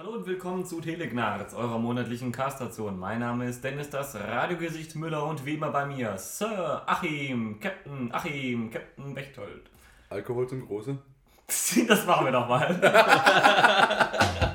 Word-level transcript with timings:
Hallo 0.00 0.12
und 0.12 0.28
willkommen 0.28 0.64
zu 0.64 0.80
Telegnarz, 0.80 1.54
eurer 1.54 1.76
monatlichen 1.76 2.30
Carstation. 2.30 3.00
Mein 3.00 3.18
Name 3.18 3.48
ist 3.48 3.64
Dennis, 3.64 3.90
das 3.90 4.14
Radiogesicht 4.14 4.94
Müller 4.94 5.24
und 5.24 5.44
wie 5.44 5.54
immer 5.54 5.70
bei 5.72 5.86
mir 5.86 6.16
Sir 6.16 6.84
Achim, 6.86 7.58
Captain 7.58 8.08
Achim, 8.14 8.70
Captain 8.70 9.12
Bechtold. 9.12 9.68
Alkohol 10.08 10.48
zum 10.48 10.64
Große? 10.64 10.96
Das 11.88 12.06
machen 12.06 12.26
wir 12.26 12.32
doch 12.32 12.46
mal. 12.48 12.78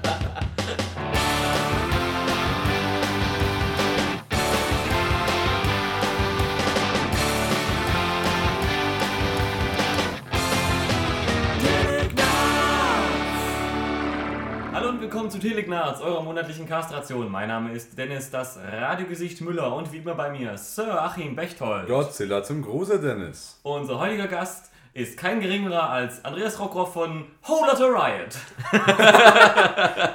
zu 15.33 15.39
Telegnarz, 15.39 15.99
eurer 15.99 16.21
monatlichen 16.21 16.67
Castration. 16.67 17.31
Mein 17.31 17.47
Name 17.47 17.71
ist 17.71 17.97
Dennis, 17.97 18.29
das 18.29 18.59
Radiogesicht 18.71 19.41
Müller 19.41 19.75
und 19.75 19.91
wie 19.91 19.97
immer 19.97 20.13
bei 20.13 20.29
mir 20.29 20.55
Sir 20.59 21.01
Achim 21.01 21.35
Bechtold. 21.35 21.87
Godzilla 21.87 22.43
zum 22.43 22.61
Große, 22.61 22.99
Dennis. 22.99 23.59
Unser 23.63 23.97
heutiger 23.97 24.27
Gast 24.27 24.71
ist 24.93 25.17
kein 25.17 25.41
geringerer 25.41 25.89
als 25.89 26.23
Andreas 26.23 26.59
Rockroff 26.59 26.93
von 26.93 27.25
Whole 27.47 27.65
Lotta 27.65 27.85
Riot. 27.85 28.37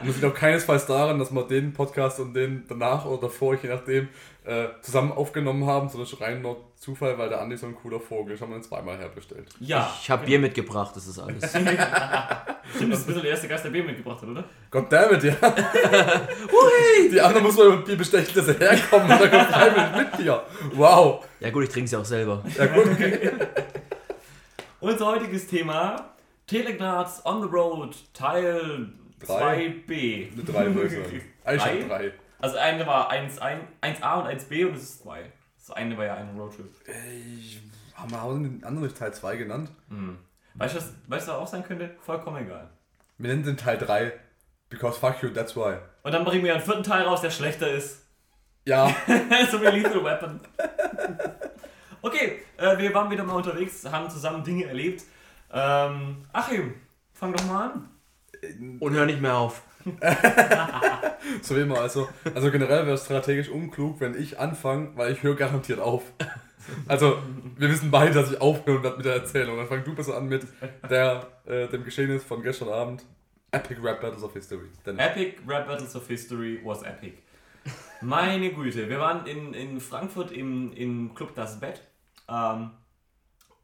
Es 0.02 0.07
liegt 0.07 0.24
auch 0.24 0.34
keinesfalls 0.34 0.87
daran, 0.87 1.19
dass 1.19 1.32
wir 1.32 1.43
den 1.48 1.73
Podcast 1.73 2.21
und 2.21 2.32
den 2.35 2.65
danach 2.69 3.05
oder 3.05 3.23
davor, 3.23 3.57
je 3.60 3.71
nachdem, 3.71 4.09
äh, 4.48 4.69
zusammen 4.80 5.12
aufgenommen 5.12 5.66
haben, 5.66 5.91
sondern 5.91 6.09
schon 6.09 6.20
rein 6.20 6.41
nur 6.41 6.73
Zufall, 6.75 7.19
weil 7.19 7.29
der 7.29 7.43
Andi 7.43 7.55
so 7.57 7.66
ein 7.66 7.75
cooler 7.75 8.01
Vogel 8.01 8.33
ist, 8.33 8.41
haben 8.41 8.51
wir 8.51 8.57
ihn 8.57 8.62
zweimal 8.62 8.97
herbestellt. 8.97 9.47
Ja. 9.61 9.95
Ich 10.01 10.11
habe 10.11 10.24
Bier 10.24 10.38
mitgebracht, 10.38 10.97
das 10.97 11.07
ist 11.07 11.19
alles. 11.19 11.51
Stimmt, 11.51 11.69
das 11.69 13.01
ist 13.01 13.05
ein 13.05 13.07
bisschen 13.07 13.23
der 13.23 13.30
erste 13.33 13.48
Gast, 13.48 13.65
der 13.66 13.71
Bier 13.71 13.84
mitgebracht 13.84 14.23
hat, 14.23 14.29
oder? 14.29 14.45
Goddammit, 14.71 15.23
ja. 15.23 15.34
Die 17.12 17.21
anderen 17.21 17.45
muss 17.45 17.59
man 17.59 17.77
mit 17.77 17.84
Bier 17.84 17.97
bestechen, 17.97 18.34
dass 18.34 18.47
sie 18.47 18.55
herkommen 18.55 19.10
und 19.10 19.21
dann 19.21 19.30
kommt 19.30 19.52
rein 19.54 19.99
mit 19.99 20.16
Bier. 20.16 20.43
Wow. 20.73 21.26
Ja 21.41 21.51
gut, 21.51 21.65
ich 21.65 21.69
trinke 21.69 21.85
es 21.85 21.93
ja 21.93 21.99
auch 21.99 22.04
selber. 22.07 22.43
Ja 22.57 22.66
gut, 22.66 22.87
okay. 22.87 23.30
Unser 24.80 25.07
heutiges 25.07 25.46
Thema 25.46 26.15
Telegnarz 26.46 27.21
on 27.26 27.43
the 27.43 27.49
Road 27.49 27.96
Teil 28.15 28.93
Drei. 29.26 29.74
2b. 29.87 30.32
Eine 30.32 30.45
3 30.45 30.74
würde 30.74 30.87
ich 30.87 30.93
sagen. 31.04 31.23
Eigentlich 31.45 31.63
Drei? 31.63 31.80
schon 31.80 31.88
3. 31.88 32.13
Also 32.41 32.57
eine 32.57 32.87
war 32.87 33.11
1, 33.11 33.39
1, 33.39 33.63
1a 33.83 34.21
und 34.21 34.27
1b 34.27 34.67
und 34.67 34.77
es 34.77 34.83
ist 34.83 35.03
2. 35.03 35.33
Das 35.57 35.71
eine 35.77 35.99
war 35.99 36.05
ja 36.05 36.15
ein 36.15 36.39
Roadtrip. 36.39 36.73
Ich, 36.87 37.61
haben 37.95 38.11
wir 38.11 38.23
haben 38.23 38.43
den 38.43 38.65
anderen 38.65 38.95
Teil 38.95 39.13
2 39.13 39.37
genannt? 39.37 39.71
Weißt 40.55 40.75
du, 40.75 40.79
was, 40.79 40.93
weißt 41.09 41.29
du, 41.29 41.33
was 41.33 41.39
auch 41.39 41.47
sein 41.49 41.65
könnte? 41.65 41.97
Vollkommen 42.01 42.45
egal. 42.45 42.69
Wir 43.19 43.31
nennen 43.31 43.43
den 43.43 43.57
Teil 43.57 43.79
3. 43.79 44.13
Because 44.71 44.99
fuck 44.99 45.23
you, 45.23 45.31
that's 45.31 45.57
why. 45.57 45.79
Und 46.03 46.13
dann 46.13 46.25
bringen 46.25 46.45
wir 46.45 46.55
einen 46.55 46.63
vierten 46.63 46.83
Teil 46.83 47.03
raus, 47.03 47.23
der 47.23 47.31
schlechter 47.31 47.71
ist. 47.71 48.05
Ja, 48.65 48.87
so 49.51 49.61
wie 49.63 49.66
Lethal 49.66 50.05
Weapon. 50.05 50.41
Okay, 52.03 52.43
äh, 52.59 52.77
wir 52.79 52.93
waren 52.95 53.11
wieder 53.11 53.25
mal 53.25 53.35
unterwegs, 53.35 53.85
haben 53.91 54.11
zusammen 54.11 54.45
Dinge 54.45 54.66
erlebt. 54.66 55.05
Ähm, 55.51 56.25
Achim, 56.33 56.75
fang 57.15 57.33
doch 57.33 57.45
mal 57.47 57.71
an. 57.71 57.89
Und 58.79 58.93
hör 58.93 59.07
nicht 59.07 59.21
mehr 59.21 59.37
auf. 59.37 59.63
so 61.43 61.57
wie 61.57 61.61
immer. 61.61 61.81
Also, 61.81 62.09
also 62.35 62.51
generell 62.51 62.87
wäre 62.87 62.95
es 62.95 63.05
strategisch 63.05 63.49
unklug, 63.49 64.00
wenn 64.00 64.21
ich 64.21 64.39
anfange, 64.39 64.91
weil 64.97 65.12
ich 65.12 65.22
höre 65.22 65.37
garantiert 65.37 65.81
auf. 65.81 66.03
Also, 66.87 67.19
wir 67.56 67.71
wissen 67.71 67.91
beide, 67.91 68.12
dass 68.12 68.31
ich 68.31 68.41
aufhören 68.41 68.83
werde 68.83 68.97
mit 68.99 69.06
der 69.06 69.15
Erzählung. 69.15 69.56
Dann 69.56 69.69
fang 69.69 69.84
du 69.84 69.94
besser 69.94 70.16
an 70.16 70.28
mit 70.28 70.47
der, 70.91 71.27
äh, 71.47 71.66
dem 71.69 71.84
Geschehnis 71.84 72.25
von 72.25 72.43
gestern 72.43 72.69
Abend. 72.69 73.05
Epic 73.50 73.81
Rap 73.83 74.03
Battles 74.03 74.22
of 74.22 74.33
History. 74.34 74.69
Denn 74.84 74.99
Epic 74.99 75.37
Rap 75.47 75.66
Battles 75.66 75.97
of 75.97 76.06
History 76.06 76.61
was 76.62 76.83
epic. 76.83 77.15
Meine 78.00 78.53
Güte, 78.53 78.89
wir 78.89 79.00
waren 79.00 79.27
in, 79.27 79.55
in 79.55 79.81
Frankfurt 79.81 80.31
im, 80.31 80.72
im 80.75 81.15
Club 81.15 81.34
Das 81.34 81.59
Bett 81.59 81.83
ähm, 82.28 82.71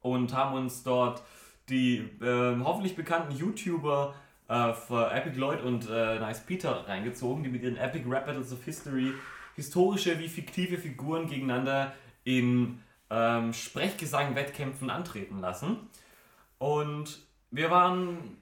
und 0.01 0.35
haben 0.35 0.57
uns 0.57 0.83
dort 0.83 1.23
die 1.69 2.11
ähm, 2.23 2.65
hoffentlich 2.65 2.97
bekannten 2.97 3.33
YouTuber 3.33 4.15
äh, 4.55 5.19
Epic 5.19 5.39
Lloyd 5.39 5.63
und 5.63 5.89
äh, 5.91 6.19
Nice 6.19 6.41
Peter 6.41 6.87
reingezogen, 6.87 7.43
die 7.43 7.51
mit 7.51 7.63
ihren 7.63 7.77
Epic 7.77 8.09
Rap 8.09 8.27
Battles 8.27 8.53
of 8.53 8.65
History 8.65 9.13
historische 9.57 10.19
wie 10.19 10.29
fiktive 10.29 10.79
Figuren 10.79 11.29
gegeneinander 11.29 11.93
in 12.25 12.81
ähm, 13.11 13.53
Sprechgesang-Wettkämpfen 13.53 14.91
antreten 14.91 15.41
lassen. 15.41 15.77
Und 16.59 17.21
wir 17.51 17.71
waren 17.71 18.37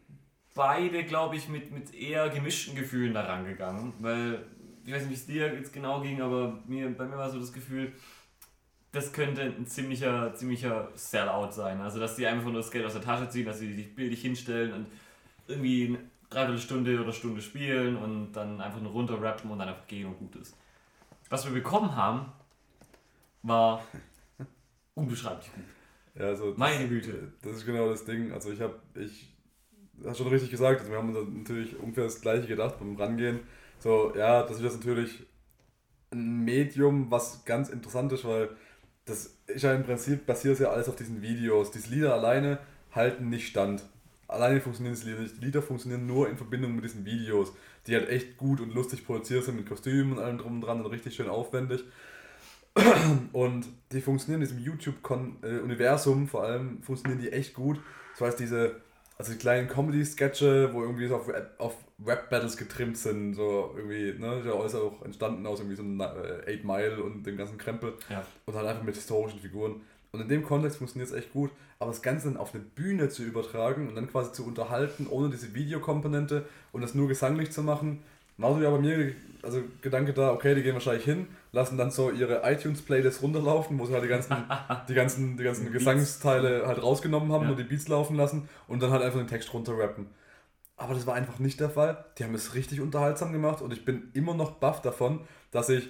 beide, 0.55 1.05
glaube 1.05 1.37
ich, 1.37 1.49
mit, 1.49 1.73
mit 1.73 1.95
eher 1.95 2.29
gemischten 2.29 2.77
Gefühlen 2.77 3.15
da 3.15 3.23
rangegangen, 3.23 3.93
weil 4.01 4.45
ich 4.85 4.93
weiß 4.93 5.03
nicht, 5.03 5.11
wie 5.11 5.15
es 5.15 5.27
dir 5.27 5.55
jetzt 5.55 5.73
genau 5.73 6.01
ging, 6.01 6.21
aber 6.21 6.59
mir, 6.67 6.91
bei 6.91 7.05
mir 7.05 7.17
war 7.17 7.31
so 7.31 7.39
das 7.39 7.53
Gefühl, 7.53 7.93
das 8.91 9.13
könnte 9.13 9.43
ein 9.43 9.67
ziemlicher, 9.67 10.35
ziemlicher 10.35 10.91
Sellout 10.95 11.53
sein. 11.53 11.81
Also, 11.81 11.99
dass 11.99 12.17
die 12.17 12.27
einfach 12.27 12.45
nur 12.45 12.55
das 12.55 12.71
Geld 12.71 12.85
aus 12.85 12.93
der 12.93 13.03
Tasche 13.03 13.29
ziehen, 13.29 13.47
dass 13.47 13.59
sie 13.59 13.73
sich 13.73 13.95
bildlich 13.95 14.21
hinstellen 14.21 14.73
und 14.73 14.87
irgendwie 15.53 15.87
eine 15.87 15.99
Dreiviertelstunde 16.31 17.01
oder 17.01 17.13
Stunde 17.13 17.41
spielen 17.43 17.97
und 17.97 18.33
dann 18.33 18.61
einfach 18.61 18.81
nur 18.81 18.93
runterrappen 18.93 19.51
und 19.51 19.59
dann 19.59 19.69
einfach 19.69 19.87
gehen 19.87 20.07
und 20.07 20.19
gut 20.19 20.37
ist. 20.37 20.57
Was 21.29 21.45
wir 21.45 21.53
bekommen 21.53 21.95
haben, 21.95 22.27
war 23.43 23.83
unbeschreiblich 24.95 25.51
gut. 25.55 25.65
ja, 26.15 26.27
also, 26.27 26.55
Meine 26.57 26.89
Güte. 26.89 27.33
das 27.43 27.57
ist 27.57 27.67
genau 27.67 27.89
das 27.89 28.05
Ding. 28.05 28.33
Also, 28.33 28.53
ich 28.53 28.61
habe, 28.61 28.79
ich, 28.95 29.33
hast 30.05 30.19
schon 30.19 30.29
richtig 30.29 30.51
gesagt, 30.51 30.81
also 30.81 30.91
wir 30.93 30.99
haben 30.99 31.15
uns 31.15 31.29
natürlich 31.35 31.79
ungefähr 31.79 32.05
das 32.05 32.21
Gleiche 32.21 32.47
gedacht 32.47 32.79
beim 32.79 32.97
Rangehen. 32.97 33.41
So, 33.79 34.15
ja, 34.17 34.43
das 34.43 34.59
ist 34.59 34.63
jetzt 34.63 34.77
natürlich 34.77 35.27
ein 36.13 36.45
Medium, 36.45 37.11
was 37.11 37.45
ganz 37.45 37.69
interessant 37.69 38.13
ist, 38.13 38.25
weil 38.25 38.51
das 39.05 39.39
ist 39.47 39.63
ja 39.63 39.75
im 39.75 39.83
Prinzip 39.83 40.27
basiert 40.27 40.61
ja 40.61 40.71
alles 40.71 40.89
auf 40.89 40.97
diesen 40.97 41.23
Videos. 41.23 41.71
Diese 41.71 41.91
Lieder 41.91 42.15
alleine 42.15 42.59
halten 42.93 43.29
nicht 43.29 43.49
stand. 43.49 43.83
Alleine 44.33 44.61
funktionieren 44.61 44.95
diese 44.95 45.09
Lieder 45.09 45.21
nicht. 45.23 45.37
Die 45.41 45.45
Lieder 45.45 45.63
funktionieren 45.63 46.07
nur 46.07 46.29
in 46.29 46.37
Verbindung 46.37 46.75
mit 46.75 46.85
diesen 46.85 47.05
Videos, 47.05 47.53
die 47.87 47.95
halt 47.95 48.09
echt 48.09 48.37
gut 48.37 48.61
und 48.61 48.75
lustig 48.75 49.05
produziert 49.07 49.45
sind 49.45 49.57
mit 49.57 49.67
Kostümen 49.69 50.15
und 50.15 50.19
allem 50.25 50.39
drum 50.39 50.55
und 50.57 50.61
dran 50.63 50.81
und 50.81 50.87
richtig 50.91 51.15
schön 51.15 51.29
aufwendig. 51.29 51.85
Und 53.33 53.67
die 53.93 54.01
funktionieren 54.01 54.41
in 54.41 54.49
diesem 54.49 54.65
YouTube-Universum 54.65 56.27
vor 56.29 56.45
allem, 56.45 56.83
funktionieren 56.83 57.21
die 57.21 57.31
echt 57.33 57.53
gut. 57.55 57.79
Das 58.13 58.29
heißt, 58.29 58.41
diese, 58.41 58.77
also 59.19 59.33
die 59.33 59.39
kleinen 59.39 59.69
Comedy-Sketche, 59.69 60.73
wo 60.73 60.83
irgendwie 60.83 61.07
so 61.07 61.17
auf, 61.17 61.29
Rap- 61.29 61.55
auf 61.59 61.77
Rap-Battles 62.05 62.57
getrimmt 62.57 62.97
sind, 62.97 63.35
so 63.35 63.75
irgendwie, 63.77 64.19
ne, 64.19 64.39
ist 64.39 64.47
ja 64.47 64.53
auch 64.53 65.03
entstanden 65.05 65.47
aus 65.47 65.61
irgendwie 65.61 65.77
so 65.77 65.83
einem 65.83 66.01
äh, 66.01 66.57
8 66.61 66.65
Mile 66.65 67.03
und 67.03 67.25
dem 67.25 67.37
ganzen 67.37 67.59
Krempel 67.59 67.93
Ja. 68.09 68.25
und 68.47 68.55
halt 68.55 68.67
einfach 68.67 68.83
mit 68.85 68.95
historischen 68.95 69.39
Figuren. 69.41 69.83
Und 70.13 70.21
in 70.21 70.29
dem 70.29 70.45
Kontext 70.45 70.77
funktioniert 70.79 71.11
es 71.11 71.17
echt 71.17 71.33
gut, 71.33 71.51
aber 71.79 71.91
das 71.91 72.03
Ganze 72.03 72.29
dann 72.29 72.37
auf 72.37 72.55
eine 72.55 72.63
Bühne 72.63 73.09
zu 73.09 73.23
übertragen 73.23 73.89
und 73.89 73.95
dann 73.97 74.11
quasi 74.11 74.33
zu 74.33 74.47
unterhalten, 74.47 75.07
ohne 75.09 75.31
diese 75.31 75.55
Videokomponente 75.55 76.45
und 76.73 76.83
das 76.83 76.95
nur 76.95 77.09
gesanglich 77.09 77.51
zu 77.51 77.63
machen, 77.63 78.03
war 78.37 78.55
so 78.55 78.61
ja 78.61 78.71
bei 78.71 78.79
mir, 78.79 79.13
also 79.43 79.63
Gedanke 79.81 80.13
da, 80.13 80.33
okay, 80.33 80.55
die 80.55 80.63
gehen 80.63 80.75
wahrscheinlich 80.75 81.05
hin, 81.05 81.29
lassen 81.53 81.79
dann 81.79 81.91
so 81.91 82.11
ihre 82.11 82.43
iTunes-Playlist 82.45 83.23
runterlaufen, 83.23 83.79
wo 83.79 83.87
sie 83.87 83.93
halt 83.95 84.05
die 84.05 84.09
ganzen, 84.09 84.37
die 84.89 84.95
ganzen, 84.95 85.37
die 85.37 85.45
ganzen. 85.45 85.73
Gesangsteile 85.73 86.67
halt 86.67 86.83
rausgenommen 86.83 87.33
haben, 87.33 87.43
Ja. 87.43 87.49
nur 87.49 87.57
die 87.57 87.65
Beats 87.65 87.89
laufen 87.89 88.17
lassen 88.17 88.49
und 88.69 88.83
dann 88.83 88.91
halt 88.91 89.03
einfach 89.03 89.19
den 89.19 89.29
Text 89.29 89.53
runterrappen. 89.55 90.07
Aber 90.77 90.95
das 90.95 91.07
war 91.07 91.15
einfach 91.15 91.39
nicht 91.39 91.61
der 91.61 91.71
Fall. 91.71 92.05
Die 92.19 92.25
haben 92.25 92.35
es 92.35 92.55
richtig 92.55 92.81
unterhaltsam 92.81 93.33
gemacht 93.33 93.63
und 93.63 93.73
ich 93.73 93.85
bin 93.85 94.11
immer 94.15 94.35
noch 94.35 94.53
baff 94.53 94.83
davon, 94.83 95.21
dass 95.53 95.69
ich 95.69 95.89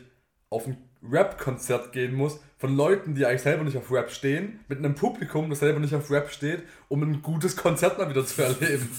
auf 0.50 0.66
ein 0.66 0.76
Rap-Konzert 1.10 1.92
gehen 1.92 2.14
muss 2.14 2.40
von 2.58 2.76
Leuten, 2.76 3.14
die 3.14 3.26
eigentlich 3.26 3.42
selber 3.42 3.64
nicht 3.64 3.76
auf 3.76 3.90
Rap 3.90 4.10
stehen, 4.10 4.60
mit 4.68 4.78
einem 4.78 4.94
Publikum, 4.94 5.50
das 5.50 5.58
selber 5.60 5.80
nicht 5.80 5.94
auf 5.94 6.10
Rap 6.10 6.30
steht, 6.30 6.62
um 6.88 7.02
ein 7.02 7.22
gutes 7.22 7.56
Konzert 7.56 7.98
mal 7.98 8.08
wieder 8.08 8.24
zu 8.24 8.42
erleben. 8.42 8.88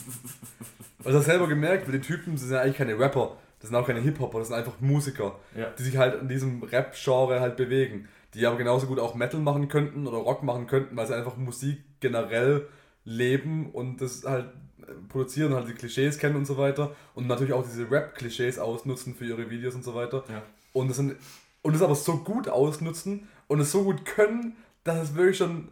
Also 1.05 1.17
das 1.17 1.25
selber 1.25 1.49
gemerkt, 1.49 1.85
weil 1.85 1.99
die 1.99 2.07
Typen 2.07 2.37
sind 2.37 2.51
ja 2.51 2.61
eigentlich 2.61 2.77
keine 2.77 2.97
Rapper, 2.97 3.35
das 3.59 3.69
sind 3.69 3.75
auch 3.77 3.85
keine 3.85 3.99
Hip-Hopper, 3.99 4.39
das 4.39 4.47
sind 4.47 4.55
einfach 4.57 4.79
Musiker, 4.79 5.37
Ja. 5.53 5.69
die 5.77 5.83
sich 5.83 5.97
halt 5.97 6.21
in 6.21 6.29
diesem 6.29 6.63
Rap-Genre 6.63 7.41
halt 7.41 7.57
bewegen, 7.57 8.07
die 8.33 8.45
aber 8.45 8.55
genauso 8.57 8.87
gut 8.87 8.99
auch 8.99 9.13
Metal 9.13 9.41
machen 9.41 9.67
könnten 9.67 10.07
oder 10.07 10.17
Rock 10.19 10.43
machen 10.43 10.65
könnten, 10.65 10.95
weil 10.95 11.05
sie 11.05 11.13
einfach 11.13 11.35
Musik 11.35 11.79
generell 11.99 12.67
leben 13.03 13.69
und 13.71 13.99
das 13.99 14.23
halt 14.23 14.45
äh, 14.81 14.91
produzieren 15.09 15.51
und 15.51 15.57
halt 15.59 15.67
die 15.67 15.73
Klischees 15.73 16.17
kennen 16.17 16.37
und 16.37 16.45
so 16.45 16.57
weiter 16.57 16.95
und 17.15 17.27
natürlich 17.27 17.51
auch 17.51 17.65
diese 17.65 17.91
Rap-Klischees 17.91 18.57
ausnutzen 18.57 19.13
für 19.13 19.25
ihre 19.25 19.49
Videos 19.49 19.75
und 19.75 19.83
so 19.83 19.93
weiter 19.95 20.23
Ja. 20.29 20.41
und 20.71 20.87
das 20.87 20.95
sind 20.95 21.17
und 21.63 21.75
es 21.75 21.81
aber 21.81 21.95
so 21.95 22.17
gut 22.17 22.47
ausnutzen 22.47 23.27
und 23.47 23.59
es 23.59 23.71
so 23.71 23.83
gut 23.83 24.05
können, 24.05 24.55
dass 24.83 25.01
es 25.01 25.15
wirklich 25.15 25.37
schon 25.37 25.69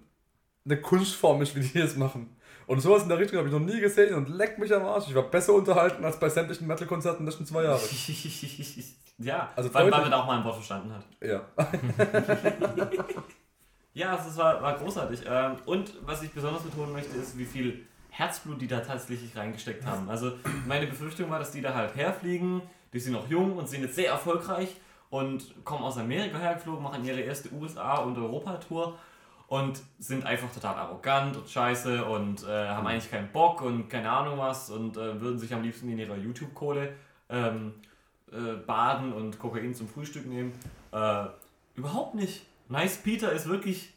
eine 0.65 0.81
Kunstform 0.81 1.41
ist, 1.41 1.55
wie 1.55 1.61
die 1.61 1.79
es 1.79 1.95
machen. 1.95 2.35
Und 2.67 2.79
sowas 2.79 3.03
in 3.03 3.09
der 3.09 3.19
Richtung 3.19 3.37
habe 3.37 3.47
ich 3.49 3.53
noch 3.53 3.59
nie 3.59 3.79
gesehen 3.79 4.15
und 4.15 4.29
leckt 4.29 4.57
mich 4.57 4.73
am 4.73 4.85
Arsch. 4.85 5.07
Ich 5.09 5.15
war 5.15 5.23
besser 5.23 5.53
unterhalten 5.53 6.03
als 6.05 6.19
bei 6.19 6.29
sämtlichen 6.29 6.67
Metal-Konzerten 6.67 7.25
der 7.25 7.31
letzten 7.31 7.45
zwei 7.45 7.63
Jahre. 7.63 7.81
ja, 9.17 9.51
Also 9.55 9.73
weil, 9.73 9.91
weil 9.91 10.01
man 10.01 10.11
da 10.11 10.21
auch 10.21 10.27
mal 10.27 10.37
ein 10.37 10.43
Wort 10.45 10.55
verstanden 10.55 10.93
hat. 10.93 11.05
Ja. 11.21 11.45
Ja, 13.93 14.15
also 14.15 14.29
es 14.29 14.37
war, 14.37 14.61
war 14.61 14.77
großartig. 14.77 15.21
Ähm, 15.27 15.57
Und 15.65 15.93
was 16.05 16.23
ich 16.23 16.31
besonders 16.31 16.63
betonen 16.63 16.93
möchte, 16.93 17.17
ist, 17.17 17.37
wie 17.37 17.45
viel 17.45 17.85
Herzblut 18.09 18.61
die 18.61 18.67
da 18.67 18.79
tatsächlich 18.79 19.35
reingesteckt 19.35 19.85
haben. 19.85 20.09
Also 20.09 20.33
meine 20.67 20.87
Befürchtung 20.87 21.29
war, 21.29 21.39
dass 21.39 21.51
die 21.51 21.61
da 21.61 21.73
halt 21.73 21.95
herfliegen, 21.95 22.61
die 22.93 22.99
sind 22.99 23.13
noch 23.13 23.29
jung 23.29 23.57
und 23.57 23.67
sind 23.67 23.81
jetzt 23.81 23.95
sehr 23.95 24.09
erfolgreich 24.09 24.75
und 25.11 25.63
kommen 25.63 25.83
aus 25.83 25.97
Amerika 25.97 26.39
hergeflogen, 26.39 26.81
machen 26.81 27.05
ihre 27.05 27.19
erste 27.19 27.51
USA- 27.53 27.97
und 27.97 28.17
Europa-Tour 28.17 28.97
und 29.47 29.83
sind 29.99 30.25
einfach 30.25 30.51
total 30.51 30.75
arrogant 30.75 31.35
und 31.35 31.49
scheiße 31.49 32.05
und 32.05 32.43
äh, 32.47 32.69
haben 32.69 32.87
eigentlich 32.87 33.11
keinen 33.11 33.29
Bock 33.31 33.61
und 33.61 33.89
keine 33.89 34.09
Ahnung 34.09 34.39
was 34.39 34.69
und 34.69 34.95
äh, 34.95 35.19
würden 35.19 35.37
sich 35.37 35.53
am 35.53 35.61
liebsten 35.61 35.91
in 35.91 35.99
ihrer 35.99 36.15
YouTube-Kohle 36.15 36.93
ähm, 37.29 37.73
äh, 38.31 38.53
baden 38.65 39.11
und 39.11 39.37
Kokain 39.37 39.75
zum 39.75 39.89
Frühstück 39.89 40.25
nehmen. 40.25 40.53
Äh, 40.93 41.25
überhaupt 41.75 42.15
nicht. 42.15 42.45
Nice 42.69 42.95
Peter 42.97 43.33
ist 43.33 43.49
wirklich 43.49 43.93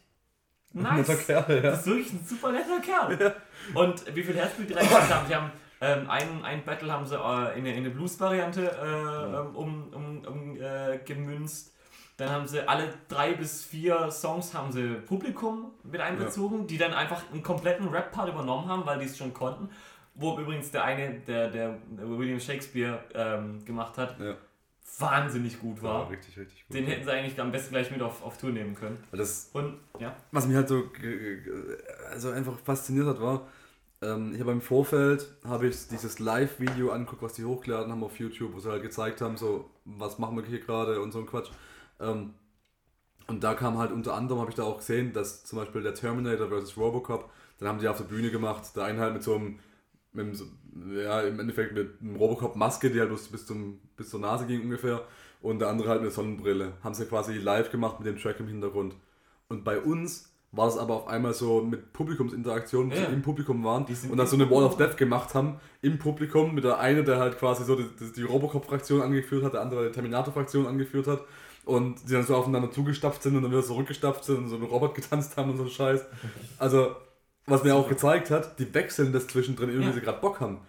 nice. 0.73 1.07
Netter 1.07 1.15
Kerl, 1.15 1.55
ja. 1.55 1.71
Das 1.71 1.79
ist 1.79 1.87
wirklich 1.87 2.11
ein 2.11 2.25
super 2.25 2.51
netter 2.51 2.81
Kerl. 2.81 3.35
Und 3.73 4.13
wie 4.13 4.23
viel 4.23 4.35
Herzblut 4.35 4.69
die 4.69 4.73
reingesteckt 4.73 5.13
haben, 5.13 5.27
die 5.29 5.35
haben 5.35 5.51
ähm, 5.85 6.09
ein, 6.09 6.43
ein 6.43 6.63
Battle 6.65 6.91
haben 6.91 7.05
sie 7.05 7.15
äh, 7.15 7.53
in 7.57 7.59
eine, 7.65 7.71
in 7.71 7.77
eine 7.77 7.89
Blues-Variante 7.91 8.61
äh, 8.71 9.37
ähm, 9.39 9.55
um, 9.55 9.93
um, 9.93 10.25
um 10.25 10.55
äh, 10.57 10.99
gemünzt. 11.05 11.73
Dann 12.17 12.29
haben 12.29 12.47
sie 12.47 12.65
alle 12.67 12.93
drei 13.09 13.33
bis 13.33 13.63
vier 13.63 14.09
Songs 14.09 14.53
haben 14.53 14.71
sie 14.71 14.95
Publikum 15.05 15.71
mit 15.83 15.99
einbezogen, 15.99 16.65
die 16.65 16.77
dann 16.77 16.93
einfach 16.93 17.21
einen 17.31 17.43
kompletten 17.43 17.89
Rap-Part 17.89 18.29
übernommen 18.29 18.69
haben, 18.69 18.85
weil 18.85 18.99
die 18.99 19.05
es 19.05 19.17
schon 19.17 19.33
konnten. 19.33 19.69
Wo 20.13 20.39
übrigens 20.39 20.71
der 20.71 20.85
eine, 20.85 21.19
der, 21.27 21.49
der 21.49 21.77
William 21.97 22.39
Shakespeare 22.39 23.03
ähm, 23.13 23.65
gemacht 23.65 23.97
hat, 23.97 24.17
Ja. 24.17 24.35
wahnsinnig 24.99 25.59
gut 25.59 25.83
War 25.83 25.93
war. 26.03 26.09
richtig, 26.09 26.37
richtig 26.37 26.65
gut. 26.65 26.73
Den 26.77 26.85
hätten 26.85 27.03
sie 27.03 27.11
eigentlich 27.11 27.39
am 27.41 27.51
besten 27.51 27.71
gleich 27.73 27.91
mit 27.91 28.01
auf, 28.01 28.23
auf 28.23 28.37
Tour 28.37 28.51
nehmen 28.51 28.75
können. 28.75 29.03
Das, 29.11 29.49
Und 29.51 29.77
ja. 29.99 30.15
was 30.31 30.47
mich 30.47 30.55
halt 30.55 30.69
so 30.69 30.83
ge- 30.87 31.41
ge- 31.41 31.77
also 32.09 32.29
einfach 32.31 32.57
fasziniert 32.59 33.07
hat, 33.07 33.19
war, 33.19 33.41
ähm, 34.01 34.33
ich 34.33 34.41
habe 34.41 34.59
Vorfeld 34.61 35.27
habe 35.43 35.67
ich 35.67 35.87
dieses 35.87 36.19
Live-Video 36.19 36.91
angeguckt, 36.91 37.21
was 37.21 37.33
die 37.33 37.45
hochgeladen 37.45 37.91
haben 37.91 38.03
auf 38.03 38.19
YouTube, 38.19 38.53
wo 38.53 38.59
sie 38.59 38.69
halt 38.69 38.83
gezeigt 38.83 39.21
haben, 39.21 39.37
so 39.37 39.69
was 39.85 40.19
machen 40.19 40.37
wir 40.37 40.43
hier 40.45 40.59
gerade 40.59 41.01
und 41.01 41.11
so 41.11 41.19
ein 41.19 41.25
Quatsch. 41.25 41.49
Ähm, 41.99 42.33
und 43.27 43.43
da 43.43 43.55
kam 43.55 43.77
halt 43.77 43.91
unter 43.91 44.13
anderem, 44.13 44.41
habe 44.41 44.51
ich 44.51 44.55
da 44.55 44.63
auch 44.63 44.77
gesehen, 44.77 45.13
dass 45.13 45.43
zum 45.43 45.59
Beispiel 45.59 45.81
der 45.81 45.95
Terminator 45.95 46.49
vs. 46.49 46.77
Robocop, 46.77 47.29
dann 47.57 47.69
haben 47.69 47.79
die 47.79 47.87
auf 47.87 47.97
der 47.97 48.03
Bühne 48.05 48.29
gemacht, 48.31 48.75
der 48.75 48.83
eine 48.83 48.99
halt 48.99 49.13
mit 49.13 49.23
so 49.23 49.35
einem, 49.35 49.59
mit 50.13 50.35
so- 50.35 50.45
ja, 50.93 51.21
im 51.21 51.39
Endeffekt 51.39 51.73
mit 51.73 52.01
einem 52.01 52.17
Robocop-Maske, 52.17 52.91
die 52.91 52.99
halt 52.99 53.09
bis, 53.09 53.27
bis, 53.29 53.45
zum, 53.45 53.79
bis 53.97 54.09
zur 54.09 54.19
Nase 54.19 54.45
ging 54.45 54.61
ungefähr, 54.61 55.05
und 55.41 55.59
der 55.59 55.69
andere 55.69 55.89
halt 55.89 56.01
eine 56.01 56.11
Sonnenbrille. 56.11 56.73
Haben 56.83 56.95
sie 56.95 57.05
quasi 57.05 57.33
live 57.33 57.71
gemacht 57.71 57.99
mit 57.99 58.07
dem 58.07 58.17
Track 58.17 58.39
im 58.39 58.47
Hintergrund. 58.47 58.95
Und 59.47 59.63
bei 59.63 59.79
uns 59.79 60.34
war 60.55 60.67
es 60.67 60.77
aber 60.77 60.93
auf 60.95 61.07
einmal 61.07 61.33
so 61.33 61.61
mit 61.61 61.91
Publikumsinteraktion, 61.93 62.91
wo 62.91 62.95
Ja. 62.95 63.07
sie 63.07 63.13
im 63.13 63.21
Publikum 63.21 63.63
waren 63.63 63.85
Die 63.85 63.95
und 64.09 64.17
dann 64.17 64.27
so 64.27 64.35
eine 64.35 64.49
Wall 64.49 64.63
of. 64.63 64.77
Death 64.77 64.97
gemacht 64.97 65.33
haben 65.35 65.59
im 65.81 65.99
Publikum 65.99 66.53
mit 66.55 66.63
der 66.63 66.79
eine, 66.79 67.03
der 67.03 67.19
halt 67.19 67.37
quasi 67.37 67.63
so 67.65 67.75
die, 67.75 67.85
die, 67.99 68.11
die 68.13 68.23
Robocop-Fraktion 68.23 69.01
angeführt 69.01 69.43
hat, 69.43 69.53
der 69.53 69.61
andere 69.61 69.87
die 69.87 69.91
Terminator-Fraktion 69.91 70.65
angeführt 70.67 71.07
hat 71.07 71.21
und 71.65 71.95
die 72.07 72.13
dann 72.13 72.23
so 72.23 72.35
aufeinander 72.35 72.71
zugestapft 72.71 73.23
sind 73.23 73.35
und 73.35 73.43
dann 73.43 73.51
wieder 73.51 73.63
zurückgestapft 73.63 74.23
sind 74.23 74.37
und 74.37 74.49
so 74.49 74.55
einen 74.55 74.65
Robot 74.65 74.95
getanzt 74.95 75.35
haben 75.37 75.49
und 75.51 75.57
so 75.57 75.63
einen 75.63 75.71
Scheiß. 75.71 76.05
Also, 76.59 76.95
was 77.47 77.63
mir 77.63 77.75
auch 77.75 77.87
gezeigt 77.89 78.31
hat, 78.31 78.57
die 78.59 78.73
wechseln 78.73 79.13
das 79.13 79.27
zwischendrin, 79.27 79.69
irgendwie 79.69 79.87
Ja. 79.89 79.93
sie 79.93 80.01
gerade 80.01 80.19
Bock 80.21 80.39
haben. 80.39 80.59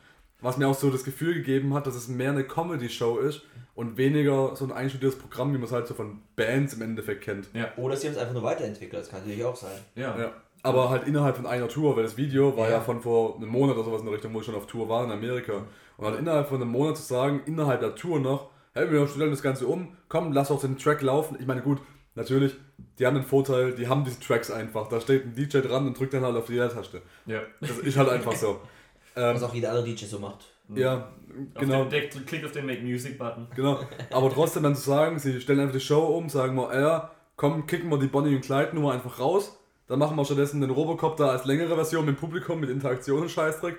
Was 0.46 0.56
mir 0.58 0.68
auch 0.68 0.74
so 0.74 0.90
das 0.90 1.02
Gefühl 1.04 1.34
gegeben 1.34 1.74
hat, 1.74 1.86
dass 1.86 1.96
es 1.96 2.06
mehr 2.08 2.30
eine 2.30 2.44
Comedy-Show 2.44 3.18
ist 3.18 3.42
und 3.74 3.96
weniger 3.96 4.54
so 4.54 4.64
ein 4.64 4.72
einstudiertes 4.72 5.18
Programm, 5.18 5.52
wie 5.52 5.58
man 5.58 5.64
es 5.66 5.72
halt 5.72 5.86
so 5.88 5.94
von 5.94 6.20
Bands 6.36 6.74
im 6.74 6.82
Endeffekt 6.82 7.22
kennt. 7.24 7.48
Oder 7.76 7.96
sie 7.96 8.06
haben 8.06 8.14
es 8.14 8.18
einfach 8.20 8.34
nur 8.34 8.42
weiterentwickelt, 8.44 9.02
das 9.02 9.10
kann 9.10 9.20
natürlich 9.20 9.44
auch 9.44 9.56
sein. 9.56 9.78
Ja. 9.96 10.16
Ja. 10.18 10.32
Aber 10.62 10.88
halt 10.90 11.06
innerhalb 11.06 11.36
von 11.36 11.46
einer 11.46 11.68
Tour, 11.68 11.96
weil 11.96 12.04
das 12.04 12.16
Video 12.16 12.56
war 12.56 12.66
ja, 12.68 12.76
Ja. 12.76 12.80
von 12.80 13.00
vor 13.00 13.36
einem 13.36 13.48
Monat 13.48 13.76
oder 13.76 13.84
sowas 13.84 14.00
in 14.00 14.06
der 14.06 14.14
Richtung, 14.14 14.32
wo 14.34 14.40
ich 14.40 14.46
schon 14.46 14.54
auf 14.54 14.66
Tour 14.66 14.88
war 14.88 15.04
in 15.04 15.10
Amerika. 15.10 15.64
Und 15.96 16.06
halt 16.06 16.18
innerhalb 16.18 16.48
von 16.48 16.60
einem 16.62 16.70
Monat 16.70 16.96
zu 16.96 17.02
sagen, 17.02 17.40
innerhalb 17.46 17.80
der 17.80 17.94
Tour 17.94 18.18
noch, 18.20 18.50
hey, 18.72 18.90
wir 18.90 19.06
stellen 19.08 19.30
das 19.30 19.42
Ganze 19.42 19.66
um, 19.66 19.96
komm, 20.08 20.32
lass 20.32 20.50
auch 20.50 20.60
den 20.60 20.78
Track 20.78 21.02
laufen. 21.02 21.36
Ich 21.40 21.46
meine, 21.46 21.62
gut, 21.62 21.78
natürlich, 22.14 22.54
die 22.98 23.06
haben 23.06 23.14
den 23.14 23.24
Vorteil, 23.24 23.72
die 23.74 23.88
haben 23.88 24.04
diese 24.04 24.20
Tracks 24.20 24.50
einfach. 24.50 24.88
Da 24.88 25.00
steht 25.00 25.24
ein 25.24 25.34
DJ 25.34 25.58
dran 25.58 25.86
und 25.86 25.98
drückt 25.98 26.14
dann 26.14 26.22
halt 26.24 26.36
auf 26.36 26.46
die 26.46 26.54
Leertaste. 26.54 27.02
ja. 27.26 27.40
Das 27.60 27.78
ist 27.78 27.96
halt 27.96 28.08
einfach 28.10 28.34
so. 28.34 28.60
Ähm, 29.16 29.34
Was 29.34 29.42
auch 29.42 29.54
jeder 29.54 29.70
andere 29.70 29.84
DJ 29.84 30.04
so 30.04 30.18
macht. 30.18 30.44
ja, 30.74 31.10
genau. 31.54 31.82
Auf 31.82 31.88
den, 31.88 32.10
der, 32.10 32.22
klick 32.24 32.44
auf 32.44 32.52
den 32.52 32.66
Make 32.66 32.82
Music 32.82 33.18
Button. 33.18 33.48
Genau. 33.56 33.80
Aber 34.10 34.30
trotzdem 34.30 34.62
dann 34.62 34.76
zu 34.76 34.82
sagen, 34.82 35.18
sie 35.18 35.40
stellen 35.40 35.60
einfach 35.60 35.74
die 35.74 35.80
Show 35.80 36.04
um, 36.04 36.28
sagen 36.28 36.54
wir, 36.54 36.78
ja, 36.78 37.10
komm, 37.36 37.66
kicken 37.66 37.90
wir 37.90 37.98
die 37.98 38.08
Bonnie 38.08 38.34
und 38.34 38.42
Clyde 38.42 38.74
Nummer 38.74 38.92
einfach 38.92 39.18
raus. 39.18 39.58
Dann 39.86 39.98
machen 39.98 40.16
wir 40.16 40.24
stattdessen 40.24 40.60
den 40.60 40.70
Robocop 40.70 41.16
da 41.16 41.28
als 41.28 41.44
längere 41.44 41.74
Version 41.74 42.04
mit 42.04 42.16
dem 42.16 42.20
Publikum, 42.20 42.60
mit 42.60 42.70
Interaktion 42.70 43.22
und 43.22 43.30
Scheißdreck. 43.30 43.76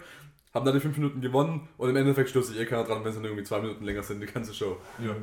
Haben 0.54 0.66
dann 0.66 0.74
die 0.74 0.80
5 0.80 0.98
Minuten 0.98 1.22
gewonnen 1.22 1.68
und 1.78 1.90
im 1.90 1.96
Endeffekt 1.96 2.30
stürzt 2.30 2.50
sich 2.50 2.60
eh 2.60 2.66
keiner 2.66 2.86
dran, 2.86 3.04
wenn 3.04 3.10
es 3.10 3.16
dann 3.16 3.26
irgendwie 3.26 3.44
2 3.44 3.62
Minuten 3.62 3.84
länger 3.84 4.04
sind, 4.04 4.22
die 4.22 4.28
ganze 4.28 4.54
Show. 4.54 4.78
Ja. 5.06 5.16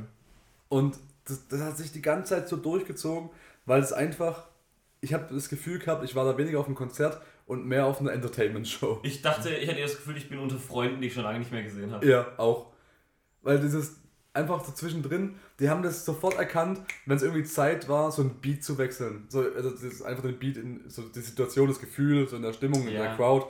Und 0.69 0.99
das, 1.25 1.49
das 1.49 1.61
hat 1.61 1.77
sich 1.79 1.93
die 1.93 2.03
ganze 2.03 2.35
Zeit 2.35 2.49
so 2.49 2.57
durchgezogen, 2.57 3.31
weil 3.65 3.81
es 3.81 3.93
einfach, 3.93 4.45
ich 5.01 5.15
habe 5.15 5.33
das 5.33 5.49
Gefühl 5.49 5.79
gehabt, 5.79 6.05
ich 6.05 6.15
war 6.15 6.25
da 6.25 6.37
weniger 6.37 6.61
auf 6.61 6.67
einem 6.67 6.75
Konzert 6.75 7.21
und 7.47 7.67
mehr 7.67 7.87
auf 7.87 8.01
einer 8.01 8.13
Entertainment-Show. 8.13 9.01
Ich 9.03 9.23
dachte, 9.23 9.51
ich 9.55 9.69
hatte 9.69 9.81
das 9.81 9.97
Gefühl, 9.97 10.17
ich 10.17 10.29
bin 10.29 10.39
unter 10.39 10.57
Freunden, 10.59 11.01
die 11.01 11.09
ich 11.09 11.15
schon 11.15 11.25
lange 11.25 11.39
nicht 11.39 11.53
mehr 11.53 11.63
gesehen 11.63 11.93
habe. 11.93 12.07
Ja, 12.07 12.27
auch. 12.39 12.73
Weil 13.43 13.61
dieses 13.61 13.97
einfach 14.33 14.65
so 14.65 14.73
zwischendrin, 14.73 15.37
die 15.61 15.69
haben 15.71 15.83
das 15.83 16.05
sofort 16.05 16.35
erkannt, 16.37 16.81
wenn 17.07 17.17
es 17.17 17.23
irgendwie 17.23 17.45
Zeit 17.45 17.89
war, 17.89 18.11
so 18.11 18.23
ein 18.23 18.41
Beat 18.41 18.65
zu 18.65 18.79
wechseln. 18.79 19.27
So, 19.29 19.41
also 19.55 19.71
das 19.71 19.83
ist 19.83 20.03
einfach 20.03 20.23
den 20.25 20.39
Beat 20.39 20.57
in 20.57 20.89
so 20.89 21.03
die 21.03 21.21
Situation, 21.21 21.69
das 21.69 21.79
Gefühl, 21.79 22.27
so 22.27 22.37
in 22.37 22.43
der 22.43 22.53
Stimmung, 22.53 22.83
in 22.89 22.95
Ja. 22.95 23.03
der 23.03 23.17
Crowd. 23.17 23.47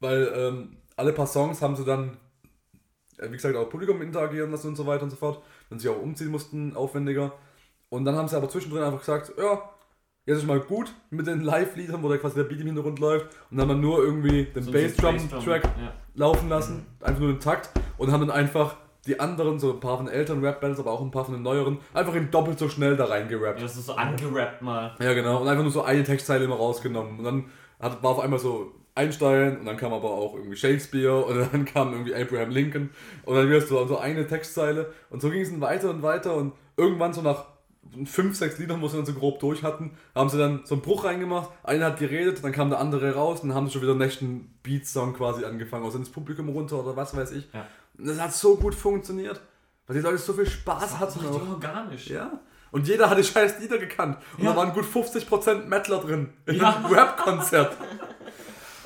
Weil 0.00 0.32
ähm, 0.34 0.76
alle 0.96 1.12
paar 1.12 1.26
Songs 1.26 1.62
haben 1.62 1.76
sie 1.76 1.84
dann, 1.84 2.16
äh, 3.18 3.28
wie 3.28 3.32
gesagt, 3.36 3.54
auch 3.56 3.68
Publikum 3.70 4.02
interagieren 4.02 4.50
lassen 4.50 4.68
und 4.68 4.76
so 4.76 4.86
weiter 4.86 5.04
und 5.04 5.10
so 5.10 5.16
fort. 5.16 5.42
Wenn 5.68 5.78
sie 5.78 5.88
auch 5.88 6.00
umziehen 6.00 6.28
mussten, 6.28 6.74
aufwendiger. 6.74 7.32
Und 7.88 8.04
dann 8.04 8.16
haben 8.16 8.26
sie 8.28 8.36
aber 8.36 8.48
zwischendrin 8.48 8.82
einfach 8.82 9.00
gesagt, 9.00 9.32
ja, 9.38 9.70
jetzt 10.26 10.38
ist 10.38 10.46
mal 10.46 10.60
gut 10.60 10.92
mit 11.10 11.26
den 11.26 11.40
Live-Liedern, 11.42 12.02
wo 12.02 12.08
da 12.08 12.16
quasi 12.18 12.34
der 12.36 12.44
Beat 12.44 12.60
im 12.60 12.66
Hintergrund 12.66 12.98
läuft. 12.98 13.26
Und 13.50 13.56
dann 13.58 13.68
haben 13.68 13.80
wir 13.80 13.88
nur 13.88 13.98
irgendwie 14.02 14.44
den 14.44 14.62
So 14.62 14.72
Bassdrum-Track 14.72 15.64
Ja. 15.64 15.92
laufen 16.14 16.48
lassen, 16.48 16.86
einfach 17.00 17.20
nur 17.20 17.32
den 17.32 17.40
Takt 17.40 17.70
und 17.98 18.12
haben 18.12 18.20
dann 18.26 18.30
einfach 18.36 18.76
die 19.06 19.20
anderen, 19.20 19.58
so 19.60 19.72
ein 19.72 19.78
paar 19.80 19.96
von 19.98 20.06
den 20.06 20.14
älteren 20.14 20.44
Rap-Battles, 20.44 20.80
aber 20.80 20.90
auch 20.90 21.00
ein 21.00 21.12
paar 21.12 21.24
von 21.24 21.34
den 21.34 21.42
neueren, 21.44 21.78
einfach 21.94 22.14
in 22.16 22.28
doppelt 22.30 22.58
so 22.58 22.68
schnell 22.68 22.96
da 22.96 23.04
reingerappt. 23.04 23.58
Ja, 23.58 23.62
das 23.64 23.76
ist 23.76 23.86
so 23.86 23.94
angerappt 23.94 24.62
mal. 24.62 24.96
Ja, 24.98 25.14
genau. 25.14 25.40
Und 25.40 25.48
einfach 25.48 25.62
nur 25.62 25.70
so 25.72 25.82
eine 25.82 26.02
Textzeile 26.02 26.44
immer 26.44 26.56
rausgenommen. 26.56 27.18
Und 27.18 27.24
dann 27.24 27.44
hat, 27.78 28.02
war 28.02 28.10
auf 28.10 28.18
einmal 28.20 28.40
so 28.40 28.72
Einstein 28.96 29.58
und 29.58 29.66
dann 29.66 29.76
kam 29.76 29.92
aber 29.92 30.10
auch 30.10 30.34
irgendwie 30.34 30.56
Shakespeare 30.56 31.24
und 31.24 31.36
dann 31.52 31.64
kam 31.66 31.92
irgendwie 31.92 32.14
Abraham 32.16 32.50
Lincoln 32.50 32.90
und 33.24 33.36
dann 33.36 33.48
wieder 33.48 33.60
so, 33.60 33.86
so 33.86 33.98
eine 33.98 34.26
Textzeile. 34.26 34.92
Und 35.10 35.22
so 35.22 35.30
ging 35.30 35.42
es 35.42 35.50
dann 35.50 35.60
weiter 35.60 35.90
und 35.90 36.02
weiter 36.02 36.34
und 36.34 36.52
irgendwann 36.76 37.12
so 37.12 37.22
nach 37.22 37.44
fünf, 38.06 38.36
sechs 38.36 38.58
Liedern, 38.58 38.80
wo 38.82 38.88
sie 38.88 38.96
dann 38.96 39.06
so 39.06 39.12
grob 39.14 39.38
durch 39.40 39.62
hatten, 39.62 39.96
haben 40.14 40.28
sie 40.28 40.38
dann 40.38 40.62
so 40.64 40.74
einen 40.74 40.82
Bruch 40.82 41.04
reingemacht. 41.04 41.50
Einer 41.62 41.86
hat 41.86 41.98
geredet, 41.98 42.42
dann 42.44 42.52
kam 42.52 42.70
der 42.70 42.78
andere 42.80 43.14
raus 43.14 43.40
und 43.40 43.48
dann 43.48 43.56
haben 43.56 43.66
sie 43.66 43.72
schon 43.74 43.82
wieder 43.82 43.92
einen 43.92 44.00
nächsten 44.00 44.54
Beat-Song 44.62 45.14
quasi 45.14 45.44
angefangen. 45.44 45.84
Also 45.84 45.98
ins 45.98 46.10
Publikum 46.10 46.48
runter 46.48 46.82
oder 46.82 46.96
was 46.96 47.16
weiß 47.16 47.32
ich. 47.32 47.48
Ja. 47.52 47.66
Und 47.98 48.06
das 48.08 48.20
hat 48.20 48.32
so 48.32 48.56
gut 48.56 48.74
funktioniert. 48.74 49.40
Weil 49.86 49.96
die 49.96 50.02
Leute 50.02 50.18
so 50.18 50.32
viel 50.32 50.46
Spaß 50.46 50.98
hatten. 50.98 51.20
richtig 51.20 51.48
organisch. 51.48 52.06
Ja. 52.08 52.40
Und 52.72 52.88
jeder 52.88 53.08
hat 53.08 53.16
die 53.18 53.24
scheiß 53.24 53.60
Lieder 53.60 53.78
gekannt. 53.78 54.18
Und 54.36 54.44
Ja. 54.44 54.50
da 54.50 54.56
waren 54.56 54.72
gut 54.72 54.84
50% 54.84 55.68
Mettler 55.68 55.98
drin. 56.00 56.30
In 56.46 56.56
Ja. 56.56 56.74
einem 56.76 56.86
Rap-Konzert. 56.92 57.76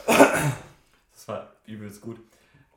Das 0.07 1.29
war 1.29 1.49
übelst 1.67 2.01
gut. 2.01 2.19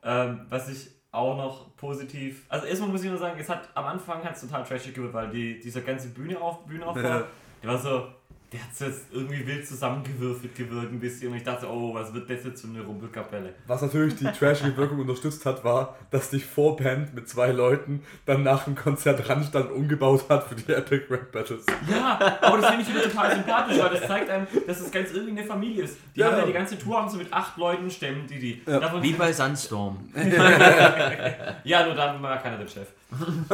Ähm, 0.02 0.46
was 0.48 0.68
ich 0.68 0.90
auch 1.14 1.36
noch 1.36 1.76
positiv. 1.76 2.44
Also 2.48 2.66
erstmal 2.66 2.90
muss 2.90 3.02
ich 3.04 3.10
nur 3.10 3.18
sagen, 3.18 3.38
es 3.38 3.48
hat 3.48 3.68
am 3.74 3.84
Anfang 3.86 4.22
hat 4.24 4.34
es 4.34 4.40
total 4.42 4.64
trashig 4.64 4.94
gewirkt, 4.94 5.14
weil 5.14 5.30
die, 5.30 5.58
dieser 5.60 5.80
ganze 5.80 6.08
Bühne 6.08 6.40
auf 6.40 6.64
Bühnenaufbau, 6.66 7.00
Ja. 7.02 7.24
der 7.62 7.70
war 7.70 7.78
so, 7.78 8.06
der 8.54 8.62
hat 8.62 8.70
es 8.72 8.78
jetzt 8.78 9.02
irgendwie 9.12 9.44
wild 9.44 9.66
zusammengewürfelt 9.66 10.54
gewirkt 10.54 10.92
ein 10.92 11.00
bisschen 11.00 11.32
und 11.32 11.38
ich 11.38 11.42
dachte, 11.42 11.66
oh, 11.68 11.92
was 11.92 12.14
wird 12.14 12.30
das 12.30 12.44
jetzt 12.44 12.60
für 12.60 12.68
eine 12.68 12.82
Rumpelkapelle? 12.82 13.52
Was 13.66 13.82
natürlich 13.82 14.14
die 14.14 14.26
trashige 14.26 14.76
Wirkung 14.76 15.00
unterstützt 15.00 15.44
hat, 15.44 15.64
war, 15.64 15.96
dass 16.12 16.30
die 16.30 16.38
Vorband 16.38 17.12
mit 17.14 17.28
zwei 17.28 17.50
Leuten 17.50 18.04
dann 18.26 18.44
nach 18.44 18.62
dem 18.62 18.76
Konzert 18.76 19.28
Randstand 19.28 19.72
umgebaut 19.72 20.26
hat 20.28 20.44
für 20.46 20.54
die 20.54 20.72
Epic 20.72 21.06
Rap 21.10 21.32
Battles. 21.32 21.66
Ja, 21.90 22.38
aber 22.42 22.58
das 22.58 22.70
finde 22.70 22.82
ich 22.84 22.94
wieder 22.94 23.02
total 23.02 23.34
sympathisch, 23.34 23.78
weil 23.80 23.90
das 23.90 24.06
zeigt 24.06 24.30
einem, 24.30 24.46
dass 24.68 24.80
es 24.80 24.90
ganz 24.92 25.10
irgendwie 25.12 25.40
eine 25.40 25.48
Familie 25.48 25.82
ist. 25.82 25.96
Die 26.14 26.20
Ja. 26.20 26.30
haben 26.30 26.38
ja 26.38 26.46
die 26.46 26.52
ganze 26.52 26.78
Tour 26.78 26.96
haben 26.96 27.08
sie 27.08 27.16
mit 27.16 27.32
acht 27.32 27.56
Leuten 27.56 27.90
stemmen, 27.90 28.24
die 28.28 28.38
die. 28.38 28.62
Ja. 28.70 28.78
Davon 28.78 29.02
Wie 29.02 29.12
bei 29.14 29.32
Sandstorm. 29.32 29.98
Ja, 31.64 31.86
nur 31.86 31.94
dann 31.96 32.22
war 32.22 32.38
keiner 32.38 32.58
der 32.58 32.68
Chef. 32.68 32.86
ähm, 33.20 33.46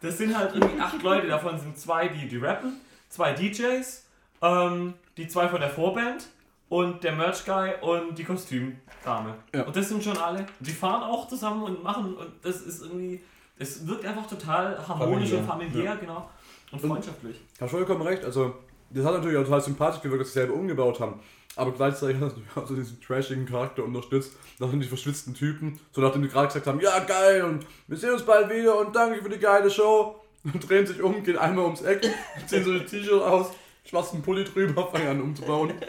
das 0.00 0.16
sind 0.16 0.36
halt 0.36 0.54
irgendwie 0.54 0.80
acht 0.80 1.02
Leute, 1.02 1.26
davon 1.28 1.58
sind 1.58 1.76
zwei, 1.78 2.08
die, 2.08 2.28
die 2.28 2.38
rappen, 2.38 2.80
zwei 3.10 3.34
DJs, 3.34 4.06
ähm, 4.40 4.94
die 5.18 5.28
zwei 5.28 5.48
von 5.48 5.60
der 5.60 5.68
Vorband 5.68 6.28
und 6.70 7.04
der 7.04 7.12
Merch-Guy 7.12 7.74
und 7.82 8.16
die 8.16 8.24
Kostümdame. 8.24 9.34
Ja. 9.54 9.64
Und 9.64 9.76
das 9.76 9.88
sind 9.90 10.02
schon 10.02 10.16
alle. 10.16 10.46
Die 10.60 10.70
fahren 10.70 11.02
auch 11.02 11.28
zusammen 11.28 11.64
und 11.64 11.82
machen 11.82 12.14
und 12.14 12.32
das 12.42 12.62
ist 12.62 12.82
irgendwie, 12.82 13.20
es 13.58 13.86
wirkt 13.86 14.06
einfach 14.06 14.26
total 14.26 14.78
harmonisch 14.88 15.30
Familiär. 15.30 15.38
und 15.40 15.46
familiär, 15.46 15.96
genau. 15.96 16.30
Und 16.72 16.80
freundschaftlich. 16.80 17.40
Hast 17.60 17.72
vollkommen 17.72 18.02
recht. 18.02 18.24
Also, 18.24 18.54
das 18.90 19.04
hat 19.04 19.14
natürlich 19.14 19.36
auch 19.36 19.44
total 19.44 19.60
sympathisch 19.60 20.00
gewirkt, 20.00 20.22
dass 20.22 20.28
sie 20.28 20.38
selber 20.38 20.54
umgebaut 20.54 21.00
haben. 21.00 21.20
Aber 21.56 21.72
gleichzeitig 21.72 22.16
hat 22.16 22.22
das 22.22 22.32
natürlich 22.32 22.56
auch 22.56 22.66
so 22.66 22.76
diesen 22.76 23.00
trashigen 23.00 23.44
Charakter 23.44 23.84
unterstützt. 23.84 24.32
Das 24.60 24.70
sind 24.70 24.80
die 24.80 24.86
verschwitzten 24.86 25.34
Typen, 25.34 25.80
so 25.90 26.00
nachdem 26.00 26.22
die 26.22 26.28
gerade 26.28 26.46
gesagt 26.46 26.66
haben, 26.68 26.80
ja 26.80 27.00
geil 27.00 27.42
und 27.42 27.66
wir 27.88 27.96
sehen 27.96 28.12
uns 28.12 28.22
bald 28.22 28.48
wieder 28.48 28.78
und 28.78 28.94
danke 28.94 29.20
für 29.20 29.28
die 29.28 29.38
geile 29.38 29.68
Show. 29.68 30.19
Und 30.44 30.68
drehen 30.68 30.86
sich 30.86 31.02
um, 31.02 31.22
gehen 31.22 31.36
einmal 31.38 31.64
ums 31.64 31.82
Eck, 31.82 32.02
ziehen 32.46 32.64
so 32.64 32.70
ein 32.72 32.86
T-Shirt 32.86 33.22
aus, 33.22 33.48
schwarzen 33.84 34.22
Pulli 34.22 34.44
drüber, 34.44 34.86
fangen 34.88 35.08
an 35.08 35.20
umzubauen. 35.20 35.72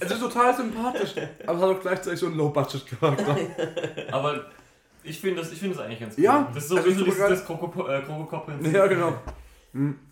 es 0.00 0.10
ist 0.10 0.20
total 0.20 0.56
sympathisch, 0.56 1.14
aber 1.46 1.56
es 1.58 1.62
hat 1.64 1.70
auch 1.76 1.80
gleichzeitig 1.80 2.20
so 2.20 2.26
einen 2.26 2.36
Low-Budget-Charakter. 2.36 3.36
Aber 4.12 4.46
ich 5.02 5.20
finde 5.20 5.40
das, 5.42 5.50
ich 5.52 5.58
find 5.58 5.74
das 5.74 5.82
eigentlich 5.82 6.00
ganz 6.00 6.16
cool. 6.18 6.24
Ja, 6.24 6.48
Das 6.54 6.64
ist 6.64 6.68
so 6.70 6.76
also 6.76 6.90
dieses, 6.90 7.16
geil. 7.18 7.30
das 7.30 7.46
Kroko- 7.46 7.88
äh. 7.88 8.70
Ja, 8.72 8.86
genau. 8.86 9.14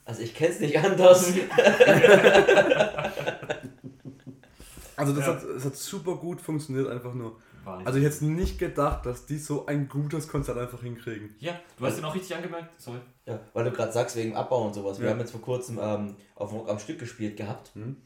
Also 0.05 0.23
ich 0.23 0.35
kenn's 0.35 0.61
nicht 0.61 0.79
anders. 0.79 1.33
Also 4.97 5.13
das 5.13 5.27
Ja. 5.27 5.33
hat, 5.35 5.43
es 5.43 5.65
hat 5.65 5.77
super 5.77 6.15
gut 6.17 6.41
funktioniert, 6.41 6.89
einfach 6.89 7.13
nur. 7.15 7.37
Wahnsinn. 7.67 7.87
Also 7.87 7.99
ich 7.99 8.05
hätte 8.05 8.25
nicht 8.25 8.59
gedacht, 8.59 9.05
dass 9.05 9.27
die 9.27 9.39
so 9.39 9.67
ein 9.67 9.89
gutes 9.89 10.29
Konzert 10.29 10.57
einfach 10.59 10.81
hinkriegen. 10.83 11.35
ja, 11.41 11.59
du 11.79 11.87
hast 11.87 11.97
den 11.99 12.05
auch 12.05 12.15
richtig 12.15 12.35
angemerkt. 12.37 12.81
Sorry. 12.81 12.99
Ja, 13.27 13.41
weil 13.53 13.65
du 13.65 13.73
gerade 13.73 13.93
sagst, 13.93 14.17
wegen 14.17 14.35
Abbau 14.37 14.67
und 14.67 14.75
sowas. 14.75 14.99
Wir 14.99 15.07
Ja. 15.07 15.13
haben 15.13 15.21
jetzt 15.21 15.33
vor 15.33 15.41
kurzem 15.43 15.79
ähm, 15.83 16.15
auf 16.37 16.53
Rock 16.53 16.69
am 16.71 16.79
Stück 16.79 16.99
gespielt 16.99 17.37
gehabt. 17.37 17.75
Mhm. 17.75 17.97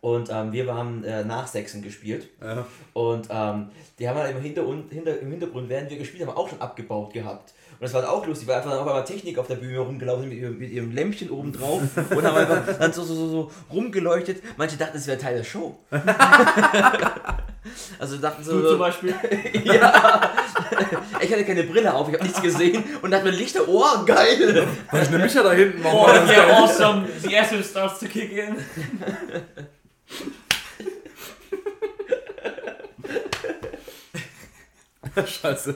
Und 0.00 0.30
ähm, 0.32 0.50
wir 0.50 0.74
haben 0.74 1.04
äh, 1.04 1.24
nach 1.24 1.46
Sechsen 1.46 1.80
gespielt. 1.80 2.28
Ja. 2.40 2.66
Und 2.92 3.28
ähm, 3.30 3.68
die 4.00 4.08
haben 4.08 4.18
halt 4.18 4.34
im, 4.34 4.42
Hintergrund, 4.42 4.90
hinter, 4.92 5.20
im 5.20 5.30
Hintergrund, 5.30 5.68
während 5.68 5.90
wir 5.90 5.98
gespielt 5.98 6.26
haben, 6.26 6.36
auch 6.36 6.48
schon 6.48 6.60
abgebaut 6.60 7.12
gehabt. 7.12 7.54
Und 7.82 7.86
das 7.86 7.94
war 7.94 8.08
auch 8.12 8.24
lustig, 8.28 8.46
weil 8.46 8.54
einfach 8.58 8.70
dann 8.70 8.78
auf 8.78 8.86
einmal 8.86 9.02
Technik 9.02 9.38
auf 9.38 9.48
der 9.48 9.56
Bühne 9.56 9.80
rumgelaufen 9.80 10.22
sind 10.22 10.30
mit 10.30 10.38
ihrem, 10.38 10.56
mit 10.56 10.70
ihrem 10.70 10.92
Lämpchen 10.92 11.30
oben 11.30 11.52
drauf 11.52 11.82
und 12.10 12.22
haben 12.24 12.36
einfach 12.36 12.78
dann 12.78 12.92
so, 12.92 13.02
so, 13.02 13.12
so, 13.12 13.28
so 13.28 13.50
rumgeleuchtet. 13.72 14.40
Manche 14.56 14.76
dachten, 14.76 14.98
es 14.98 15.08
wäre 15.08 15.18
Teil 15.18 15.38
der 15.38 15.42
Show. 15.42 15.76
also 17.98 18.18
dachten 18.18 18.44
so. 18.44 18.60
Du 18.60 18.68
zum 18.68 18.78
Beispiel. 18.78 19.12
ja. 19.64 20.30
Ich 21.22 21.32
hatte 21.32 21.44
keine 21.44 21.64
Brille 21.64 21.92
auf, 21.92 22.06
ich 22.06 22.14
habe 22.14 22.22
nichts 22.22 22.40
gesehen 22.40 22.84
und 23.02 23.10
dachte 23.10 23.24
mir, 23.24 23.32
Lichter, 23.32 23.62
oh, 23.66 24.04
geil. 24.06 24.64
Weil 24.92 25.02
ich 25.02 25.10
nämlich 25.10 25.34
ja 25.34 25.42
da 25.42 25.50
hinten 25.50 25.84
Oh, 25.84 26.06
mal. 26.06 26.24
yeah, 26.28 26.62
awesome. 26.62 27.08
The 27.20 27.36
acid 27.36 27.66
starts 27.66 27.98
to 27.98 28.06
kick 28.06 28.30
in. 28.30 28.58
Scheiße. 35.26 35.74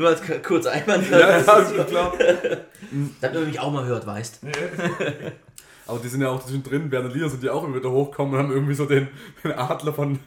Nur 0.00 0.08
als 0.08 0.22
k- 0.22 0.38
kurzer 0.38 0.72
Einwand. 0.72 1.10
Ja, 1.10 1.18
ja, 1.18 1.36
ist 1.58 1.76
mir 1.76 1.84
klar. 1.84 2.12
Damit 3.20 3.34
man 3.38 3.46
mich 3.46 3.60
auch 3.60 3.70
mal 3.70 3.84
hört, 3.84 4.06
weißt. 4.06 4.40
Aber 5.86 5.98
die 5.98 6.08
sind 6.08 6.22
ja 6.22 6.30
auch 6.30 6.42
zwischendrin, 6.42 6.90
Lieder 6.90 7.28
sind 7.28 7.42
die 7.42 7.50
auch 7.50 7.62
immer 7.64 7.76
wieder 7.76 7.90
hochgekommen 7.90 8.32
und 8.32 8.38
haben 8.38 8.50
irgendwie 8.50 8.72
so 8.72 8.86
den, 8.86 9.08
den 9.44 9.52
Adler 9.52 9.92
von, 9.92 10.18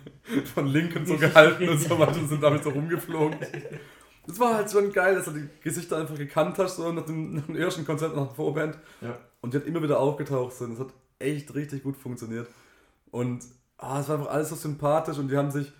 von 0.53 0.67
Lincoln 0.67 1.07
so 1.07 1.17
gehalten 1.17 1.67
und 1.69 1.79
so 1.79 1.97
weiter 1.97 2.17
und 2.19 2.29
sind 2.29 2.43
damit 2.43 2.63
so 2.63 2.69
rumgeflogen. 2.69 3.35
Das 4.27 4.39
war 4.39 4.53
halt 4.57 4.69
schon 4.71 4.93
geil, 4.93 5.15
dass 5.15 5.25
du 5.25 5.31
die 5.31 5.49
Gesichter 5.63 5.97
einfach 5.97 6.17
gekannt 6.17 6.59
hast, 6.59 6.75
so 6.75 6.91
nach 6.91 7.05
dem, 7.05 7.33
nach 7.33 7.45
dem 7.47 7.55
ersten 7.55 7.83
Konzert, 7.83 8.15
nach 8.15 8.27
der 8.27 8.35
Vorband. 8.35 8.77
Ja. 9.01 9.17
Und 9.41 9.53
die 9.53 9.57
hat 9.57 9.65
immer 9.65 9.81
wieder 9.81 9.99
aufgetaucht 9.99 10.53
sind. 10.53 10.73
Das 10.73 10.81
hat 10.81 10.93
echt 11.17 11.55
richtig 11.55 11.81
gut 11.81 11.97
funktioniert. 11.97 12.47
Und 13.09 13.43
ah, 13.79 13.99
es 14.01 14.07
war 14.07 14.19
einfach 14.19 14.31
alles 14.31 14.49
so 14.49 14.55
sympathisch 14.55 15.17
und 15.17 15.29
die 15.29 15.35
haben 15.37 15.49
sich. 15.49 15.71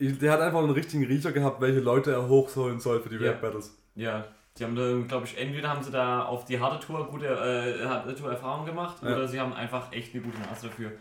Der 0.00 0.32
hat 0.32 0.40
einfach 0.40 0.60
einen 0.60 0.70
richtigen 0.70 1.04
Riecher 1.04 1.30
gehabt, 1.32 1.60
welche 1.60 1.80
Leute 1.80 2.10
er 2.12 2.26
hochholen 2.28 2.80
soll 2.80 3.00
für 3.02 3.10
die 3.10 3.16
Ja. 3.16 3.32
Rap 3.32 3.42
Battles. 3.42 3.76
Ja, 3.94 4.24
die 4.58 4.64
haben 4.64 4.74
da, 4.74 4.98
glaube 5.06 5.26
ich, 5.26 5.36
entweder 5.38 5.68
haben 5.68 5.82
sie 5.82 5.90
da 5.90 6.24
auf 6.24 6.44
die 6.46 6.58
harte 6.58 6.84
Tour 6.84 7.06
gute 7.06 7.26
äh, 7.26 7.84
harte 7.86 8.14
Tour 8.14 8.30
Erfahrung 8.30 8.64
gemacht 8.64 8.96
Ja. 9.02 9.14
oder 9.14 9.28
sie 9.28 9.38
haben 9.38 9.52
einfach 9.52 9.92
echt 9.92 10.14
eine 10.14 10.22
gute 10.22 10.38
Nase 10.38 10.68
dafür. 10.68 10.92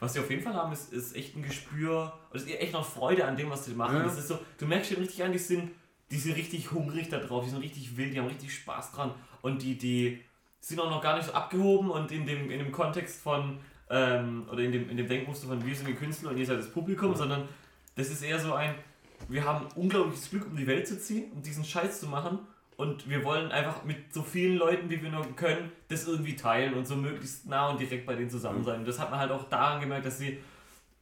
Was 0.00 0.12
sie 0.12 0.20
auf 0.20 0.30
jeden 0.30 0.42
Fall 0.42 0.54
haben, 0.54 0.72
ist, 0.72 0.92
ist 0.92 1.16
echt 1.16 1.36
ein 1.36 1.42
Gespür, 1.42 2.12
oder 2.30 2.38
ist 2.40 2.48
echt 2.48 2.72
noch 2.72 2.84
Freude 2.84 3.24
an 3.26 3.36
dem, 3.36 3.50
was 3.50 3.64
sie 3.64 3.74
machen. 3.74 3.96
Ja. 3.96 4.02
Das 4.04 4.18
ist 4.18 4.28
so, 4.28 4.38
du 4.58 4.66
merkst 4.66 4.90
schon 4.92 5.00
richtig 5.02 5.22
an, 5.24 5.32
die 5.32 5.38
sind, 5.38 5.70
die 6.10 6.16
sind 6.18 6.36
richtig 6.36 6.70
hungrig 6.72 7.08
da 7.08 7.18
drauf, 7.18 7.44
die 7.44 7.50
sind 7.50 7.62
richtig 7.62 7.96
wild, 7.96 8.12
die 8.14 8.18
haben 8.18 8.28
richtig 8.28 8.52
Spaß 8.54 8.92
dran 8.92 9.12
und 9.42 9.62
die, 9.62 9.76
die 9.78 10.20
sind 10.60 10.80
auch 10.80 10.90
noch 10.90 11.02
gar 11.02 11.16
nicht 11.16 11.26
so 11.26 11.32
abgehoben 11.32 11.90
und 11.90 12.10
in 12.12 12.26
dem, 12.26 12.50
in 12.50 12.58
dem 12.58 12.72
Kontext 12.72 13.20
von, 13.22 13.58
ähm, 13.90 14.46
oder 14.50 14.60
in 14.62 14.72
dem, 14.72 14.88
in 14.90 14.96
dem 14.96 15.08
Denkmuster 15.08 15.48
von 15.48 15.64
wir 15.64 15.74
sind 15.74 15.88
die 15.88 15.94
Künstler 15.94 16.30
und 16.30 16.38
ihr 16.38 16.46
seid 16.46 16.58
das 16.58 16.70
Publikum, 16.70 17.14
sondern 17.14 17.48
das 17.98 18.08
ist 18.10 18.22
eher 18.22 18.38
so 18.38 18.54
ein, 18.54 18.74
wir 19.28 19.44
haben 19.44 19.66
unglaubliches 19.74 20.30
Glück, 20.30 20.46
um 20.46 20.56
die 20.56 20.66
Welt 20.66 20.86
zu 20.88 20.98
ziehen, 20.98 21.30
um 21.32 21.42
diesen 21.42 21.64
Scheiß 21.64 22.00
zu 22.00 22.06
machen. 22.06 22.38
Und 22.76 23.08
wir 23.10 23.24
wollen 23.24 23.50
einfach 23.50 23.82
mit 23.84 24.14
so 24.14 24.22
vielen 24.22 24.56
Leuten, 24.56 24.88
wie 24.88 25.02
wir 25.02 25.10
nur 25.10 25.26
können, 25.34 25.72
das 25.88 26.06
irgendwie 26.06 26.36
teilen 26.36 26.74
und 26.74 26.86
so 26.86 26.94
möglichst 26.94 27.46
nah 27.46 27.70
und 27.70 27.80
direkt 27.80 28.06
bei 28.06 28.14
denen 28.14 28.30
zusammen 28.30 28.62
sein. 28.64 28.80
Und 28.80 28.88
das 28.88 29.00
hat 29.00 29.10
man 29.10 29.18
halt 29.18 29.32
auch 29.32 29.48
daran 29.48 29.80
gemerkt, 29.80 30.06
dass 30.06 30.18
sie 30.18 30.38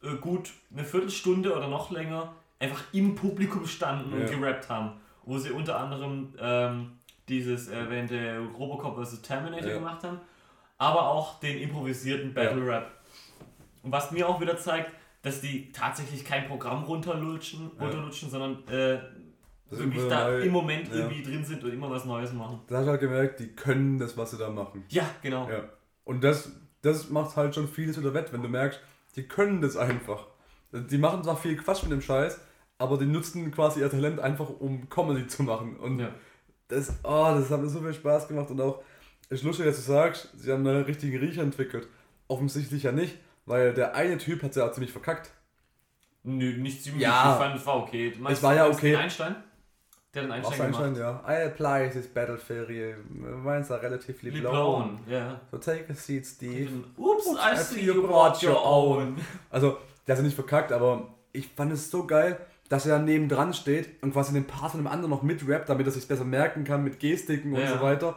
äh, 0.01 0.15
gut 0.19 0.51
eine 0.73 0.83
Viertelstunde 0.83 1.55
oder 1.55 1.67
noch 1.67 1.91
länger 1.91 2.33
einfach 2.59 2.83
im 2.93 3.13
Publikum 3.13 3.67
standen 3.67 4.11
und 4.11 4.21
Ja. 4.21 4.25
gerappt 4.37 4.67
haben. 4.69 4.93
Wo 5.23 5.37
sie 5.37 5.51
unter 5.51 5.77
anderem 5.79 6.33
ähm, 6.39 6.93
dieses 7.29 7.67
erwähnte 7.67 8.39
Robocop 8.57 8.97
vs. 8.97 9.21
Terminator 9.21 9.67
Ja. 9.69 9.75
gemacht 9.77 10.03
haben, 10.03 10.19
aber 10.79 11.07
auch 11.07 11.39
den 11.41 11.59
improvisierten 11.59 12.33
Battle 12.33 12.65
Rap. 12.65 12.91
Und 13.83 13.91
was 13.91 14.11
mir 14.11 14.27
auch 14.27 14.41
wieder 14.41 14.57
zeigt, 14.57 14.91
dass 15.27 15.41
die 15.41 15.71
tatsächlich 15.71 16.23
kein 16.25 16.47
Programm 16.47 16.83
runterlutschen, 16.83 17.71
Ja. 17.77 17.83
runterlutschen 17.83 18.29
sondern 18.29 18.67
äh, 18.67 18.99
wirklich 19.69 20.07
da 20.07 20.29
neu. 20.29 20.39
im 20.41 20.51
Moment 20.51 20.87
Ja. 20.89 20.95
irgendwie 20.95 21.23
drin 21.23 21.43
sind 21.43 21.63
und 21.63 21.71
immer 21.73 21.89
was 21.89 22.05
Neues 22.05 22.33
machen. 22.33 22.59
Da 22.67 22.77
hast 22.77 22.85
du 22.85 22.91
halt 22.91 23.01
gemerkt, 23.01 23.39
die 23.39 23.47
können 23.49 23.99
das, 23.99 24.15
was 24.17 24.31
sie 24.31 24.37
da 24.37 24.49
machen. 24.49 24.83
Ja, 24.89 25.09
genau. 25.21 25.49
Ja. 25.49 25.63
Und 26.05 26.23
das, 26.23 26.51
das 26.81 27.09
macht 27.09 27.35
halt 27.35 27.53
schon 27.55 27.67
vieles 27.67 27.99
wieder 27.99 28.13
wett, 28.13 28.31
wenn 28.31 28.41
du 28.41 28.47
merkst, 28.49 28.79
die 29.15 29.23
können 29.27 29.61
das 29.61 29.75
einfach. 29.75 30.27
Die 30.71 30.97
machen 30.97 31.23
zwar 31.23 31.37
viel 31.37 31.55
Quatsch 31.57 31.83
mit 31.83 31.91
dem 31.91 32.01
Scheiß, 32.01 32.39
aber 32.77 32.97
die 32.97 33.05
nutzen 33.05 33.51
quasi 33.51 33.79
ihr 33.81 33.89
Talent 33.89 34.19
einfach, 34.19 34.49
um 34.59 34.87
Comedy 34.89 35.27
zu 35.27 35.43
machen. 35.43 35.75
Und 35.77 35.99
Ja. 35.99 36.09
das, 36.67 36.93
oh, 37.03 37.33
das 37.37 37.49
hat 37.49 37.61
mir 37.61 37.69
so 37.69 37.79
viel 37.81 37.93
Spaß 37.93 38.27
gemacht. 38.27 38.49
Und 38.51 38.61
auch, 38.61 38.81
ist 39.29 39.43
lustig, 39.43 39.65
dass 39.65 39.75
du 39.77 39.81
sagst, 39.91 40.29
sie 40.37 40.51
haben 40.51 40.65
einen 40.65 40.83
richtigen 40.83 41.17
Riecher 41.17 41.41
entwickelt. 41.41 41.87
Offensichtlich 42.29 42.83
ja 42.83 42.91
nicht, 42.91 43.17
weil 43.47 43.73
der 43.73 43.95
eine 43.95 44.17
Typ 44.19 44.43
hat 44.43 44.55
ja 44.55 44.71
ziemlich 44.71 44.91
verkackt. 44.91 45.31
Nö, 46.23 46.57
nicht 46.57 46.83
ziemlich. 46.83 47.01
Ja. 47.03 47.31
Ich 47.33 47.43
fand, 47.43 47.55
es 47.55 47.65
war 47.65 47.77
okay. 47.77 48.13
Meinst- 48.19 48.37
Es 48.39 48.43
war 48.43 48.53
ja 48.53 48.67
okay. 48.67 48.95
Einstein? 48.95 49.35
Der 50.13 50.23
hat 50.23 50.29
Auch 50.29 50.35
Einstein 50.51 50.73
sein 50.73 50.93
gemacht. 50.93 51.23
Ja. 51.27 51.33
I 51.43 51.45
apply 51.47 51.89
this 51.89 52.07
Battleferie. 52.07 52.95
Meins 53.09 53.71
are 53.71 53.81
relatively 53.81 54.31
blown. 54.31 54.51
Brown, 54.51 54.99
ja. 55.09 55.39
So 55.51 55.57
take 55.57 55.85
a 55.91 55.95
seat, 55.95 56.25
Steve. 56.25 56.69
Ups, 56.97 57.27
I 57.27 57.53
I 57.53 57.57
see 57.57 57.81
you 57.81 58.01
brought 58.05 58.41
your 58.43 58.63
own. 58.63 59.17
Also, 59.49 59.77
der 60.05 60.15
hat 60.15 60.19
ja 60.19 60.23
nicht 60.25 60.35
verkackt, 60.35 60.71
aber 60.71 61.07
ich 61.33 61.47
fand 61.49 61.71
es 61.71 61.89
so 61.91 62.05
geil, 62.07 62.37
dass 62.69 62.85
er 62.85 62.99
neben 62.99 63.29
dran 63.29 63.53
steht 63.53 64.01
und 64.03 64.11
quasi 64.11 64.33
den 64.33 64.45
Part 64.47 64.71
von 64.71 64.81
dem 64.81 64.87
anderen 64.87 65.11
noch 65.11 65.23
mitrappt, 65.23 65.69
damit 65.69 65.85
er 65.85 65.91
sich 65.91 66.07
besser 66.07 66.25
merken 66.25 66.63
kann 66.63 66.83
mit 66.83 66.99
Gestiken 66.99 67.53
und 67.53 67.61
Ja. 67.61 67.77
so 67.77 67.81
weiter. 67.81 68.15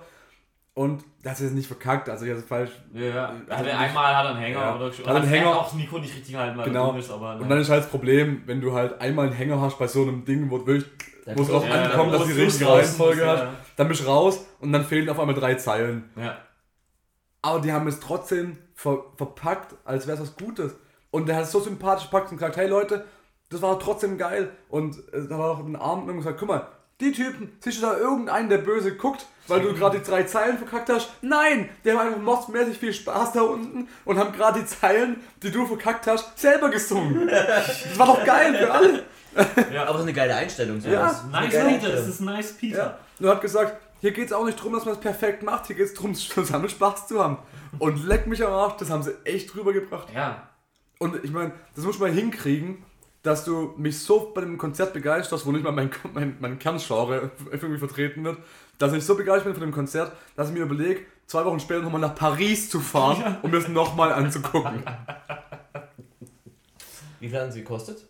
Und 0.81 1.05
das 1.23 1.43
ist 1.43 1.53
nicht 1.53 1.67
verkackt, 1.67 2.09
also 2.09 2.25
ich 2.25 2.31
hatte 2.31 2.41
es 2.41 2.47
falsch. 2.49 2.71
Ja, 2.95 3.27
Also 3.27 3.51
hatte 3.51 3.65
nicht- 3.65 3.75
einmal 3.77 4.17
hat 4.17 4.25
er 4.25 4.31
einen 4.31 4.41
Hänger 4.41 4.61
Ja. 4.61 4.77
oder 4.77 4.87
Hat 4.87 5.01
oder 5.01 5.11
einen 5.15 5.23
hat 5.25 5.31
Hänger. 5.31 5.57
auch 5.59 5.65
das 5.65 5.75
Mikro 5.75 5.99
nicht 5.99 6.17
richtig 6.17 6.35
halten, 6.37 6.57
weil 6.57 6.65
Genau. 6.65 6.93
er 6.93 6.99
ist, 6.99 7.11
aber 7.11 7.37
Und 7.37 7.51
dann 7.51 7.61
ist 7.61 7.69
halt 7.69 7.83
das 7.83 7.91
Problem, 7.91 8.43
wenn 8.47 8.63
du 8.63 8.73
halt 8.73 8.99
einmal 8.99 9.27
einen 9.27 9.35
Hänger 9.35 9.61
hast 9.61 9.79
bei 9.79 9.87
so 9.87 10.01
einem 10.03 10.25
Ding, 10.25 10.51
wo, 10.51 10.57
wirklich, 10.67 10.87
es 11.27 11.35
kommt- 11.37 11.51
drauf 11.51 11.67
Ja, 11.69 11.75
ankommt, 11.83 12.13
wo 12.15 12.17
dass 12.17 12.27
die 12.29 12.33
richtige 12.33 12.71
Reihenfolge 12.71 13.21
muss, 13.21 13.31
hast, 13.31 13.41
ja. 13.43 13.53
dann 13.77 13.89
bist 13.89 14.01
du 14.01 14.07
raus 14.07 14.47
und 14.61 14.73
dann 14.73 14.85
fehlen 14.87 15.11
auf 15.11 15.21
einmal 15.21 15.35
drei 15.35 15.55
Zeilen. 15.57 16.09
Ja. 16.17 16.39
Aber 17.43 17.61
die 17.61 17.73
haben 17.75 17.87
es 17.87 18.01
trotzdem 18.01 18.57
ver 18.75 19.05
verpackt, 19.17 19.75
als 19.85 20.07
wäre 20.07 20.17
es 20.17 20.23
was 20.23 20.37
Gutes. 20.37 20.75
Und 21.11 21.29
der 21.29 21.37
hat 21.37 21.43
es 21.45 21.53
so 21.53 21.61
sympathisch 21.61 22.09
verpackt 22.09 22.31
und 22.33 22.39
gesagt, 22.39 22.57
hey 22.57 22.69
Leute, 22.69 23.05
das 23.51 23.61
war 23.61 23.79
trotzdem 23.79 24.17
geil. 24.17 24.51
Und 24.71 24.97
äh, 25.13 25.27
da 25.29 25.39
war 25.39 25.51
auch 25.51 25.59
ein 25.59 25.77
Abend 25.77 26.09
und 26.09 26.17
gesagt, 26.17 26.39
guck 26.39 26.49
mal, 26.49 26.69
die 27.01 27.13
Typen, 27.13 27.53
siehst 27.61 27.83
du 27.83 27.87
da 27.87 27.97
irgendeinen, 27.99 28.49
der 28.49 28.59
böse 28.59 28.95
guckt, 28.97 29.27
weil 29.51 29.61
du 29.61 29.75
gerade 29.75 29.99
die 29.99 30.05
drei 30.05 30.23
Zeilen 30.23 30.57
verkackt 30.57 30.89
hast? 30.89 31.11
Nein, 31.23 31.69
die 31.85 31.91
haben 31.91 31.99
einfach 31.99 32.21
mordsmäßig 32.21 32.79
viel 32.79 32.93
Spaß 32.93 33.33
da 33.33 33.43
unten 33.43 33.89
und 34.05 34.19
haben 34.19 34.33
gerade 34.33 34.61
die 34.61 34.67
Zeilen, 34.67 35.21
die 35.43 35.51
du 35.51 35.67
verkackt 35.67 36.07
hast, 36.07 36.39
selber 36.39 36.71
gesungen. 36.71 37.29
Das 37.29 37.99
war 37.99 38.07
doch 38.07 38.25
geil 38.25 38.55
für 38.55 38.73
alle. 38.73 39.05
Aber 39.87 39.99
so 39.99 40.05
eine 40.05 40.13
geile 40.13 40.35
Einstellung. 40.35 40.81
So 40.81 40.89
Ja, 40.89 41.03
das 41.03 41.19
ist 41.19 41.23
eine 41.25 41.33
Nice 41.33 41.53
geile 41.53 41.65
Peter, 41.65 41.75
Einstellung. 41.75 41.97
das 41.97 42.09
ist 42.09 42.21
nice 42.21 42.53
Peter. 42.57 42.79
Ja. 42.79 42.99
Und 43.19 43.27
er 43.27 43.31
hat 43.33 43.41
gesagt, 43.41 43.77
hier 44.01 44.13
geht 44.13 44.27
es 44.27 44.33
auch 44.33 44.45
nicht 44.45 44.59
darum, 44.59 44.73
dass 44.73 44.85
man 44.85 44.95
es 44.95 45.01
perfekt 45.01 45.43
macht, 45.43 45.67
hier 45.67 45.77
geht 45.77 45.87
es 45.87 45.95
darum, 45.95 46.15
zusammen 46.15 46.69
Spaß 46.69 47.07
zu 47.07 47.23
haben. 47.23 47.39
Und 47.79 48.05
leck 48.07 48.27
mich 48.27 48.45
am 48.45 48.53
Arsch, 48.53 48.75
das 48.79 48.91
haben 48.91 49.03
sie 49.03 49.13
echt 49.25 49.55
rübergebracht. 49.55 50.09
Ja. 50.15 50.49
Und 50.99 51.23
ich 51.25 51.31
meine, 51.31 51.53
das 51.75 51.85
muss 51.85 51.99
man 51.99 52.13
hinkriegen, 52.13 52.85
dass 53.23 53.45
du 53.45 53.75
mich 53.77 53.99
so 53.99 54.33
bei 54.35 54.41
dem 54.41 54.57
Konzert 54.57 54.93
begeisterst, 54.93 55.45
wo 55.45 55.53
nicht 55.53 55.63
mal 55.63 55.73
mein, 55.73 55.91
mein, 56.15 56.37
mein 56.41 56.59
Kerngenre 56.59 57.31
irgendwie 57.53 57.79
vertreten 57.79 58.25
wird, 58.25 58.39
dass 58.81 58.93
ich 58.93 59.05
so 59.05 59.15
begeistert 59.15 59.45
bin 59.45 59.55
von 59.55 59.63
dem 59.63 59.73
Konzert, 59.73 60.13
dass 60.35 60.49
ich 60.49 60.55
mir 60.55 60.63
überlege, 60.63 61.03
zwei 61.27 61.45
Wochen 61.45 61.61
später 61.61 61.83
nochmal 61.83 62.01
nach 62.01 62.15
Paris 62.17 62.69
zu 62.69 62.81
fahren, 62.81 63.37
um 63.43 63.51
mir 63.53 63.59
es 63.59 63.69
nochmal 63.69 64.13
anzugucken. 64.13 64.83
Wie 67.21 67.29
viel 67.29 67.39
haben 67.41 67.53
sie 67.53 67.61
gekostet? 67.61 68.07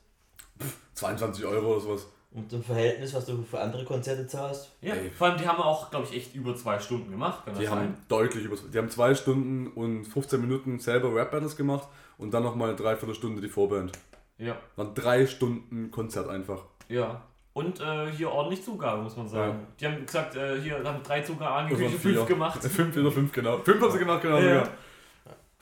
22 0.95 1.45
Euro 1.45 1.73
oder 1.73 1.81
sowas. 1.81 2.07
Und 2.33 2.53
im 2.53 2.63
Verhältnis, 2.63 3.13
was 3.13 3.27
du 3.27 3.43
für 3.43 3.59
andere 3.61 3.85
Konzerte 3.85 4.25
zahlst? 4.29 4.71
Ja, 4.83 4.95
Ey. 4.95 5.11
vor 5.11 5.27
allem 5.27 5.39
die 5.39 5.49
haben 5.49 5.61
auch, 5.61 5.91
glaube 5.91 6.07
ich, 6.09 6.17
echt 6.17 6.35
über 6.37 6.55
zwei 6.55 6.79
Stunden 6.79 7.11
gemacht. 7.11 7.45
Kann 7.45 7.55
das 7.55 7.61
Die 7.61 7.69
haben 7.69 7.79
sein? 7.81 7.97
deutlich 8.09 8.45
über. 8.45 8.57
Die 8.73 8.79
haben 8.79 8.89
zwei 8.89 9.17
Stunden 9.17 9.67
und 9.67 10.05
15 10.05 10.41
Minuten 10.41 10.79
selber 10.79 11.13
Rap-Battles 11.13 11.57
gemacht 11.57 11.89
und 12.19 12.33
dann 12.33 12.45
nochmal 12.45 12.69
eine 12.69 12.77
Dreiviertelstunde 12.79 13.41
die 13.43 13.49
Vorband. 13.49 13.91
Ja, 14.39 14.57
Waren 14.77 14.95
drei 14.95 15.27
Stunden 15.27 15.91
Konzert 15.91 16.29
einfach. 16.29 16.63
ja. 16.89 17.23
Und 17.61 17.81
äh, 17.81 18.11
hier 18.17 18.31
ordentlich 18.31 18.65
Zugabe, 18.65 19.03
muss 19.03 19.17
man 19.17 19.29
sagen. 19.29 19.67
Die 19.79 19.87
haben 19.87 20.05
gesagt, 20.07 20.35
äh, 20.37 20.61
hier 20.61 20.83
haben 20.83 21.03
drei 21.03 21.21
Zugabe 21.21 21.51
angekündigt, 21.55 22.01
fünf 22.01 22.17
vier. 22.17 22.25
gemacht. 22.25 22.63
Fünf 22.81 22.97
oder 22.97 23.11
fünf, 23.13 23.33
genau. 23.33 23.59
Fünf 23.59 23.81
haben 23.83 23.93
sie 23.93 23.99
gemacht, 23.99 24.23
genau. 24.23 24.39
Ja. 24.39 24.65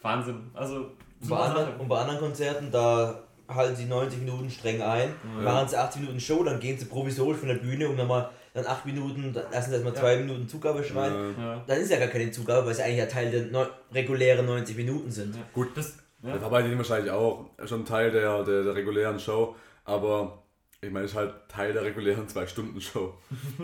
Wahnsinn. 0.02 0.50
Also, 0.54 0.76
Und 1.20 1.28
bei, 1.28 1.36
anderen, 1.36 1.66
Sache. 1.66 1.78
und 1.80 1.88
bei 1.88 1.98
anderen 2.00 2.20
Konzerten, 2.20 2.70
da 2.70 3.22
halten 3.48 3.74
sie 3.76 3.86
90 3.86 4.20
Minuten 4.20 4.50
streng 4.50 4.80
ein, 4.82 5.10
Ja. 5.38 5.42
machen 5.42 5.68
sie 5.68 5.76
80 5.76 6.02
Minuten 6.02 6.20
Show, 6.20 6.44
dann 6.44 6.60
gehen 6.60 6.78
sie 6.78 6.84
provisorisch 6.84 7.38
von 7.38 7.48
der 7.48 7.56
Bühne 7.56 7.88
und 7.88 7.96
nochmal 7.96 8.28
dann 8.54 8.66
8 8.66 8.86
Minuten, 8.86 9.32
dann 9.32 9.44
lassen 9.50 9.70
sie 9.70 9.74
erstmal 9.76 9.94
Ja. 9.94 10.00
2 10.00 10.16
Minuten 10.18 10.48
Zugabe 10.48 10.84
schreien. 10.84 11.34
Ja. 11.38 11.64
Dann 11.66 11.78
ist 11.78 11.90
ja 11.90 11.98
gar 11.98 12.08
keine 12.08 12.30
Zugabe, 12.30 12.64
weil 12.66 12.72
es 12.72 12.78
ja 12.78 12.84
eigentlich 12.84 12.98
ja 12.98 13.06
Teil 13.06 13.30
der 13.30 13.42
neu 13.46 13.64
regulären 13.92 14.44
90 14.46 14.76
Minuten 14.76 15.10
sind. 15.10 15.34
Ja. 15.34 15.42
Gut. 15.54 15.68
Das, 15.76 15.96
ja. 16.22 16.32
Das 16.34 16.42
war 16.42 16.50
bei 16.50 16.62
denen 16.62 16.76
wahrscheinlich 16.78 17.10
auch 17.10 17.46
schon 17.64 17.84
Teil 17.84 18.10
der, 18.10 18.42
der, 18.44 18.64
der 18.64 18.74
regulären 18.74 19.18
Show, 19.18 19.56
aber 19.84 20.42
ich 20.80 20.90
meine, 20.92 21.06
es 21.06 21.10
ist 21.12 21.16
halt 21.16 21.34
Teil 21.48 21.72
der 21.72 21.82
regulären 21.82 22.28
Zwei-Stunden-Show. 22.28 23.12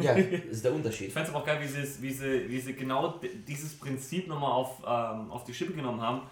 Ja, 0.00 0.14
das 0.16 0.24
ist 0.24 0.64
der 0.64 0.72
Ich 0.72 0.76
Unterschied. 0.76 1.12
fand 1.12 1.26
es 1.26 1.32
aber 1.32 1.42
auch 1.42 1.46
geil, 1.46 1.58
wie 1.62 1.68
sie, 1.68 2.02
wie 2.02 2.10
sie, 2.12 2.50
wie 2.50 2.60
sie 2.60 2.74
genau 2.74 3.20
dieses 3.46 3.78
Prinzip 3.78 4.26
nochmal 4.26 4.50
auf, 4.50 4.78
ähm, 4.80 5.30
auf 5.30 5.44
die 5.44 5.54
Schippe 5.54 5.72
genommen 5.74 6.00
haben. 6.00 6.22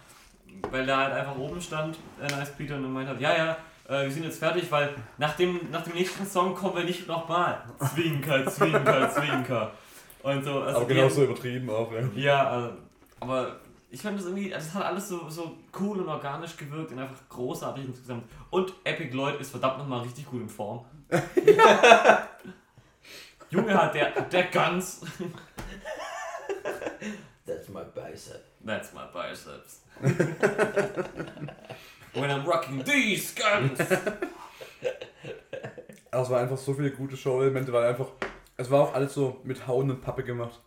Weil 0.70 0.84
da 0.84 0.98
halt 0.98 1.12
einfach 1.14 1.38
oben 1.38 1.60
stand, 1.60 1.98
äh, 2.20 2.26
Nice 2.26 2.52
Peter, 2.56 2.74
und 2.76 2.92
meint 2.92 3.08
hat, 3.08 3.20
ja, 3.20 3.34
ja, 3.36 3.56
äh, 3.88 4.02
wir 4.04 4.10
sind 4.10 4.24
jetzt 4.24 4.38
fertig, 4.38 4.70
weil 4.70 4.94
nach 5.18 5.34
dem, 5.36 5.60
nach 5.70 5.82
dem 5.82 5.94
nächsten 5.94 6.26
Song 6.26 6.54
kommen 6.54 6.76
wir 6.76 6.84
nicht 6.84 7.06
nochmal. 7.06 7.62
Zwinker, 7.94 8.46
Zwinker, 8.46 9.08
Zwinker. 9.10 9.72
Und 10.22 10.44
so. 10.44 10.60
Also 10.60 10.78
aber 10.80 10.86
genauso 10.86 11.22
haben- 11.22 11.30
übertrieben 11.30 11.70
auch, 11.70 11.90
ja. 11.92 12.00
Ja, 12.16 12.66
äh, 12.66 12.70
aber 13.20 13.56
ich 13.92 14.00
fand 14.00 14.18
das 14.18 14.24
irgendwie, 14.24 14.50
es 14.50 14.72
hat 14.72 14.84
alles 14.84 15.06
so, 15.10 15.28
so 15.28 15.58
cool 15.78 16.00
und 16.00 16.08
organisch 16.08 16.56
gewirkt 16.56 16.92
und 16.92 16.98
einfach 16.98 17.28
großartig 17.28 17.84
insgesamt. 17.84 18.24
Und 18.48 18.72
Epic 18.84 19.14
Lloyd 19.14 19.38
ist 19.38 19.50
verdammt 19.50 19.76
nochmal 19.78 20.00
richtig 20.00 20.24
gut 20.24 20.40
in 20.40 20.48
Form. 20.48 20.86
Junge 23.50 23.74
hat 23.74 23.94
der, 23.94 24.22
der 24.22 24.44
Guns. 24.44 25.02
That's 27.44 27.68
my 27.68 27.82
bicep. 27.94 28.42
That's 28.64 28.94
my 28.94 29.02
biceps. 29.12 29.82
When 32.14 32.30
I'm 32.30 32.46
rocking 32.46 32.82
these 32.82 33.34
guns. 33.34 33.78
Aber 36.10 36.22
es 36.22 36.30
war 36.30 36.40
einfach 36.40 36.56
so 36.56 36.72
viele 36.72 36.92
gute 36.92 37.18
Show-Elemente, 37.18 37.70
weil 37.74 37.90
einfach, 37.90 38.08
es 38.56 38.70
war 38.70 38.80
auch 38.80 38.94
alles 38.94 39.12
so 39.12 39.42
mit 39.44 39.66
Hauen 39.66 39.90
und 39.90 40.00
Pappe 40.00 40.24
gemacht. 40.24 40.62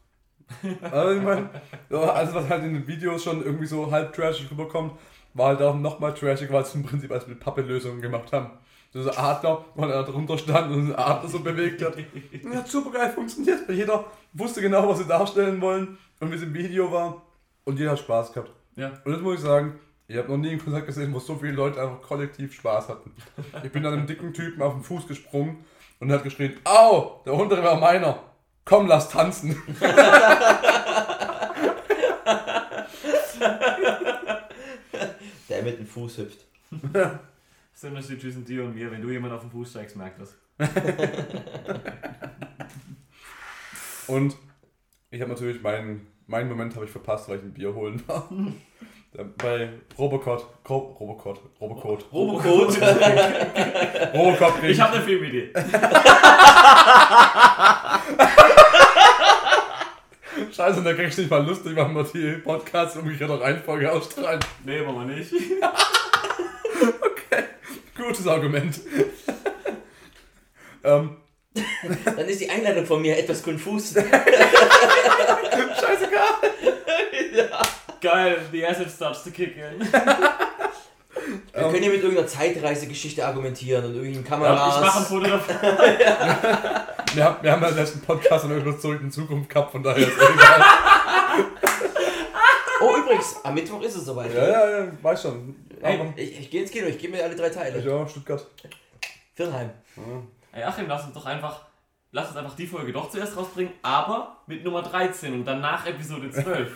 Also 0.81 1.17
ich 1.17 1.23
meine, 1.23 1.49
so 1.89 2.01
alles 2.01 2.33
was 2.33 2.49
halt 2.49 2.63
in 2.63 2.73
den 2.73 2.87
Videos 2.87 3.23
schon 3.23 3.43
irgendwie 3.43 3.65
so 3.65 3.91
halb 3.91 4.13
trashig 4.13 4.49
rüberkommt, 4.51 4.93
war 5.33 5.47
halt 5.47 5.61
auch 5.61 5.75
nochmal 5.75 6.13
trashig, 6.13 6.51
weil 6.51 6.65
sie 6.65 6.77
im 6.77 6.83
Prinzip 6.85 7.11
als 7.11 7.27
mit 7.27 7.39
Pappe-Lösungen 7.39 8.01
gemacht 8.01 8.31
haben. 8.31 8.51
So 8.93 9.03
so 9.03 9.11
Adler, 9.11 9.65
weil 9.75 9.91
er 9.91 10.03
drunter 10.03 10.37
stand 10.37 10.71
und 10.71 10.87
den 10.87 10.95
Adler 10.95 11.27
so 11.27 11.39
bewegt 11.39 11.83
hat. 11.83 11.97
Und 11.97 12.55
hat 12.55 12.67
super 12.67 12.91
geil 12.91 13.11
funktioniert, 13.11 13.67
weil 13.67 13.75
jeder 13.75 14.05
wusste 14.33 14.61
genau, 14.61 14.87
was 14.87 14.99
sie 14.99 15.05
darstellen 15.05 15.59
wollen 15.59 15.97
und 16.19 16.31
wie 16.31 16.35
es 16.35 16.43
im 16.43 16.53
Video 16.53 16.91
war. 16.91 17.21
Und 17.65 17.77
jeder 17.77 17.91
hat 17.91 17.99
Spaß 17.99 18.31
gehabt. 18.31 18.51
Ja. 18.75 18.93
Und 19.03 19.11
das 19.11 19.21
muss 19.21 19.35
ich 19.35 19.41
sagen, 19.41 19.79
ich 20.07 20.17
habe 20.17 20.29
noch 20.29 20.37
nie 20.37 20.51
ein 20.51 20.63
Konzert 20.63 20.85
gesehen, 20.85 21.13
wo 21.13 21.19
so 21.19 21.35
viele 21.35 21.53
Leute 21.53 21.81
einfach 21.81 22.01
kollektiv 22.01 22.53
Spaß 22.53 22.89
hatten. 22.89 23.11
Ich 23.63 23.71
bin 23.71 23.85
an 23.85 23.93
einem 23.93 24.07
dicken 24.07 24.33
Typen 24.33 24.61
auf 24.61 24.73
den 24.73 24.83
Fuß 24.83 25.07
gesprungen 25.07 25.65
und 25.99 26.09
er 26.09 26.17
hat 26.17 26.23
geschrien, 26.23 26.53
Au, 26.63 27.21
der 27.25 27.33
untere 27.33 27.63
war 27.63 27.79
meiner. 27.79 28.19
Komm, 28.65 28.87
lass 28.87 29.09
tanzen. 29.09 29.55
Der 35.49 35.63
mit 35.63 35.79
dem 35.79 35.87
Fuß 35.87 36.17
hüpft. 36.19 36.39
Das 36.93 37.11
ist 37.73 37.83
der 37.83 37.89
Unterschied 37.91 38.21
zwischen 38.21 38.45
dir 38.45 38.63
und 38.63 38.75
mir. 38.75 38.91
Wenn 38.91 39.01
du 39.01 39.09
jemand 39.09 39.33
auf 39.33 39.41
den 39.41 39.51
Fuß 39.51 39.69
steigst, 39.69 39.95
merkt 39.95 40.19
das. 40.21 40.35
Und 44.07 44.35
ich 45.11 45.21
habe 45.21 45.31
natürlich 45.31 45.61
meinen, 45.61 46.07
meinen 46.27 46.49
Moment 46.49 46.75
habe 46.75 46.85
ich 46.85 46.91
verpasst, 46.91 47.29
weil 47.29 47.37
ich 47.37 47.43
ein 47.43 47.53
Bier 47.53 47.73
holen 47.73 48.01
war. 48.07 48.27
Bei 49.37 49.69
Robocop, 49.97 50.59
Ro- 50.69 50.97
Robocop, 50.99 51.39
Robocop, 51.61 52.11
Robocode. 52.11 52.81
Robocop 54.13 54.59
krieg 54.59 54.71
Ich 54.71 54.81
habe 54.81 54.95
eine 54.97 55.03
Filmidee. 55.05 55.53
Scheiße, 60.55 60.81
da 60.83 60.93
krieg 60.93 61.09
ich 61.09 61.17
nicht 61.17 61.29
mal 61.29 61.45
lustig, 61.45 61.75
machen 61.75 61.93
wir 61.95 62.05
die 62.05 62.37
Podcasts 62.37 62.95
umgekehrt 62.95 63.29
auch 63.29 63.41
Reihenfolge 63.41 63.91
ausstrahlen. 63.91 64.39
Nee, 64.63 64.79
machen 64.83 65.09
wir 65.09 65.15
nicht. 65.17 65.33
Gutes 67.97 68.25
Argument. 68.25 68.79
ähm, 70.85 71.17
Dann 72.05 72.27
ist 72.27 72.39
die 72.39 72.49
Einladung 72.49 72.85
von 72.85 73.01
mir 73.01 73.17
etwas 73.17 73.43
konfus. 73.43 73.93
scheißegal. 73.93 74.13
ja. 77.33 77.61
Geil, 77.99 78.37
the 78.53 78.65
acid 78.65 78.89
starts 78.89 79.25
to 79.25 79.31
kick 79.31 79.57
in. 79.57 79.85
Wir 81.53 81.61
können 81.71 81.83
ja 81.83 81.89
mit 81.89 82.01
irgendeiner 82.03 82.27
Zeitreisegeschichte 82.27 83.25
argumentieren 83.25 83.83
und 83.85 83.91
irgendwelchen 83.95 84.23
Ich 84.23 84.29
Kameras. 84.29 84.81
mache 84.81 84.99
ein 84.99 85.05
Foto 85.05 85.27
davon. 85.27 85.55
Wir 87.15 87.23
haben, 87.23 87.37
wir 87.41 87.51
haben 87.53 87.61
ja 87.61 87.69
letzten 87.69 88.01
Podcast 88.01 88.43
an 88.43 88.51
irgendwas 88.51 88.81
zurück 88.81 88.99
in 89.01 89.09
Zukunft 89.09 89.49
gehabt, 89.49 89.71
von 89.71 89.81
daher 89.81 90.05
ist 90.05 90.17
es 90.17 90.29
egal. 90.29 90.61
oh, 92.81 92.97
übrigens, 92.97 93.37
am 93.41 93.53
Mittwoch 93.53 93.81
ist 93.83 93.95
es 93.95 94.03
soweit. 94.03 94.33
ja, 94.33 94.45
ja, 94.49 94.79
ja, 94.81 94.87
weiß 95.01 95.21
schon. 95.21 95.55
Ey, 95.81 95.97
Aber, 95.97 96.11
ich, 96.17 96.41
ich 96.41 96.49
gehe 96.51 96.61
ins 96.63 96.71
Kino, 96.71 96.87
ich 96.87 96.97
gebe 96.97 97.15
mir 97.15 97.23
alle 97.23 97.35
drei 97.37 97.47
Teile. 97.49 97.79
ja, 97.79 98.05
Stuttgart. 98.05 98.45
Firnheim. 99.33 99.69
Ey, 100.51 100.63
Achim, 100.63 100.87
lass 100.89 101.05
uns 101.05 101.13
doch 101.13 101.25
einfach. 101.25 101.61
Lass 102.11 102.27
uns 102.29 102.35
einfach 102.37 102.55
die 102.57 102.67
Folge 102.67 102.91
doch 102.91 103.09
zuerst 103.09 103.37
rausbringen, 103.37 103.71
aber 103.81 104.35
mit 104.47 104.65
Nummer 104.65 104.81
13 104.81 105.33
und 105.35 105.45
danach 105.45 105.85
Episode 105.85 106.29
12. 106.29 106.69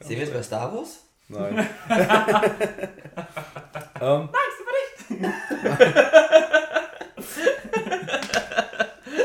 Sehen 0.00 0.10
wir 0.10 0.18
jetzt 0.18 0.32
bei 0.34 0.42
Star 0.42 0.72
Wars? 0.72 1.04
Nein. 1.32 1.68
Ähm. 4.00 4.00
Nein, 4.00 4.02
um. 4.08 4.30
Nein, 4.32 4.50
sind 4.56 5.20
nicht. 5.20 5.32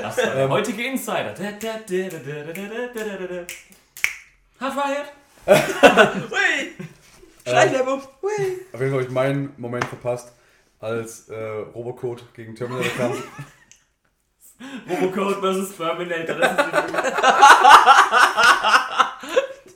das 0.04 0.18
war 0.18 0.26
der 0.26 0.36
ähm. 0.44 0.50
heutige 0.52 0.84
Insider. 0.86 1.34
Hardwired. 4.60 5.12
Hui! 5.48 6.76
Ähm. 7.48 7.54
Schleichwerbung! 7.54 8.02
Hui! 8.22 8.60
Auf 8.74 8.82
jeden 8.82 8.84
Fall 8.92 8.92
habe 8.92 9.04
ich 9.04 9.10
meinen 9.10 9.54
Moment 9.58 9.86
verpasst, 9.86 10.34
als 10.80 11.30
äh, 11.30 11.38
Robocode 11.74 12.24
gegen 12.36 12.56
Terminator 12.56 12.92
kam. 12.98 13.14
Robocode 14.90 15.36
vs. 15.36 15.78
Terminator, 15.78 16.36
das 16.36 16.52
ist 16.52 16.58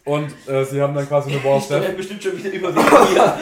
Und 0.06 0.34
äh, 0.48 0.64
sie 0.66 0.82
haben 0.82 0.96
dann 0.96 1.08
quasi 1.08 1.32
eine 1.32 1.44
Wall 1.44 1.58
of 1.58 1.68
Death. 1.68 1.96
bestimmt 1.96 2.24
schon 2.24 2.38
wieder 2.38 2.50
hier. 2.52 3.38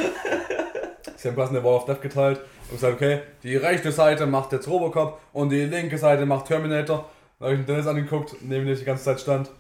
Sie 1.16 1.28
haben 1.28 1.36
quasi 1.36 1.56
eine 1.56 1.64
Wall 1.64 1.76
of 1.76 1.86
Death 1.86 2.02
geteilt 2.02 2.40
und 2.70 2.76
gesagt, 2.76 2.94
okay, 2.94 3.22
die 3.44 3.56
rechte 3.56 3.92
Seite 3.92 4.26
macht 4.26 4.52
jetzt 4.52 4.68
Robocop 4.68 5.20
und 5.34 5.50
die 5.50 5.66
linke 5.66 5.98
Seite 5.98 6.26
macht 6.26 6.48
Terminator. 6.48 7.10
Dann 7.40 7.46
habe 7.46 7.54
ich 7.56 7.60
den 7.62 7.68
Dennis 7.68 7.88
angeguckt, 7.88 8.36
neben 8.42 8.66
dem 8.66 8.74
ich 8.74 8.80
die 8.80 8.86
ganze 8.86 9.04
Zeit 9.04 9.20
stand. 9.20 9.48
Und 9.48 9.56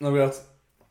dann 0.00 0.08
habe 0.08 0.18
ich 0.18 0.24
gedacht, 0.24 0.42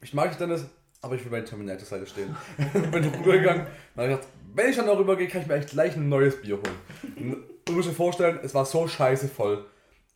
ich 0.01 0.13
mag 0.13 0.29
dich 0.29 0.37
Dennis, 0.37 0.65
aber 1.01 1.15
ich 1.15 1.23
will 1.23 1.31
bei 1.31 1.37
der 1.37 1.45
Terminator-Seite 1.45 2.07
stehen. 2.07 2.35
bin 2.91 3.05
rübergegangen. 3.05 3.67
Dann 3.95 4.05
habe 4.05 4.13
ich 4.13 4.19
gedacht, 4.19 4.27
wenn 4.55 4.69
ich 4.69 4.75
dann 4.75 4.87
darüber 4.87 5.15
gehe, 5.15 5.27
kann 5.27 5.41
ich 5.41 5.47
mir 5.47 5.55
echt 5.55 5.69
gleich 5.69 5.95
ein 5.95 6.09
neues 6.09 6.41
Bier 6.41 6.55
holen. 6.55 7.15
Und 7.17 7.43
du 7.65 7.73
musst 7.73 7.89
dir 7.89 7.93
vorstellen, 7.93 8.39
es 8.43 8.53
war 8.53 8.65
so 8.65 8.87
scheiße 8.87 9.27
voll. 9.27 9.65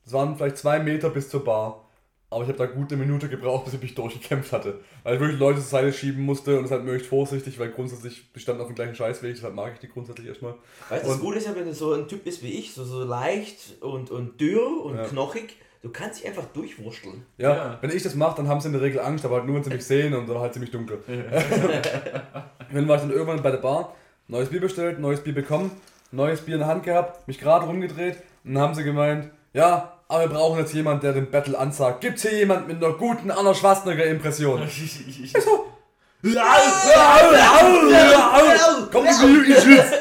Es 0.06 0.14
waren 0.14 0.36
vielleicht 0.38 0.58
zwei 0.58 0.80
Meter 0.80 1.10
bis 1.10 1.30
zur 1.30 1.44
Bar. 1.44 1.89
Aber 2.32 2.44
ich 2.44 2.48
habe 2.50 2.60
da 2.60 2.68
gut 2.68 2.92
eine 2.92 3.04
Minute 3.04 3.28
gebraucht, 3.28 3.66
bis 3.66 3.74
ich 3.74 3.82
mich 3.82 3.96
durchgekämpft 3.96 4.52
hatte. 4.52 4.80
Weil 5.04 5.16
ich 5.16 5.20
wirklich 5.20 5.40
Leute 5.40 5.60
zur 5.60 5.68
Seite 5.68 5.92
schieben 5.92 6.24
musste 6.24 6.60
und 6.60 6.66
es 6.66 6.72
halt 6.72 6.84
möglichst 6.84 7.10
vorsichtig, 7.10 7.58
weil 7.58 7.72
grundsätzlich, 7.72 8.32
die 8.36 8.40
standen 8.40 8.62
auf 8.62 8.68
dem 8.68 8.76
gleichen 8.76 8.94
Scheißweg, 8.94 9.34
deshalb 9.34 9.56
mag 9.56 9.74
ich 9.74 9.80
die 9.80 9.88
grundsätzlich 9.90 10.28
erstmal. 10.28 10.54
Weißt 10.90 11.06
du, 11.06 11.10
das 11.10 11.20
Gute 11.20 11.38
ist 11.40 11.48
ja, 11.48 11.56
wenn 11.56 11.66
du 11.66 11.74
so 11.74 11.94
ein 11.94 12.08
Typ 12.08 12.24
bist 12.24 12.44
wie 12.44 12.50
ich, 12.60 12.74
so, 12.74 12.84
so 12.84 13.04
leicht 13.04 13.82
und, 13.82 14.12
und 14.12 14.40
dürr 14.40 14.86
und 14.86 14.98
Ja. 14.98 15.06
knochig, 15.06 15.56
du 15.82 15.90
kannst 15.90 16.20
dich 16.20 16.28
einfach 16.28 16.46
durchwursteln. 16.54 17.26
Ja, 17.40 17.56
Ja. 17.56 17.78
wenn 17.82 17.90
ich 17.90 18.04
das 18.04 18.14
mache, 18.14 18.38
dann 18.38 18.48
haben 18.48 18.62
sie 18.62 18.68
in 18.68 18.74
der 18.74 18.82
Regel 18.84 19.00
Angst, 19.00 19.26
aber 19.26 19.38
halt 19.38 19.46
nur, 19.48 19.56
wenn 19.56 19.64
sie 19.64 19.72
mich 19.72 19.86
sehen 19.86 20.14
und 20.14 20.30
dann 20.30 20.38
halt 20.38 20.54
ziemlich 20.54 20.70
dunkel. 20.72 21.00
dann 22.74 22.88
war 22.88 22.96
ich 22.98 23.02
dann 23.02 23.12
irgendwann 23.12 23.42
bei 23.42 23.52
der 23.52 23.58
Bar, 23.58 23.96
neues 24.28 24.50
Bier 24.50 24.62
bestellt, 24.62 25.00
neues 25.00 25.22
Bier 25.24 25.34
bekommen, 25.34 25.72
neues 26.12 26.42
Bier 26.42 26.56
in 26.56 26.60
der 26.60 26.68
Hand 26.70 26.84
gehabt, 26.84 27.28
mich 27.28 27.40
gerade 27.40 27.66
rumgedreht 27.66 28.18
und 28.44 28.54
dann 28.54 28.62
haben 28.64 28.76
sie 28.76 28.84
gemeint, 28.84 29.32
ja, 29.54 29.99
aber 30.10 30.22
wir 30.22 30.30
brauchen 30.30 30.60
jetzt 30.60 30.74
jemanden, 30.74 31.02
der 31.02 31.14
den 31.14 31.30
Battle 31.30 31.58
ansagt. 31.58 32.02
Gibt's 32.02 32.24
hier 32.24 32.34
jemand 32.36 32.68
mit 32.68 32.84
einer 32.84 32.94
guten 32.94 33.32
Arnold 33.32 33.56
Schwarzenegger-Impression? 33.56 34.64
Ich 35.22 35.34
so, 35.34 35.68
Komm, 38.92 39.06
du 39.06 39.42
Idiots! 39.42 39.92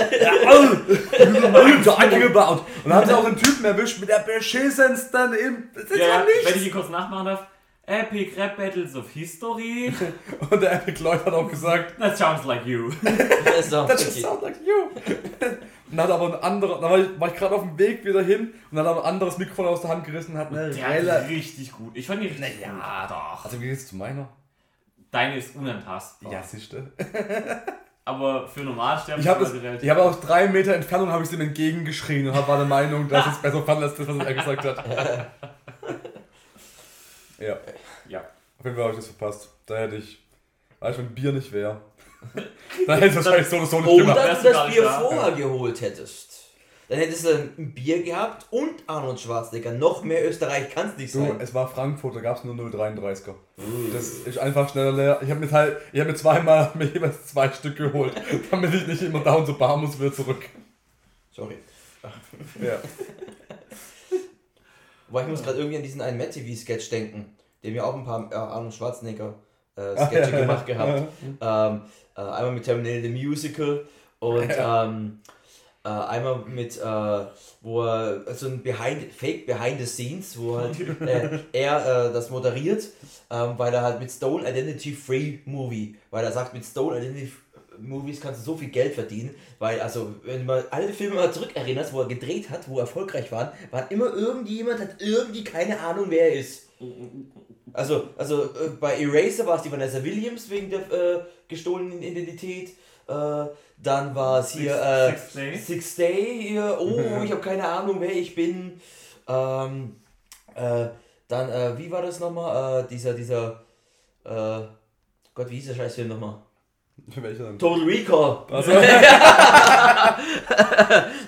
Talking 1.85 2.23
about! 2.25 2.63
Und 2.83 2.91
dann 2.91 2.95
haben 2.95 3.07
sie 3.07 3.15
auch 3.15 3.25
einen 3.25 3.37
Typen 3.37 3.65
erwischt 3.65 4.01
mit 4.01 4.09
der 4.09 4.21
beschissensten 4.21 5.35
im. 5.35 5.69
Das 5.75 5.85
ist 5.85 5.97
Ja, 5.97 5.97
ja, 5.97 6.09
ja, 6.09 6.25
nicht! 6.25 6.47
wenn 6.47 6.55
ich 6.57 6.67
ihn 6.67 6.73
kurz 6.73 6.89
nachmachen 6.89 7.27
darf. 7.27 7.47
Epic 7.87 8.33
Rap 8.37 8.57
Battles 8.57 8.97
of 8.97 9.09
History. 9.11 9.93
Und 10.51 10.61
der 10.61 10.73
Epic 10.73 11.03
Lloyd 11.03 11.25
hat 11.25 11.33
auch 11.33 11.49
gesagt, 11.49 11.99
That 11.99 12.19
sounds 12.19 12.45
like 12.45 12.67
you. 12.67 12.89
Ist 13.59 13.71
that 13.71 13.99
sounds 13.99 14.43
like 14.43 14.57
you. 14.67 14.91
Und 15.91 15.97
dann 15.97 16.07
hat 16.07 16.13
aber 16.15 16.35
ein 16.37 16.43
anderer, 16.43 16.81
da 16.81 16.91
war 16.91 16.99
ich, 16.99 17.19
war 17.19 17.29
ich 17.29 17.35
gerade 17.35 17.55
auf 17.55 17.63
dem 17.63 17.79
Weg 17.79 18.05
wieder 18.05 18.23
hin 18.23 18.53
und 18.71 18.77
dann 18.77 18.85
hat 18.87 18.93
aber 18.93 19.05
ein 19.05 19.15
anderes 19.15 19.39
Mikrofon 19.39 19.67
aus 19.67 19.81
der 19.81 19.91
Hand 19.91 20.05
gerissen 20.05 20.33
und 20.33 20.39
hat 20.39 20.49
eine 20.49 20.71
Der 20.71 20.89
Relle. 20.89 21.13
hat 21.13 21.29
richtig 21.29 21.73
gut. 21.73 21.97
Ich 21.97 22.07
fand 22.07 22.23
die 22.23 22.27
richtig 22.27 22.61
Ja, 22.61 22.69
gut. 23.03 23.11
Doch. 23.11 23.45
Also 23.45 23.61
wie 23.61 23.67
geht's 23.69 23.87
zu 23.89 23.97
meiner? 23.97 24.29
Deine 25.11 25.37
ist 25.39 25.57
unantastbar. 25.57 26.31
Ja, 26.33 26.43
siehste. 26.43 26.93
Aber 28.05 28.47
für 28.49 28.61
Normalsterben 28.61 29.23
Ich 29.23 29.29
habe 29.29 29.45
relativ- 29.45 29.83
ich 29.83 29.91
habe 29.91 30.03
aus 30.03 30.21
drei 30.21 30.47
Meter 30.49 30.75
Entfernung 30.75 31.11
habe 31.11 31.25
ich 31.25 31.33
ihm 31.33 31.41
entgegengeschrien 31.43 32.27
und 32.29 32.35
hab- 32.35 32.49
war 32.49 32.57
der 32.59 32.67
Meinung, 32.67 33.09
dass 33.09 33.27
es 33.27 33.39
besser 33.43 33.63
fand 33.63 33.83
als 33.83 33.95
das, 33.95 34.09
was 34.09 34.19
er 34.27 34.35
gesagt 34.35 34.65
hat. 34.65 34.85
ja, 37.39 37.57
Ja. 38.09 38.21
auf 38.59 38.65
jeden 38.65 38.77
Fall 38.77 38.85
habe 38.85 38.93
ich 38.95 38.99
das 39.01 39.09
verpasst. 39.09 39.51
Da 39.67 39.77
hätte 39.77 39.97
ich, 39.97 40.19
weißt 40.81 40.99
du, 40.99 41.03
wenn 41.03 41.15
Bier 41.15 41.33
nicht 41.33 41.53
wäre, 41.53 41.81
dann 42.87 42.97
hätte 42.99 43.07
ich 43.07 43.17
es 43.17 43.25
wahrscheinlich 43.25 43.49
so 43.49 43.57
oder 43.57 43.67
so 43.67 43.81
nicht 43.81 43.89
Oder 43.89 44.03
gemacht. 44.05 44.19
Das 44.19 44.43
du 44.43 44.49
ist 44.49 44.55
das 44.55 44.71
Bier 44.75 44.83
da. 44.83 45.01
vorher 45.01 45.33
geholt 45.33 45.81
hättest. 45.81 46.29
Dann 46.89 46.99
hättest 47.01 47.27
du 47.27 47.29
ein 47.59 47.75
Bier 47.75 48.03
gehabt 48.03 48.47
und 48.51 48.83
Arnold 48.87 49.21
Schwarzenegger. 49.21 49.73
Noch 49.73 50.03
mehr 50.05 50.27
Österreich 50.27 50.71
kann 50.71 50.89
es 50.89 50.97
nicht 50.97 51.15
Du, 51.15 51.19
sein. 51.19 51.37
es 51.39 51.53
war 51.53 51.69
Frankfurt, 51.69 52.17
da 52.17 52.21
gab 52.21 52.39
es 52.39 52.45
nur 52.45 52.55
0,33er. 52.55 53.35
Das 53.93 54.09
ist 54.09 54.39
einfach 54.39 54.71
schneller 54.71 54.93
leer. 54.93 55.19
Ich 55.23 55.29
habe 55.31 55.41
mir 55.41 55.51
halt, 55.51 55.77
ich 55.93 56.01
habe 56.01 56.11
mir 56.13 56.17
zweimal 56.17 56.71
mir 56.79 56.87
jeweils 56.87 57.27
zwei 57.27 57.51
Stück 57.51 57.77
geholt, 57.77 58.15
damit 58.51 58.73
ich 58.73 58.87
nicht 58.87 59.03
immer 59.03 59.21
down 59.21 59.45
so 59.45 59.53
bar 59.59 59.77
muss 59.77 60.01
wieder 60.01 60.13
zurück. 60.15 60.49
Sorry. 61.31 61.57
Ja. 62.63 62.79
Aber 65.11 65.23
ich 65.23 65.29
muss 65.29 65.43
gerade 65.43 65.59
irgendwie 65.59 65.77
an 65.77 65.83
diesen 65.83 66.01
einen 66.01 66.19
Matt 66.19 66.33
TV-Sketch 66.33 66.91
denken, 66.91 67.35
dem 67.65 67.75
ja 67.75 67.85
auch 67.85 67.95
ein 67.95 68.05
paar 68.05 68.31
äh, 68.31 68.35
Arnold 68.35 68.75
Schwarzenegger 68.75 69.35
äh, 69.77 69.81
Ah, 69.81 70.07
Sketche 70.07 70.33
ja, 70.33 70.41
gemacht 70.41 70.69
ja. 70.69 70.75
gehabt. 70.75 71.13
Ähm, 71.41 71.83
äh, 72.19 72.21
einmal 72.21 72.53
mit 72.53 72.65
Terminator 72.65 73.03
the 73.03 73.09
Musical 73.09 73.85
und 74.19 74.51
ähm, 74.59 75.21
äh, 75.85 75.89
einmal 75.89 76.41
mit, 76.47 76.77
äh, 76.77 77.25
wo 77.61 77.83
er 77.85 78.35
so 78.35 78.47
ein 78.47 78.63
Behind, 78.63 79.13
Fake 79.13 79.47
Behind 79.47 79.79
the 79.79 79.87
Scenes, 79.87 80.37
wo 80.39 80.59
halt 80.59 80.77
äh, 81.01 81.39
er 81.53 82.09
äh, 82.09 82.13
das 82.13 82.31
moderiert, 82.31 82.89
ähm, 83.31 83.55
weil 83.57 83.73
er 83.73 83.83
halt 83.83 84.01
mit 84.01 84.11
Stone 84.11 84.49
Identity 84.49 84.93
Free 84.93 85.39
Movie, 85.45 85.95
weil 86.11 86.25
er 86.25 86.33
sagt, 86.33 86.55
mit 86.55 86.65
Stone 86.65 86.99
Identity 86.99 87.33
Movies 87.81 88.21
kannst 88.21 88.41
du 88.41 88.45
so 88.45 88.57
viel 88.57 88.71
Geld 88.71 88.95
verdienen, 88.95 89.37
weil 89.61 89.81
also 89.81 90.17
wenn 90.25 90.45
mal 90.45 90.67
alle 90.73 90.93
Filme 90.93 91.15
mal 91.15 91.33
zurückerinnerst, 91.33 91.93
wo 91.93 92.01
er 92.01 92.09
gedreht 92.09 92.51
hat, 92.51 92.69
wo 92.69 92.79
er 92.79 92.81
erfolgreich 92.81 93.31
waren, 93.31 93.51
war 93.71 93.89
immer 93.93 94.13
irgendjemand 94.13 94.81
hat 94.81 94.97
irgendwie 95.01 95.45
keine 95.45 95.79
Ahnung, 95.79 96.07
wer 96.09 96.33
er 96.33 96.41
ist. 96.41 96.65
Also, 97.73 98.09
also 98.17 98.45
äh, 98.45 98.69
bei 98.81 99.01
Eraser 99.01 99.47
war 99.47 99.57
es 99.57 99.63
die 99.63 99.73
Vanessa 99.73 100.03
Williams 100.03 100.49
wegen 100.51 100.71
der 100.71 100.81
äh, 100.81 101.21
gestohlenen 101.49 102.03
Identität. 102.03 102.71
Äh, 103.07 103.47
dann 103.83 104.15
war 104.15 104.41
es 104.41 104.51
hier 104.51 104.75
äh, 104.81 105.11
Sixth 105.11 105.37
Day. 105.37 105.57
Six 105.57 105.97
Day 105.97 106.49
hier. 106.49 106.79
Oh, 106.81 107.01
ich 107.25 107.31
habe 107.31 107.41
keine 107.41 107.67
Ahnung, 107.67 107.97
wer 108.01 108.13
ich 108.15 108.35
bin. 108.35 108.81
Ähm, 109.27 109.97
äh, 110.55 110.87
dann, 111.29 111.51
äh, 111.51 111.77
wie 111.79 111.91
war 111.91 112.03
das 112.03 112.21
nochmal? 112.21 112.85
Äh, 112.85 112.89
dieser, 112.89 113.15
dieser, 113.15 113.61
äh, 114.25 114.61
Gott, 115.35 115.51
wie 115.51 115.57
hieß 115.57 115.69
der 115.69 115.75
Scheißfilm 115.75 116.09
nochmal? 116.09 116.37
Total 117.59 117.85
Recall. 117.85 118.39
Also, 118.51 118.73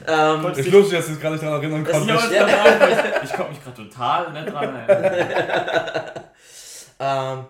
Ähm, 0.09 0.47
ist 0.47 0.71
lustig, 0.71 0.99
dass 0.99 1.07
du 1.07 1.13
dich 1.13 1.23
gar 1.23 1.31
nicht 1.31 1.43
daran 1.43 1.63
erinnern 1.63 1.85
Das 1.85 2.25
ist 2.25 2.33
ja. 2.33 2.47
Ich 3.23 3.33
komme 3.33 3.51
mich 3.51 3.63
gerade 3.63 3.89
total 3.89 4.33
nicht 4.33 4.53
dran. 4.53 4.75
erinnern. 4.75 6.20
Ähm, 7.01 7.45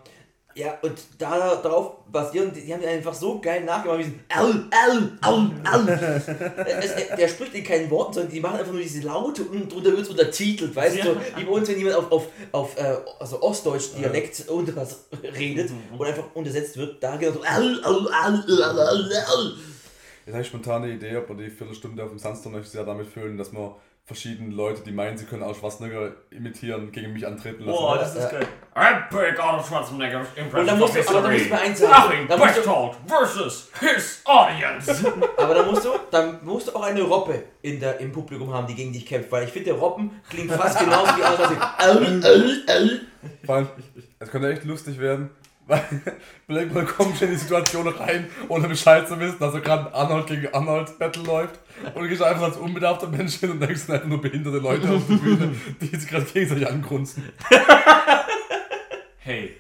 ja, 0.55 0.77
und 0.83 0.93
da, 1.17 1.57
darauf 1.57 2.05
basierend, 2.11 2.57
die, 2.57 2.63
die 2.63 2.75
haben 2.75 2.85
einfach 2.85 3.15
so 3.15 3.41
geil 3.41 3.63
nachgemacht, 3.65 4.01
wie 4.01 4.05
diesen 4.05 4.21
Au, 4.35 5.29
Au. 5.29 5.87
Es- 6.67 6.91
es- 6.91 7.17
der 7.17 7.29
spricht 7.29 7.55
in 7.55 7.63
keinen 7.65 7.89
Worten, 7.91 8.15
sondern 8.15 8.33
die 8.33 8.41
machen 8.41 8.59
einfach 8.59 8.73
nur 8.73 8.81
diese 8.83 9.01
Laute 9.07 9.43
und 9.45 9.73
drunter 9.73 9.91
wird 9.93 10.01
es 10.01 10.09
untertitelt, 10.09 10.75
weißt 10.75 10.97
Ja. 10.97 11.05
du? 11.05 11.17
Wie 11.37 11.45
bei 11.45 11.51
uns, 11.53 11.69
wenn 11.69 11.79
jemand 11.79 11.97
auf, 11.97 12.11
auf, 12.11 12.27
auf 12.53 12.77
äh, 12.79 12.97
also 13.21 13.41
Ostdeutsch-Dialekt 13.43 14.49
unter 14.49 14.75
was 14.75 15.05
redet 15.23 15.71
und 15.97 16.05
einfach 16.07 16.25
untersetzt 16.35 16.77
wird, 16.77 17.01
da 17.03 17.17
genau 17.17 17.35
so 17.35 17.41
Au, 17.41 17.45
Au, 17.45 17.91
Au, 17.93 18.09
Au, 18.09 18.81
Au, 18.81 18.97
Au. 18.97 19.51
Jetzt 20.27 20.35
habe 20.35 20.43
ich 20.43 20.49
spontan 20.49 20.83
eine 20.83 20.93
Idee, 20.93 21.17
ob 21.17 21.29
wir 21.29 21.37
die 21.37 21.51
Viertelstunde 21.51 22.03
auf 22.03 22.11
dem 22.11 22.19
Sandstorm 22.19 22.55
nächstes 22.55 22.75
Jahr 22.75 22.85
damit 22.85 23.07
füllen, 23.07 23.39
dass 23.39 23.53
wir 23.53 23.77
verschiedene 24.11 24.53
Leute, 24.53 24.83
die 24.83 24.91
meinen, 24.91 25.17
sie 25.17 25.25
können 25.25 25.45
auch 25.45 25.57
Schwarzenegger 25.57 26.11
imitieren, 26.31 26.91
gegen 26.91 27.13
mich 27.13 27.25
antreten 27.25 27.63
lassen. 27.63 27.79
Boah, 27.79 27.97
das 27.97 28.17
ist 28.17 28.29
geil. 28.29 28.45
Epic 28.75 29.41
Arnold 29.41 29.65
Schwarzenegger 29.65 30.27
Und 30.37 30.67
dann 30.67 30.79
musst 30.81 30.97
du, 30.97 31.01
aber 31.09 31.23
dann 31.23 31.33
musst 31.33 31.45
du 31.47 31.51
mir 31.51 31.61
eins 31.61 31.79
sagen. 31.79 32.27
Dann 32.29 32.39
musst 32.41 32.57
du, 32.57 32.95
versus 33.07 33.71
his 33.79 34.23
audience. 34.25 35.13
aber 35.37 35.55
dann 35.55 35.67
musst 35.71 35.85
du, 35.85 35.91
dann 36.11 36.45
musst 36.45 36.67
du 36.67 36.75
auch 36.75 36.83
eine 36.83 37.03
Robbe 37.03 37.41
in 37.63 37.79
der, 37.79 38.01
im 38.01 38.11
Publikum 38.11 38.53
haben, 38.53 38.67
die 38.67 38.75
gegen 38.75 38.93
dich 38.93 39.07
kämpft, 39.07 39.31
weil 39.31 39.45
ich 39.45 39.51
finde, 39.51 39.71
der 39.71 39.79
Robben 39.79 40.11
klingt 40.29 40.51
fast 40.51 40.81
genauso 40.81 41.17
wie 41.17 41.23
Arnold 41.23 42.25
Schwarzenegger. 42.25 43.01
Vor 43.47 43.55
allem, 43.55 43.69
es 44.19 44.29
könnte 44.29 44.53
echt 44.53 44.65
lustig 44.65 44.99
werden, 44.99 45.31
weil 45.71 46.03
Blake 46.47 46.75
mal 46.75 46.85
kommt 46.85 47.23
in 47.23 47.31
die 47.31 47.37
Situation 47.37 47.89
rein, 47.89 48.29
ohne 48.49 48.69
Bescheid 48.69 49.09
zu 49.09 49.19
wissen, 49.21 49.39
dass 49.39 49.55
er 49.55 49.61
gerade 49.61 49.95
Arnold 49.95 50.27
gegen 50.27 50.53
Arnold 50.53 50.99
Battle 50.99 51.23
läuft. 51.23 51.61
Und 51.95 52.03
du 52.03 52.09
gehst 52.09 52.23
einfach 52.23 52.43
als 52.43 52.57
unbedarfter 52.57 53.09
Mensch 53.09 53.37
hin 53.37 53.53
und 53.53 53.61
denkst, 53.61 53.77
es 53.77 53.87
sind 53.87 53.95
einfach 53.95 54.09
nur 54.09 54.21
behinderte 54.21 54.59
Leute 54.59 54.91
auf 54.91 55.07
der 55.09 55.15
Bühne, 55.15 55.55
die 55.81 55.97
sich 55.97 56.09
gerade 56.09 56.25
gegenseitig 56.25 56.69
angrunzen. 56.69 57.33
Hey, 59.19 59.57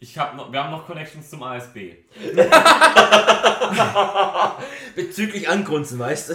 ich 0.00 0.18
hab 0.18 0.34
noch, 0.34 0.50
wir 0.50 0.64
haben 0.64 0.72
noch 0.72 0.86
Connections 0.86 1.30
zum 1.30 1.42
ASB. 1.42 1.92
Bezüglich 4.96 5.48
Angrunzen, 5.48 5.98
weißt 5.98 6.30
du? 6.30 6.34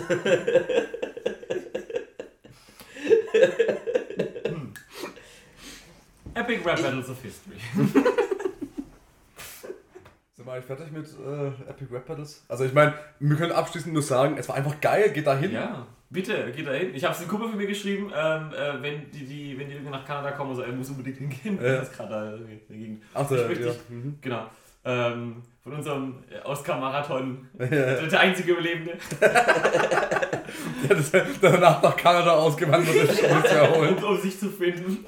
Epic 6.36 6.66
Rap 6.66 6.82
Battles 6.82 7.10
of 7.10 7.18
History. 7.22 7.58
Sind 10.46 10.52
wir 10.52 10.54
eigentlich 10.54 10.66
fertig 10.68 10.92
mit 10.92 11.08
äh, 11.08 11.70
Epic 11.72 11.92
Rap 11.92 12.06
Battles? 12.06 12.46
Also 12.48 12.66
ich 12.66 12.74
meine, 12.74 12.94
wir 13.20 13.36
können 13.36 13.52
abschließend 13.52 13.92
nur 13.94 14.04
sagen, 14.04 14.36
es 14.38 14.48
war 14.48 14.56
einfach 14.56 14.80
geil, 14.80 15.10
geht 15.10 15.26
da 15.26 15.36
hin. 15.36 15.52
Ja, 15.52 15.88
bitte, 16.12 16.52
geht 16.56 16.68
da 16.68 16.72
hin. 16.74 16.92
Ich 16.94 17.04
habe 17.04 17.16
es 17.16 17.22
in 17.24 17.28
Kumpel 17.28 17.50
für 17.50 17.56
mir 17.56 17.66
geschrieben, 17.66 18.12
ähm, 18.16 18.52
äh, 18.54 18.80
wenn, 18.84 19.10
die, 19.10 19.26
die, 19.26 19.58
wenn 19.58 19.68
die 19.68 19.74
irgendwie 19.74 19.92
nach 19.92 20.06
Kanada 20.06 20.32
kommen, 20.34 20.54
so, 20.56 20.62
er 20.62 20.72
muss 20.72 20.88
unbedingt 20.92 21.18
hingehen. 21.18 21.58
Ja. 21.60 21.78
Das 21.80 21.90
ist 21.90 21.98
gerade 21.98 22.10
da 22.12 22.34
in 22.36 22.60
der 22.70 22.78
Gegend. 22.78 23.04
Ach 23.16 23.28
so, 23.28 23.34
Ich 23.36 23.42
ja. 23.42 23.48
möchte- 23.48 23.76
Mhm. 23.90 24.20
Genau. 24.22 24.46
Ähm, 24.88 25.42
von 25.64 25.74
unserem 25.74 26.24
äh, 26.30 26.46
Oscar-Marathon, 26.48 27.50
Ja. 27.60 27.66
der, 27.66 28.04
der 28.06 28.20
einzige 28.20 28.52
Überlebende. 28.52 28.94
Der 30.88 30.98
ist 30.98 31.16
danach 31.42 31.82
nach 31.82 31.98
Kanada 31.98 32.34
ausgewandert 32.34 32.94
ist, 32.96 33.24
um 33.24 33.98
um, 33.98 34.04
um 34.04 34.22
sich 34.22 34.40
zu 34.40 34.50
finden. 34.52 35.04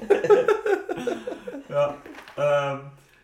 ja. 1.68 1.94
Ähm, 2.36 2.80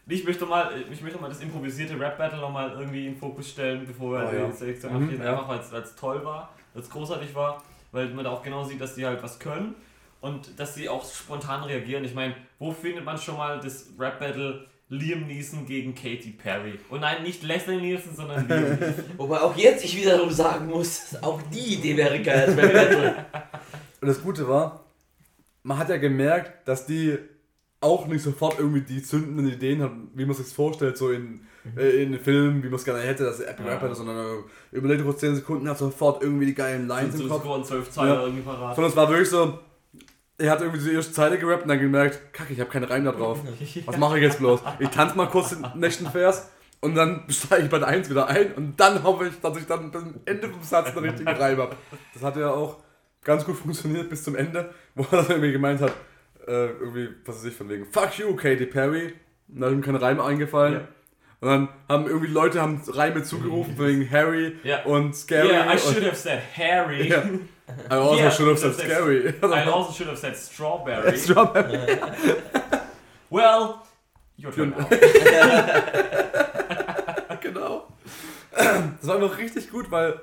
ich 0.06 0.24
möchte 0.24 0.44
mal, 0.46 0.70
ich 0.92 1.00
möchte 1.00 1.18
mal 1.20 1.28
das 1.28 1.40
improvisierte 1.40 1.98
Rap-Battle 1.98 2.38
nochmal 2.40 2.72
irgendwie 2.78 3.06
in 3.06 3.12
den 3.14 3.18
Fokus 3.18 3.50
stellen, 3.50 3.86
bevor 3.86 4.12
wir 4.12 4.26
Oh, 4.26 4.30
die 4.30 4.36
ja. 4.36 4.52
Selektion 4.52 4.92
Mhm, 4.92 5.02
abschließen. 5.02 5.24
ja. 5.24 5.32
Einfach 5.32 5.48
weil 5.72 5.82
es 5.82 5.94
toll 5.96 6.24
war, 6.24 6.50
weil 6.74 6.82
es 6.82 6.90
großartig 6.90 7.34
war, 7.34 7.62
weil 7.92 8.08
man 8.10 8.24
da 8.24 8.30
auch 8.30 8.42
genau 8.42 8.64
sieht, 8.64 8.80
dass 8.80 8.94
die 8.94 9.06
halt 9.06 9.22
was 9.22 9.38
können 9.38 9.74
und 10.20 10.58
dass 10.58 10.74
sie 10.74 10.88
auch 10.88 11.04
spontan 11.10 11.64
reagieren. 11.64 12.04
Ich 12.04 12.14
meine, 12.14 12.34
wo 12.58 12.72
findet 12.72 13.04
man 13.04 13.16
schon 13.18 13.36
mal 13.36 13.60
das 13.60 13.86
Rap-Battle 13.98 14.66
Liam 14.90 15.26
Neeson 15.26 15.64
gegen 15.66 15.94
Katy 15.94 16.34
Perry? 16.42 16.78
Und 16.90 17.00
nein, 17.00 17.22
nicht 17.22 17.42
Leslie 17.42 17.80
Nielsen, 17.80 18.14
sondern 18.14 18.46
Liam 18.46 18.62
Neeson. 18.80 19.04
Wobei 19.16 19.40
auch 19.40 19.56
jetzt 19.56 19.84
ich 19.84 19.96
wiederum 19.96 20.30
sagen 20.30 20.66
muss, 20.66 21.16
auch 21.22 21.40
die 21.52 21.74
Idee 21.76 21.96
wäre 21.96 22.20
geil 22.20 22.48
als 22.48 22.56
Rap 22.58 22.72
Battle. 22.72 23.26
Und 24.02 24.08
das 24.08 24.22
Gute 24.22 24.46
war, 24.46 24.84
man 25.62 25.78
hat 25.78 25.88
ja 25.88 25.96
gemerkt, 25.96 26.68
dass 26.68 26.84
die 26.84 27.16
auch 27.84 28.06
nicht 28.06 28.22
sofort 28.22 28.58
irgendwie 28.58 28.80
die 28.80 29.02
zündenden 29.02 29.48
Ideen 29.48 29.82
haben, 29.82 30.10
wie 30.14 30.24
man 30.24 30.34
sich 30.34 30.46
vorstellt, 30.52 30.96
so 30.96 31.10
in, 31.10 31.46
äh, 31.76 32.02
in 32.02 32.18
Filmen, 32.18 32.62
wie 32.62 32.66
man 32.68 32.76
es 32.76 32.84
gerne 32.84 33.00
hätte, 33.00 33.24
dass 33.24 33.38
Epic 33.40 33.62
Ja. 33.64 33.74
Rap 33.74 33.82
hätte, 33.82 33.94
sondern 33.94 34.16
äh, 34.16 34.76
überlegt 34.76 35.04
kurz 35.04 35.20
10 35.20 35.36
Sekunden, 35.36 35.68
hat 35.68 35.78
sofort 35.78 36.22
irgendwie 36.22 36.46
die 36.46 36.54
geilen 36.54 36.88
Lines 36.88 37.16
so 37.16 37.22
im 37.24 37.28
Kopf. 37.28 37.42
scoren 37.42 37.64
12 37.64 37.90
Zeiler 37.90 38.14
Ja. 38.14 38.22
irgendwie 38.24 38.42
parat. 38.42 38.74
Sondern 38.74 38.90
es 38.90 38.96
war 38.96 39.08
wirklich 39.08 39.28
so, 39.30 39.58
er 40.38 40.50
hat 40.50 40.60
irgendwie 40.62 40.82
die 40.84 40.92
erste 40.94 41.12
Zeile 41.12 41.38
gerappt 41.38 41.62
und 41.62 41.68
dann 41.68 41.78
gemerkt, 41.78 42.32
kacke, 42.32 42.52
ich 42.52 42.60
habe 42.60 42.70
keinen 42.70 42.84
Reim 42.84 43.04
da 43.04 43.12
drauf. 43.12 43.38
Was 43.86 43.96
mache 43.98 44.16
ich 44.18 44.24
jetzt 44.24 44.38
bloß? 44.38 44.60
Ich 44.80 44.88
tanze 44.88 45.16
mal 45.16 45.26
kurz 45.28 45.50
den 45.50 45.64
nächsten 45.76 46.06
Vers 46.06 46.50
und 46.80 46.94
dann 46.96 47.22
steige 47.28 47.64
ich 47.64 47.70
bei 47.70 47.78
der 47.78 47.88
1 47.88 48.10
wieder 48.10 48.26
ein 48.28 48.52
und 48.54 48.78
dann 48.80 49.02
hoffe 49.02 49.28
ich, 49.28 49.40
dass 49.40 49.56
ich 49.56 49.66
dann 49.66 49.90
bis 49.90 50.00
zum 50.02 50.14
Ende 50.24 50.48
vom 50.48 50.62
Satz 50.62 50.92
den 50.92 51.04
richtigen 51.04 51.28
Reim 51.28 51.58
habe. 51.58 51.76
Das 52.14 52.22
hat 52.22 52.36
ja 52.36 52.50
auch 52.50 52.78
ganz 53.22 53.44
gut 53.44 53.56
funktioniert 53.56 54.10
bis 54.10 54.22
zum 54.24 54.36
Ende, 54.36 54.70
wo 54.94 55.02
er 55.10 55.18
dann 55.22 55.30
irgendwie 55.30 55.52
gemeint 55.52 55.80
hat, 55.80 55.92
äh, 56.46 56.66
irgendwie, 56.70 57.08
was 57.24 57.36
weiß 57.38 57.44
ich, 57.46 57.54
von 57.54 57.68
wegen, 57.68 57.86
fuck 57.86 58.18
you, 58.18 58.34
Katy 58.36 58.66
Perry. 58.66 59.14
Und 59.48 59.60
da 59.60 59.66
ist 59.68 59.72
ihm 59.74 59.82
kein 59.82 59.96
Reim 59.96 60.20
eingefallen. 60.20 60.74
Ja. 60.74 60.88
Und 61.40 61.48
dann 61.48 61.68
haben 61.88 62.06
irgendwie 62.06 62.32
Leute 62.32 62.60
haben 62.62 62.80
Reime 62.86 63.22
zugerufen 63.22 63.78
wegen 63.78 64.10
Harry 64.10 64.56
Ja. 64.62 64.82
und 64.84 65.14
Scary. 65.14 65.48
Yeah, 65.48 65.74
I 65.74 65.78
should 65.78 66.02
have 66.04 66.16
said 66.16 66.40
Harry. 66.56 67.08
Ja. 67.08 67.22
I 67.90 67.94
also 67.94 68.16
Yeah, 68.16 68.30
should 68.30 68.48
have 68.48 68.58
said 68.58 68.74
scary. 68.74 69.34
I 69.42 69.68
also 69.70 69.92
should 69.92 70.08
have 70.08 70.18
said 70.18 70.36
strawberry. 70.36 71.16
Strawberry. 71.18 71.98
Well, 73.30 73.80
your 74.36 74.52
turn 74.52 74.74
now. 74.78 74.86
genau. 77.40 77.88
Das 78.52 79.06
war 79.08 79.16
einfach 79.16 79.38
richtig 79.38 79.70
gut, 79.70 79.90
weil 79.90 80.20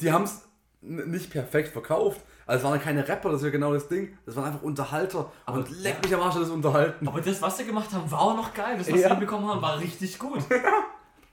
die 0.00 0.12
haben 0.12 0.24
es 0.24 0.42
nicht 0.82 1.30
perfekt 1.30 1.70
verkauft. 1.70 2.20
Also 2.46 2.64
es 2.64 2.70
waren 2.70 2.80
keine 2.80 3.06
Rapper, 3.06 3.30
das 3.30 3.40
ist 3.40 3.44
ja 3.46 3.50
genau 3.50 3.72
das 3.74 3.88
Ding. 3.88 4.16
Das 4.24 4.36
waren 4.36 4.44
einfach 4.46 4.62
Unterhalter. 4.62 5.30
Aber- 5.44 5.58
und 5.58 5.82
leck 5.82 6.02
mich 6.02 6.14
am 6.14 6.22
Arsch, 6.22 6.36
das 6.36 6.48
Unterhalten. 6.48 7.06
Aber 7.08 7.20
das, 7.20 7.42
was 7.42 7.56
sie 7.58 7.66
gemacht 7.66 7.92
haben, 7.92 8.08
war 8.10 8.20
auch 8.20 8.36
noch 8.36 8.54
geil. 8.54 8.76
Das, 8.78 8.86
was 8.90 9.00
Ja. 9.00 9.08
sie 9.08 9.14
hinbekommen 9.14 9.48
haben, 9.48 9.60
war 9.62 9.78
richtig 9.78 10.18
gut. 10.18 10.40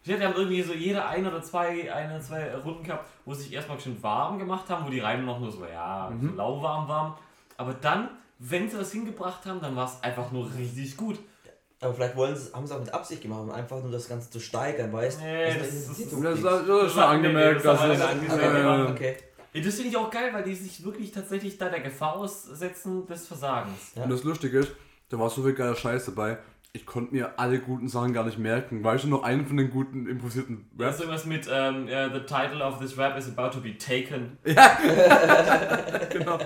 Ja, 0.06 0.18
die 0.18 0.26
haben 0.26 0.34
irgendwie 0.36 0.62
so 0.62 0.74
jede 0.74 1.06
ein 1.06 1.26
oder 1.26 1.42
zwei, 1.42 1.90
eine, 1.94 2.20
zwei 2.20 2.54
Runden 2.58 2.84
gehabt, 2.84 3.06
wo 3.24 3.34
sie 3.34 3.44
sich 3.44 3.54
erstmal 3.54 3.80
schön 3.80 4.04
warm 4.04 4.38
gemacht 4.38 4.70
haben, 4.70 4.86
wo 4.86 4.90
die 4.90 5.00
Reime 5.00 5.24
noch 5.24 5.40
nur 5.40 5.50
so, 5.50 5.66
ja, 5.66 6.10
Mhm. 6.10 6.32
so 6.32 6.36
lauwarm 6.36 6.90
waren. 6.90 7.14
Aber 7.56 7.74
dann, 7.74 8.10
wenn 8.38 8.70
sie 8.70 8.76
das 8.76 8.92
hingebracht 8.92 9.46
haben, 9.46 9.62
dann 9.62 9.78
war 9.78 9.86
es 9.86 10.04
einfach 10.04 10.30
nur 10.34 10.54
richtig 10.58 10.98
gut. 10.98 11.20
Aber 11.80 11.94
vielleicht 11.94 12.18
wollen 12.18 12.36
sie, 12.36 12.52
haben 12.54 12.68
sie 12.68 12.74
es 12.74 12.78
auch 12.78 12.84
mit 12.84 12.94
Absicht 12.94 13.22
gemacht, 13.22 13.44
um 13.44 13.52
einfach 13.52 13.82
nur 13.82 13.94
das 13.94 14.10
Ganze 14.10 14.30
zu 14.30 14.42
steigern, 14.42 14.92
weißt 14.92 15.22
du? 15.22 15.24
Nee, 15.24 15.46
Also 15.46 15.60
das 15.60 15.68
das 15.70 15.76
ist- 15.76 15.82
ist 15.84 15.90
Das, 16.12 16.20
nicht 16.20 16.26
das, 16.26 16.40
so 16.42 16.50
das, 16.50 16.68
Das 16.68 16.88
ist 16.88 16.94
schon 16.96 17.04
angemerkt, 17.04 17.58
nee, 17.60 17.64
das 17.64 17.80
dass 17.80 17.98
es. 17.98 18.90
Okay. 18.92 19.18
Ja, 19.54 19.62
Das 19.62 19.76
finde 19.76 19.90
ich 19.90 19.98
auch 19.98 20.10
geil, 20.10 20.30
weil 20.34 20.44
die 20.44 20.56
sich 20.56 20.84
wirklich 20.84 21.12
tatsächlich 21.12 21.58
da 21.58 21.70
der 21.70 21.82
Gefahr 21.82 22.16
aussetzen 22.16 23.06
des 23.08 23.28
Versagens. 23.28 23.94
Ja. 23.96 24.04
Und 24.04 24.10
das 24.12 24.24
Lustige 24.24 24.60
ist, 24.60 24.72
da 25.10 25.20
war 25.20 25.30
so 25.30 25.44
viel 25.44 25.54
geiler 25.54 25.76
Scheiß 25.76 26.06
dabei. 26.06 26.38
Ich 26.76 26.88
konnte 26.88 27.14
mir 27.14 27.38
alle 27.38 27.60
guten 27.60 27.88
Sachen 27.88 28.14
gar 28.14 28.24
nicht 28.26 28.40
merken. 28.40 28.84
Weißt 28.84 29.04
du 29.04 29.08
noch 29.08 29.22
einen 29.22 29.46
von 29.46 29.58
den 29.58 29.70
guten 29.70 30.08
improvisierten 30.08 30.66
Da 30.76 30.86
ist 30.90 30.94
Raps? 30.96 31.00
irgendwas 31.02 31.26
mit, 31.28 31.48
ähm, 31.52 31.88
ja, 31.88 32.10
the 32.12 32.22
title 32.22 32.64
of 32.64 32.80
this 32.80 32.98
rap 32.98 33.16
is 33.16 33.28
about 33.28 33.52
to 33.56 33.62
be 33.62 33.78
taken. 33.78 34.40
genau. 36.10 36.40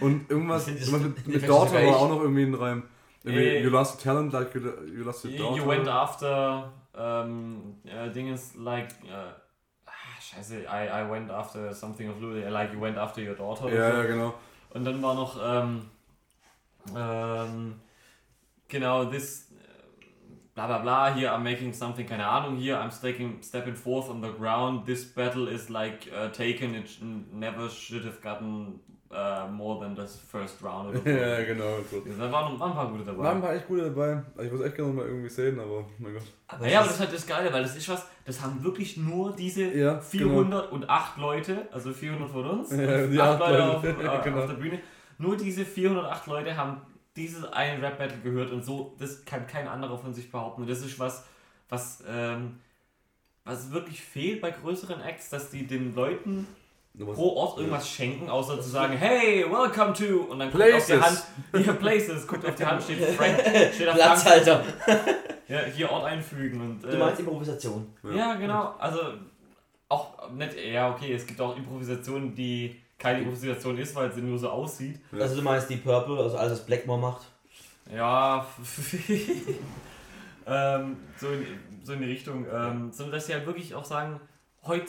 Und 0.00 0.30
irgendwas, 0.30 0.68
irgendwas 0.68 1.00
mit, 1.00 1.26
mit 1.28 1.48
Daughter 1.48 1.74
war 1.86 1.96
auch 1.96 2.08
noch 2.08 2.20
irgendwie 2.20 2.42
ein 2.42 2.54
Reim. 2.54 2.82
Irgendwie, 3.24 3.44
Äh, 3.46 3.62
you 3.62 3.70
lost 3.70 3.94
your 3.94 4.02
talent 4.02 4.32
like 4.32 4.54
you, 4.54 4.60
you 4.60 5.04
lost 5.04 5.24
your 5.24 5.30
You, 5.30 5.38
daughter. 5.38 5.56
you 5.62 5.66
went 5.68 5.88
after, 5.88 6.72
ähm, 6.98 7.76
äh, 7.84 8.10
Ding 8.10 8.32
ist 8.34 8.56
like, 8.56 8.88
äh, 9.08 9.12
ah, 9.14 9.36
scheiße, 10.34 10.64
I, 10.66 10.88
I 10.88 11.10
went 11.10 11.30
after 11.30 11.72
something 11.74 12.08
of 12.08 12.20
Louis, 12.20 12.48
like 12.50 12.72
you 12.72 12.80
went 12.80 12.96
after 12.96 13.20
your 13.20 13.34
daughter. 13.34 13.68
Ja, 13.72 14.02
so. 14.02 14.08
genau. 14.08 14.34
Und 14.70 14.84
dann 14.84 15.02
war 15.02 15.14
noch, 15.14 15.36
ähm, 15.42 15.82
ähm, 16.96 17.74
genau, 18.68 19.04
this, 19.04 19.50
bla 20.54 20.66
bla 20.66 20.78
bla, 20.78 21.14
here 21.14 21.30
I'm 21.30 21.42
making 21.42 21.72
something, 21.72 22.06
keine 22.06 22.26
Ahnung, 22.26 22.56
here 22.56 22.76
I'm 22.76 22.90
stepping, 22.90 23.42
stepping 23.42 23.74
forth 23.74 24.08
on 24.08 24.22
the 24.22 24.30
ground, 24.30 24.86
this 24.86 25.04
battle 25.04 25.48
is 25.48 25.68
like 25.68 26.08
uh, 26.12 26.28
taken, 26.28 26.74
it 26.74 26.88
never 27.32 27.68
should 27.68 28.04
have 28.04 28.20
gotten 28.22 28.80
uh, 29.12 29.46
more 29.50 29.78
than 29.80 29.94
this 29.94 30.20
first 30.30 30.62
round 30.62 30.88
oder 30.88 31.00
so. 31.04 31.08
Ja, 31.08 31.44
genau. 31.44 31.78
So. 31.90 32.00
Da 32.00 32.32
waren, 32.32 32.52
ein 32.54 32.58
paar 32.58 32.90
gute 32.90 33.04
dabei. 33.04 33.22
Waren 33.22 33.36
ein 33.36 33.42
paar 33.42 33.54
echt 33.54 33.68
gute 33.68 33.82
dabei. 33.90 34.22
Ich 34.42 34.50
muss 34.50 34.60
echt 34.62 34.74
gerne 34.76 34.92
mal 34.92 35.06
irgendwie 35.06 35.28
sehen, 35.28 35.60
aber 35.60 35.84
mein 35.98 36.14
Gott. 36.14 36.22
Aber 36.48 36.64
Naja, 36.64 36.78
aber 36.78 36.86
das 36.86 36.94
ist 36.96 37.00
halt 37.00 37.12
das 37.12 37.26
Geile, 37.26 37.52
weil 37.52 37.62
das 37.62 37.76
ist 37.76 37.88
was, 37.88 38.06
das 38.24 38.40
haben 38.40 38.62
wirklich 38.64 38.96
nur 38.96 39.34
diese 39.34 39.64
Ja, 39.74 40.00
408 40.00 41.18
Leute, 41.18 41.68
also 41.70 41.92
400 41.92 42.30
von 42.30 42.46
uns, 42.46 42.70
Ja, 42.70 43.06
die 43.06 43.20
acht 43.20 43.40
acht 43.40 43.40
Leute 43.40 43.58
Leute, 43.58 43.76
auf, 43.76 43.84
äh, 43.84 43.92
genau. 44.24 44.38
auf 44.38 44.46
der 44.46 44.56
Bühne, 44.56 44.80
nur 45.18 45.36
diese 45.36 45.64
408 45.64 46.26
Leute 46.26 46.56
haben 46.56 46.80
dieses 47.14 47.44
eine 47.52 47.82
Rap-Battle 47.82 48.20
gehört 48.22 48.50
und 48.52 48.64
so, 48.64 48.96
das 48.98 49.24
kann 49.24 49.46
kein 49.46 49.68
anderer 49.68 49.98
von 49.98 50.14
sich 50.14 50.30
behaupten. 50.30 50.62
Und 50.62 50.70
das 50.70 50.80
ist 50.80 50.98
was, 50.98 51.26
was, 51.68 52.02
ähm, 52.08 52.58
was 53.44 53.70
wirklich 53.70 54.00
fehlt 54.00 54.40
bei 54.40 54.50
größeren 54.50 55.00
Acts, 55.02 55.28
dass 55.28 55.50
die 55.50 55.66
den 55.66 55.94
Leuten 55.94 56.46
pro 56.98 57.36
Ort 57.36 57.58
irgendwas 57.58 57.88
schenken, 57.88 58.28
außer 58.28 58.60
zu 58.60 58.68
sagen, 58.68 58.96
hey, 58.96 59.44
welcome 59.50 59.92
to, 59.92 60.30
und 60.30 60.38
dann 60.38 60.50
guckt 60.50 60.74
auf 60.74 60.86
die. 60.86 61.00
Hand, 61.00 61.22
ja, 61.66 61.72
Places, 61.72 62.26
guckt 62.26 62.44
auf 62.46 62.54
die 62.54 62.66
Hand, 62.66 62.82
steht 62.82 63.02
Frank, 63.16 63.40
steht 63.74 63.88
auf 63.88 63.94
Platzhalter. 63.94 64.64
ja, 65.48 65.60
hier 65.74 65.90
Ort 65.90 66.04
einfügen 66.04 66.60
und 66.60 66.82
Du 66.82 66.96
meinst 66.98 67.20
Improvisation. 67.20 67.86
ja, 68.14 68.34
genau. 68.34 68.74
Also 68.78 69.00
auch 69.88 70.30
nicht, 70.30 70.54
ja, 70.58 70.90
okay, 70.90 71.12
es 71.14 71.26
gibt 71.26 71.40
auch 71.40 71.56
Improvisationen, 71.56 72.34
die 72.34 72.80
keine 72.98 73.20
Improvisation 73.20 73.78
ist, 73.78 73.94
weil 73.94 74.12
sie 74.12 74.22
nur 74.22 74.38
so 74.38 74.48
aussieht. 74.48 75.00
Ja. 75.12 75.20
Also 75.20 75.36
du 75.36 75.42
meinst 75.42 75.68
die 75.68 75.76
Purple, 75.76 76.18
also 76.18 76.36
alles, 76.36 76.52
was 76.52 76.66
Blackmore 76.66 77.00
macht. 77.00 77.22
Ja, 77.92 78.46
ähm, 80.46 80.96
so, 81.18 81.28
in, 81.28 81.46
so 81.82 81.92
in 81.94 82.00
die 82.00 82.06
Richtung. 82.06 82.46
Ähm, 82.50 82.92
sondern 82.92 83.14
dass 83.14 83.26
sie 83.26 83.34
halt 83.34 83.44
wirklich 83.44 83.74
auch 83.74 83.84
sagen, 83.84 84.20
heute 84.64 84.86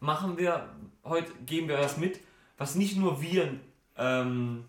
machen 0.00 0.36
wir, 0.36 0.68
heute 1.04 1.32
geben 1.46 1.68
wir 1.68 1.78
was 1.78 1.96
mit, 1.96 2.20
was 2.58 2.74
nicht 2.74 2.96
nur 2.96 3.20
wir 3.20 3.54
ähm, 3.96 4.64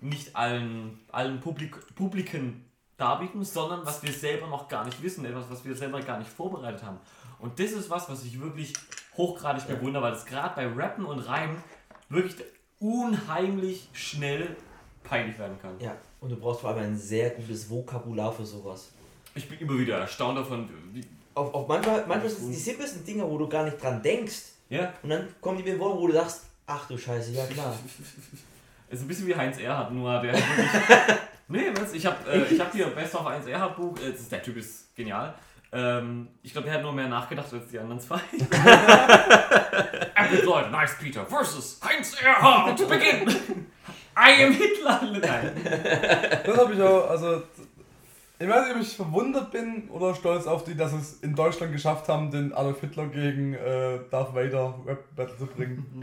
nicht 0.00 0.34
allen, 0.36 0.98
allen 1.12 1.40
Publik 1.40 1.76
Publiken 1.94 2.64
darbieten, 2.96 3.44
sondern 3.44 3.84
was 3.86 4.02
wir 4.02 4.12
selber 4.12 4.46
noch 4.46 4.68
gar 4.68 4.84
nicht 4.84 5.02
wissen, 5.02 5.24
etwas, 5.24 5.44
was 5.50 5.64
wir 5.64 5.74
selber 5.74 6.00
gar 6.00 6.18
nicht 6.18 6.30
vorbereitet 6.30 6.82
haben. 6.82 6.98
Und 7.38 7.58
das 7.58 7.72
ist 7.72 7.88
was, 7.88 8.08
was 8.10 8.24
ich 8.24 8.40
wirklich 8.40 8.74
hochgradig 9.16 9.68
Ja. 9.68 9.74
bewundere, 9.74 10.02
weil 10.02 10.12
es 10.12 10.26
gerade 10.26 10.54
bei 10.54 10.66
Rappen 10.66 11.04
und 11.06 11.20
Reimen 11.20 11.56
wirklich 12.10 12.36
unheimlich 12.78 13.88
schnell 13.92 14.56
peinlich 15.04 15.38
werden 15.38 15.58
kann. 15.60 15.78
Ja. 15.80 15.96
Und 16.20 16.30
du 16.30 16.36
brauchst 16.36 16.60
vor 16.60 16.70
allem 16.70 16.80
ein 16.80 16.96
sehr 16.98 17.30
gutes 17.30 17.68
Vokabular 17.70 18.32
für 18.32 18.44
sowas. 18.44 18.92
Ich 19.34 19.48
bin 19.48 19.58
immer 19.58 19.78
wieder 19.78 19.98
erstaunt 19.98 20.36
davon, 20.38 20.68
Auf, 21.34 21.54
auf 21.54 21.68
manchmal, 21.68 22.04
manchmal 22.06 22.28
sind 22.28 22.50
es 22.50 22.56
die 22.56 22.62
simpelsten 22.62 23.04
Dinge, 23.04 23.28
wo 23.28 23.38
du 23.38 23.48
gar 23.48 23.64
nicht 23.64 23.82
dran 23.82 24.02
denkst. 24.02 24.49
Ja, 24.70 24.94
Und 25.02 25.10
dann 25.10 25.28
kommen 25.40 25.58
die 25.58 25.64
mit 25.64 25.78
Worten, 25.80 25.98
wo 25.98 26.06
du 26.06 26.14
sagst, 26.14 26.46
ach 26.66 26.86
du 26.86 26.96
Scheiße, 26.96 27.32
ja 27.32 27.44
klar. 27.46 27.76
es 28.88 28.94
ist 28.98 29.02
ein 29.02 29.08
bisschen 29.08 29.26
wie 29.26 29.34
Heinz 29.34 29.58
Erhardt, 29.58 29.92
nur 29.92 30.22
der 30.22 30.32
nee, 31.48 31.72
was, 31.74 31.92
ich 31.92 32.06
habe 32.06 32.30
äh, 32.30 32.44
ich 32.44 32.58
hab 32.60 32.72
hier 32.72 32.86
Best 32.86 33.14
of 33.16 33.24
Heinz 33.24 33.46
Erhardt 33.46 33.76
Buch, 33.76 33.98
äh, 33.98 34.12
das 34.12 34.20
ist, 34.20 34.32
der 34.32 34.42
Typ 34.42 34.56
ist 34.56 34.94
genial. 34.94 35.34
Ähm, 35.72 36.28
ich 36.42 36.52
glaube, 36.52 36.68
er 36.68 36.74
hat 36.74 36.82
nur 36.82 36.92
mehr 36.92 37.08
nachgedacht 37.08 37.52
als 37.52 37.68
die 37.68 37.78
anderen 37.80 38.00
zwei. 38.00 38.20
Apple 40.14 40.42
Lloyd, 40.42 40.70
nice 40.70 40.96
Peter 40.98 41.26
versus 41.26 41.80
Heinz 41.82 42.14
Erhardt, 42.20 42.76
begin! 42.88 43.28
I 44.16 44.44
am 44.44 44.52
Hitler! 44.52 45.00
Nein. 45.20 45.52
Das 46.44 46.56
habe 46.56 46.74
ich 46.74 46.82
auch, 46.82 47.10
also. 47.10 47.42
Ich 48.42 48.48
weiß 48.48 48.68
nicht, 48.68 48.74
ob 48.74 48.80
ich 48.80 48.96
verwundert 48.96 49.50
bin 49.50 49.90
oder 49.90 50.14
stolz 50.14 50.46
auf 50.46 50.64
die, 50.64 50.74
dass 50.74 50.94
es 50.94 51.20
in 51.20 51.34
Deutschland 51.34 51.72
geschafft 51.72 52.08
haben, 52.08 52.30
den 52.30 52.54
Adolf 52.54 52.80
Hitler 52.80 53.06
gegen 53.08 53.52
äh, 53.52 53.98
Darth 54.10 54.34
Vader 54.34 54.80
Rap 54.86 55.14
Battle 55.14 55.36
zu 55.36 55.46
bringen. 55.46 56.02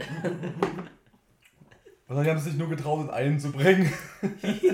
Wahrscheinlich 2.06 2.30
haben 2.30 2.38
sie 2.38 2.50
sich 2.50 2.58
nur 2.58 2.68
getraut, 2.68 3.02
in 3.02 3.10
einen 3.10 3.40
zu 3.40 3.50
bringen. 3.52 3.92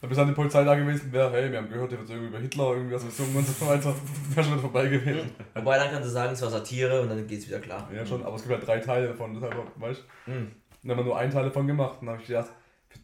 Da 0.00 0.08
bis 0.08 0.16
dann 0.16 0.26
die 0.26 0.34
Polizei 0.34 0.64
da 0.64 0.74
gewesen 0.74 1.12
wäre, 1.12 1.30
hey, 1.30 1.48
wir 1.52 1.58
haben 1.58 1.68
gehört, 1.68 1.92
ihr 1.92 1.98
wird 2.00 2.10
irgendwie 2.10 2.30
über 2.30 2.40
Hitler 2.40 2.72
irgendwie 2.72 2.96
was 2.96 3.04
gesungen 3.04 3.36
und 3.36 3.46
so 3.46 3.64
weiter. 3.64 3.94
Wäre 4.30 4.44
schon 4.44 4.58
vorbei 4.58 4.88
gewesen. 4.88 5.30
Wobei 5.54 5.78
dann 5.78 5.92
kannst 5.92 6.08
du 6.08 6.10
sagen, 6.10 6.32
es 6.32 6.42
war 6.42 6.50
Satire 6.50 7.02
und 7.02 7.08
dann 7.08 7.24
geht's 7.24 7.46
wieder 7.46 7.60
klar. 7.60 7.88
Ja, 7.94 8.04
schon, 8.04 8.24
aber 8.24 8.34
es 8.34 8.42
gibt 8.42 8.52
halt 8.52 8.66
drei 8.66 8.80
Teile 8.80 9.06
davon, 9.06 9.32
deshalb, 9.32 9.54
weißt 9.76 10.02
du? 10.26 10.30
Mhm. 10.32 10.36
Und 10.36 10.52
dann 10.82 10.90
haben 10.90 10.98
wir 10.98 11.04
nur 11.04 11.16
einen 11.16 11.30
Teil 11.30 11.44
davon 11.44 11.68
gemacht. 11.68 11.98
Und 12.00 12.06
dann 12.06 12.14
habe 12.14 12.22
ich 12.22 12.26
gedacht, 12.26 12.50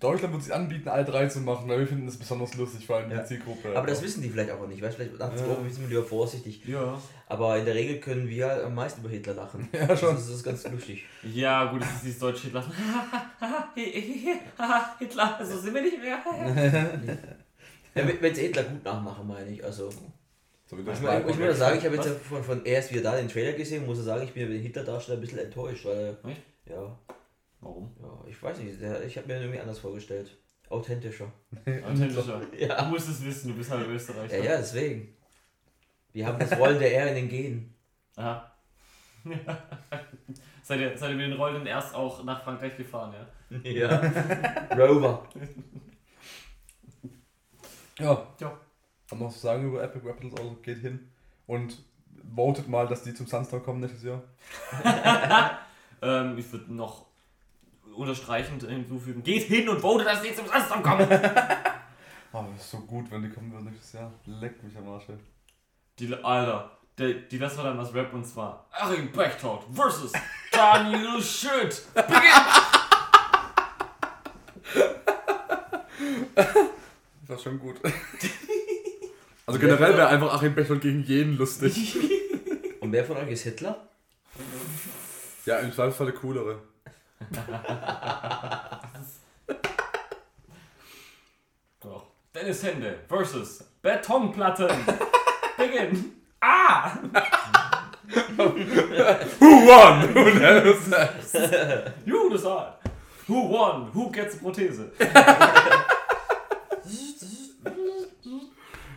Deutschland 0.01 0.33
würde 0.33 0.38
es 0.38 0.44
sich 0.46 0.55
anbieten, 0.55 0.88
alle 0.88 1.05
drei 1.05 1.27
zu 1.27 1.40
machen, 1.40 1.68
weil 1.68 1.81
wir 1.81 1.87
finden 1.87 2.07
das 2.07 2.16
besonders 2.16 2.55
lustig, 2.55 2.87
vor 2.87 2.96
allem 2.96 3.11
Ja. 3.11 3.18
die 3.22 3.27
Zielgruppe. 3.27 3.77
Aber 3.77 3.87
das 3.87 4.01
wissen 4.03 4.22
die 4.22 4.29
vielleicht 4.31 4.51
auch 4.53 4.66
nicht, 4.68 4.81
weißt? 4.81 4.96
Vielleicht 4.96 5.20
dachten 5.20 5.37
sie, 5.38 5.44
Ja. 5.44 5.57
wir 5.64 5.70
sind 5.72 5.88
lieber 5.88 6.05
vorsichtig. 6.05 6.64
Ja. 6.66 7.01
Aber 7.27 7.59
in 7.59 7.64
der 7.64 7.74
Regel 7.74 7.98
können 7.98 8.29
wir 8.29 8.46
halt 8.48 8.64
am 8.64 8.74
meisten 8.74 9.01
über 9.01 9.11
Hitler 9.11 9.35
lachen. 9.35 9.68
Ja, 9.72 9.96
schon. 9.96 10.14
Das 10.14 10.29
ist 10.29 10.44
ganz 10.44 10.68
lustig. 10.70 11.05
Ja, 11.22 11.64
gut, 11.72 11.83
das 11.83 11.94
ist 11.96 12.05
dieses 12.05 12.18
deutsche 12.20 12.44
Hitler. 12.44 12.64
Hitler, 14.98 15.38
so 15.42 15.59
sind 15.59 15.74
wir 15.74 15.83
nicht 15.83 15.98
mehr. 16.01 16.18
Ja, 17.94 18.05
wenn 18.20 18.35
sie 18.35 18.42
Hitler 18.42 18.62
gut 18.64 18.85
nachmachen, 18.85 19.27
meine 19.27 19.51
ich. 19.51 19.64
Also, 19.64 19.90
So 20.66 20.77
wie 20.77 20.83
ich, 20.83 20.87
das 20.87 21.01
ich, 21.01 21.05
ich 21.31 21.37
muss 21.37 21.38
ja 21.38 21.55
sagen, 21.55 21.79
ich 21.79 21.85
habe 21.85 21.96
jetzt 21.96 22.07
ja 22.07 22.12
von, 22.12 22.44
von 22.44 22.64
erst 22.64 22.92
wieder 22.92 23.03
da 23.03 23.16
den 23.16 23.29
Trailer 23.29 23.55
gesehen, 23.55 23.87
muss 23.87 23.98
ja 23.98 24.05
sagen, 24.05 24.22
ich 24.22 24.33
bin 24.33 24.44
über 24.44 24.53
den 24.53 24.62
Hitler-Darsteller 24.62 25.18
ein 25.18 25.20
bisschen 25.20 25.38
enttäuscht, 25.40 25.85
weil. 25.85 26.16
Echt? 26.29 26.42
Ja, 26.66 26.96
Warum? 27.61 27.94
ja, 28.01 28.25
ich 28.29 28.40
weiß 28.42 28.59
nicht, 28.59 28.81
der, 28.81 29.05
ich 29.05 29.16
habe 29.16 29.27
mir 29.29 29.40
irgendwie 29.40 29.61
anders 29.61 29.79
vorgestellt. 29.79 30.37
Authentischer. 30.71 31.33
Authentischer. 31.85 32.40
Du 32.53 32.57
Ja. 32.66 32.83
musst 32.85 33.09
es 33.09 33.25
wissen, 33.25 33.49
du 33.53 33.57
bist 33.57 33.71
halt 33.71 33.87
Österreicher. 33.88 34.38
Ja, 34.38 34.44
ja, 34.53 34.57
deswegen. 34.59 35.16
Wir 36.12 36.27
haben 36.27 36.38
das 36.38 36.57
Rollen 36.59 36.79
der 36.79 36.94
R 36.94 37.09
in 37.09 37.14
den 37.16 37.29
Genen. 37.29 37.75
Aha. 38.16 38.53
seid, 40.62 40.81
ihr, 40.81 40.97
seid 40.97 41.11
ihr 41.11 41.16
mit 41.16 41.27
den 41.27 41.33
Rollen 41.35 41.66
erst 41.66 41.94
auch 41.94 42.23
nach 42.25 42.42
Frankreich 42.44 42.77
gefahren, 42.77 43.14
ja? 43.14 43.71
Ja. 43.71 43.97
Rover. 44.77 45.27
Ja. 47.99 48.27
Ja. 48.38 48.61
Haben 49.11 49.18
noch 49.21 49.27
was 49.29 49.35
zu 49.35 49.40
sagen 49.40 49.64
über 49.68 49.83
Epic 49.83 50.05
Battles, 50.07 50.35
also 50.37 50.55
geht 50.62 50.79
hin 50.79 51.11
und 51.47 51.79
votet 52.35 52.68
mal, 52.68 52.87
dass 52.87 53.03
die 53.03 53.14
zum 53.14 53.27
Sunstorm 53.27 53.62
kommen 53.62 53.81
nächstes 53.81 54.05
Jahr. 54.05 54.23
Ähm, 56.01 56.38
ich 56.38 56.53
würde 56.53 56.73
noch 56.73 57.07
unterstreichend 57.98 58.62
hinzufügen, 58.62 59.22
geht 59.22 59.44
hin 59.44 59.68
und 59.68 59.80
votet, 59.80 60.06
dass 60.06 60.22
zum 60.34 60.46
Samstag 60.46 60.82
kommen. 60.82 61.08
Oh, 62.30 62.44
das 62.52 62.62
ist 62.62 62.70
so 62.72 62.80
gut, 62.80 63.11
wenn 63.11 63.22
die 63.22 63.30
kommen 63.30 63.50
würden 63.50 63.64
nächstes 63.70 63.94
Jahr. 63.94 64.12
Leck 64.26 64.62
mich 64.62 64.76
am 64.76 64.87
Arsch. 64.87 65.08
ey. 65.08 65.16
Die, 65.98 66.12
Alter, 66.22 66.78
die, 66.98 67.26
die 67.26 67.38
lassen 67.38 67.56
wir 67.56 67.64
dann 67.64 67.78
was 67.78 67.94
Rap 67.94 68.12
und 68.12 68.22
zwar 68.26 68.68
Achim 68.70 69.11
Bechtold 69.11 69.62
versus 69.72 70.12
Daniel 70.52 71.22
Schütt. 71.22 71.84
Das 71.94 72.06
war 77.26 77.38
schon 77.38 77.58
gut. 77.58 77.76
Also 79.46 79.58
generell 79.58 79.96
wäre 79.96 80.08
einfach 80.08 80.34
Achim 80.34 80.54
Bechtold 80.54 80.82
gegen 80.82 81.02
jeden 81.04 81.38
lustig. 81.38 81.96
Und 82.80 82.92
wer 82.92 83.06
von 83.06 83.16
euch 83.16 83.30
ist 83.30 83.44
Hitler? 83.44 83.88
Ja, 85.46 85.61
im 85.61 85.72
Zweifelsfall 85.72 86.08
der 86.08 86.16
coolere. 86.16 86.62
Doch. 91.81 92.04
Dennis 92.35 92.62
Hände 92.62 92.98
versus 93.09 93.64
Betonplatten. 93.83 94.68
Beginn. 95.57 96.12
Ah! 96.40 96.92
Who 98.37 99.66
won? 99.66 100.09
Who 100.14 100.31
knows? 100.38 100.88
You 102.07 102.31
decide. 102.31 102.74
Who 103.26 103.48
won? 103.48 103.90
Who 103.92 104.11
gets 104.11 104.37
a 104.37 104.38
Prothese? 104.38 104.92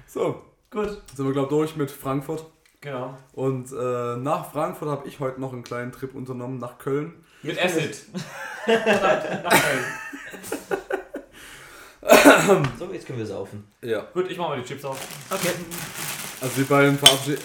So, 0.07 0.41
Gut. 0.69 1.01
sind 1.15 1.25
wir 1.25 1.33
glaube 1.33 1.49
durch 1.49 1.75
mit 1.75 1.89
Frankfurt. 1.89 2.45
Genau. 2.81 3.15
Und 3.33 3.71
äh, 3.71 4.17
nach 4.17 4.51
Frankfurt 4.51 4.89
habe 4.89 5.07
ich 5.07 5.19
heute 5.19 5.39
noch 5.39 5.53
einen 5.53 5.63
kleinen 5.63 5.91
Trip 5.91 6.15
unternommen 6.15 6.57
nach 6.57 6.79
Köln. 6.79 7.13
Mit 7.43 7.63
Acid. 7.63 7.95
Nach 8.67 9.49
Köln. 9.49 9.85
So, 12.79 12.91
jetzt 12.91 13.05
können 13.05 13.19
wir 13.19 13.25
saufen. 13.27 13.67
Ja. 13.81 14.07
Gut, 14.13 14.29
ich 14.29 14.37
mach 14.37 14.49
mal 14.49 14.59
die 14.59 14.65
Chips 14.65 14.83
auf. 14.83 14.99
Okay. 15.29 15.51
Also 16.41 16.55
die 16.57 16.63
beiden, 16.63 16.97
verabschied 16.97 17.37
äh, 17.37 17.39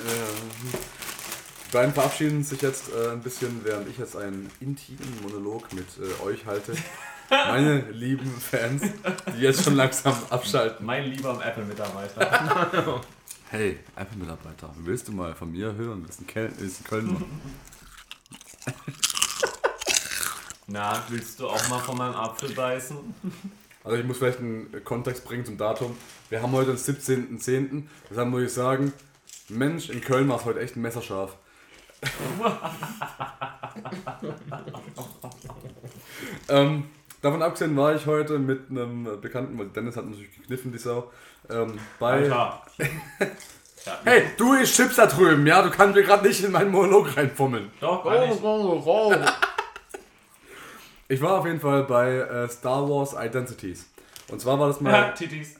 die 1.67 1.73
beiden 1.73 1.93
verabschieden 1.93 2.43
sich 2.43 2.63
jetzt 2.63 2.89
äh, 2.89 3.11
ein 3.11 3.21
bisschen, 3.21 3.61
während 3.65 3.89
ich 3.89 3.99
jetzt 3.99 4.17
einen 4.17 4.51
intimen 4.61 5.21
Monolog 5.23 5.73
mit 5.75 5.87
äh, 5.99 6.25
euch 6.25 6.47
halte. 6.47 6.73
Meine 7.31 7.81
lieben 7.91 8.31
Fans, 8.41 8.83
die 9.37 9.41
jetzt 9.41 9.65
schon 9.65 9.75
langsam 9.75 10.17
abschalten. 10.31 10.87
Mein 10.87 11.05
lieber 11.05 11.39
Apple-Mitarbeiter. 11.45 13.01
Hey, 13.49 13.79
Apple-Mitarbeiter, 13.95 14.75
willst 14.79 15.07
du 15.07 15.13
mal 15.13 15.33
von 15.33 15.53
mir 15.53 15.73
hören, 15.73 16.05
was 16.09 16.19
in 16.19 16.27
Köln, 16.27 16.53
ist 16.59 16.81
in 16.81 16.85
Köln 16.85 17.13
macht? 17.13 17.25
Na, 20.67 21.01
willst 21.09 21.39
du 21.39 21.47
auch 21.47 21.69
mal 21.69 21.79
von 21.79 21.97
meinem 21.97 22.17
Apfel 22.17 22.51
beißen? 22.51 22.97
Also 23.85 23.99
ich 23.99 24.05
muss 24.05 24.19
vielleicht 24.19 24.41
einen 24.41 24.83
Kontext 24.83 25.25
bringen 25.25 25.45
zum 25.45 25.57
Datum. 25.57 25.97
Wir 26.29 26.43
haben 26.43 26.51
heute 26.51 26.75
den 26.75 26.79
17.10. 26.79 27.85
Deshalb 28.11 28.29
muss 28.29 28.43
ich 28.43 28.53
sagen, 28.53 28.93
Mensch, 29.49 29.91
in 29.91 30.01
Köln 30.01 30.29
war 30.29 30.39
es 30.39 30.45
heute 30.45 30.59
echt 30.59 30.75
messerscharf. 30.75 31.37
ähm, 36.49 36.87
davon 37.23 37.43
abgesehen 37.43 37.77
war 37.77 37.95
ich 37.95 38.07
heute 38.07 38.39
mit 38.39 38.71
einem 38.71 39.21
Bekannten, 39.21 39.59
weil 39.59 39.67
Dennis 39.69 39.97
hat 39.97 40.07
natürlich 40.07 40.35
gekniffen, 40.35 40.73
die 40.73 40.79
Sau, 40.79 41.11
ähm, 41.51 41.79
bei... 41.99 42.23
Alter. 42.23 42.63
Ja, 43.87 44.01
Hey, 44.03 44.23
du 44.37 44.53
isst 44.55 44.75
Chips 44.75 44.97
da 44.97 45.07
drüben, 45.07 45.47
ja? 45.47 45.63
Du 45.63 45.71
kannst 45.71 45.95
mir 45.95 46.03
gerade 46.03 46.27
nicht 46.27 46.43
in 46.43 46.51
meinen 46.51 46.73
Monolog 46.73 47.17
reinfummeln. 47.17 47.71
Doch, 47.81 48.03
kann 48.03 48.25
ich. 48.25 48.41
Ich 51.09 51.23
war 51.23 51.39
auf 51.39 51.47
jeden 51.47 51.61
Fall 51.61 51.85
bei 51.85 52.17
äh, 52.17 52.49
Star 52.49 52.91
Wars 52.91 53.15
Identities. 53.17 53.89
Und 54.29 54.41
zwar 54.41 54.59
war 54.59 54.67
das 54.67 54.81
mal... 54.81 54.93
Ja, 54.93 55.11
Titties. 55.13 55.55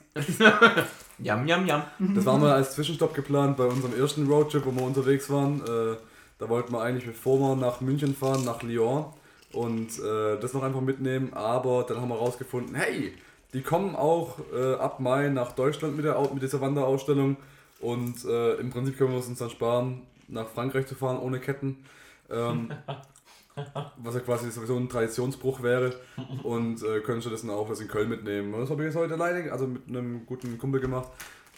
Yam, 1.19 1.47
yam, 1.47 1.65
yam. 1.65 1.83
Das 1.99 2.25
war 2.25 2.37
mal 2.37 2.51
als 2.51 2.73
Zwischenstopp 2.73 3.13
geplant 3.13 3.55
bei 3.55 3.63
unserem 3.63 3.97
ersten 3.97 4.27
Roadtrip, 4.27 4.65
wo 4.65 4.71
wir 4.71 4.81
unterwegs 4.81 5.29
waren. 5.29 5.61
Äh, 5.61 5.95
da 6.37 6.49
wollten 6.49 6.73
wir 6.73 6.81
eigentlich, 6.81 7.05
bevor 7.05 7.39
wir 7.39 7.55
nach 7.55 7.79
München 7.79 8.13
fahren, 8.13 8.43
nach 8.43 8.61
Lyon 8.61 9.05
und 9.53 9.99
äh, 9.99 10.39
das 10.39 10.53
noch 10.53 10.63
einfach 10.63 10.81
mitnehmen. 10.81 11.33
Aber 11.33 11.83
dann 11.87 12.01
haben 12.01 12.09
wir 12.09 12.15
rausgefunden, 12.15 12.75
hey, 12.75 13.13
die 13.53 13.61
kommen 13.61 13.95
auch 13.95 14.39
äh, 14.53 14.75
ab 14.75 14.99
Mai 14.99 15.29
nach 15.29 15.53
Deutschland 15.53 15.95
mit, 15.95 16.05
der, 16.05 16.19
mit 16.33 16.43
dieser 16.43 16.61
Wanderausstellung. 16.61 17.37
Und 17.79 18.25
äh, 18.25 18.55
im 18.55 18.69
Prinzip 18.71 18.97
können 18.97 19.11
wir 19.11 19.19
es 19.19 19.27
uns 19.27 19.39
dann 19.39 19.49
sparen, 19.49 20.01
nach 20.27 20.47
Frankreich 20.47 20.87
zu 20.87 20.95
fahren 20.95 21.19
ohne 21.19 21.39
Ketten. 21.39 21.85
Ähm, 22.29 22.71
was 23.97 24.13
ja 24.13 24.21
quasi 24.21 24.51
sowieso 24.51 24.75
ein 24.77 24.89
Traditionsbruch 24.89 25.63
wäre. 25.63 25.95
Und 26.43 26.83
äh, 26.83 26.99
können 27.01 27.21
stattdessen 27.21 27.49
auch 27.49 27.69
was 27.69 27.79
in 27.79 27.87
Köln 27.87 28.09
mitnehmen. 28.09 28.53
Und 28.53 28.61
das 28.61 28.69
habe 28.69 28.83
ich 28.83 28.87
jetzt 28.87 28.97
heute 28.97 29.13
alleine, 29.13 29.51
also 29.51 29.67
mit 29.67 29.87
einem 29.87 30.25
guten 30.25 30.57
Kumpel 30.57 30.81
gemacht. 30.81 31.09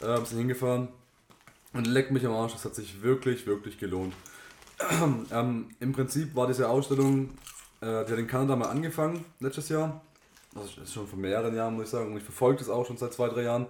Äh, 0.01 0.23
sind 0.25 0.37
hingefahren. 0.37 0.89
Und 1.73 1.85
leck 1.85 2.11
mich 2.11 2.25
am 2.25 2.33
Arsch, 2.33 2.53
das 2.53 2.65
hat 2.65 2.75
sich 2.75 3.03
wirklich, 3.03 3.45
wirklich 3.45 3.77
gelohnt. 3.77 4.13
ähm, 5.31 5.67
Im 5.79 5.91
Prinzip 5.91 6.35
war 6.35 6.47
diese 6.47 6.69
Ausstellung, 6.69 7.29
äh, 7.81 8.05
die 8.05 8.11
hat 8.11 8.19
in 8.19 8.27
Kanada 8.27 8.55
mal 8.55 8.69
angefangen, 8.69 9.25
letztes 9.39 9.69
Jahr. 9.69 10.01
Das 10.53 10.77
ist 10.77 10.93
schon 10.93 11.07
vor 11.07 11.19
mehreren 11.19 11.55
Jahren, 11.55 11.75
muss 11.75 11.85
ich 11.85 11.89
sagen. 11.91 12.11
Und 12.11 12.17
ich 12.17 12.23
verfolge 12.23 12.59
das 12.59 12.69
auch 12.69 12.85
schon 12.85 12.97
seit 12.97 13.13
zwei, 13.13 13.29
drei 13.29 13.43
Jahren. 13.43 13.67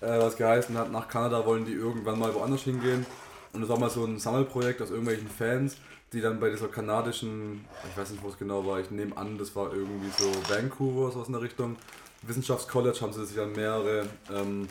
Äh, 0.00 0.18
was 0.18 0.36
geheißen 0.36 0.76
hat, 0.76 0.90
nach 0.90 1.08
Kanada 1.08 1.46
wollen 1.46 1.64
die 1.64 1.72
irgendwann 1.72 2.18
mal 2.18 2.34
woanders 2.34 2.62
hingehen. 2.62 3.06
Und 3.52 3.60
das 3.60 3.68
war 3.68 3.78
mal 3.78 3.90
so 3.90 4.04
ein 4.04 4.18
Sammelprojekt 4.18 4.80
aus 4.80 4.90
irgendwelchen 4.90 5.28
Fans, 5.28 5.76
die 6.12 6.20
dann 6.20 6.40
bei 6.40 6.50
dieser 6.50 6.68
kanadischen, 6.68 7.64
ich 7.88 7.96
weiß 7.96 8.10
nicht, 8.10 8.22
wo 8.22 8.28
es 8.28 8.38
genau 8.38 8.66
war, 8.66 8.80
ich 8.80 8.90
nehme 8.90 9.16
an, 9.16 9.38
das 9.38 9.54
war 9.54 9.72
irgendwie 9.72 10.10
so 10.16 10.32
Vancouver, 10.48 11.12
sowas 11.12 11.28
in 11.28 11.34
der 11.34 11.42
Richtung. 11.42 11.76
Wissenschaftscollege 12.22 13.00
haben 13.00 13.12
sie 13.12 13.26
sich 13.26 13.36
dann 13.36 13.52
mehrere 13.52 14.06
ähm, 14.32 14.68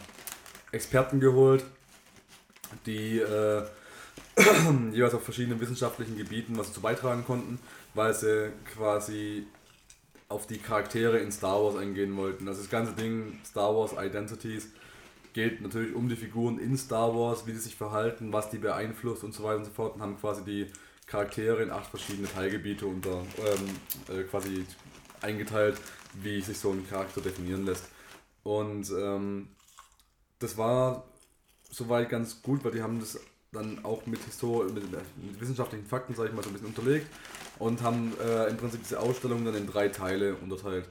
Experten 0.71 1.19
geholt, 1.19 1.63
die 2.85 3.19
äh, 3.19 3.63
jeweils 4.91 5.13
auf 5.13 5.23
verschiedenen 5.23 5.59
wissenschaftlichen 5.59 6.17
Gebieten 6.17 6.57
was 6.57 6.67
dazu 6.67 6.81
beitragen 6.81 7.25
konnten, 7.25 7.59
weil 7.93 8.13
sie 8.13 8.51
quasi 8.73 9.47
auf 10.29 10.47
die 10.47 10.57
Charaktere 10.57 11.19
in 11.19 11.31
Star 11.31 11.61
Wars 11.61 11.75
eingehen 11.75 12.15
wollten. 12.15 12.47
Also 12.47 12.61
das 12.61 12.69
ganze 12.69 12.93
Ding 12.93 13.39
Star 13.45 13.75
Wars 13.75 13.93
Identities 13.93 14.69
geht 15.33 15.61
natürlich 15.61 15.93
um 15.95 16.09
die 16.09 16.15
Figuren 16.15 16.57
in 16.59 16.77
Star 16.77 17.13
Wars, 17.15 17.45
wie 17.45 17.51
die 17.51 17.57
sich 17.57 17.75
verhalten, 17.75 18.33
was 18.33 18.49
die 18.49 18.57
beeinflusst 18.57 19.23
und 19.23 19.33
so 19.33 19.43
weiter 19.43 19.57
und 19.57 19.65
so 19.65 19.71
fort 19.71 19.95
und 19.95 20.01
haben 20.01 20.17
quasi 20.17 20.43
die 20.43 20.67
Charaktere 21.05 21.61
in 21.63 21.71
acht 21.71 21.89
verschiedene 21.89 22.27
Teilgebiete 22.27 22.85
unter 22.85 23.21
ähm, 23.37 24.15
äh, 24.17 24.23
quasi 24.23 24.65
eingeteilt, 25.21 25.77
wie 26.13 26.41
sich 26.41 26.57
so 26.57 26.71
ein 26.71 26.87
Charakter 26.87 27.21
definieren 27.21 27.65
lässt. 27.65 27.85
Und 28.43 28.89
ähm, 28.91 29.49
das 30.39 30.57
war 30.57 31.03
soweit 31.69 32.09
ganz 32.09 32.41
gut, 32.41 32.63
weil 32.63 32.71
die 32.71 32.81
haben 32.81 32.99
das 32.99 33.19
dann 33.51 33.83
auch 33.83 34.05
mit, 34.05 34.23
Histor 34.23 34.65
mit, 34.65 34.89
mit 34.91 35.39
wissenschaftlichen 35.39 35.85
Fakten, 35.85 36.15
sage 36.15 36.29
ich 36.29 36.35
mal, 36.35 36.41
so 36.41 36.49
ein 36.49 36.53
bisschen 36.53 36.69
unterlegt 36.69 37.07
und 37.61 37.83
haben 37.83 38.13
äh, 38.19 38.49
im 38.49 38.57
Prinzip 38.57 38.81
diese 38.81 38.99
Ausstellung 38.99 39.45
dann 39.45 39.53
in 39.53 39.67
drei 39.67 39.87
Teile 39.89 40.33
unterteilt. 40.35 40.85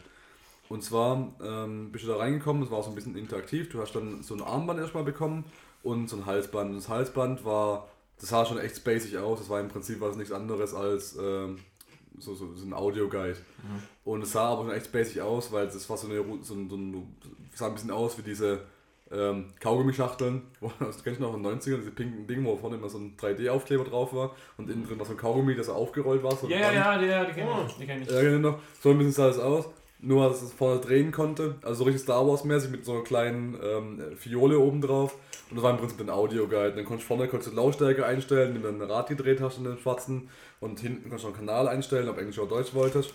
Und 0.68 0.84
zwar 0.84 1.32
ähm, 1.42 1.90
bist 1.90 2.04
du 2.04 2.08
da 2.08 2.16
reingekommen, 2.16 2.62
es 2.62 2.70
war 2.70 2.80
so 2.84 2.90
ein 2.90 2.94
bisschen 2.94 3.16
interaktiv, 3.16 3.68
du 3.70 3.82
hast 3.82 3.92
dann 3.92 4.22
so 4.22 4.34
ein 4.34 4.40
Armband 4.40 4.78
erstmal 4.78 5.02
bekommen 5.02 5.44
und 5.82 6.08
so 6.08 6.16
ein 6.16 6.26
Halsband. 6.26 6.70
Und 6.70 6.76
das 6.76 6.88
Halsband 6.88 7.44
war, 7.44 7.88
das 8.20 8.28
sah 8.28 8.46
schon 8.46 8.58
echt 8.58 8.76
spacig 8.76 9.18
aus, 9.18 9.40
das 9.40 9.48
war 9.48 9.58
im 9.58 9.66
Prinzip 9.66 10.00
war 10.00 10.08
das 10.08 10.16
nichts 10.16 10.32
anderes 10.32 10.72
als 10.72 11.16
ähm, 11.20 11.58
so, 12.18 12.36
so, 12.36 12.54
so 12.54 12.64
ein 12.64 12.72
Audioguide. 12.72 13.38
Und 14.04 14.22
es 14.22 14.30
sah 14.30 14.50
aber 14.50 14.62
schon 14.62 14.72
echt 14.72 14.86
spacig 14.86 15.20
aus, 15.20 15.50
weil 15.50 15.66
das 15.66 15.90
war 15.90 15.96
so 15.96 16.06
eine, 16.06 16.24
so 16.42 16.54
ein, 16.54 16.70
so 16.70 16.76
ein 16.76 17.16
sah 17.52 17.66
ein 17.66 17.74
bisschen 17.74 17.90
aus 17.90 18.16
wie 18.16 18.22
diese 18.22 18.60
ähm, 19.12 19.46
Kaugummischachteln, 19.58 20.42
das 20.80 21.02
kennst 21.02 21.20
du 21.20 21.24
noch 21.24 21.34
in 21.36 21.42
den 21.42 21.58
90ern, 21.58 21.78
diese 21.78 21.90
pinken 21.90 22.26
Dinge, 22.26 22.44
wo 22.44 22.56
vorne 22.56 22.76
immer 22.76 22.88
so 22.88 22.98
ein 22.98 23.16
3D-Aufkleber 23.16 23.84
drauf 23.84 24.14
war 24.14 24.34
und 24.56 24.70
innen 24.70 24.86
drin 24.86 24.98
war 24.98 25.06
so 25.06 25.12
ein 25.12 25.18
Kaugummi, 25.18 25.54
das 25.54 25.68
aufgerollt 25.68 26.22
war. 26.22 26.36
So 26.36 26.48
Ja, 26.48 26.58
ja, 26.58 26.72
ja, 26.72 26.98
die, 26.98 27.06
ja, 27.06 27.24
die 27.24 27.32
kenne 27.32 27.50
ich. 27.66 27.74
Die 27.74 27.86
kenn 27.86 28.02
ich. 28.02 28.10
Ja, 28.10 28.20
genau. 28.22 28.58
So 28.80 28.90
ein 28.90 28.98
bisschen 28.98 29.12
sah 29.12 29.28
es 29.28 29.38
aus. 29.38 29.68
Nur, 30.02 30.26
dass 30.28 30.40
es 30.40 30.52
vorne 30.52 30.80
drehen 30.80 31.12
konnte. 31.12 31.56
Also 31.62 31.80
so 31.80 31.84
richtig 31.84 32.02
Star 32.02 32.26
Wars-mäßig 32.26 32.70
mit 32.70 32.86
so 32.86 32.92
einer 32.92 33.02
kleinen 33.02 33.58
ähm, 33.62 34.16
Fiole 34.16 34.58
oben 34.58 34.80
drauf. 34.80 35.14
Und 35.50 35.56
das 35.56 35.62
war 35.62 35.72
im 35.72 35.76
Prinzip 35.76 36.00
ein 36.00 36.08
Audioguide. 36.08 36.72
Dann 36.72 36.86
konntest 36.86 37.04
du 37.10 37.14
vorne 37.14 37.28
konntest 37.28 37.52
du 37.52 37.56
Lautstärke 37.56 38.06
einstellen, 38.06 38.56
indem 38.56 38.78
du 38.78 38.84
ein 38.84 38.90
Rad 38.90 39.10
gedreht 39.10 39.42
hast 39.42 39.58
in 39.58 39.64
den 39.64 39.76
schwarzen. 39.76 40.30
Und 40.58 40.80
hinten 40.80 41.10
konntest 41.10 41.24
du 41.24 41.28
noch 41.28 41.36
einen 41.36 41.46
Kanal 41.46 41.68
einstellen, 41.68 42.08
ob 42.08 42.16
Englisch 42.16 42.38
oder 42.38 42.56
Deutsch 42.56 42.72
wolltest. 42.72 43.12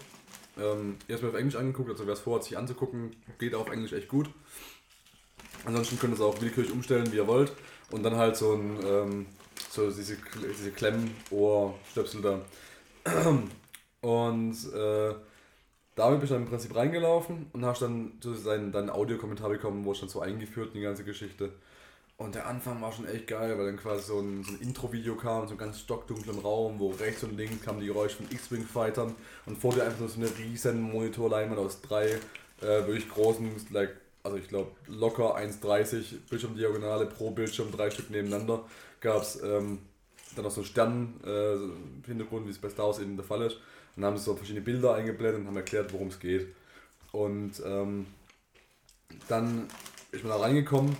Ähm, 0.57 0.97
erstmal 1.07 1.31
auf 1.31 1.37
Englisch 1.37 1.55
angeguckt, 1.55 1.89
also 1.89 2.05
wer 2.05 2.13
es 2.13 2.21
vorhat, 2.21 2.45
sich 2.45 2.57
anzugucken, 2.57 3.15
geht 3.39 3.55
auf 3.55 3.69
Englisch 3.69 3.91
echt 3.91 4.07
gut. 4.07 4.29
Ansonsten 5.65 5.99
könnt 5.99 6.13
ihr 6.13 6.15
es 6.15 6.21
auch 6.21 6.39
willkürlich 6.41 6.71
umstellen, 6.71 7.11
wie 7.11 7.17
ihr 7.17 7.27
wollt. 7.27 7.51
Und 7.91 8.03
dann 8.03 8.15
halt 8.15 8.35
so 8.35 8.53
ein, 8.53 8.79
ähm, 8.85 9.25
so 9.69 9.89
diese, 9.89 10.17
diese 10.57 10.71
Klemmohrstöpsel 10.71 12.21
da. 12.21 12.41
Und 14.01 14.73
äh, 14.73 15.15
damit 15.95 16.19
bin 16.19 16.25
ich 16.25 16.29
dann 16.29 16.43
im 16.43 16.49
Prinzip 16.49 16.75
reingelaufen 16.75 17.47
und 17.53 17.65
hast 17.65 17.81
dann 17.81 18.11
so 18.19 18.33
seinen, 18.35 18.71
deinen 18.71 18.89
Audiokommentar 18.89 19.49
bekommen, 19.49 19.85
wo 19.85 19.93
ich 19.93 19.99
dann 19.99 20.09
so 20.09 20.19
eingeführt 20.19 20.69
in 20.73 20.81
die 20.81 20.85
ganze 20.85 21.05
Geschichte. 21.05 21.53
Und 22.17 22.35
der 22.35 22.47
Anfang 22.47 22.81
war 22.81 22.91
schon 22.91 23.07
echt 23.07 23.27
geil, 23.27 23.57
weil 23.57 23.65
dann 23.65 23.77
quasi 23.77 24.03
so 24.03 24.19
ein, 24.19 24.43
so 24.43 24.51
ein 24.51 24.61
Intro-Video 24.61 25.15
kam, 25.15 25.47
so 25.47 25.53
ein 25.53 25.57
ganz 25.57 25.79
stockdunklen 25.79 26.39
Raum, 26.39 26.79
wo 26.79 26.91
rechts 26.91 27.23
und 27.23 27.35
links 27.35 27.63
kamen 27.63 27.79
die 27.79 27.87
Geräusche 27.87 28.17
von 28.17 28.27
X-Wing-Fightern 28.29 29.15
und 29.45 29.57
vor 29.57 29.73
dir 29.73 29.83
einfach 29.83 30.07
so 30.07 30.19
eine 30.19 30.29
riesen 30.37 30.81
Monitorleinwand 30.81 31.59
aus 31.59 31.81
drei 31.81 32.11
äh, 32.61 32.87
wirklich 32.87 33.09
großen 33.09 33.49
like, 33.71 33.95
also 34.25 34.37
ich 34.37 34.47
glaube 34.47 34.71
locker 34.87 35.37
1,30 35.37 36.27
Bildschirmdiagonale 36.29 37.05
pro 37.05 37.29
Bildschirm, 37.31 37.71
drei 37.71 37.91
Stück 37.91 38.09
nebeneinander, 38.09 38.65
gab 38.99 39.21
es 39.21 39.41
ähm, 39.41 39.79
dann 40.35 40.43
noch 40.43 40.51
so 40.51 40.61
einen 40.61 40.67
Stern-Hintergrund, 40.67 42.43
äh, 42.43 42.47
wie 42.47 42.51
es 42.51 42.57
bei 42.57 42.69
Star 42.69 42.87
Wars 42.87 42.99
eben 42.99 43.15
der 43.15 43.25
Fall 43.25 43.43
ist. 43.43 43.57
Dann 43.95 44.05
haben 44.05 44.17
sie 44.17 44.23
so 44.23 44.35
verschiedene 44.35 44.65
Bilder 44.65 44.95
eingeblendet 44.95 45.41
und 45.41 45.47
haben 45.47 45.55
erklärt, 45.55 45.93
worum 45.93 46.07
es 46.07 46.19
geht. 46.19 46.47
Und 47.11 47.53
ähm, 47.65 48.07
dann 49.29 49.67
ist 50.11 50.23
man 50.23 50.33
da 50.33 50.43
reingekommen 50.43 50.97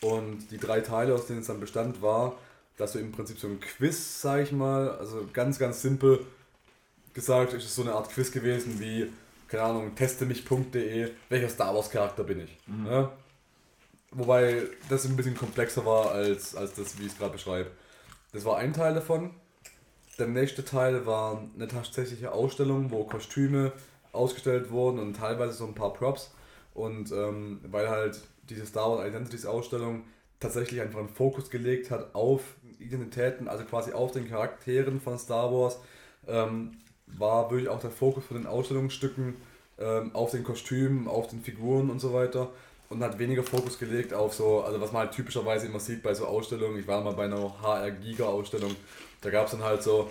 und 0.00 0.50
die 0.50 0.58
drei 0.58 0.80
Teile, 0.80 1.14
aus 1.14 1.26
denen 1.26 1.40
es 1.40 1.46
dann 1.46 1.60
bestand, 1.60 2.02
war, 2.02 2.36
dass 2.76 2.92
du 2.92 2.98
im 2.98 3.12
Prinzip 3.12 3.38
so 3.38 3.46
ein 3.46 3.60
Quiz, 3.60 4.22
sag 4.22 4.42
ich 4.42 4.52
mal, 4.52 4.90
also 4.96 5.28
ganz, 5.32 5.58
ganz 5.58 5.82
simpel 5.82 6.26
gesagt, 7.12 7.52
ist 7.52 7.64
es 7.64 7.74
so 7.74 7.82
eine 7.82 7.92
Art 7.92 8.10
Quiz 8.10 8.32
gewesen 8.32 8.80
wie, 8.80 9.12
keine 9.52 9.64
Ahnung, 9.64 9.94
testemich.de, 9.94 11.10
welcher 11.28 11.48
Star 11.50 11.74
Wars 11.74 11.90
Charakter 11.90 12.24
bin 12.24 12.40
ich. 12.40 12.56
Mhm. 12.66 12.86
Ja? 12.86 13.12
Wobei 14.10 14.62
das 14.88 15.04
ein 15.04 15.14
bisschen 15.14 15.36
komplexer 15.36 15.84
war 15.84 16.10
als, 16.10 16.56
als 16.56 16.72
das, 16.72 16.98
wie 16.98 17.04
ich 17.04 17.12
es 17.12 17.18
gerade 17.18 17.32
beschreibe. 17.32 17.70
Das 18.32 18.46
war 18.46 18.56
ein 18.56 18.72
Teil 18.72 18.94
davon. 18.94 19.30
Der 20.18 20.26
nächste 20.26 20.64
Teil 20.64 21.04
war 21.04 21.46
eine 21.54 21.68
tatsächliche 21.68 22.32
Ausstellung, 22.32 22.90
wo 22.90 23.04
Kostüme 23.04 23.72
ausgestellt 24.12 24.70
wurden 24.70 24.98
und 24.98 25.16
teilweise 25.16 25.52
so 25.52 25.66
ein 25.66 25.74
paar 25.74 25.92
Props. 25.92 26.34
Und 26.72 27.12
ähm, 27.12 27.60
weil 27.64 27.90
halt 27.90 28.22
diese 28.48 28.64
Star 28.64 28.90
Wars 28.90 29.06
Identities 29.06 29.44
Ausstellung 29.44 30.04
tatsächlich 30.40 30.80
einfach 30.80 30.98
einen 30.98 31.10
Fokus 31.10 31.50
gelegt 31.50 31.90
hat 31.90 32.14
auf 32.14 32.42
Identitäten, 32.78 33.48
also 33.48 33.64
quasi 33.64 33.92
auf 33.92 34.12
den 34.12 34.30
Charakteren 34.30 34.98
von 34.98 35.18
Star 35.18 35.52
Wars, 35.52 35.78
ähm, 36.26 36.78
war 37.18 37.50
wirklich 37.50 37.68
auch 37.68 37.80
der 37.80 37.90
Fokus 37.90 38.24
von 38.24 38.36
den 38.36 38.46
Ausstellungsstücken 38.46 39.34
ähm, 39.78 40.10
auf 40.14 40.30
den 40.30 40.44
Kostümen, 40.44 41.08
auf 41.08 41.28
den 41.28 41.42
Figuren 41.42 41.90
und 41.90 42.00
so 42.00 42.12
weiter 42.12 42.50
und 42.88 43.02
hat 43.02 43.18
weniger 43.18 43.42
Fokus 43.42 43.78
gelegt 43.78 44.12
auf 44.12 44.34
so, 44.34 44.62
also 44.62 44.80
was 44.80 44.92
man 44.92 45.02
halt 45.02 45.12
typischerweise 45.12 45.66
immer 45.66 45.80
sieht 45.80 46.02
bei 46.02 46.12
so 46.14 46.26
Ausstellungen. 46.26 46.78
Ich 46.78 46.86
war 46.86 47.00
mal 47.02 47.14
bei 47.14 47.24
einer 47.24 47.54
HR 47.62 47.90
Giga 47.90 48.24
Ausstellung, 48.24 48.74
da 49.22 49.30
gab 49.30 49.46
es 49.46 49.52
dann 49.52 49.62
halt 49.62 49.82
so, 49.82 50.10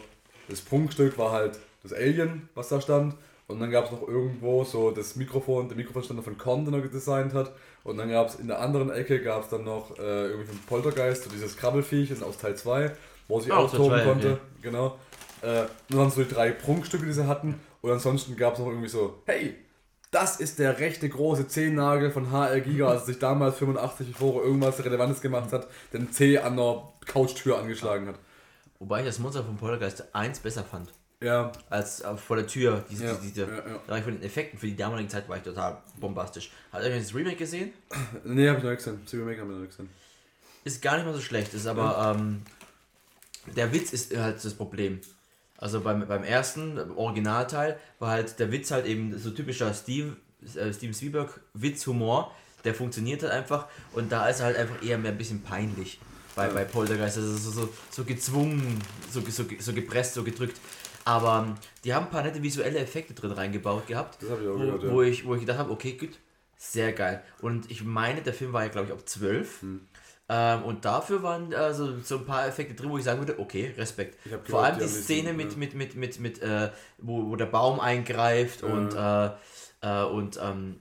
das 0.49 0.62
Prunkstück 0.62 1.18
war 1.18 1.32
halt 1.32 1.60
das 1.84 1.93
Alien, 1.93 2.49
was 2.56 2.70
da 2.70 2.82
stand. 2.82 3.16
Und 3.47 3.60
dann 3.60 3.70
gab 3.70 3.86
es 3.86 3.91
noch 3.91 4.08
irgendwo 4.08 4.64
so 4.64 4.91
das 4.91 5.18
Mikrofon, 5.18 5.68
der 5.68 5.76
Mikrofonständer 5.76 6.24
von 6.24 6.38
Korn, 6.38 6.64
den 6.64 6.74
er 6.74 6.82
designt 6.82 7.34
hat. 7.34 7.52
Und 7.84 7.97
dann 7.97 8.10
gab 8.10 8.30
es 8.30 8.36
in 8.36 8.47
der 8.47 8.62
anderen 8.62 8.89
Ecke 8.89 9.22
gab 9.22 9.43
es 9.43 9.49
dann 9.49 9.66
noch 9.66 9.97
äh, 9.99 10.28
irgendwie 10.28 10.47
von 10.47 10.58
Poltergeist, 10.68 11.26
so 11.26 11.30
dieses 11.30 11.58
Krabbelfiech 11.58 12.24
aus 12.24 12.38
Teil 12.38 12.56
2, 12.56 12.91
wo 13.28 13.41
sie 13.41 13.52
Ah, 13.52 13.58
austoben 13.58 13.89
Teil 13.89 13.99
zwei, 14.04 14.10
konnte. 14.10 14.32
okay. 14.34 14.41
Genau. 14.62 14.97
Äh, 15.42 15.62
und 15.92 15.98
dann 15.98 16.12
so 16.12 16.24
die 16.24 16.34
drei 16.34 16.52
Prunkstücke, 16.52 17.06
die 17.06 17.14
sie 17.14 17.28
hatten. 17.28 17.60
Und 17.82 17.92
ansonsten 17.92 18.36
gab 18.36 18.54
es 18.54 18.60
noch 18.60 18.68
irgendwie 18.68 18.89
so, 18.89 19.22
hey, 19.26 19.56
das 20.12 20.39
ist 20.39 20.60
der 20.60 20.78
rechte 20.80 21.08
große 21.08 21.48
Zehennagel 21.48 22.12
von 22.12 22.32
HR 22.32 22.60
Giga, 22.60 22.89
als 22.89 23.06
sich 23.06 23.18
damals 23.18 23.58
85 23.58 24.08
bevor 24.12 24.44
irgendwas 24.44 24.84
Relevantes 24.84 25.22
gemacht 25.22 25.52
hat, 25.54 25.68
den 25.94 26.12
C 26.12 26.38
an 26.38 26.58
der 26.58 26.84
Couchtür 27.08 27.58
angeschlagen 27.58 28.08
hat. 28.08 28.16
Wobei 28.80 29.00
ich 29.00 29.06
das 29.06 29.20
Monster 29.20 29.44
von 29.44 29.58
Poltergeist 29.58 30.14
1 30.14 30.39
besser 30.39 30.64
fand. 30.64 30.92
Ja, 31.22 31.52
Als 31.70 32.02
äh, 32.02 32.18
vor 32.18 32.36
der 32.36 32.48
Tür, 32.48 32.84
diese, 32.89 33.06
Ja, 33.06 33.14
diese, 33.14 33.22
diese 33.22 33.42
ja, 33.88 33.96
ja. 33.96 34.02
Von 34.02 34.16
den 34.16 34.24
Effekten 34.24 34.58
für 34.58 34.66
die 34.66 34.76
damalige 34.76 35.08
Zeit 35.08 35.30
war 35.30 35.38
ich 35.38 35.44
total 35.44 35.78
bombastisch. 36.00 36.52
Hat 36.72 36.84
ihr 36.84 36.98
das 36.98 37.14
Remake 37.14 37.36
gesehen? 37.38 37.72
nee, 38.24 38.50
hab 38.50 38.58
ich 38.58 38.64
noch 38.64 38.72
nicht 38.72 38.84
gesehen. 38.84 39.02
Civil 39.06 39.26
Make 39.26 39.39
haben 39.39 39.50
wir 39.50 39.54
noch 39.54 39.62
nicht 39.62 39.70
gesehen. 39.78 39.89
Ist 40.64 40.82
gar 40.82 40.96
nicht 40.98 41.06
mal 41.06 41.14
so 41.14 41.22
schlecht, 41.22 41.54
ist 41.54 41.68
aber 41.68 42.16
ähm, 42.18 42.42
der 43.56 43.72
Witz 43.72 43.94
ist 43.94 44.16
halt 44.18 44.44
das 44.44 44.54
Problem. 44.56 45.00
Also 45.62 45.80
beim, 45.82 46.05
beim 46.07 46.24
ersten 46.24 46.76
beim 46.76 46.97
Originalteil 46.97 47.80
war 47.99 48.09
halt 48.09 48.39
der 48.39 48.51
Witz 48.51 48.72
halt 48.72 48.88
eben 48.88 49.18
so 49.18 49.30
typischer 49.30 49.74
Steve, 49.74 50.18
äh, 50.55 50.74
Steven 50.74 50.93
Spielberg 50.93 51.39
Witz-Humor, 51.53 52.36
der 52.66 52.74
funktioniert 52.74 53.22
halt 53.22 53.32
einfach 53.32 53.68
und 53.93 54.12
da 54.12 54.28
ist 54.28 54.39
er 54.39 54.47
halt 54.47 54.57
einfach 54.57 54.84
eher 54.84 54.97
mehr 54.97 55.12
ein 55.12 55.18
bisschen 55.18 55.43
peinlich 55.43 55.99
bei, 56.36 56.47
bei 56.49 56.66
Poltergeist, 56.66 57.18
also 57.18 57.38
so, 57.38 57.51
so, 57.51 57.70
so 57.91 58.03
gezwungen, 58.03 58.80
so, 59.12 59.22
so, 59.22 59.45
so 59.59 59.74
gepresst, 59.74 60.16
so 60.16 60.24
gedrückt. 60.24 60.59
Aber 61.05 61.45
ähm, 61.47 61.55
die 61.84 61.93
haben 61.93 62.05
ein 62.05 62.12
paar 62.12 62.24
nette 62.24 62.41
visuelle 62.41 62.80
Effekte 62.80 63.14
drin 63.14 63.32
reingebaut 63.32 63.86
gehabt, 63.88 64.24
ich 64.24 64.30
wo, 64.30 64.36
gehört, 64.36 64.84
ja. 64.84 64.91
wo, 64.91 65.01
ich, 65.03 65.26
wo 65.26 65.36
ich 65.36 65.41
gedacht 65.41 65.59
habe, 65.59 65.72
okay, 65.72 65.93
gut, 65.93 66.18
sehr 66.57 66.93
geil. 66.93 67.24
Und 67.41 67.70
ich 67.70 67.84
meine, 67.84 68.22
der 68.22 68.34
Film 68.34 68.53
war 68.53 68.64
ja, 68.64 68.70
glaube 68.70 68.88
ich, 68.88 68.93
auf 68.93 69.05
12. 69.05 69.62
Hm. 69.62 69.82
Ähm, 70.34 70.64
und 70.64 70.86
dafür 70.86 71.22
waren 71.24 71.52
äh, 71.52 71.74
so, 71.74 72.18
ein 72.18 72.26
paar 72.26 72.48
Effekte 72.48 72.74
drin, 72.74 72.90
wo 72.90 72.98
ich 72.98 73.04
sagen 73.04 73.20
würde, 73.20 73.38
okay, 73.38 73.74
Respekt. 73.78 74.18
Vor 74.24 74.40
gehört, 74.40 74.64
allem 74.64 74.80
die 74.80 74.88
Szene 74.88 75.34
mit, 75.34 75.58
mit, 75.58 75.76
mit, 75.76 75.98
mit, 75.98 76.22
mit 76.22 76.42
äh, 76.42 76.70
wo, 77.00 77.30
wo 77.30 77.36
der 77.36 77.48
Baum 77.48 77.82
eingreift 77.82 78.64
und, 78.64 78.94
äh, 78.96 79.30
äh, 79.82 80.06
und 80.06 80.40
ähm, 80.42 80.78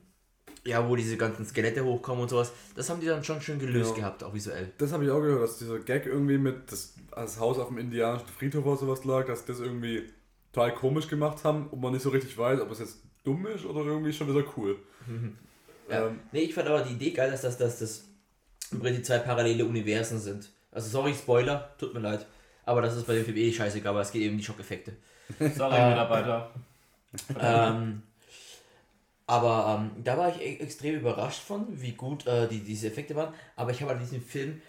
ja, 0.64 0.88
wo 0.88 0.94
diese 0.94 1.16
ganzen 1.16 1.44
Skelette 1.44 1.84
hochkommen 1.84 2.22
und 2.22 2.28
sowas. 2.28 2.52
Das 2.76 2.88
haben 2.90 3.00
die 3.00 3.06
dann 3.06 3.24
schon 3.24 3.40
schön 3.40 3.58
gelöst 3.58 3.90
Ja. 3.90 3.96
gehabt, 3.96 4.22
auch 4.22 4.32
visuell. 4.32 4.70
Das 4.78 4.92
habe 4.92 5.04
ich 5.04 5.10
auch 5.10 5.20
gehört, 5.20 5.42
dass 5.42 5.58
dieser 5.58 5.80
Gag 5.80 6.06
irgendwie 6.06 6.38
mit 6.38 6.70
das, 6.70 6.94
das 7.10 7.40
Haus 7.40 7.58
auf 7.58 7.68
dem 7.68 7.78
indianischen 7.78 8.28
Friedhof 8.28 8.64
oder 8.64 8.76
sowas 8.76 9.04
lag, 9.04 9.26
dass 9.26 9.44
das 9.46 9.58
irgendwie 9.58 10.04
total 10.52 10.74
komisch 10.76 11.08
gemacht 11.08 11.42
haben 11.42 11.66
und 11.70 11.80
man 11.80 11.92
nicht 11.92 12.02
so 12.02 12.10
richtig 12.10 12.38
weiß, 12.38 12.60
ob 12.60 12.70
es 12.70 12.78
jetzt 12.78 12.98
dumm 13.24 13.48
ist 13.48 13.64
oder 13.64 13.80
irgendwie 13.80 14.12
schon 14.12 14.28
wieder 14.32 14.46
cool. 14.56 14.76
Ja. 15.88 16.06
Ähm, 16.06 16.20
nee, 16.30 16.42
ich 16.42 16.54
fand 16.54 16.68
aber 16.68 16.82
die 16.82 16.92
Idee 16.92 17.10
geil, 17.10 17.32
dass 17.32 17.40
das, 17.40 17.58
dass 17.58 17.80
das 17.80 18.04
im 18.72 18.80
Prinzip 18.80 19.04
zwei 19.06 19.18
parallele 19.18 19.64
Universen 19.64 20.18
sind. 20.20 20.48
Also 20.72 20.88
sorry, 20.88 21.14
Spoiler, 21.14 21.74
tut 21.78 21.94
mir 21.94 22.00
leid. 22.00 22.26
Aber 22.64 22.82
das 22.82 22.96
ist 22.96 23.06
bei 23.06 23.14
dem 23.14 23.24
Film 23.24 23.36
eh 23.36 23.52
scheißegal, 23.52 23.90
aber 23.90 24.02
es 24.02 24.12
geht 24.12 24.22
eben 24.22 24.32
um 24.34 24.38
die 24.38 24.44
Schockeffekte. 24.44 24.92
Sorry, 25.56 25.76
Äh, 25.76 25.88
Mitarbeiter. 25.90 26.50
ähm, 27.40 28.02
aber 29.26 29.78
ähm, 29.80 30.02
da 30.04 30.16
war 30.18 30.28
ich 30.28 30.40
e 30.40 30.56
extrem 30.58 30.96
überrascht 30.96 31.40
von, 31.40 31.66
wie 31.80 31.92
gut 31.92 32.26
äh, 32.26 32.48
die, 32.48 32.60
diese 32.60 32.88
Effekte 32.88 33.14
waren. 33.16 33.32
Aber 33.56 33.70
ich 33.70 33.80
habe 33.80 33.92
an 33.92 33.98
diesem 34.00 34.22
Film, 34.22 34.60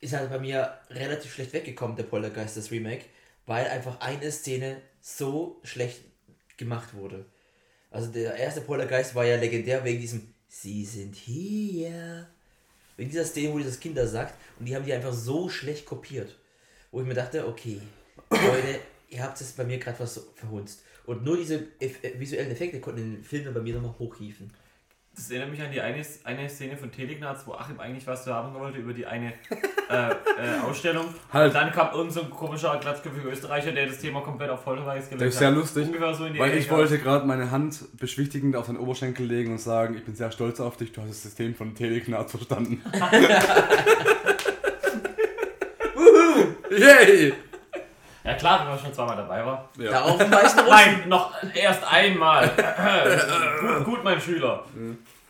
ist 0.00 0.12
halt 0.12 0.30
bei 0.30 0.38
mir 0.38 0.74
relativ 0.90 1.32
schlecht 1.34 1.52
weggekommen, 1.52 1.96
der 1.96 2.04
Poltergeist, 2.04 2.56
das 2.56 2.70
Remake, 2.70 3.04
weil 3.46 3.66
einfach 3.68 4.00
eine 4.00 4.30
Szene 4.30 4.80
so 5.00 5.60
schlecht 5.64 6.02
gemacht 6.56 6.94
wurde. 6.94 7.24
Also 7.90 8.10
der 8.12 8.34
erste 8.34 8.60
Poltergeist 8.60 9.14
war 9.14 9.24
ja 9.24 9.36
legendär 9.36 9.84
wegen 9.84 10.00
diesem 10.00 10.34
Sie 10.48 10.84
sind 10.84 11.14
hier. 11.16 12.28
Wegen 12.96 13.10
dieser 13.10 13.24
Szene, 13.24 13.52
wo 13.52 13.58
dieses 13.58 13.80
Kind 13.80 13.96
da 13.96 14.06
sagt. 14.06 14.34
Und 14.58 14.66
die 14.66 14.74
haben 14.74 14.84
die 14.84 14.92
einfach 14.92 15.12
so 15.12 15.48
schlecht 15.48 15.86
kopiert. 15.86 16.36
Wo 16.90 17.00
ich 17.00 17.06
mir 17.06 17.14
dachte, 17.14 17.46
okay, 17.46 17.80
Leute, 18.30 18.80
ihr 19.10 19.22
habt 19.22 19.40
es 19.40 19.52
bei 19.52 19.64
mir 19.64 19.78
gerade 19.78 20.00
was 20.00 20.20
verhunzt. 20.34 20.82
Und 21.04 21.24
nur 21.24 21.36
diese 21.36 21.66
äh, 21.78 21.90
visuellen 22.18 22.50
Effekte 22.50 22.80
konnten 22.80 23.16
den 23.16 23.24
Film 23.24 23.44
dann 23.44 23.54
bei 23.54 23.60
mir 23.60 23.74
nochmal 23.74 23.94
hochhieven. 23.98 24.50
Das 25.16 25.30
erinnert 25.30 25.50
mich 25.50 25.62
an 25.62 25.72
die 25.72 25.80
eine, 25.80 26.04
eine 26.24 26.46
Szene 26.46 26.76
von 26.76 26.92
Telegnaz, 26.92 27.46
wo 27.46 27.54
Achim 27.54 27.80
eigentlich 27.80 28.06
was 28.06 28.22
sagen 28.26 28.52
wollte 28.52 28.76
über 28.78 28.92
die 28.92 29.06
eine 29.06 29.32
äh, 29.90 30.10
äh, 30.10 30.14
Ausstellung. 30.62 31.06
Halt. 31.32 31.48
Und 31.48 31.54
dann 31.54 31.72
kam 31.72 31.94
irgend 31.94 32.12
so 32.12 32.20
ein 32.20 32.28
komischer, 32.28 32.76
glatzköpfiger 32.78 33.30
Österreicher, 33.30 33.72
der 33.72 33.86
das 33.86 33.98
Thema 33.98 34.20
komplett 34.20 34.50
auf 34.50 34.62
Vollreis 34.62 35.08
gelegt 35.08 35.22
Das 35.22 35.28
ist 35.32 35.38
sehr 35.38 35.52
lustig, 35.52 35.86
Ungefähr 35.86 36.12
so 36.12 36.26
in 36.26 36.34
die 36.34 36.38
weil 36.38 36.50
Ecke. 36.50 36.58
ich 36.58 36.70
wollte 36.70 36.98
gerade 36.98 37.26
meine 37.26 37.50
Hand 37.50 37.96
beschwichtigend 37.98 38.56
auf 38.56 38.66
den 38.66 38.76
Oberschenkel 38.76 39.24
legen 39.26 39.52
und 39.52 39.58
sagen, 39.58 39.96
ich 39.96 40.04
bin 40.04 40.14
sehr 40.14 40.30
stolz 40.30 40.60
auf 40.60 40.76
dich, 40.76 40.92
du 40.92 41.00
hast 41.00 41.08
das 41.08 41.22
System 41.22 41.54
von 41.54 41.74
Telegnat 41.74 42.30
verstanden. 42.30 42.82
Yay! 46.70 47.32
Ja 48.26 48.34
klar, 48.34 48.60
wenn 48.60 48.68
man 48.70 48.78
schon 48.78 48.92
zweimal 48.92 49.16
dabei 49.16 49.44
war. 49.46 49.68
Da 49.76 49.82
Ja. 49.84 50.02
auf 50.02 50.18
dem 50.18 50.30
weißen 50.32 50.58
Russen. 50.60 50.70
Nein, 50.70 51.08
noch 51.08 51.32
erst 51.54 51.84
einmal. 51.90 52.50
gut, 53.60 53.84
gut, 53.84 54.04
mein 54.04 54.20
Schüler. 54.20 54.64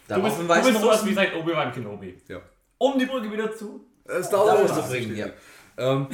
Da 0.08 0.14
Du 0.16 0.22
bist, 0.22 0.38
du 0.40 0.46
bist 0.46 0.80
sowas 0.80 1.04
wie 1.06 1.12
seit 1.14 1.34
Obi-Wan 1.34 1.72
Kenobi. 1.72 2.16
ja. 2.28 2.38
Um 2.78 2.98
die 2.98 3.06
Brücke 3.06 3.30
wieder 3.32 3.54
zu. 3.54 3.80
Dauert 4.30 4.62
musst 4.62 4.76
du 4.76 4.82
bringen, 4.88 5.16
ja. 5.16 5.26
ähm, 5.78 6.06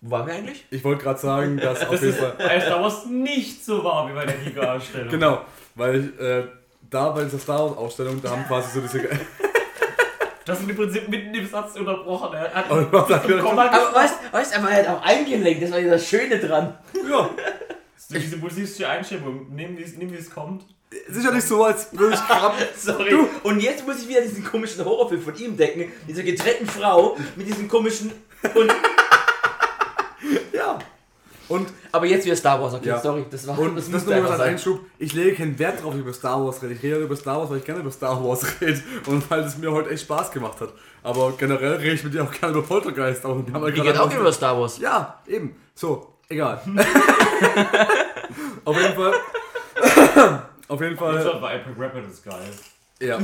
Wo 0.00 0.10
waren 0.10 0.26
wir 0.26 0.34
eigentlich? 0.34 0.66
Ich 0.70 0.82
wollte 0.84 1.02
gerade 1.04 1.18
sagen, 1.18 1.56
dass 1.56 1.80
auf 1.82 1.90
Das 1.92 2.00
jeden 2.02 2.12
ist 2.14 2.20
Fall. 2.20 2.34
bei 2.38 2.60
Star 2.60 2.82
Wars 2.82 3.06
nicht 3.06 3.64
so 3.64 3.82
wahr 3.84 4.08
wie 4.08 4.14
bei 4.14 4.26
der 4.26 4.34
Giga-Ausstellung. 4.36 5.08
Genau, 5.08 5.40
weil 5.76 5.96
ich, 6.14 6.20
äh, 6.20 6.44
da 6.90 7.10
bei 7.10 7.24
dieser 7.24 7.38
Star 7.38 7.60
Wars 7.70 7.76
Ausstellung, 7.78 8.20
da 8.22 8.30
haben 8.30 8.44
quasi 8.46 8.70
so 8.74 8.80
diese. 8.80 9.08
Das 10.48 10.60
ist 10.60 10.70
im 10.70 10.76
Prinzip 10.76 11.06
mitten 11.08 11.34
im 11.34 11.46
Satz 11.46 11.76
unterbrochen. 11.76 12.32
Er 12.32 12.54
hat 12.54 12.70
Und 12.70 12.90
was? 12.90 13.06
Komma 13.42 13.66
Aber 13.66 13.94
weißt 13.94 14.14
weißt 14.32 14.56
du, 14.56 14.66
er 14.66 14.76
hat 14.76 14.88
auch 14.88 15.02
eingelenkt, 15.02 15.62
das 15.62 15.70
war 15.70 15.78
ja 15.78 15.90
das 15.90 16.08
Schöne 16.08 16.38
dran. 16.38 16.78
ja, 17.08 17.28
Diese 18.08 18.38
musistische 18.38 18.88
Einstimmung, 18.88 19.46
nimm 19.50 19.76
wie 19.76 20.14
es 20.14 20.30
kommt. 20.30 20.64
nicht 21.34 21.46
so, 21.46 21.62
als 21.62 21.88
würde 21.92 22.14
ich 22.14 22.20
krabben. 22.20 22.64
Sorry. 22.78 23.14
Und 23.42 23.60
jetzt 23.60 23.86
muss 23.86 24.00
ich 24.00 24.08
wieder 24.08 24.22
diesen 24.22 24.42
komischen 24.42 24.82
Horrorfilm 24.82 25.20
von 25.20 25.36
ihm 25.36 25.54
denken. 25.54 25.92
Diese 26.08 26.24
getrennten 26.24 26.66
Frau 26.66 27.18
mit 27.36 27.46
diesem 27.46 27.68
komischen. 27.68 28.10
Und. 28.54 28.72
Und, 31.48 31.68
aber 31.92 32.06
jetzt 32.06 32.26
wieder 32.26 32.36
Star 32.36 32.60
Wars, 32.60 32.74
okay, 32.74 32.88
Ja. 32.88 33.00
sorry, 33.00 33.24
das 33.30 33.46
war 33.46 33.58
und 33.58 33.76
das, 33.76 33.88
nur 33.88 34.30
als. 34.30 34.40
Einschub. 34.40 34.80
Ich 34.98 35.14
lege 35.14 35.34
keinen 35.34 35.58
Wert 35.58 35.82
drauf, 35.82 35.94
über 35.94 36.12
Star 36.12 36.44
Wars 36.44 36.62
rede. 36.62 36.74
Ich 36.74 36.82
rede 36.82 36.98
über 36.98 37.16
Star 37.16 37.38
Wars, 37.38 37.50
weil 37.50 37.58
ich 37.58 37.64
gerne 37.64 37.80
über 37.80 37.90
Star 37.90 38.22
Wars 38.22 38.44
rede. 38.60 38.82
Und 39.06 39.30
weil 39.30 39.40
es 39.40 39.56
mir 39.56 39.72
heute 39.72 39.90
echt 39.90 40.02
Spaß 40.02 40.30
gemacht 40.30 40.60
hat. 40.60 40.70
Aber 41.02 41.32
generell 41.38 41.74
rede 41.76 41.92
ich 41.94 42.04
mit 42.04 42.12
dir 42.12 42.24
auch 42.24 42.30
gerne 42.32 42.58
über 42.58 42.66
Poltergeist. 42.66 43.24
Aber 43.24 43.46
wir 43.46 43.54
haben 43.54 43.98
auch 43.98 44.14
über 44.14 44.32
Star 44.32 44.60
Wars. 44.60 44.78
Ja, 44.78 45.20
eben. 45.26 45.56
So, 45.74 46.14
egal. 46.28 46.60
Auf 48.64 48.76
jeden 48.76 48.94
Fall. 48.94 49.14
Auf 50.68 50.80
jeden 50.82 50.96
Fall. 50.96 51.40
war 51.40 51.54
Epic 51.54 51.80
Rapper 51.80 52.02
das 52.02 52.22
geil. 52.22 52.50
Ja. 53.00 53.18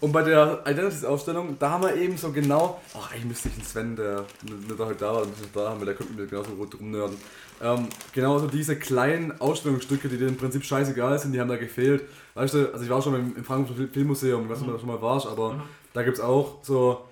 Und 0.00 0.12
bei 0.12 0.22
der 0.22 0.62
Identities-Ausstellung, 0.66 1.56
da 1.58 1.70
haben 1.70 1.84
wir 1.84 1.94
eben 1.96 2.16
so 2.16 2.30
genau, 2.30 2.80
ach, 2.94 3.12
eigentlich 3.12 3.24
müsste 3.24 3.48
ich 3.48 3.54
den 3.54 3.64
Sven, 3.64 3.96
der 3.96 4.24
nicht 4.42 4.78
heute 4.78 4.98
da 4.98 5.14
war, 5.14 5.26
nicht 5.26 5.54
da 5.54 5.70
haben, 5.70 5.80
weil 5.80 5.86
der 5.86 5.94
könnte 5.94 6.12
mir 6.12 6.26
genauso 6.26 6.52
gut 6.52 6.78
rumnörden. 6.78 7.16
Ähm, 7.62 7.88
genauso 8.12 8.46
diese 8.46 8.76
kleinen 8.76 9.40
Ausstellungsstücke, 9.40 10.08
die 10.08 10.18
dir 10.18 10.28
im 10.28 10.36
Prinzip 10.36 10.64
scheißegal 10.64 11.18
sind, 11.18 11.32
die 11.32 11.40
haben 11.40 11.48
da 11.48 11.56
gefehlt. 11.56 12.02
Weißt 12.34 12.54
du, 12.54 12.72
also 12.72 12.84
ich 12.84 12.90
war 12.90 13.00
schon 13.00 13.14
im, 13.14 13.36
im 13.36 13.44
Frankfurter 13.44 13.88
Filmmuseum, 13.90 14.44
ich 14.44 14.50
weiß 14.50 14.60
nicht, 14.60 14.68
ob 14.68 14.74
du 14.74 14.78
da 14.78 14.80
schon 14.80 14.88
mal 14.88 15.02
warst, 15.02 15.26
aber 15.26 15.54
mhm. 15.54 15.62
da 15.94 16.02
gibt 16.02 16.18
es 16.18 16.22
auch 16.22 16.58
so, 16.62 17.04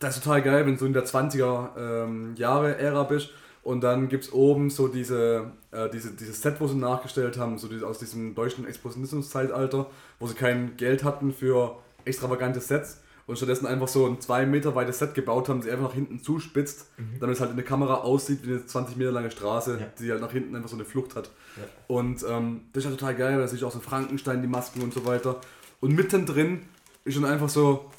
das 0.00 0.16
ist 0.16 0.24
total 0.24 0.42
geil, 0.42 0.66
wenn 0.66 0.76
du 0.76 0.86
in 0.86 0.92
der 0.92 1.06
20er 1.06 1.68
ähm, 1.78 2.34
Jahre 2.36 2.76
Ära 2.76 3.04
bist 3.04 3.30
und 3.62 3.80
dann 3.82 4.08
gibt 4.08 4.24
es 4.24 4.32
oben 4.32 4.70
so 4.70 4.88
diese, 4.88 5.52
äh, 5.70 5.88
diese, 5.90 6.12
dieses 6.12 6.42
Set, 6.42 6.60
wo 6.60 6.66
sie 6.66 6.76
nachgestellt 6.76 7.38
haben, 7.38 7.58
so 7.58 7.68
die, 7.68 7.82
aus 7.82 7.98
diesem 7.98 8.34
deutschen 8.34 8.66
Expositionszeitalter, 8.66 9.86
wo 10.18 10.26
sie 10.26 10.34
kein 10.34 10.76
Geld 10.76 11.04
hatten 11.04 11.32
für 11.32 11.76
extravagante 12.06 12.60
Sets 12.60 13.00
und 13.26 13.36
stattdessen 13.36 13.66
einfach 13.66 13.88
so 13.88 14.06
ein 14.06 14.20
2 14.20 14.46
Meter 14.46 14.74
weites 14.74 14.98
Set 14.98 15.14
gebaut 15.14 15.48
haben, 15.48 15.60
sie 15.60 15.70
einfach 15.70 15.88
nach 15.88 15.94
hinten 15.94 16.22
zuspitzt, 16.22 16.86
mhm. 16.96 17.18
damit 17.20 17.34
es 17.34 17.40
halt 17.40 17.50
in 17.50 17.56
der 17.56 17.64
Kamera 17.64 17.96
aussieht 17.96 18.40
wie 18.44 18.52
eine 18.52 18.64
20 18.64 18.96
Meter 18.96 19.10
lange 19.10 19.30
Straße, 19.30 19.78
ja. 19.80 19.86
die 19.98 20.10
halt 20.10 20.20
nach 20.20 20.30
hinten 20.30 20.54
einfach 20.54 20.68
so 20.68 20.76
eine 20.76 20.84
Flucht 20.84 21.16
hat. 21.16 21.30
Ja. 21.56 21.62
Und 21.88 22.24
ähm, 22.28 22.62
das 22.72 22.84
ist 22.84 22.90
ja 22.90 22.96
total 22.96 23.14
geil, 23.16 23.34
weil 23.34 23.40
da 23.40 23.48
sehe 23.48 23.58
ich 23.58 23.64
auch 23.64 23.72
so 23.72 23.80
Frankenstein, 23.80 24.42
die 24.42 24.48
Masken 24.48 24.80
und 24.82 24.94
so 24.94 25.04
weiter. 25.04 25.40
Und 25.80 25.94
mittendrin 25.94 26.62
ist 27.04 27.16
dann 27.16 27.24
einfach 27.24 27.48
so, 27.48 27.90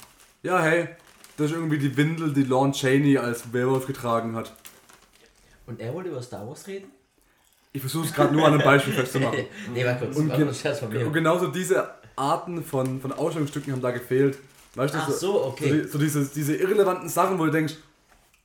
ja 0.44 0.62
hey, 0.62 0.88
das 1.36 1.52
ist 1.52 1.58
irgendwie 1.58 1.78
die 1.78 1.96
Windel, 1.98 2.34
die 2.34 2.44
Lorne 2.44 2.74
Cheney 2.74 3.18
als 3.18 3.54
Werwolf 3.54 3.86
getragen 3.86 4.36
hat. 4.36 4.54
Und 5.66 5.82
er 5.82 5.94
wollte 5.94 6.10
über 6.10 6.22
Star 6.22 6.48
Wars 6.48 6.66
reden? 6.68 6.90
Ich 7.74 7.82
versuche 7.82 8.08
es 8.08 8.14
gerade 8.14 8.34
nur 8.34 8.46
an 8.48 8.54
einem 8.54 8.64
Beispiel 8.64 8.94
festzumachen. 8.94 9.46
nee, 9.74 9.84
mal 9.84 9.98
kurz. 10.00 10.16
Und, 10.16 10.34
gen 10.34 10.48
und 10.48 11.14
genauso 11.14 11.48
diese 11.48 11.90
Arten 12.18 12.64
von, 12.64 13.02
von 13.02 13.12
Ausstellungsstücken 13.14 13.74
haben 13.74 13.82
da 13.82 13.92
gefehlt. 13.92 14.38
Weißt 14.76 14.94
du, 14.94 14.98
Ach 15.00 15.10
so, 15.10 15.46
okay. 15.46 15.84
So, 15.84 15.94
so 15.94 15.98
diese, 15.98 16.26
diese 16.26 16.56
irrelevanten 16.56 17.10
Sachen, 17.10 17.40
wo 17.40 17.46
du 17.46 17.52
denkst, 17.52 17.76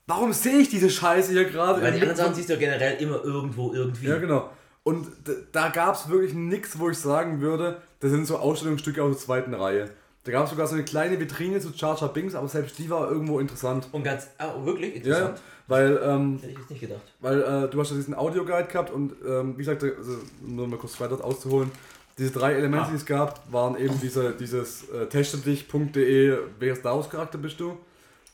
warum 0.06 0.32
sehe 0.32 0.58
ich 0.58 0.68
diese 0.70 0.90
Scheiße 0.90 1.32
hier 1.32 1.44
gerade? 1.44 1.82
Weil 1.82 1.92
die 1.92 2.00
anderen 2.00 2.16
Sachen 2.16 2.34
siehst 2.34 2.48
du 2.48 2.56
generell 2.56 3.00
immer 3.02 3.22
irgendwo 3.22 3.72
irgendwie. 3.72 4.06
Ja, 4.06 4.18
genau. 4.18 4.50
Und 4.84 5.06
da 5.52 5.68
gab 5.68 5.94
es 5.94 6.08
wirklich 6.08 6.34
nichts, 6.34 6.78
wo 6.78 6.90
ich 6.90 6.98
sagen 6.98 7.40
würde, 7.40 7.80
das 8.00 8.10
sind 8.10 8.26
so 8.26 8.38
Ausstellungsstücke 8.38 9.02
aus 9.02 9.16
der 9.16 9.24
zweiten 9.24 9.54
Reihe. 9.54 9.90
Da 10.24 10.32
gab 10.32 10.44
es 10.44 10.50
sogar 10.50 10.66
so 10.66 10.74
eine 10.74 10.84
kleine 10.84 11.18
Vitrine 11.18 11.60
zu 11.60 11.72
Char 11.72 11.96
Char 11.96 12.12
Bings, 12.12 12.34
aber 12.34 12.48
selbst 12.48 12.78
die 12.78 12.88
war 12.88 13.10
irgendwo 13.10 13.40
interessant. 13.40 13.88
Und 13.92 14.04
ganz, 14.04 14.28
ah, 14.38 14.54
wirklich 14.64 14.96
interessant? 14.96 15.36
Ja, 15.36 15.42
weil, 15.66 16.00
ähm, 16.04 16.38
Hätte 16.40 16.52
ich 16.52 16.58
jetzt 16.58 16.70
nicht 16.70 16.80
gedacht. 16.80 17.00
Weil 17.20 17.42
äh, 17.42 17.68
du 17.68 17.80
hast 17.80 17.90
ja 17.90 17.96
diesen 17.96 18.14
Audioguide 18.14 18.68
gehabt 18.68 18.90
und 18.90 19.14
ähm, 19.26 19.54
wie 19.54 19.64
gesagt, 19.64 19.82
also, 19.82 20.18
nur 20.40 20.68
mal 20.68 20.78
kurz 20.78 21.00
weiter 21.00 21.24
auszuholen, 21.24 21.70
diese 22.18 22.30
drei 22.30 22.54
Elemente, 22.54 22.86
ah. 22.86 22.90
die 22.90 22.96
es 22.96 23.06
gab, 23.06 23.52
waren 23.52 23.76
eben 23.76 23.98
diese, 24.00 24.32
dieses 24.32 24.88
äh, 24.90 25.06
testedich.de, 25.06 26.38
welcher 26.58 26.76
Star 26.76 26.96
Wars 26.96 27.10
Charakter 27.10 27.38
bist 27.38 27.60
du? 27.60 27.78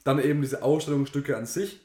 Dann 0.05 0.19
eben 0.19 0.41
diese 0.41 0.63
Ausstellungsstücke 0.63 1.37
an 1.37 1.47
sich, 1.47 1.81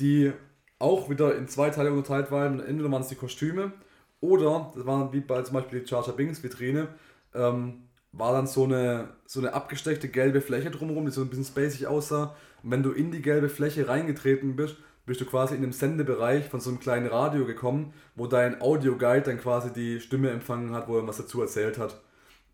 die 0.00 0.32
auch 0.78 1.08
wieder 1.08 1.36
in 1.36 1.48
zwei 1.48 1.70
Teile 1.70 1.92
unterteilt 1.92 2.30
waren. 2.30 2.60
Entweder 2.60 2.90
waren 2.90 3.02
es 3.02 3.08
die 3.08 3.14
Kostüme 3.14 3.72
oder, 4.20 4.72
das 4.74 4.86
waren 4.86 5.12
wie 5.12 5.20
bei 5.20 5.42
zum 5.42 5.54
Beispiel 5.54 5.80
die 5.80 5.86
Charger 5.86 6.12
Bings 6.12 6.42
Vitrine, 6.42 6.88
ähm, 7.34 7.82
war 8.12 8.32
dann 8.32 8.46
so 8.46 8.64
eine, 8.64 9.10
so 9.26 9.40
eine 9.40 9.52
abgesteckte 9.52 10.08
gelbe 10.08 10.40
Fläche 10.40 10.70
drumherum, 10.70 11.04
die 11.04 11.12
so 11.12 11.20
ein 11.20 11.28
bisschen 11.28 11.44
spacig 11.44 11.86
aussah. 11.86 12.34
Und 12.62 12.70
wenn 12.70 12.82
du 12.82 12.92
in 12.92 13.10
die 13.10 13.22
gelbe 13.22 13.48
Fläche 13.48 13.88
reingetreten 13.88 14.56
bist, 14.56 14.76
bist 15.06 15.20
du 15.20 15.24
quasi 15.24 15.54
in 15.54 15.62
dem 15.62 15.72
Sendebereich 15.72 16.48
von 16.48 16.60
so 16.60 16.70
einem 16.70 16.80
kleinen 16.80 17.06
Radio 17.06 17.46
gekommen, 17.46 17.92
wo 18.16 18.26
dein 18.26 18.60
Audioguide 18.60 19.22
dann 19.22 19.38
quasi 19.38 19.72
die 19.72 20.00
Stimme 20.00 20.30
empfangen 20.30 20.72
hat, 20.72 20.88
wo 20.88 20.98
er 20.98 21.06
was 21.06 21.16
dazu 21.16 21.40
erzählt 21.40 21.78
hat. 21.78 22.00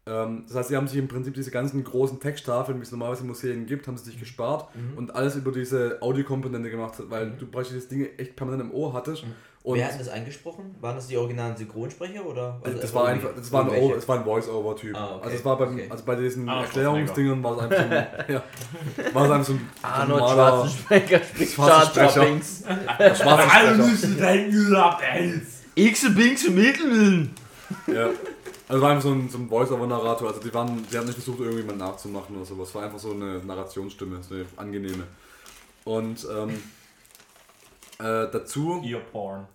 Ähm, 0.05 0.45
das 0.47 0.57
heißt, 0.57 0.69
sie 0.69 0.77
haben 0.77 0.89
sich 0.89 0.99
im 0.99 1.09
Prinzip 1.09 1.35
diese 1.35 1.51
ganzen 1.51 1.83
großen 1.83 2.21
Texttafeln, 2.21 2.79
wie 2.79 2.83
es 2.83 2.91
normalerweise 2.91 3.23
in 3.23 3.29
Museen 3.29 3.67
gibt, 3.67 3.87
haben 3.87 3.97
sie 3.97 4.05
sich 4.05 4.19
gespart 4.19 4.75
mhm. 4.75 4.99
und 4.99 5.15
alles 5.15 5.37
über 5.37 5.53
diese 5.53 5.99
Audiokomponente 6.03 6.71
gemacht, 6.71 6.95
weil 7.09 7.27
mhm. 7.27 7.39
du 7.39 7.47
praktisch 7.47 7.75
das 7.75 7.89
Ding 7.89 8.07
echt 8.19 8.37
permanent 8.37 8.71
im 8.71 8.75
Ohr 8.75 8.93
hattest. 8.93 9.25
Mhm. 9.25 9.33
Und 9.65 9.79
Wer 9.79 9.87
hat 9.87 10.01
das 10.01 10.09
eingesprochen? 10.09 10.75
Waren 10.81 10.97
das 10.97 11.07
die 11.07 11.17
originalen 11.17 11.57
Synchronsprecher 11.57 12.27
oder? 12.27 12.61
Also 12.65 12.79
das, 12.79 12.93
war 12.95 13.07
einfach, 13.07 13.31
das, 13.37 13.53
war 13.53 13.71
ein, 13.71 13.91
das 13.95 14.09
war 14.09 14.19
ein 14.19 14.25
Voice-Over-Typ. 14.25 14.97
Ah, 14.97 15.17
okay. 15.17 15.25
Also 15.25 15.37
es 15.37 15.45
war 15.45 15.59
beim, 15.59 15.75
okay. 15.75 15.87
also 15.89 16.05
bei 16.05 16.17
diesen 16.17 16.49
ah, 16.49 16.63
Erklärungsdingen 16.63 17.43
war 17.45 17.57
es 17.57 17.63
einfach 17.63 17.77
so 17.77 17.83
ein, 17.83 18.07
ja, 18.29 18.43
war 19.13 19.25
es 19.25 19.31
einfach 19.31 19.47
so 19.47 19.53
ein 19.53 19.71
Arnold 19.83 20.21
so 20.21 20.35
Schwarzenegger 20.35 21.25
spricht 21.25 21.53
Schwarzsprecher. 21.53 22.27
Alle 23.53 23.75
müssen 23.77 24.19
denken, 24.19 24.73
ihr 24.73 24.79
habt 24.79 25.03
X 25.77 26.05
und 26.05 26.15
Binks 26.17 26.47
und 26.49 26.55
Mitteln. 26.57 27.35
Ja. 27.87 28.11
Also 28.69 28.83
war 28.83 28.91
einfach 28.91 29.03
so 29.05 29.13
ein, 29.13 29.29
so 29.29 29.39
ein 29.39 29.49
Voice-Over-Narrator. 29.49 30.29
Also 30.29 30.41
die 30.41 30.53
waren, 30.53 30.85
die 30.91 30.99
haben 30.99 31.07
nicht 31.07 31.15
versucht, 31.15 31.39
irgendjemand 31.39 31.79
nachzumachen 31.79 32.35
oder 32.35 32.45
sowas. 32.45 32.71
Es 32.71 32.75
war 32.75 32.83
einfach 32.83 32.99
so 32.99 33.13
eine 33.13 33.39
Narrationsstimme, 33.45 34.23
so 34.23 34.35
eine 34.35 34.47
angenehme. 34.57 35.05
Und 35.85 36.27
ähm, 36.37 36.59
äh, 38.03 38.31
dazu. 38.31 38.83
Earporn. 38.85 39.47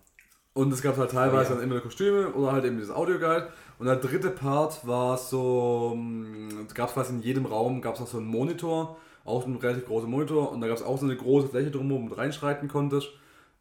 Und 0.53 0.73
es 0.73 0.81
gab 0.81 0.97
halt 0.97 1.11
teilweise 1.11 1.51
oh, 1.51 1.53
ja. 1.53 1.61
dann 1.61 1.69
immer 1.69 1.79
Kostüme 1.81 2.33
oder 2.33 2.51
halt 2.51 2.65
eben 2.65 2.77
dieses 2.77 2.93
Audioguide. 2.93 3.49
Und 3.77 3.85
der 3.85 3.97
dritte 3.97 4.31
Part 4.31 4.87
war 4.87 5.15
so, 5.17 5.91
hm, 5.93 6.67
gab 6.73 6.87
es 6.89 6.95
quasi 6.95 7.13
in 7.13 7.21
jedem 7.21 7.45
Raum 7.45 7.79
gab 7.79 7.93
es 7.93 7.99
noch 7.99 8.07
so 8.07 8.17
einen 8.17 8.25
Monitor, 8.25 8.97
auch 9.23 9.45
ein 9.45 9.57
relativ 9.57 9.85
großer 9.85 10.07
Monitor. 10.07 10.51
Und 10.51 10.61
da 10.61 10.67
gab 10.67 10.77
es 10.77 10.83
auch 10.83 10.97
so 10.97 11.05
eine 11.05 11.15
große 11.15 11.49
Fläche 11.49 11.69
drumherum, 11.69 12.05
wo 12.05 12.15
du 12.15 12.19
reinschreiten 12.19 12.67
konntest. 12.67 13.09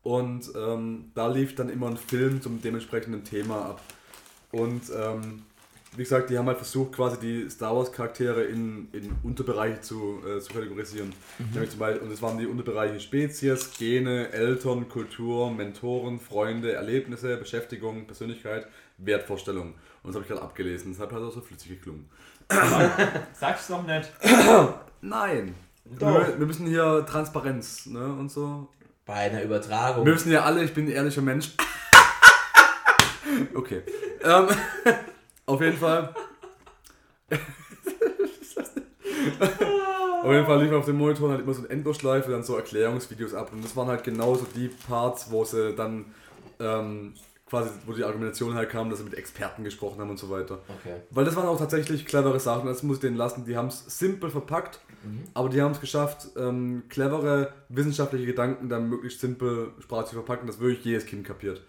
Und 0.03 0.51
ähm, 0.57 1.11
da 1.15 1.27
lief 1.27 1.55
dann 1.55 1.69
immer 1.69 1.89
ein 1.89 1.99
Film 1.99 2.41
zum 2.41 2.63
dementsprechenden 2.63 3.25
Thema 3.25 3.57
ab. 3.57 3.83
Und 4.53 4.85
ähm, 4.97 5.43
wie 5.97 6.03
gesagt, 6.03 6.31
die 6.31 6.39
haben 6.39 6.47
halt 6.47 6.59
versucht, 6.59 6.93
quasi 6.93 7.19
die 7.19 7.51
Star 7.51 7.75
Wars 7.75 7.91
Charaktere 7.91 8.45
in, 8.45 8.89
in 8.93 9.17
Unterbereiche 9.23 9.81
zu, 9.81 10.21
äh, 10.27 10.41
zu 10.41 10.53
kategorisieren. 10.53 11.13
Mhm. 11.39 11.51
Nämlich 11.53 11.71
zum 11.71 11.79
Beispiel, 11.79 12.03
und 12.07 12.13
es 12.13 12.21
waren 12.21 12.39
die 12.39 12.47
Unterbereiche 12.47 13.01
Spezies, 13.01 13.73
Gene, 13.79 14.31
Eltern, 14.33 14.89
Kultur, 14.89 15.51
Mentoren, 15.51 16.21
Freunde, 16.21 16.73
Erlebnisse, 16.73 17.37
Beschäftigung, 17.37 18.07
Persönlichkeit, 18.07 18.67
Wertvorstellung. 18.99 19.75
Und 20.03 20.09
das 20.09 20.15
habe 20.15 20.25
ich 20.25 20.29
gerade 20.29 20.43
abgelesen, 20.43 20.93
deshalb 20.93 21.13
hat 21.13 21.21
es 21.21 21.29
auch 21.29 21.35
so 21.35 21.41
flüssig 21.41 21.71
geklungen. 21.71 22.09
Sag's 23.33 23.69
doch 23.69 23.85
nicht. 23.87 24.11
Nein. 25.01 25.55
Wir, 25.85 26.39
wir, 26.39 26.47
müssen 26.47 26.67
hier 26.67 27.07
Transparenz 27.09 27.87
ne, 27.87 28.05
und 28.05 28.31
so. 28.31 28.69
Bei 29.05 29.15
einer 29.15 29.43
Übertragung. 29.43 30.05
Wir 30.05 30.13
müssen 30.13 30.33
ja 30.33 30.43
alle, 30.43 30.65
ich 30.65 30.75
bin 30.75 30.87
ein 30.87 30.91
ehrlicher 30.91 31.23
Mensch. 31.23 31.53
okay. 33.55 33.83
Ähm, 34.25 34.49
auf 35.47 35.61
jeden 35.61 35.77
Fall. 35.77 36.15
auf 40.23 40.33
jeden 40.33 40.47
Fall 40.47 40.63
lief 40.63 40.73
auf 40.73 40.85
dem 40.85 40.97
Monitor 40.97 41.31
halt 41.31 41.41
immer 41.41 41.55
so 41.55 41.63
eine 41.63 41.71
Endlosschleife, 41.71 42.31
dann 42.31 42.43
so 42.43 42.57
Erklärungsvideos 42.57 43.35
ab. 43.35 43.51
Und 43.53 43.65
das 43.65 43.75
waren 43.77 43.89
halt 43.89 44.05
genauso 44.05 44.47
die 44.55 44.69
Parts, 44.69 45.31
wo 45.31 45.45
sie 45.45 45.75
dann 45.75 46.07
ähm, 46.61 47.15
quasi, 47.49 47.71
wo 47.87 47.93
die 47.93 48.05
Argumentation 48.05 48.55
halt 48.55 48.71
kam, 48.71 48.91
dass 48.91 48.99
sie 48.99 49.05
mit 49.05 49.15
Experten 49.15 49.63
gesprochen 49.63 50.01
haben 50.01 50.11
und 50.11 50.19
so 50.19 50.29
weiter. 50.31 50.59
Okay. 50.81 50.97
Weil 51.11 51.25
das 51.25 51.37
waren 51.37 51.47
auch 51.47 51.59
tatsächlich 51.59 52.05
clevere 52.05 52.41
Sachen, 52.41 52.67
das 52.67 52.83
muss 52.83 52.97
ich 52.97 53.03
denen 53.03 53.17
lassen. 53.17 53.45
Die 53.45 53.57
haben 53.57 53.69
es 53.69 53.85
simpel 53.87 54.31
verpackt, 54.31 54.81
mhm. 55.05 55.23
aber 55.33 55.49
die 55.49 55.63
haben 55.63 55.73
es 55.73 55.81
geschafft, 55.81 56.29
ähm, 56.37 56.85
clevere 56.89 57.53
wissenschaftliche 57.69 58.27
Gedanken 58.27 58.69
dann 58.69 58.89
möglichst 58.89 59.21
simpel 59.21 59.71
sprachlich 59.79 60.11
zu 60.11 60.15
verpacken, 60.17 60.47
dass 60.49 60.59
wirklich 60.59 60.85
jedes 60.85 61.07
Kind 61.07 61.25
kapiert. 61.25 61.63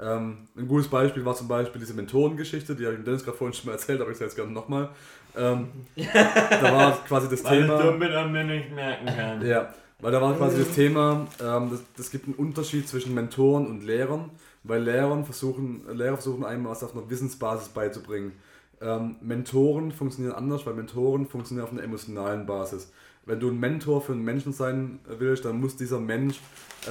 Ähm, 0.00 0.48
ein 0.56 0.66
gutes 0.66 0.88
Beispiel 0.88 1.24
war 1.24 1.34
zum 1.34 1.46
Beispiel 1.46 1.78
diese 1.78 1.92
Mentorengeschichte, 1.92 2.74
die 2.74 2.86
habe 2.86 2.96
ich 2.96 3.04
Dennis 3.04 3.22
gerade 3.22 3.36
vorhin 3.36 3.54
schon 3.54 3.66
mal 3.66 3.72
erzählt, 3.72 4.00
aber 4.00 4.10
ich 4.10 4.16
sage 4.16 4.26
jetzt 4.30 4.36
gerne 4.36 4.50
nochmal. 4.50 4.88
Ähm, 5.36 5.68
da 5.94 6.62
war 6.62 7.04
quasi 7.06 7.28
das 7.28 7.44
weil 7.44 7.62
Thema. 7.62 8.00
Weil 8.00 8.16
an 8.16 8.32
mir 8.32 8.44
nicht 8.44 8.74
merken 8.74 9.06
kann. 9.06 9.46
Ja, 9.46 9.74
weil 10.00 10.12
da 10.12 10.22
war 10.22 10.34
quasi 10.34 10.58
das 10.64 10.70
Thema, 10.74 11.26
ähm, 11.42 11.70
das, 11.70 11.82
das 11.96 12.10
gibt 12.10 12.26
einen 12.26 12.34
Unterschied 12.34 12.88
zwischen 12.88 13.14
Mentoren 13.14 13.66
und 13.66 13.84
Lehrern, 13.84 14.30
weil 14.62 14.82
Lehrern 14.82 15.24
versuchen, 15.24 15.82
Lehrer 15.92 16.14
versuchen 16.14 16.44
einem 16.44 16.64
was 16.64 16.82
auf 16.82 16.96
einer 16.96 17.08
Wissensbasis 17.10 17.68
beizubringen. 17.68 18.32
Ähm, 18.80 19.16
Mentoren 19.20 19.92
funktionieren 19.92 20.34
anders, 20.34 20.64
weil 20.64 20.72
Mentoren 20.72 21.26
funktionieren 21.26 21.66
auf 21.66 21.72
einer 21.72 21.82
emotionalen 21.82 22.46
Basis. 22.46 22.90
Wenn 23.26 23.38
du 23.38 23.50
ein 23.50 23.60
Mentor 23.60 24.00
für 24.00 24.12
einen 24.12 24.24
Menschen 24.24 24.54
sein 24.54 25.00
willst, 25.06 25.44
dann 25.44 25.60
muss 25.60 25.76
dieser 25.76 26.00
Mensch 26.00 26.40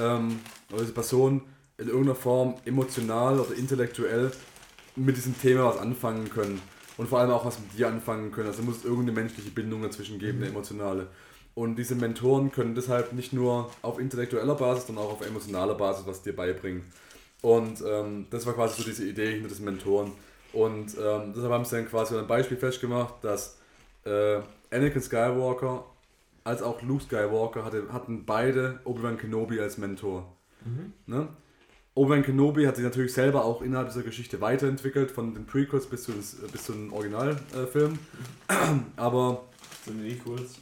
ähm, 0.00 0.38
oder 0.70 0.82
diese 0.82 0.92
Person 0.92 1.42
in 1.80 1.88
irgendeiner 1.88 2.14
Form 2.14 2.54
emotional 2.64 3.40
oder 3.40 3.54
intellektuell 3.54 4.30
mit 4.96 5.16
diesem 5.16 5.38
Thema 5.40 5.64
was 5.64 5.78
anfangen 5.78 6.28
können. 6.30 6.60
Und 6.96 7.08
vor 7.08 7.20
allem 7.20 7.30
auch 7.30 7.46
was 7.46 7.58
mit 7.58 7.78
dir 7.78 7.88
anfangen 7.88 8.30
können. 8.30 8.48
Also 8.48 8.62
muss 8.62 8.78
es 8.78 8.84
irgendeine 8.84 9.12
menschliche 9.12 9.50
Bindung 9.50 9.82
dazwischen 9.82 10.18
geben, 10.18 10.38
eine 10.38 10.50
mhm. 10.50 10.56
emotionale. 10.56 11.06
Und 11.54 11.76
diese 11.76 11.94
Mentoren 11.94 12.52
können 12.52 12.74
deshalb 12.74 13.12
nicht 13.12 13.32
nur 13.32 13.70
auf 13.82 13.98
intellektueller 13.98 14.54
Basis, 14.54 14.86
sondern 14.86 15.06
auch 15.06 15.12
auf 15.12 15.26
emotionaler 15.26 15.74
Basis 15.74 16.06
was 16.06 16.22
dir 16.22 16.36
beibringen. 16.36 16.84
Und 17.42 17.82
ähm, 17.86 18.26
das 18.30 18.44
war 18.46 18.52
quasi 18.52 18.82
so 18.82 18.88
diese 18.88 19.06
Idee 19.06 19.32
hinter 19.32 19.48
diesen 19.48 19.64
Mentoren. 19.64 20.12
Und 20.52 20.96
ähm, 21.02 21.32
deshalb 21.34 21.52
haben 21.52 21.64
sie 21.64 21.76
dann 21.76 21.88
quasi 21.88 22.16
ein 22.16 22.26
Beispiel 22.26 22.56
festgemacht, 22.56 23.14
dass 23.22 23.58
äh, 24.04 24.40
Anakin 24.70 25.00
Skywalker 25.00 25.84
als 26.44 26.62
auch 26.62 26.82
Luke 26.82 27.04
Skywalker 27.04 27.64
hatte, 27.64 27.92
hatten 27.92 28.24
beide 28.24 28.80
Obi-Wan 28.84 29.18
Kenobi 29.18 29.60
als 29.60 29.78
Mentor. 29.78 30.32
Mhm. 30.64 30.92
Ne? 31.06 31.28
Obi-Wan 31.94 32.22
Kenobi 32.22 32.66
hat 32.66 32.76
sich 32.76 32.84
natürlich 32.84 33.12
selber 33.12 33.44
auch 33.44 33.62
innerhalb 33.62 33.88
dieser 33.88 34.02
Geschichte 34.02 34.40
weiterentwickelt, 34.40 35.10
von 35.10 35.34
den 35.34 35.44
Prequels 35.44 35.86
bis 35.86 36.04
zu, 36.04 36.12
des, 36.12 36.36
bis 36.52 36.64
zu 36.64 36.72
den 36.72 36.90
Originalfilmen. 36.92 37.98
aber 38.96 39.44
Sind 39.84 40.02
die 40.02 40.16
kurz? 40.16 40.58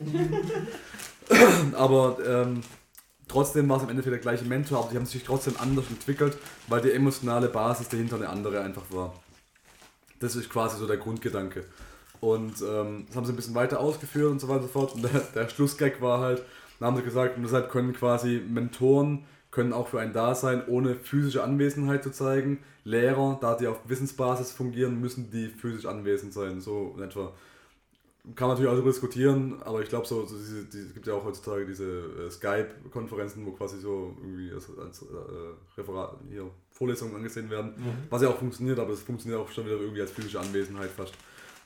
aber 1.74 2.18
ähm, 2.26 2.62
trotzdem 3.28 3.68
war 3.68 3.76
es 3.76 3.84
am 3.84 3.90
Ende 3.90 4.02
der 4.02 4.18
gleiche 4.18 4.44
Mentor, 4.44 4.80
aber 4.80 4.90
die 4.90 4.96
haben 4.96 5.06
sich 5.06 5.22
trotzdem 5.22 5.54
anders 5.58 5.84
entwickelt, 5.88 6.36
weil 6.66 6.80
die 6.80 6.90
emotionale 6.90 7.48
Basis 7.48 7.88
dahinter 7.88 8.16
eine 8.16 8.28
andere 8.28 8.60
einfach 8.60 8.90
war. 8.90 9.14
Das 10.18 10.34
ist 10.34 10.50
quasi 10.50 10.78
so 10.78 10.86
der 10.86 10.96
Grundgedanke. 10.96 11.64
Und 12.20 12.60
ähm, 12.60 13.06
das 13.06 13.16
haben 13.16 13.24
sie 13.24 13.32
ein 13.32 13.36
bisschen 13.36 13.54
weiter 13.54 13.80
ausgeführt 13.80 14.30
und 14.30 14.40
so 14.40 14.48
weiter 14.48 14.62
und 14.62 14.66
so 14.66 14.72
fort. 14.72 14.94
Und 14.94 15.02
der, 15.02 15.20
der 15.34 15.48
Schlussgag 15.48 16.02
war 16.02 16.20
halt, 16.20 16.42
dann 16.78 16.88
haben 16.88 16.96
sie 16.96 17.02
gesagt, 17.02 17.36
und 17.36 17.44
deshalb 17.44 17.70
können 17.70 17.92
quasi 17.94 18.42
Mentoren 18.46 19.24
können 19.50 19.72
auch 19.72 19.88
für 19.88 20.00
einen 20.00 20.12
da 20.12 20.34
sein, 20.34 20.62
ohne 20.66 20.94
physische 20.94 21.42
Anwesenheit 21.42 22.04
zu 22.04 22.10
zeigen. 22.10 22.58
Lehrer, 22.84 23.38
da 23.40 23.56
die 23.56 23.66
auf 23.66 23.78
Wissensbasis 23.86 24.52
fungieren, 24.52 25.00
müssen 25.00 25.30
die 25.30 25.48
physisch 25.48 25.86
anwesend 25.86 26.32
sein, 26.32 26.60
so 26.60 26.94
in 26.96 27.02
etwa. 27.02 27.32
Kann 28.36 28.48
man 28.48 28.50
natürlich 28.50 28.68
auch 28.68 28.74
darüber 28.74 28.90
diskutieren, 28.90 29.62
aber 29.64 29.80
ich 29.80 29.88
glaube, 29.88 30.06
so, 30.06 30.26
so 30.26 30.36
diese, 30.36 30.64
die, 30.64 30.78
es 30.78 30.92
gibt 30.92 31.06
ja 31.06 31.14
auch 31.14 31.24
heutzutage 31.24 31.64
diese 31.64 31.86
äh, 31.86 32.30
Skype-Konferenzen, 32.30 33.46
wo 33.46 33.52
quasi 33.52 33.78
so 33.78 34.14
irgendwie 34.20 34.52
als, 34.52 34.68
als 34.78 35.02
äh, 35.02 35.78
Referat, 35.80 36.16
hier, 36.28 36.50
Vorlesungen 36.70 37.16
angesehen 37.16 37.48
werden, 37.48 37.74
was 38.10 38.20
ja 38.20 38.28
auch 38.28 38.38
funktioniert, 38.38 38.78
aber 38.78 38.92
es 38.92 39.00
funktioniert 39.00 39.40
auch 39.40 39.50
schon 39.50 39.64
wieder 39.64 39.76
irgendwie 39.76 40.02
als 40.02 40.10
physische 40.10 40.38
Anwesenheit 40.38 40.90
fast. 40.90 41.14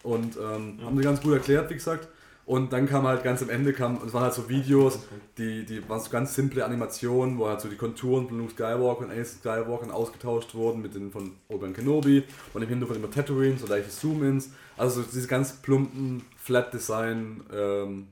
Und 0.04 0.36
ähm, 0.36 0.78
haben 0.82 0.96
sie 0.96 1.02
ganz 1.02 1.20
gut 1.20 1.32
erklärt, 1.34 1.68
wie 1.70 1.74
gesagt. 1.74 2.08
Und 2.46 2.74
dann 2.74 2.86
kam 2.86 3.04
halt 3.04 3.22
ganz 3.24 3.42
am 3.42 3.48
Ende, 3.48 3.72
kam, 3.72 3.98
es 4.06 4.12
waren 4.12 4.24
halt 4.24 4.34
so 4.34 4.48
Videos, 4.50 4.98
die, 5.38 5.64
die 5.64 5.88
waren 5.88 6.00
so 6.00 6.10
ganz 6.10 6.34
simple 6.34 6.62
Animationen, 6.64 7.38
wo 7.38 7.48
halt 7.48 7.60
so 7.60 7.68
die 7.68 7.76
Konturen 7.76 8.28
von 8.28 8.38
Luke 8.38 8.52
Skywalker 8.52 9.00
und 9.00 9.04
Anakin 9.06 9.24
Skywalker 9.24 9.94
ausgetauscht 9.94 10.54
wurden 10.54 10.82
mit 10.82 10.94
den 10.94 11.10
von 11.10 11.32
Obi-Wan 11.48 11.72
Kenobi 11.72 12.22
und 12.52 12.62
im 12.62 12.68
Hintergrund 12.68 12.98
immer 12.98 13.10
Tatooine, 13.10 13.56
so 13.56 13.66
leichte 13.66 13.90
Zoom-Ins. 13.90 14.50
Also 14.76 15.00
so 15.00 15.08
diese 15.10 15.26
ganz 15.26 15.54
plumpen 15.54 16.22
Flat-Design 16.36 17.44
ähm, 17.50 18.08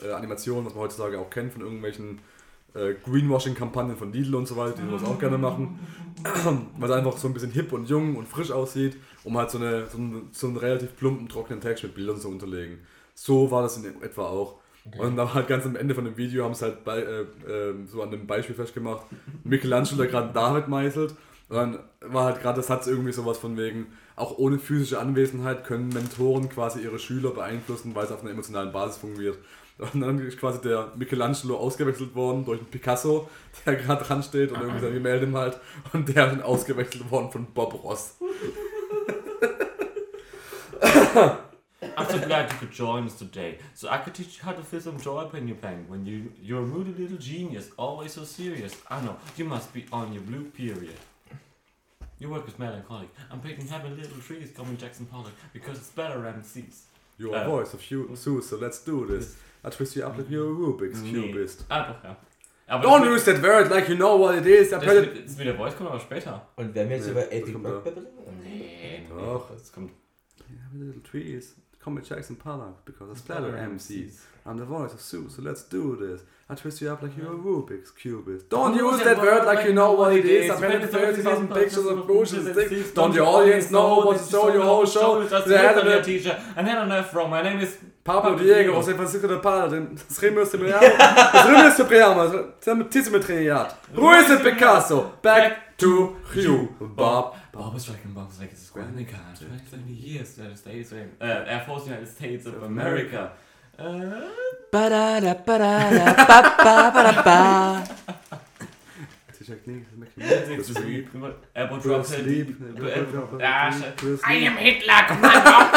äh, 0.00 0.28
was 0.28 0.46
man 0.46 0.74
heutzutage 0.74 1.18
auch 1.18 1.30
kennt 1.30 1.52
von 1.52 1.62
irgendwelchen 1.62 2.20
äh, 2.74 2.94
Greenwashing-Kampagnen 3.04 3.96
von 3.96 4.12
Lidl 4.12 4.34
und 4.34 4.46
so 4.46 4.56
weiter, 4.56 4.74
die 4.80 4.88
sowas 4.88 5.04
auch 5.04 5.18
gerne 5.18 5.38
machen. 5.38 5.78
Weil 6.78 6.90
es 6.90 6.96
einfach 6.96 7.16
so 7.16 7.28
ein 7.28 7.34
bisschen 7.34 7.52
hip 7.52 7.72
und 7.72 7.88
jung 7.88 8.16
und 8.16 8.28
frisch 8.28 8.50
aussieht, 8.50 8.96
um 9.24 9.36
halt 9.36 9.50
so, 9.50 9.58
eine, 9.58 9.86
so, 9.86 9.98
einen, 9.98 10.28
so 10.32 10.46
einen 10.48 10.56
relativ 10.56 10.96
plumpen, 10.96 11.28
trockenen 11.28 11.60
Text 11.60 11.84
mit 11.84 11.94
Bildern 11.94 12.18
zu 12.18 12.28
unterlegen. 12.28 12.78
So 13.14 13.50
war 13.50 13.62
das 13.62 13.76
in 13.76 14.02
etwa 14.02 14.26
auch. 14.26 14.60
Und 14.98 15.16
dann 15.16 15.32
halt 15.32 15.48
ganz 15.48 15.64
am 15.64 15.76
Ende 15.76 15.94
von 15.94 16.04
dem 16.04 16.16
Video 16.16 16.44
haben 16.44 16.54
sie 16.54 16.66
halt 16.66 16.84
bei, 16.84 16.98
äh, 16.98 17.22
äh, 17.22 17.74
so 17.86 18.02
an 18.02 18.10
dem 18.10 18.26
Beispiel 18.26 18.54
festgemacht, 18.54 19.06
Michelangelo, 19.42 19.96
der 19.96 20.08
gerade 20.08 20.32
David 20.34 20.68
meißelt. 20.68 21.14
Und 21.48 21.56
dann 21.56 21.78
war 22.00 22.24
halt 22.24 22.42
gerade 22.42 22.56
der 22.56 22.64
Satz 22.64 22.86
irgendwie 22.86 23.12
sowas 23.12 23.38
von 23.38 23.56
wegen, 23.56 23.86
auch 24.16 24.36
ohne 24.38 24.58
physische 24.58 25.00
Anwesenheit 25.00 25.64
können 25.64 25.88
Mentoren 25.88 26.48
quasi 26.48 26.80
ihre 26.80 26.98
Schüler 26.98 27.30
beeinflussen, 27.30 27.94
weil 27.94 28.04
es 28.04 28.12
auf 28.12 28.20
einer 28.20 28.30
emotionalen 28.30 28.72
Basis 28.72 28.98
fungiert. 28.98 29.38
Und 29.78 30.00
dann 30.02 30.18
ist 30.20 30.38
quasi 30.38 30.60
der 30.60 30.92
Michelangelo 30.96 31.56
ausgewechselt 31.56 32.14
worden 32.14 32.44
durch 32.44 32.60
einen 32.60 32.68
Picasso, 32.68 33.28
der 33.66 33.76
gerade 33.76 34.04
dran 34.04 34.22
steht 34.22 34.52
und 34.52 34.60
irgendwie 34.60 34.80
sein 34.80 34.94
Gemälde 34.94 35.26
malt. 35.26 35.58
Und 35.92 36.08
der 36.08 36.26
ist 36.26 36.32
dann 36.32 36.42
ausgewechselt 36.42 37.10
worden 37.10 37.32
von 37.32 37.46
Bob 37.46 37.82
Ross. 37.82 38.18
I'm 41.96 42.06
so 42.08 42.18
glad 42.18 42.50
you 42.52 42.58
could 42.58 42.72
join 42.72 43.06
us 43.06 43.16
today. 43.18 43.58
So 43.74 43.88
I 43.88 43.98
could 43.98 44.14
teach 44.14 44.38
you 44.38 44.42
how 44.44 44.52
to 44.52 44.62
feel 44.62 44.80
some 44.80 44.98
joy 44.98 45.24
when 45.30 45.46
you're 45.48 45.56
playing. 45.56 45.86
When 45.88 46.04
you, 46.06 46.32
you're 46.42 46.62
a 46.62 46.66
moody 46.66 46.92
little 47.02 47.18
genius, 47.18 47.70
always 47.76 48.12
so 48.14 48.24
serious. 48.24 48.74
I 48.90 49.00
know, 49.00 49.16
you 49.36 49.44
must 49.44 49.72
be 49.72 49.84
on 49.92 50.12
your 50.12 50.22
blue 50.22 50.44
period. 50.44 50.96
Your 52.18 52.30
work 52.30 52.46
is 52.48 52.58
melancholic. 52.58 53.08
I'm 53.30 53.40
picking 53.40 53.66
happy 53.66 53.88
little 53.90 54.18
trees, 54.20 54.50
coming 54.56 54.76
Jackson 54.76 55.06
Pollock, 55.06 55.32
because 55.52 55.78
it's 55.78 55.90
better 55.90 56.18
MCs. 56.24 56.82
You're 57.18 57.34
a 57.36 57.40
Äh. 57.40 57.46
voice 57.46 57.74
of 57.74 57.90
you, 57.90 58.14
Sue, 58.16 58.40
so 58.42 58.56
let's 58.56 58.78
do 58.84 59.06
this. 59.06 59.36
I 59.64 59.70
twist 59.70 59.96
you 59.96 60.04
up 60.04 60.16
like 60.16 60.30
you're 60.30 60.50
a 60.50 60.54
Rubik's 60.54 61.00
Nee. 61.00 61.12
Cubist. 61.12 61.64
Ah, 61.70 61.86
doch, 61.88 62.04
ja. 62.04 62.16
Aber 62.66 62.82
Don't 62.88 63.02
das, 63.04 63.10
use 63.10 63.24
that 63.26 63.42
word 63.42 63.70
like 63.70 63.88
you 63.88 63.96
know 63.96 64.16
what 64.16 64.34
it 64.36 64.46
is. 64.46 64.68
I 64.72 64.76
das, 64.78 64.84
put 64.84 64.96
it. 64.96 65.14
mit, 65.14 65.24
das 65.28 65.36
mit 65.36 65.46
der 65.46 65.54
Voice 65.56 65.76
kommt 65.76 65.90
aber 65.90 66.00
später. 66.00 66.48
Und 66.56 66.74
werden 66.74 66.88
wir 66.88 66.96
jetzt 66.96 67.06
Nee, 67.06 67.12
über 67.12 67.20
das 67.20 67.30
Epic 67.30 67.52
kommt 67.52 67.66
Rock 67.66 67.84
da. 67.84 67.90
Battle? 67.90 68.06
Nee, 68.42 69.06
Doch. 69.08 69.50
Das 69.50 69.72
kommt. 69.72 69.90
Happy 70.38 70.78
little 70.78 71.02
trees. 71.02 71.56
Comet 71.84 72.04
Jackson, 72.04 72.36
and 72.36 72.74
because 72.86 73.08
there's 73.08 73.20
Pala 73.20 73.50
MCs. 73.50 73.74
MCs. 73.74 74.20
I'm 74.46 74.58
the 74.58 74.66
voice 74.66 74.92
of 74.92 75.00
Sue, 75.00 75.30
so 75.30 75.40
let's 75.40 75.62
do 75.62 75.96
this. 75.96 76.20
I 76.50 76.54
twist 76.54 76.82
you 76.82 76.92
up 76.92 77.00
like 77.00 77.16
you're 77.16 77.32
a 77.32 77.36
Rubik's 77.36 77.90
Cubist. 77.90 78.50
Don't 78.50 78.74
use 78.76 79.02
that 79.02 79.16
word 79.16 79.46
like 79.46 79.64
you 79.66 79.72
know 79.72 79.92
what 79.92 80.14
it 80.14 80.26
is. 80.26 80.50
I 80.50 80.60
painted 80.60 80.90
30,000 80.90 81.48
pictures 81.48 81.86
of 81.86 82.06
bushes 82.06 82.46
and 82.46 82.54
sticks. 82.54 82.90
Don't 82.92 83.14
your 83.14 83.26
audience 83.26 83.70
know 83.70 84.00
what 84.00 84.18
to 84.18 84.30
show 84.30 84.52
your 84.52 84.62
whole 84.64 84.84
show? 84.84 85.26
That's 85.26 85.46
The 85.46 85.56
head 85.56 85.78
of 85.78 85.86
the 85.86 85.98
it. 86.00 86.04
teacher. 86.04 86.38
And 86.56 86.66
then 86.66 86.76
enough 86.82 87.10
from. 87.10 87.30
My 87.30 87.40
name 87.40 87.60
is 87.60 87.78
Pablo 88.04 88.36
Diego, 88.36 88.74
José 88.74 88.94
Francisco 88.94 89.26
de 89.26 89.38
Paula, 89.38 89.70
das 89.70 90.18
Rimmo 90.22 90.40
ist 90.42 90.52
Das 90.52 91.46
Rimmo 91.46 91.66
ist 91.68 91.76
Supremo, 91.78 92.84
Tissimo 92.90 93.18
Triad. 93.20 93.74
Ruiz 93.96 94.42
Picasso, 94.42 95.14
back 95.22 95.78
to 95.78 96.16
you, 96.34 96.68
Bob. 96.78 97.34
Bob 97.50 97.74
is 97.76 97.84
striking 97.84 98.12
bombs 98.12 98.38
like 98.38 98.52
it's 98.52 98.60
a 98.60 98.64
square 98.66 98.84
in 98.88 98.96
the 98.96 99.04
car. 99.04 99.20
20 99.38 99.90
years, 99.90 100.36
United 100.36 100.58
States, 100.58 100.92
Air 100.92 101.62
Force, 101.66 101.86
United 101.86 102.08
States 102.08 102.44
of 102.44 102.62
America. 102.62 103.32
Uh, 103.78 104.30
Badada, 104.72 105.44
badada, 105.44 106.16
ba, 106.16 106.40
ba, 106.58 106.90
ba, 106.94 107.22
ba. 107.24 107.84
It's 110.16 110.68
sleep. 110.68 111.08
Apple 111.54 111.78
drops 111.78 112.08
Sleep. 112.08 112.56
I 112.80 114.34
am 114.34 114.56
Hitler, 114.56 115.02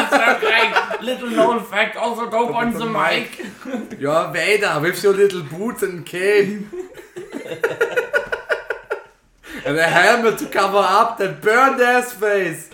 third 0.09 0.43
Reich. 0.43 1.01
Little 1.01 1.29
known 1.29 1.63
fact, 1.63 1.95
also 1.97 2.29
dope 2.29 2.55
on 2.55 2.73
the 2.73 2.85
mic. 2.85 3.45
You're 3.99 4.31
Vader 4.31 4.79
with 4.79 5.03
your 5.03 5.13
little 5.13 5.43
boots 5.43 5.83
and 5.83 6.05
cape. 6.05 6.65
and 9.65 9.77
a 9.77 9.83
helmet 9.87 10.37
to 10.39 10.45
cover 10.47 10.77
up 10.77 11.17
that 11.17 11.41
burned 11.41 11.81
ass 11.81 12.13
face. 12.13 12.69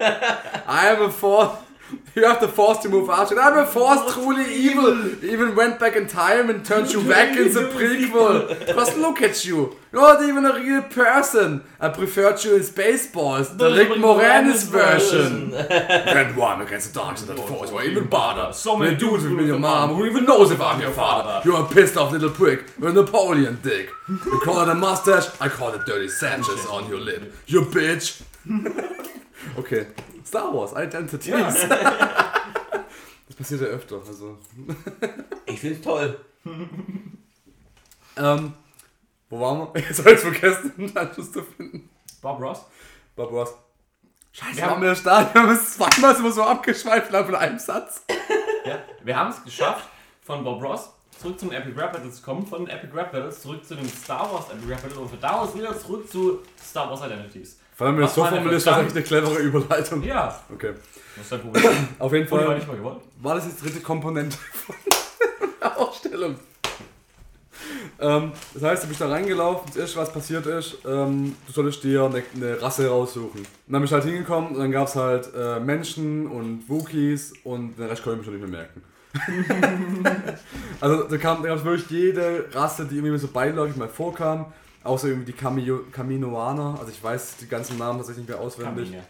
I 0.00 0.88
am 0.88 1.02
a 1.02 1.10
force. 1.10 1.56
You 2.14 2.26
have 2.26 2.40
the 2.40 2.48
force 2.48 2.78
to 2.78 2.90
move 2.90 3.08
out. 3.08 3.30
And 3.30 3.40
I'm 3.40 3.56
a 3.56 3.64
force 3.64 4.12
truly 4.12 4.54
evil. 4.54 5.24
Even 5.24 5.56
went 5.56 5.80
back 5.80 5.96
in 5.96 6.06
time 6.06 6.50
and 6.50 6.62
turned 6.62 6.92
you 6.92 7.02
back 7.08 7.34
in 7.36 7.52
the 7.54 7.70
prequel. 7.70 8.66
Because 8.66 8.94
look 8.98 9.22
at 9.22 9.46
you. 9.46 9.76
You're 9.92 10.02
not 10.02 10.22
even 10.22 10.44
a 10.44 10.54
real 10.54 10.82
person. 10.82 11.64
I 11.80 11.88
preferred 11.88 12.42
you 12.44 12.56
in 12.56 12.62
Spaceballs, 12.62 13.56
the 13.56 13.70
Rick 13.70 13.88
Moranis 13.98 14.66
version. 14.66 15.50
Grand 15.50 16.36
one 16.36 16.62
against 16.62 16.92
the 16.92 17.00
dark 17.00 17.16
the 17.16 17.34
force, 17.34 17.70
or 17.70 17.82
even 17.82 18.08
barter. 18.08 18.52
So 18.52 18.76
many 18.76 18.96
dudes 18.96 19.24
with 19.24 19.32
me, 19.32 19.46
your 19.46 19.58
mom, 19.58 19.94
who 19.94 20.06
even 20.06 20.24
knows 20.24 20.50
if 20.50 20.60
I'm 20.60 20.80
your 20.80 20.92
father. 20.92 21.46
You're 21.48 21.64
a 21.64 21.68
pissed 21.68 21.96
off 21.96 22.12
little 22.12 22.30
prick, 22.30 22.64
you're 22.78 22.90
a 22.90 22.92
Napoleon 22.92 23.58
dick. 23.62 23.90
You 24.08 24.40
call 24.42 24.62
it 24.62 24.68
a 24.68 24.74
mustache, 24.74 25.28
I 25.40 25.48
call 25.48 25.74
it 25.74 25.84
dirty 25.86 26.08
Sanchez 26.08 26.64
on 26.66 26.88
your 26.88 27.00
lip. 27.00 27.34
You 27.46 27.62
bitch. 27.62 28.22
okay, 29.56 29.86
Star 30.26 30.52
Wars, 30.54 30.72
Identities. 30.72 31.34
Das 33.28 33.36
passiert 33.38 33.60
ja 33.62 33.66
öfter, 33.68 33.96
also. 34.06 34.36
Ich 35.46 35.58
find's 35.58 35.80
toll. 35.82 36.18
Ähm, 38.16 38.52
wo 39.30 39.40
waren 39.40 39.68
wir? 39.72 39.80
Jetzt 39.88 40.00
hab 40.04 40.12
ich's 40.12 40.22
vergessen, 40.22 40.72
einen 40.78 40.96
Anschluss 40.96 41.32
zu 41.32 41.42
finden. 41.42 41.88
Bob 42.20 42.40
Ross. 42.40 42.62
Bob 43.16 43.30
Ross. 43.32 43.54
Scheiße, 44.32 44.56
Wir 44.58 44.66
haben- 44.66 44.82
wir 44.82 44.94
da, 44.94 45.32
wir 45.34 45.42
haben 45.42 45.50
es 45.50 45.74
zweimal 45.76 46.14
immer 46.16 46.30
so 46.32 46.42
abgeschweift 46.42 47.08
innerhalb 47.08 47.26
von 47.26 47.36
einem 47.36 47.58
Satz. 47.58 48.02
Ja, 48.66 48.78
wir 49.02 49.16
haben 49.16 49.30
es 49.30 49.42
geschafft, 49.44 49.88
von 50.22 50.44
Bob 50.44 50.62
Ross 50.62 50.90
zurück 51.18 51.38
zum 51.40 51.52
Epic 51.52 51.78
Rap 51.80 51.92
Battles 51.92 52.16
zu 52.16 52.22
kommen, 52.22 52.46
von 52.46 52.66
Epic 52.68 52.92
Rap 52.94 53.12
Battles 53.12 53.40
zurück 53.42 53.64
zu 53.64 53.74
dem 53.76 53.88
Star 53.88 54.30
Wars 54.32 54.50
Epic 54.50 54.68
Rap 54.70 54.82
Battle 54.82 54.98
und 55.00 55.08
von 55.08 55.20
da 55.20 55.40
aus 55.40 55.54
wieder 55.54 55.78
zurück 55.78 56.10
zu 56.10 56.40
Star 56.62 56.90
Wars 56.90 57.00
Identities. 57.02 57.58
Vor 57.82 57.88
allem, 57.88 57.96
wenn 57.98 58.04
es 58.04 58.14
so 58.14 58.24
formulierst, 58.24 58.66
war 58.66 58.74
Verstand? 58.74 58.96
echt 58.96 59.12
eine 59.12 59.20
clevere 59.22 59.42
Überleitung. 59.42 60.02
Ja, 60.04 60.40
Okay. 60.54 60.72
das 61.16 61.24
ist 61.24 61.32
dein 61.32 61.40
Problem. 61.40 61.64
Auf 61.98 62.12
jeden 62.12 62.28
Uli 62.28 62.40
war 62.40 62.46
Fall 62.46 62.54
nicht 62.56 62.68
mal 62.68 62.76
gewollt. 62.76 62.98
war 63.20 63.34
das 63.34 63.48
die 63.56 63.60
dritte 63.60 63.80
Komponente 63.80 64.36
von 64.36 64.76
der 65.60 65.78
Ausstellung. 65.78 66.36
Ähm, 68.00 68.32
das 68.54 68.62
heißt, 68.62 68.84
du 68.84 68.88
bist 68.88 69.00
da 69.00 69.08
reingelaufen, 69.08 69.66
das 69.66 69.76
erste, 69.76 69.96
was 69.98 70.12
passiert 70.12 70.46
ist, 70.46 70.78
ähm, 70.86 71.34
du 71.46 71.52
solltest 71.52 71.82
dir 71.82 72.04
eine, 72.04 72.22
eine 72.36 72.62
Rasse 72.62 72.88
raussuchen. 72.88 73.40
Und 73.40 73.46
dann 73.66 73.80
bin 73.80 73.84
ich 73.84 73.92
halt 73.92 74.04
hingekommen 74.04 74.52
und 74.52 74.58
dann 74.60 74.70
gab 74.70 74.86
es 74.88 74.94
halt 74.96 75.28
äh, 75.36 75.58
Menschen 75.58 76.26
und 76.28 76.68
Wookies 76.68 77.32
und 77.44 77.76
den 77.78 77.86
Rest 77.88 78.04
konnte 78.04 78.20
ich 78.20 78.26
mir 78.26 78.32
schon 78.32 78.40
nicht 78.40 78.50
mehr 78.50 78.60
merken. 78.60 78.82
also 80.80 81.02
da 81.04 81.16
kam 81.18 81.42
da 81.42 81.48
gab's 81.50 81.64
wirklich 81.64 81.90
jede 81.90 82.46
Rasse, 82.52 82.86
die 82.86 82.96
irgendwie 82.96 83.18
so 83.18 83.28
beiläufig 83.28 83.76
mal 83.76 83.88
vorkam, 83.88 84.46
außer 84.84 85.08
irgendwie 85.08 85.32
die 85.32 85.38
Camio, 85.38 85.80
Caminoaner, 85.92 86.76
also 86.78 86.90
ich 86.90 87.02
weiß 87.02 87.36
die 87.40 87.48
ganzen 87.48 87.78
Namen 87.78 87.98
tatsächlich 87.98 88.26
nicht 88.26 88.36
mehr 88.36 88.40
auswendig. 88.44 88.90
Kamine. 88.90 89.06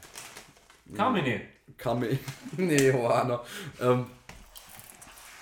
Kamine. 0.97 1.41
Kame. 1.79 2.19
nee, 2.57 2.89
Johanna. 2.89 3.41
Ähm. 3.81 4.07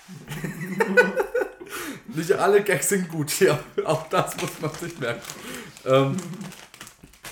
Nicht 2.07 2.31
alle 2.33 2.61
Gags 2.63 2.89
sind 2.89 3.07
gut 3.09 3.29
hier. 3.29 3.57
Auch 3.85 4.07
das 4.09 4.35
muss 4.41 4.59
man 4.59 4.71
sich 4.71 4.99
merken. 4.99 5.21
Ähm, 5.85 6.17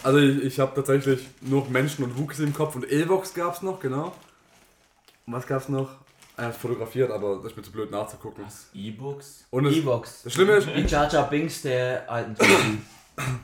Also 0.02 0.20
ich, 0.20 0.44
ich 0.44 0.60
habe 0.60 0.74
tatsächlich 0.76 1.28
nur 1.42 1.70
Menschen 1.70 2.06
und 2.06 2.18
Wookies 2.18 2.40
im 2.40 2.54
Kopf 2.54 2.76
und 2.76 2.90
Evox 2.90 3.34
gab 3.34 3.56
es 3.56 3.62
noch, 3.62 3.82
genau. 3.82 4.16
Und 5.26 5.34
was 5.34 5.46
gab 5.46 5.62
es 5.62 5.68
noch? 5.68 5.90
Er 6.40 6.48
hat 6.48 6.56
fotografiert, 6.56 7.12
aber 7.12 7.36
das 7.36 7.48
ist 7.48 7.58
mir 7.58 7.64
zu 7.64 7.72
blöd 7.74 7.92
nachzugucken. 7.92 8.46
E-Books? 8.74 9.46
Und 9.50 9.66
Evox. 9.66 10.24
das 10.24 10.32
Schlimme 10.32 10.54
ist, 10.54 10.74
Wie 10.74 10.84
Jar 10.84 11.12
Jar 11.12 11.30
Binks 11.30 11.64
der 11.64 12.10
alten 12.10 12.34
Trilogie. 12.34 12.78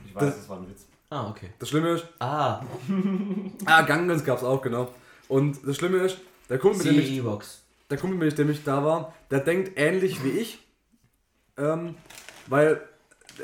Ich 0.07 0.15
weiß, 0.15 0.37
das 0.37 0.47
war 0.47 0.59
ein 0.59 0.69
Witz. 0.69 0.85
Ah, 1.09 1.29
okay. 1.29 1.49
das 1.59 1.67
Schlimme 1.67 1.89
ist, 1.89 2.05
Ah, 2.19 2.61
ah, 3.65 3.81
Gangans 3.81 4.23
gab 4.23 4.37
es 4.37 4.45
auch, 4.45 4.61
genau. 4.61 4.87
Und 5.27 5.59
das 5.67 5.75
Schlimme 5.75 5.97
ist, 5.97 6.19
der 6.47 6.57
Kumpel, 6.57 6.85
mit 6.85 6.95
dem 6.95 6.99
ich, 7.17 7.21
der 7.89 7.97
Kumpel, 7.97 8.17
mit 8.17 8.37
dem 8.37 8.49
ich 8.49 8.63
da 8.63 8.81
war, 8.81 9.13
der 9.29 9.41
denkt 9.41 9.73
ähnlich 9.75 10.23
wie 10.23 10.29
ich. 10.29 10.59
Ähm, 11.57 11.95
weil, 12.47 12.79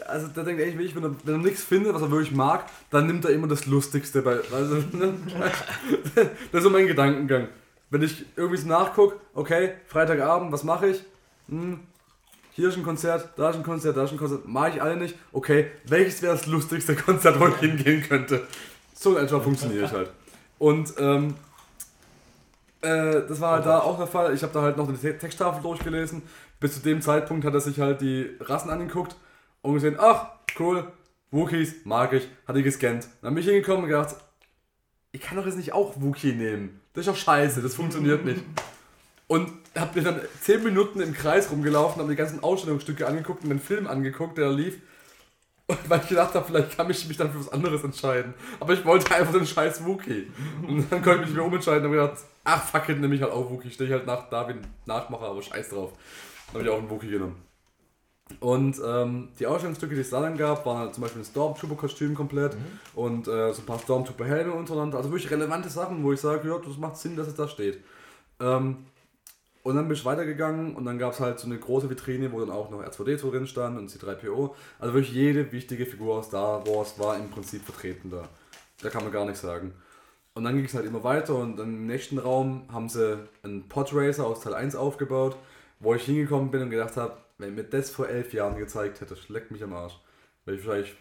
also 0.08 0.28
der 0.28 0.46
denkt 0.46 0.62
ähnlich 0.62 0.78
wie 0.78 0.84
ich, 0.84 0.96
wenn 0.96 1.04
er, 1.04 1.16
wenn 1.26 1.34
er 1.36 1.40
nichts 1.40 1.66
findet, 1.66 1.94
was 1.94 2.02
er 2.02 2.10
wirklich 2.10 2.32
mag, 2.32 2.68
dann 2.90 3.06
nimmt 3.06 3.26
er 3.26 3.32
immer 3.32 3.48
das 3.48 3.66
Lustigste 3.66 4.22
bei. 4.22 4.40
Also, 4.54 4.82
das 6.16 6.26
ist 6.54 6.64
so 6.64 6.70
mein 6.70 6.88
Gedankengang. 6.88 7.50
Wenn 7.92 8.02
ich 8.02 8.26
irgendwie 8.36 8.58
so 8.58 8.68
nachgucke, 8.68 9.18
okay, 9.36 9.74
Freitagabend, 9.86 10.52
was 10.52 10.64
mache 10.64 10.88
ich? 10.88 11.04
Hm, 11.50 11.82
hier 12.54 12.70
ist 12.70 12.78
ein 12.78 12.84
Konzert, 12.84 13.30
da 13.38 13.50
ist 13.52 13.58
ein 13.58 13.64
Konzert, 13.64 13.96
da 13.98 14.04
ist 14.06 14.12
ein 14.12 14.18
Konzert, 14.18 14.48
mag 14.48 14.74
ich 14.76 14.82
alle 14.82 14.98
nicht. 14.98 15.16
Okay, 15.32 15.68
welches 15.86 16.22
wäre 16.22 16.34
das 16.36 16.48
lustigste 16.48 16.96
Konzert, 17.08 17.40
wo 17.40 17.48
ich 17.48 17.58
hingehen 17.58 18.02
könnte? 18.02 18.48
So 18.96 19.18
in 19.18 19.26
etwa 19.26 19.40
funktioniere 19.40 19.86
ich 19.86 19.92
halt. 19.92 20.10
Und 20.58 20.94
ähm, 21.00 21.36
äh, 22.82 23.22
das 23.28 23.40
war 23.42 23.54
halt 23.54 23.66
da 23.66 23.80
auch 23.80 23.98
der 23.98 24.08
Fall. 24.08 24.34
Ich 24.34 24.44
habe 24.44 24.54
da 24.54 24.62
halt 24.62 24.78
noch 24.78 24.88
eine 24.88 24.98
Te- 25.00 25.18
Texttafel 25.18 25.62
durchgelesen. 25.62 26.22
Bis 26.60 26.76
zu 26.76 26.82
dem 26.82 27.02
Zeitpunkt 27.02 27.46
hat 27.46 27.54
er 27.54 27.62
sich 27.62 27.80
halt 27.80 28.02
die 28.02 28.30
Rassen 28.40 28.70
angeguckt 28.70 29.16
und 29.62 29.74
gesehen, 29.74 29.96
ach, 30.00 30.28
cool, 30.60 30.92
Wookies, 31.32 31.86
mag 31.86 32.14
ich, 32.14 32.28
hat 32.48 32.56
die 32.56 32.64
gescannt. 32.64 33.08
Dann 33.22 33.34
bin 33.34 33.42
ich 33.44 33.50
hingekommen 33.50 33.84
und 33.84 33.90
gedacht, 33.90 34.16
ich 35.12 35.22
kann 35.22 35.38
doch 35.38 35.46
jetzt 35.46 35.58
nicht 35.58 35.74
auch 35.74 35.94
Wookie 36.02 36.34
nehmen. 36.34 36.81
Das 36.94 37.08
ist 37.08 37.14
doch 37.14 37.18
scheiße, 37.18 37.62
das 37.62 37.76
funktioniert 37.76 38.26
nicht. 38.26 38.42
Und 39.28 39.50
hab 39.76 39.96
mir 39.96 40.02
dann 40.02 40.20
10 40.42 40.64
Minuten 40.64 41.00
im 41.00 41.14
Kreis 41.14 41.50
rumgelaufen, 41.50 42.00
hab 42.00 42.06
mir 42.06 42.14
die 42.14 42.18
ganzen 42.18 42.44
Ausstellungsstücke 42.44 43.08
angeguckt 43.08 43.44
und 43.44 43.50
den 43.50 43.62
Film 43.62 43.88
angeguckt, 43.88 44.38
der 44.38 44.50
da 44.50 44.52
lief. 44.52 44.78
Und 45.68 45.90
weil 45.90 46.02
ich 46.02 46.10
gedacht 46.10 46.34
habe, 46.34 46.46
vielleicht 46.46 46.76
kann 46.76 46.90
ich 46.90 47.08
mich 47.08 47.16
dann 47.16 47.32
für 47.32 47.40
was 47.40 47.50
anderes 47.50 47.82
entscheiden. 47.82 48.34
Aber 48.60 48.74
ich 48.74 48.84
wollte 48.84 49.16
einfach 49.16 49.32
den 49.32 49.48
scheiß 49.48 49.86
Wookie. 49.86 50.30
Und 50.68 50.92
dann 50.92 51.02
konnte 51.02 51.22
ich 51.22 51.28
mich 51.28 51.36
mehr 51.36 51.46
umentscheiden 51.46 51.86
und 51.86 51.98
hab 51.98 52.10
gedacht, 52.10 52.26
ach 52.44 52.64
fuck 52.66 52.90
it, 52.90 53.00
nehme 53.00 53.16
ich 53.16 53.22
halt 53.22 53.32
auch 53.32 53.50
Wookie. 53.50 53.72
Stehe 53.72 53.90
ich 53.90 53.94
halt 53.94 54.06
nach 54.06 54.30
Darwin 54.30 54.60
Nachmacher, 54.86 55.28
aber 55.28 55.42
scheiß 55.42 55.70
drauf. 55.70 55.94
Dann 56.48 56.56
habe 56.56 56.64
ich 56.66 56.70
auch 56.70 56.80
einen 56.80 56.90
Wookie 56.90 57.08
genommen. 57.08 57.51
Und 58.40 58.82
ähm, 58.86 59.30
die 59.40 59.46
Ausstellungsstücke, 59.46 59.96
die 59.96 60.02
es 60.02 60.10
da 60.10 60.22
dann 60.22 60.38
gab, 60.38 60.66
waren 60.66 60.78
halt 60.78 60.94
zum 60.94 61.04
Beispiel 61.04 61.22
ein 61.22 61.26
Stormtrooper-Kostüm 61.26 62.16
komplett 62.16 62.56
und 62.96 63.28
äh, 63.28 63.54
so 63.54 63.62
ein 63.62 63.66
paar 63.66 63.80
Stormtrooper-Helme 63.80 64.54
untereinander. 64.54 64.98
Also 64.98 65.12
wirklich 65.12 65.30
relevante 65.32 65.70
Sachen, 65.70 66.04
wo 66.04 66.14
ich 66.14 66.22
sage, 66.22 66.48
ja, 66.48 66.58
das 66.58 66.78
macht 66.78 66.98
Sinn, 66.98 67.16
dass 67.16 67.28
es 67.28 67.36
da 67.36 67.48
steht. 67.48 67.84
Ähm, 68.40 68.86
und 69.64 69.76
dann 69.76 69.88
bin 69.88 69.96
ich 69.96 70.06
weitergegangen 70.06 70.76
und 70.76 70.86
dann 70.86 70.98
gab 70.98 71.14
es 71.14 71.20
halt 71.20 71.40
so 71.40 71.46
eine 71.46 71.58
große 71.58 71.90
Vitrine, 71.90 72.32
wo 72.32 72.40
dann 72.40 72.50
auch 72.50 72.72
noch 72.72 72.84
R2D2 72.84 73.30
drin 73.30 73.48
stand 73.48 73.78
und 73.78 73.92
C3PO. 73.92 74.52
Also 74.80 74.94
wirklich 74.94 75.14
jede 75.14 75.52
wichtige 75.52 75.86
Figur 75.86 76.18
aus 76.18 76.28
Star 76.28 76.66
Wars 76.66 76.98
war 76.98 77.16
im 77.18 77.30
Prinzip 77.30 77.64
vertreten 77.64 78.10
da. 78.10 78.28
Da 78.82 78.90
kann 78.90 79.04
man 79.04 79.12
gar 79.12 79.26
nichts 79.26 79.42
sagen. 79.42 79.74
Und 80.34 80.46
dann 80.46 80.56
ging 80.56 80.66
es 80.66 80.74
halt 80.74 80.86
immer 80.86 81.04
weiter 81.04 81.36
und 81.36 81.58
dann 81.58 81.70
im 81.70 81.88
nächsten 81.88 82.18
Raum 82.18 82.64
haben 82.72 82.90
sie 82.90 83.20
einen 83.44 83.68
Podracer 83.68 84.26
aus 84.26 84.42
Teil 84.42 84.56
1 84.56 84.76
aufgebaut, 84.76 85.36
wo 85.80 85.94
ich 85.94 86.04
hingekommen 86.04 86.50
bin 86.50 86.64
und 86.64 86.70
gedacht 86.70 86.96
habe, 86.98 87.18
wenn 87.42 87.56
mir 87.56 87.64
das 87.64 87.90
vor 87.90 88.08
elf 88.08 88.34
Jahren 88.34 88.58
gezeigt 88.58 89.02
hätte, 89.02 89.16
schleckt 89.16 89.52
mich 89.52 89.64
am 89.64 89.74
Arsch. 89.74 90.00
Wäre 90.46 90.58
ich 90.58 90.66
wahrscheinlich 90.66 90.96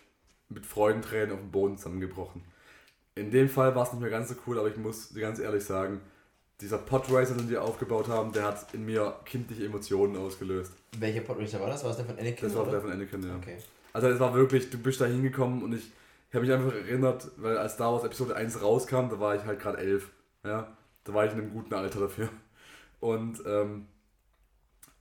mit 0.49 0.67
Freudentränen 0.67 1.33
auf 1.33 1.39
dem 1.39 1.51
Boden 1.51 1.77
zusammengebrochen. 1.77 2.43
In 3.15 3.31
dem 3.31 3.49
Fall 3.49 3.75
war 3.75 3.85
es 3.85 3.93
nicht 3.93 4.01
mehr 4.01 4.11
ganz 4.11 4.29
so 4.29 4.35
cool, 4.47 4.59
aber 4.59 4.69
ich 4.69 4.77
muss 4.77 5.11
dir 5.11 5.21
ganz 5.21 5.39
ehrlich 5.39 5.65
sagen, 5.65 6.01
dieser 6.61 6.79
Podracer, 6.79 7.35
den 7.35 7.49
die 7.49 7.57
aufgebaut 7.57 8.09
haben, 8.09 8.33
der 8.33 8.45
hat 8.45 8.75
in 8.75 8.85
mir 8.85 9.17
kindliche 9.25 9.65
Emotionen 9.65 10.17
ausgelöst. 10.17 10.73
Welcher 10.99 11.23
Podracer 11.23 11.61
war 11.61 11.69
das? 11.69 11.83
War 11.83 11.91
das 11.91 11.99
der 11.99 12.07
von 12.07 12.19
Anakin? 12.19 12.49
Das 12.49 12.55
war 12.55 12.63
oder? 12.63 12.73
der 12.73 12.81
von 12.83 12.93
Anakin, 12.93 13.23
ja. 13.23 13.37
Okay. 13.37 13.57
Also 13.93 14.09
es 14.09 14.21
war 14.21 14.35
wirklich, 14.35 14.71
du 14.71 14.79
bist 14.79 15.01
da 15.01 15.07
hingekommen 15.07 15.63
und 15.63 15.73
ich, 15.73 15.91
ich 16.29 16.35
habe 16.35 16.45
mich 16.45 16.55
einfach 16.55 16.75
erinnert, 16.75 17.31
weil 17.37 17.57
als 17.57 17.75
Star 17.75 17.93
Wars 17.93 18.05
Episode 18.05 18.37
1 18.37 18.63
rauskam, 18.63 19.09
da 19.09 19.19
war 19.19 19.35
ich 19.35 19.45
halt 19.45 19.59
gerade 19.59 19.79
elf. 19.79 20.11
Ja? 20.45 20.77
Da 21.05 21.15
war 21.15 21.25
ich 21.25 21.33
in 21.33 21.39
einem 21.39 21.53
guten 21.53 21.75
Alter 21.75 22.01
dafür. 22.01 22.29
Und 23.01 23.43
ähm, 23.47 23.87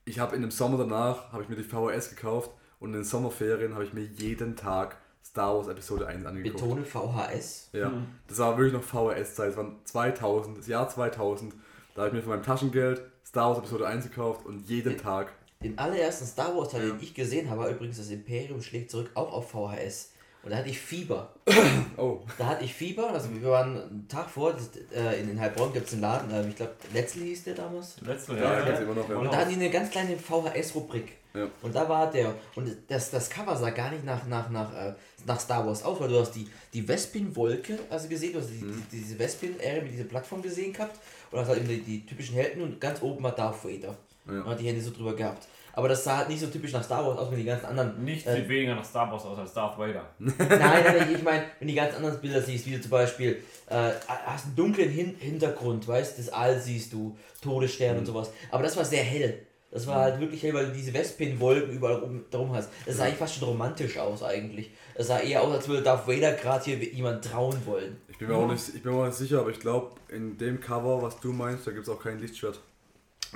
ich 0.09 0.19
habe 0.19 0.35
in 0.35 0.41
dem 0.41 0.51
Sommer 0.51 0.77
danach, 0.77 1.31
habe 1.31 1.43
ich 1.43 1.49
mir 1.49 1.55
die 1.55 1.63
VHS 1.63 2.09
gekauft 2.09 2.51
und 2.79 2.89
in 2.89 2.93
den 2.95 3.03
Sommerferien 3.03 3.73
habe 3.73 3.83
ich 3.83 3.93
mir 3.93 4.01
jeden 4.03 4.55
Tag 4.55 4.97
Star 5.25 5.55
Wars 5.55 5.67
Episode 5.67 6.07
1 6.07 6.25
angeguckt. 6.25 6.55
Betone 6.63 6.83
VHS. 6.83 7.69
Ja, 7.73 7.91
das 8.27 8.37
war 8.39 8.57
wirklich 8.57 8.73
noch 8.73 8.83
VHS-Zeit, 8.83 9.51
es 9.51 9.57
war 9.57 9.71
2000, 9.85 10.57
das 10.57 10.67
Jahr 10.67 10.89
2000. 10.89 11.53
Da 11.95 12.01
habe 12.01 12.09
ich 12.09 12.13
mir 12.15 12.21
von 12.21 12.31
meinem 12.31 12.43
Taschengeld 12.43 13.01
Star 13.25 13.49
Wars 13.49 13.59
Episode 13.59 13.87
1 13.87 14.05
gekauft 14.05 14.45
und 14.45 14.67
jeden 14.67 14.97
Tag. 14.97 15.31
Den 15.61 15.77
allerersten 15.77 16.25
Star 16.25 16.55
Wars 16.55 16.69
Teil, 16.69 16.87
Ja. 16.87 16.93
den 16.93 17.03
ich 17.03 17.13
gesehen 17.13 17.49
habe, 17.49 17.61
war 17.61 17.69
übrigens 17.69 17.97
das 17.97 18.09
Imperium 18.09 18.61
schlägt 18.61 18.89
zurück, 18.91 19.11
auch 19.13 19.33
auf 19.33 19.51
VHS. 19.51 20.13
Und 20.49 20.53
da 20.53 20.57
hatte 20.61 20.69
ich 20.69 20.79
Fieber. 20.79 21.29
Oh, 21.95 22.21
Da 22.39 22.47
hatte 22.47 22.63
ich 22.65 22.73
Fieber, 22.73 23.11
also 23.11 23.29
wir 23.31 23.49
waren 23.51 23.75
einen 23.77 24.07
Tag 24.07 24.27
vor, 24.29 24.53
das, 24.53 24.69
äh, 24.95 25.19
in, 25.21 25.39
Heilbronn 25.39 25.71
gibt 25.73 25.85
es 25.85 25.93
einen 25.93 26.01
Laden, 26.01 26.31
äh, 26.31 26.47
ich 26.47 26.55
glaube, 26.55 26.71
Letzli 26.91 27.27
hieß 27.27 27.43
der 27.43 27.53
damals. 27.53 27.97
Letzte 28.01 28.33
Ja, 28.35 28.61
gibt's 28.61 28.79
immer 28.79 28.95
noch, 28.95 29.07
ja. 29.07 29.17
Und 29.17 29.31
da 29.31 29.37
hatten 29.37 29.49
die 29.49 29.55
eine 29.57 29.69
ganz 29.69 29.91
kleine 29.91 30.17
VHS-Rubrik. 30.17 31.17
Ja. 31.35 31.47
Und 31.61 31.75
da 31.75 31.87
war 31.87 32.09
der, 32.09 32.33
und 32.55 32.75
das, 32.87 33.11
das 33.11 33.29
Cover 33.29 33.55
sah 33.55 33.69
gar 33.69 33.91
nicht 33.91 34.03
nach, 34.05 34.25
nach, 34.25 34.49
nach, 34.49 34.73
äh, 34.73 34.93
nach 35.27 35.39
Star 35.39 35.67
Wars 35.67 35.83
aus, 35.83 35.99
weil 35.99 36.07
du 36.09 36.19
hast 36.19 36.31
die, 36.31 36.47
die 36.73 36.87
Vespin-Wolke 36.87 37.77
also 37.91 38.07
gesehen, 38.07 38.33
du 38.33 38.39
hast 38.39 38.49
die, 38.49 38.63
Mhm. 38.65 38.83
die, 38.91 38.97
diese 38.97 39.19
Vespin-Ära 39.19 39.83
mit 39.83 39.91
dieser 39.93 40.05
Plattform 40.05 40.41
gesehen 40.41 40.73
gehabt 40.73 40.97
und 41.29 41.39
hast 41.39 41.49
halt 41.49 41.59
eben 41.59 41.67
die, 41.67 41.81
die 41.81 42.05
typischen 42.07 42.33
Helden 42.35 42.63
und 42.63 42.81
ganz 42.81 43.01
oben 43.03 43.21
war 43.23 43.33
Darth 43.35 43.63
Vader. 43.63 43.95
Ja. 44.25 44.41
Und 44.41 44.45
hat 44.47 44.59
die 44.59 44.67
Hände 44.67 44.81
so 44.81 44.89
drüber 44.91 45.15
gehabt. 45.15 45.47
Aber 45.79 45.87
das 45.87 46.03
sah 46.03 46.17
halt 46.17 46.27
nicht 46.27 46.41
so 46.41 46.47
typisch 46.47 46.73
nach 46.73 46.83
Star 46.83 47.05
Wars 47.07 47.17
aus, 47.17 47.31
wie 47.31 47.37
die 47.37 47.45
ganzen 47.45 47.67
anderen. 47.67 48.03
Nichts 48.03 48.27
äh, 48.27 48.35
sieht 48.35 48.49
weniger 48.49 48.75
nach 48.75 48.83
Star 48.83 49.09
Wars 49.09 49.23
aus 49.23 49.39
als 49.39 49.53
Darth 49.53 49.77
Vader. 49.79 50.03
Nein, 50.19 50.35
nein, 50.37 51.15
ich 51.15 51.23
meine, 51.23 51.43
wenn 51.59 51.67
du 51.67 51.73
die 51.73 51.75
ganz 51.75 51.95
anderen 51.95 52.19
Bilder 52.19 52.41
siehst, 52.41 52.65
wie 52.65 52.71
du 52.75 52.81
zum 52.81 52.91
Beispiel 52.91 53.41
äh, 53.67 53.91
hast 54.25 54.47
einen 54.47 54.55
dunklen 54.57 54.89
Hin 54.89 55.15
Hintergrund, 55.17 55.87
weißt 55.87 56.19
das 56.19 56.27
All 56.27 56.59
siehst 56.59 56.91
du, 56.91 57.17
Todesstern 57.41 57.93
Mhm. 57.93 57.99
und 57.99 58.05
sowas. 58.07 58.29
Aber 58.51 58.61
das 58.63 58.75
war 58.75 58.83
sehr 58.83 59.03
hell. 59.03 59.45
Das 59.71 59.87
war 59.87 60.01
halt 60.01 60.19
wirklich 60.19 60.43
hell, 60.43 60.53
weil 60.53 60.65
du 60.65 60.71
diese 60.73 60.91
Vespin-Wolken 60.91 61.71
überall 61.73 61.95
rum, 61.97 62.25
drum 62.29 62.51
hast. 62.53 62.69
Das 62.85 62.97
sah 62.97 63.03
eigentlich 63.05 63.17
fast 63.19 63.35
schon 63.35 63.47
romantisch 63.47 63.97
aus 63.99 64.21
eigentlich. 64.23 64.71
Es 64.95 65.07
sah 65.07 65.19
eher 65.19 65.43
aus, 65.43 65.53
als 65.53 65.67
würde 65.69 65.83
Darth 65.83 66.07
Vader 66.07 66.33
gerade 66.33 66.65
hier 66.65 66.75
jemand 66.77 67.23
trauen 67.23 67.55
wollen. 67.65 67.95
Ich 68.09 68.17
bin 68.17 68.27
mir 68.27 68.35
auch 68.35 68.47
nicht, 68.51 68.67
ich 68.75 68.81
bin 68.83 68.91
mir 68.93 69.01
auch 69.01 69.05
nicht 69.05 69.17
sicher, 69.17 69.39
aber 69.39 69.51
ich 69.51 69.59
glaube, 69.59 69.91
in 70.09 70.37
dem 70.39 70.59
Cover, 70.59 71.01
was 71.03 71.19
du 71.19 71.31
meinst, 71.31 71.67
da 71.67 71.71
gibt 71.71 71.83
es 71.83 71.89
auch 71.89 72.01
kein 72.01 72.19
Lichtschwert. 72.19 72.59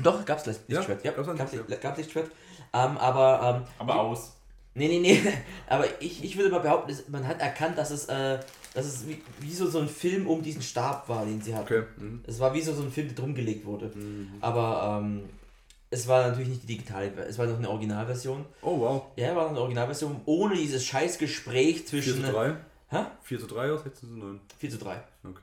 Doch, 0.02 0.26
gab's 0.26 0.46
Licht- 0.46 0.62
Ja, 0.68 0.78
Lichtschwert. 0.80 1.06
Ja, 1.06 1.12
gab's 1.12 1.28
ein 1.30 1.38
gab's, 1.38 1.52
Lichtschwert. 1.54 1.82
gab's 1.82 1.98
Lichtschwert. 1.98 2.32
Ähm, 2.74 2.98
aber 2.98 3.62
ähm, 3.62 3.68
Aber 3.80 4.00
aus. 4.02 4.34
Nee, 4.76 4.88
nee, 4.88 5.00
nee. 5.00 5.22
Aber 5.68 5.86
ich, 6.02 6.24
ich 6.24 6.36
würde 6.36 6.50
mal 6.50 6.60
behaupten, 6.60 6.90
es- 6.92 7.08
man 7.10 7.28
hat 7.28 7.40
erkannt, 7.42 7.78
dass 7.78 7.92
es, 7.92 8.06
äh, 8.06 8.40
dass 8.74 8.86
es 8.88 9.08
wie, 9.08 9.22
wie 9.40 9.54
so, 9.54 9.70
so 9.70 9.80
ein 9.80 9.88
Film 9.88 10.26
um 10.28 10.42
diesen 10.42 10.64
Stab 10.64 11.08
war, 11.10 11.26
den 11.26 11.42
sie 11.42 11.54
hatten. 11.54 11.64
Okay. 11.66 11.84
Mhm. 11.98 12.24
Es 12.26 12.40
war 12.40 12.54
wie 12.56 12.62
so, 12.62 12.74
so 12.74 12.82
ein 12.82 12.92
Film, 12.92 13.08
der 13.08 13.16
drum 13.16 13.36
gelegt 13.36 13.66
wurde. 13.66 13.92
Aber 14.42 15.00
ähm, 15.04 15.30
es 15.92 16.08
war 16.08 16.28
natürlich 16.28 16.50
nicht 16.50 16.64
die 16.64 16.68
digitale, 16.68 17.12
es 17.28 17.38
war 17.38 17.46
noch 17.46 17.60
eine 17.60 17.70
Originalversion. 17.70 18.46
Oh 18.64 18.80
wow. 18.80 19.04
Ja, 19.16 19.36
war 19.36 19.44
noch 19.44 19.52
eine 19.52 19.60
Originalversion 19.60 20.22
ohne 20.26 20.56
dieses 20.56 20.84
scheiß 20.86 21.20
Gespräch 21.20 21.82
4 21.82 21.86
zwischen. 21.86 22.26
zu 22.26 22.32
3? 22.32 22.56
Hä? 22.90 22.98
4 23.22 23.40
zu 23.40 23.46
3 23.48 23.72
oder 23.74 23.84
16 23.84 24.10
zu 24.10 24.16
9? 24.16 24.40
4 24.58 24.70
zu 24.72 24.78
3. 24.80 25.04
Okay. 25.24 25.40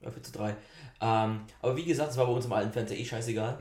Ja, 0.00 0.10
4 0.10 0.22
zu 0.22 0.32
3. 0.32 0.56
Ähm, 1.02 1.40
aber 1.62 1.76
wie 1.76 1.84
gesagt, 1.84 2.10
es 2.10 2.16
war 2.18 2.26
bei 2.26 2.32
uns 2.32 2.44
im 2.44 2.52
alten 2.52 2.72
Fernseher 2.72 2.98
eh 2.98 3.04
scheißegal. 3.04 3.58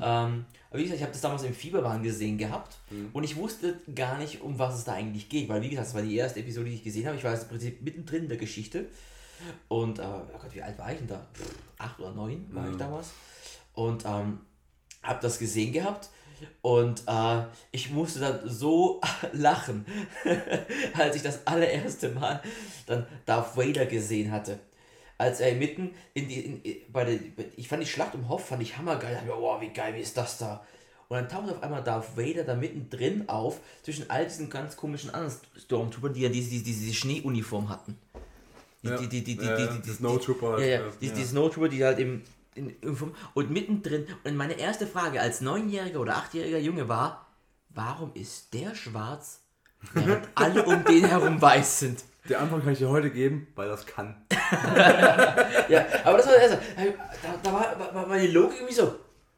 Ja. 0.00 0.24
Ähm, 0.26 0.44
aber 0.70 0.78
wie 0.78 0.82
gesagt, 0.82 0.96
ich 0.98 1.02
habe 1.02 1.12
das 1.12 1.20
damals 1.22 1.42
im 1.42 1.54
Fieberwahn 1.54 2.02
gesehen 2.02 2.36
gehabt 2.38 2.76
Mhm. 2.90 3.08
und 3.12 3.24
ich 3.24 3.36
wusste 3.36 3.80
gar 3.94 4.18
nicht, 4.18 4.42
um 4.42 4.58
was 4.58 4.76
es 4.78 4.84
da 4.84 4.92
eigentlich 4.92 5.28
geht, 5.30 5.48
weil 5.48 5.62
wie 5.62 5.70
gesagt, 5.70 5.88
es 5.88 5.94
war 5.94 6.02
die 6.02 6.16
erste 6.16 6.40
Episode, 6.40 6.68
die 6.68 6.74
ich 6.76 6.84
gesehen 6.84 7.06
habe. 7.06 7.16
Ich 7.16 7.24
war 7.24 7.32
jetzt 7.32 7.44
im 7.44 7.48
Prinzip 7.48 7.80
mittendrin 7.82 8.24
in 8.24 8.28
der 8.28 8.36
Geschichte 8.38 8.86
und, 9.68 9.98
äh, 9.98 10.02
oh 10.02 10.38
Gott, 10.38 10.54
wie 10.54 10.62
alt 10.62 10.78
war 10.78 10.92
ich 10.92 10.98
denn 10.98 11.08
da? 11.08 11.26
Pff, 11.34 11.54
acht 11.78 11.98
oder 11.98 12.12
neun 12.12 12.46
war 12.50 12.66
ich 12.66 12.74
Mhm. 12.74 12.78
damals 12.78 13.10
und 13.74 14.04
ähm, 14.04 14.40
habe 15.02 15.18
das 15.22 15.38
gesehen 15.38 15.72
gehabt 15.72 16.10
und 16.60 17.04
äh, 17.06 17.42
ich 17.70 17.90
musste 17.90 18.20
dann 18.20 18.40
so 18.44 19.00
lachen, 19.32 19.86
als 20.94 21.16
ich 21.16 21.22
das 21.22 21.46
allererste 21.46 22.10
Mal 22.10 22.42
dann 22.86 23.06
Darth 23.24 23.56
Vader 23.56 23.86
gesehen 23.86 24.30
hatte 24.30 24.58
als 25.18 25.40
er 25.40 25.54
mitten 25.54 25.94
in 26.14 26.28
die, 26.28 26.40
in, 26.40 26.92
bei 26.92 27.04
der, 27.04 27.18
ich 27.56 27.68
fand 27.68 27.82
die 27.82 27.86
Schlacht 27.86 28.14
um 28.14 28.28
Hoff, 28.28 28.46
fand 28.48 28.62
ich 28.62 28.76
hammergeil, 28.76 29.16
ich 29.20 29.26
mir, 29.26 29.36
oh, 29.36 29.60
wie 29.60 29.68
geil, 29.68 29.94
wie 29.94 30.00
ist 30.00 30.16
das 30.16 30.38
da? 30.38 30.64
Und 31.08 31.16
dann 31.16 31.28
taucht 31.28 31.50
auf 31.50 31.62
einmal 31.62 31.84
Darth 31.84 32.16
Vader 32.16 32.44
da 32.44 32.54
mittendrin 32.54 33.28
auf, 33.28 33.60
zwischen 33.82 34.08
all 34.08 34.24
diesen 34.24 34.48
ganz 34.48 34.76
komischen 34.76 35.10
anderen 35.10 35.34
Stormtroopern, 35.58 36.14
die 36.14 36.22
ja 36.22 36.28
diese, 36.30 36.48
diese, 36.50 36.64
diese 36.64 36.94
Schneeuniform 36.94 37.68
hatten. 37.68 37.98
Die, 38.82 38.88
Ja. 38.88 38.96
die, 38.96 39.08
die, 39.08 39.22
die, 39.22 39.36
die, 39.36 39.44
Ja, 39.44 39.56
die, 39.56 39.62
ja, 39.62 39.72
die, 39.72 39.88
das 39.88 39.96
Snowtrooper 39.98 40.58
Ja, 40.58 40.64
ja, 40.64 40.80
ja. 40.80 40.92
die, 41.00 41.10
die 41.10 41.24
Snowtrooper, 41.24 41.68
die 41.68 41.84
halt 41.84 41.98
im, 41.98 42.22
in 42.54 42.74
Uniform, 42.82 43.14
und 43.34 43.50
mittendrin, 43.50 44.06
und 44.24 44.36
meine 44.36 44.54
erste 44.54 44.86
Frage 44.86 45.20
als 45.20 45.40
neunjähriger 45.40 46.00
oder 46.00 46.16
achtjähriger 46.16 46.58
Junge 46.58 46.88
war, 46.88 47.26
warum 47.68 48.12
ist 48.14 48.54
der 48.54 48.74
schwarz, 48.74 49.40
während 49.92 50.28
alle 50.34 50.64
um 50.64 50.84
den 50.84 51.04
herum 51.04 51.40
weiß 51.40 51.80
sind? 51.80 52.04
Die 52.28 52.36
Antwort 52.36 52.62
kann 52.62 52.72
ich 52.72 52.78
dir 52.78 52.88
heute 52.88 53.10
geben, 53.10 53.48
weil 53.56 53.68
das 53.68 53.84
kann. 53.86 54.24
Ja, 55.68 55.84
aber 56.04 56.18
das 56.18 56.26
war 56.26 56.34
also, 56.34 56.56
da, 57.22 57.34
da 57.42 57.52
war, 57.52 57.94
war 57.94 58.06
meine 58.06 58.26
Logik 58.28 58.58
irgendwie 58.58 58.74
so, 58.74 58.94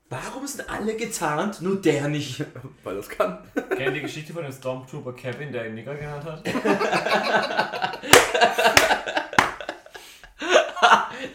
warum 0.09 0.47
sind 0.47 0.69
alle 0.69 0.97
gezahnt, 0.97 1.63
nur 1.63 1.81
der 1.81 2.09
nicht? 2.09 2.45
Weil 2.83 2.97
das 2.97 3.09
kann. 3.09 3.39
Kennt 3.55 3.81
ihr 3.81 3.91
die 3.93 4.01
Geschichte 4.01 4.33
von 4.33 4.43
dem 4.43 4.53
Stormtrooper 4.53 5.13
Kevin, 5.13 5.53
der 5.53 5.69
ihn 5.69 5.75
Nigger 5.75 5.95
genannt 5.95 6.25
hat? 6.25 6.43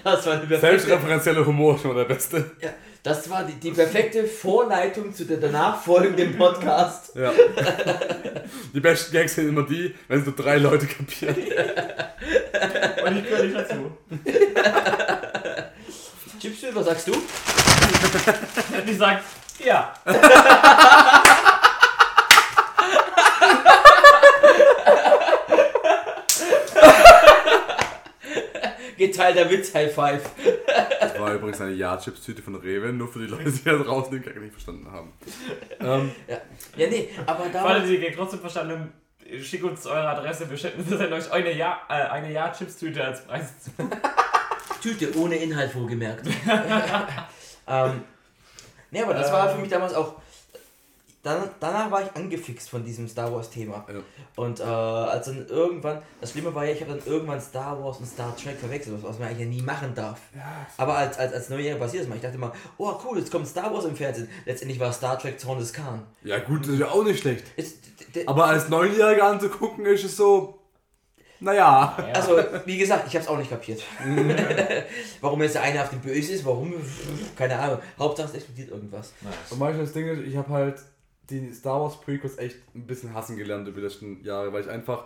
Das 0.03 0.25
war, 0.25 0.35
die 0.37 0.47
perfekte, 0.47 0.59
Selbstreferenzieller 0.59 1.45
Humor 1.45 1.75
ist 1.75 1.81
schon 1.81 1.95
der 1.95 2.05
beste. 2.05 2.51
ja, 2.61 2.69
das 3.03 3.29
war 3.29 3.43
die, 3.43 3.53
die 3.53 3.71
perfekte 3.71 4.25
Vorleitung 4.25 5.13
zu 5.13 5.25
der 5.25 5.37
danach 5.37 5.81
folgenden 5.81 6.37
Podcast. 6.37 7.15
Ja. 7.15 7.31
Die 8.73 8.79
besten 8.79 9.13
Gags 9.13 9.35
sind 9.35 9.49
immer 9.49 9.63
die, 9.63 9.95
wenn 10.07 10.19
es 10.19 10.25
nur 10.25 10.35
drei 10.35 10.57
Leute 10.57 10.85
kapieren. 10.85 11.35
Und 13.05 13.17
ich 13.17 13.23
gehöre 13.23 13.43
nicht 13.43 13.55
dazu. 13.55 13.97
Chipsy, 16.39 16.67
was 16.73 16.85
sagst 16.85 17.07
du? 17.07 17.13
Ich 18.85 18.97
sag, 18.97 19.21
ja. 19.63 19.93
Geteilter 28.99 29.49
Witz, 29.49 29.73
High 29.73 29.93
Five. 29.93 30.21
Das 30.99 31.17
war 31.17 31.33
übrigens 31.33 31.61
eine 31.61 31.71
Ja-Chips-Tüte 31.71 32.41
von 32.41 32.55
Rewe, 32.55 32.91
nur 32.91 33.07
für 33.07 33.19
die 33.19 33.27
Leute, 33.27 33.49
die 33.49 33.63
da 33.63 33.77
draußen 33.77 34.11
den 34.11 34.21
Gag 34.21 34.39
nicht 34.39 34.51
verstanden 34.51 34.91
haben. 34.91 35.13
Ähm, 35.79 36.11
Ja, 36.27 36.37
ja 36.75 36.89
nee, 36.89 37.09
aber 37.25 37.45
Falls 37.45 37.83
da. 37.83 37.89
ihr 37.89 37.97
die 37.97 38.05
Gag 38.05 38.15
trotzdem 38.17 38.41
verstanden 38.41 38.91
habt, 39.25 39.45
schickt 39.45 39.63
uns 39.63 39.87
eure 39.87 40.09
Adresse. 40.09 40.49
Wir 40.49 40.57
schicken 40.57 40.83
senden 40.83 41.13
euch 41.13 41.31
eine 41.31 41.53
Ja, 41.53 41.79
äh, 41.87 41.93
eine 41.93 42.31
ja 42.31 42.51
Chips-Tüte 42.51 43.03
als 43.03 43.23
Preis. 43.23 43.53
Tüte 44.83 45.17
ohne 45.17 45.37
Inhalt 45.37 45.73
wohlgemerkt. 45.75 46.27
ähm, 47.67 48.03
nee, 48.91 49.01
aber 49.01 49.13
das 49.13 49.31
war 49.31 49.49
für 49.49 49.59
mich 49.59 49.69
damals 49.69 49.93
auch. 49.93 50.15
Dann, 51.21 51.49
danach 51.59 51.91
war 51.91 52.01
ich 52.01 52.15
angefixt 52.15 52.69
von 52.69 52.85
diesem 52.85 53.09
Star 53.09 53.33
Wars 53.33 53.49
Thema. 53.49 53.85
Ja. 53.91 53.99
Und 54.37 54.61
äh, 54.61 54.63
als 54.63 55.25
dann 55.25 55.45
irgendwann, 55.47 56.01
das 56.21 56.31
Schlimme 56.31 56.55
war 56.55 56.63
ja, 56.63 56.71
ich 56.71 56.81
habe 56.81 56.93
dann 56.93 57.01
irgendwann 57.05 57.41
Star 57.41 57.83
Wars 57.83 57.97
und 57.97 58.05
Star 58.05 58.33
Trek 58.37 58.57
verwechselt, 58.57 58.95
was, 58.95 59.03
was 59.03 59.19
man 59.19 59.27
eigentlich 59.27 59.47
ja 59.47 59.53
nie 59.53 59.61
machen 59.61 59.93
darf. 59.93 60.21
Aber 60.77 60.97
als, 60.97 61.17
als, 61.17 61.33
als 61.33 61.49
Neujähriger 61.49 61.79
passiert 61.79 62.03
ist 62.03 62.09
mal, 62.09 62.15
ich 62.15 62.21
dachte 62.21 62.35
immer, 62.35 62.53
oh 62.77 62.93
cool, 63.03 63.19
jetzt 63.19 63.31
kommt 63.31 63.47
Star 63.47 63.73
Wars 63.73 63.83
im 63.83 63.97
Fernsehen. 63.97 64.29
Letztendlich 64.45 64.79
war 64.79 64.93
Star 64.93 65.19
Trek 65.19 65.37
Zorn 65.39 65.59
des 65.59 65.73
Khan. 65.73 66.03
ja 66.23 66.39
gut, 66.39 66.61
das 66.61 66.69
ist 66.69 66.79
ja 66.79 66.87
auch 66.87 67.03
nicht 67.03 67.19
schlecht. 67.19 67.43
Ist, 67.57 67.79
Aber 68.25 68.45
als 68.45 68.69
Neunjähriger 68.69 69.25
anzugucken, 69.25 69.85
ist 69.87 70.05
es 70.05 70.15
so, 70.15 70.59
naja. 71.41 71.97
Also, 72.13 72.37
wie 72.65 72.77
gesagt, 72.77 73.07
ich 73.07 73.13
habe 73.13 73.23
es 73.23 73.27
auch 73.27 73.37
nicht 73.37 73.49
kapiert. 73.49 73.81
warum 75.21 75.41
jetzt 75.41 75.55
der 75.55 75.63
eine 75.63 75.81
auf 75.81 75.89
dem 75.89 75.99
Böse 75.99 76.33
ist, 76.33 76.45
warum, 76.45 76.73
keine 77.37 77.57
Ahnung. 77.57 77.79
Hauptsache 77.97 78.29
es 78.29 78.35
explodiert 78.35 78.69
irgendwas. 78.69 79.13
Und 79.49 79.59
manchmal 79.59 79.85
das 79.85 79.93
Ding 79.93 80.07
ist, 80.07 80.27
ich 80.27 80.35
habe 80.35 80.49
halt 80.49 80.75
die 81.29 81.53
Star 81.53 81.79
Wars 81.81 81.99
Prequels 82.01 82.37
echt 82.37 82.57
ein 82.75 82.85
bisschen 82.85 83.13
hassen 83.13 83.37
gelernt 83.37 83.67
über 83.67 83.79
die 83.81 83.87
letzten 83.87 84.23
Jahre, 84.23 84.51
weil 84.53 84.63
ich 84.63 84.69
einfach, 84.69 85.05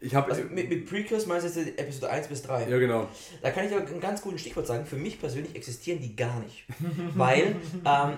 ich 0.00 0.14
habe, 0.14 0.30
Also 0.30 0.44
mit, 0.44 0.68
mit 0.68 0.88
Prequels 0.88 1.26
meinst 1.26 1.54
du 1.54 1.60
jetzt 1.60 1.78
Episode 1.78 2.10
1 2.10 2.28
bis 2.28 2.42
3? 2.42 2.68
ja 2.68 2.78
genau, 2.78 3.08
Da 3.42 3.50
kann 3.50 3.66
ich 3.66 3.74
aber 3.74 3.86
ein 3.86 4.00
ganz 4.00 4.22
gutes 4.22 4.40
Stichwort 4.40 4.66
sagen. 4.66 4.86
Für 4.86 4.96
mich 4.96 5.20
persönlich 5.20 5.54
existieren 5.54 6.00
die 6.00 6.16
gar 6.16 6.40
nicht. 6.40 6.64
Weil, 7.14 7.56
ähm, 7.84 8.14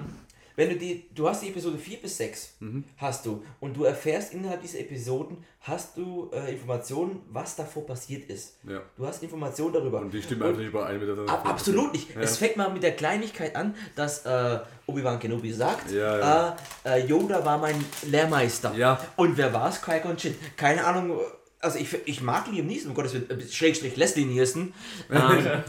wenn 0.56 0.68
du 0.70 0.76
die, 0.76 1.08
du 1.14 1.28
hast 1.28 1.42
die 1.42 1.48
Episode 1.48 1.78
4 1.78 1.98
bis 1.98 2.16
6, 2.18 2.56
Mhm. 2.60 2.84
hast 2.96 3.26
du, 3.26 3.42
und 3.60 3.76
du 3.76 3.84
erfährst 3.84 4.32
innerhalb 4.34 4.60
dieser 4.62 4.80
Episoden, 4.80 5.38
hast 5.60 5.96
du 5.96 6.30
äh, 6.32 6.52
Informationen, 6.52 7.20
was 7.30 7.54
davor 7.56 7.86
passiert 7.86 8.28
ist. 8.28 8.56
ja. 8.68 8.80
Du 8.96 9.06
hast 9.06 9.22
Informationen 9.22 9.72
darüber. 9.74 10.00
Und 10.00 10.12
die 10.12 10.22
stimmen 10.22 10.42
einfach 10.42 10.58
nicht 10.58 10.68
überein 10.68 10.98
mit 10.98 11.08
der 11.08 11.28
Ab, 11.32 11.46
absolut 11.48 11.92
nicht. 11.92 12.14
Ja. 12.14 12.20
Es 12.20 12.36
fängt 12.36 12.56
mal 12.56 12.70
mit 12.72 12.82
der 12.82 12.92
Kleinigkeit 12.96 13.54
an, 13.56 13.74
dass 13.94 14.26
äh, 14.26 14.58
Obi-Wan 14.86 15.18
Kenobi 15.20 15.52
sagt, 15.52 15.90
Ja. 15.92 16.56
Äh, 16.84 17.00
äh, 17.00 17.06
Yoda 17.06 17.44
war 17.44 17.58
mein 17.58 17.76
Lehrmeister. 18.06 18.74
Ja. 18.74 18.98
Und 19.16 19.36
wer 19.36 19.52
war 19.52 19.68
es? 19.70 19.80
Qui-Gon 19.80 20.16
Jinn. 20.16 20.34
Keine 20.56 20.84
Ahnung. 20.84 21.18
Also 21.60 21.78
ich, 21.78 21.94
ich 22.06 22.20
mag 22.22 22.50
Liam 22.50 22.66
Neeson, 22.66 22.88
um 22.90 22.94
Gottes 22.96 23.14
Willen, 23.14 23.30
äh, 23.30 23.46
Schrägstrich 23.48 23.94
Leslie 23.96 24.24
Nielsen. 24.24 24.74
Ähm, 25.12 25.62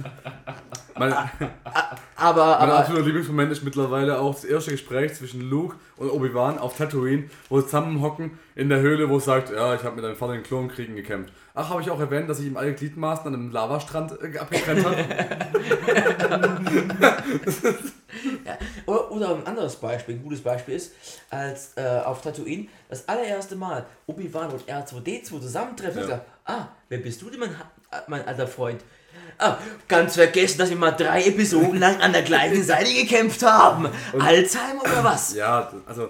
Mein, 0.97 1.13
aber, 2.15 2.45
mein 2.45 2.45
aber 2.55 2.79
absoluter 2.79 3.05
Lieblingsmoment 3.05 3.51
ist 3.51 3.63
mittlerweile 3.63 4.19
auch 4.19 4.33
das 4.33 4.45
erste 4.45 4.71
Gespräch 4.71 5.13
zwischen 5.15 5.49
Luke 5.49 5.75
und 5.97 6.09
Obi-Wan 6.09 6.59
auf 6.59 6.77
Tatooine, 6.77 7.29
wo 7.49 7.59
sie 7.59 7.65
zusammenhocken 7.65 8.37
in 8.55 8.69
der 8.69 8.79
Höhle, 8.79 9.09
wo 9.09 9.17
es 9.17 9.25
sagt, 9.25 9.51
ja, 9.51 9.75
ich 9.75 9.83
habe 9.83 9.95
mit 9.95 10.03
deinem 10.03 10.15
Vater 10.15 10.35
in 10.35 10.43
Klonkriegen 10.43 10.95
gekämpft. 10.95 11.33
Ach, 11.55 11.69
habe 11.69 11.81
ich 11.81 11.89
auch 11.89 11.99
erwähnt, 11.99 12.29
dass 12.29 12.39
ich 12.39 12.47
ihm 12.47 12.57
alle 12.57 12.73
Gliedmaßen 12.73 13.27
an 13.27 13.33
einem 13.33 13.51
Lavastrand 13.51 14.13
äh, 14.21 14.37
abgetrennt 14.37 14.85
habe? 14.85 14.97
Ja, 18.45 18.57
oder, 18.85 19.11
oder 19.11 19.35
ein 19.35 19.47
anderes 19.47 19.75
Beispiel, 19.75 20.15
ein 20.15 20.23
gutes 20.23 20.41
Beispiel 20.41 20.75
ist, 20.75 20.93
als 21.29 21.73
äh, 21.75 22.01
auf 22.05 22.21
Tatooine 22.21 22.67
das 22.89 23.07
allererste 23.07 23.55
Mal 23.55 23.85
Obi-Wan 24.07 24.51
und 24.51 24.63
R2D2 24.63 25.41
zusammentreffen. 25.41 26.07
Ja. 26.07 26.21
Ah, 26.45 26.67
wer 26.89 26.97
bist 26.99 27.21
du 27.21 27.29
denn, 27.29 27.39
mein, 27.39 27.57
Ha- 27.57 28.03
mein 28.07 28.25
alter 28.27 28.47
Freund? 28.47 28.81
Ah, 29.37 29.57
ganz 29.87 30.15
vergessen, 30.15 30.57
dass 30.59 30.69
wir 30.69 30.77
mal 30.77 30.91
drei 30.91 31.23
Episoden 31.25 31.79
lang 31.79 31.99
an 32.01 32.11
der 32.13 32.21
gleichen 32.23 32.63
Seite 32.71 32.93
gekämpft 32.93 33.41
haben. 33.43 33.87
Alzheimer 34.17 34.81
oder 34.81 35.03
was? 35.03 35.33
ja, 35.35 35.71
also 35.85 36.09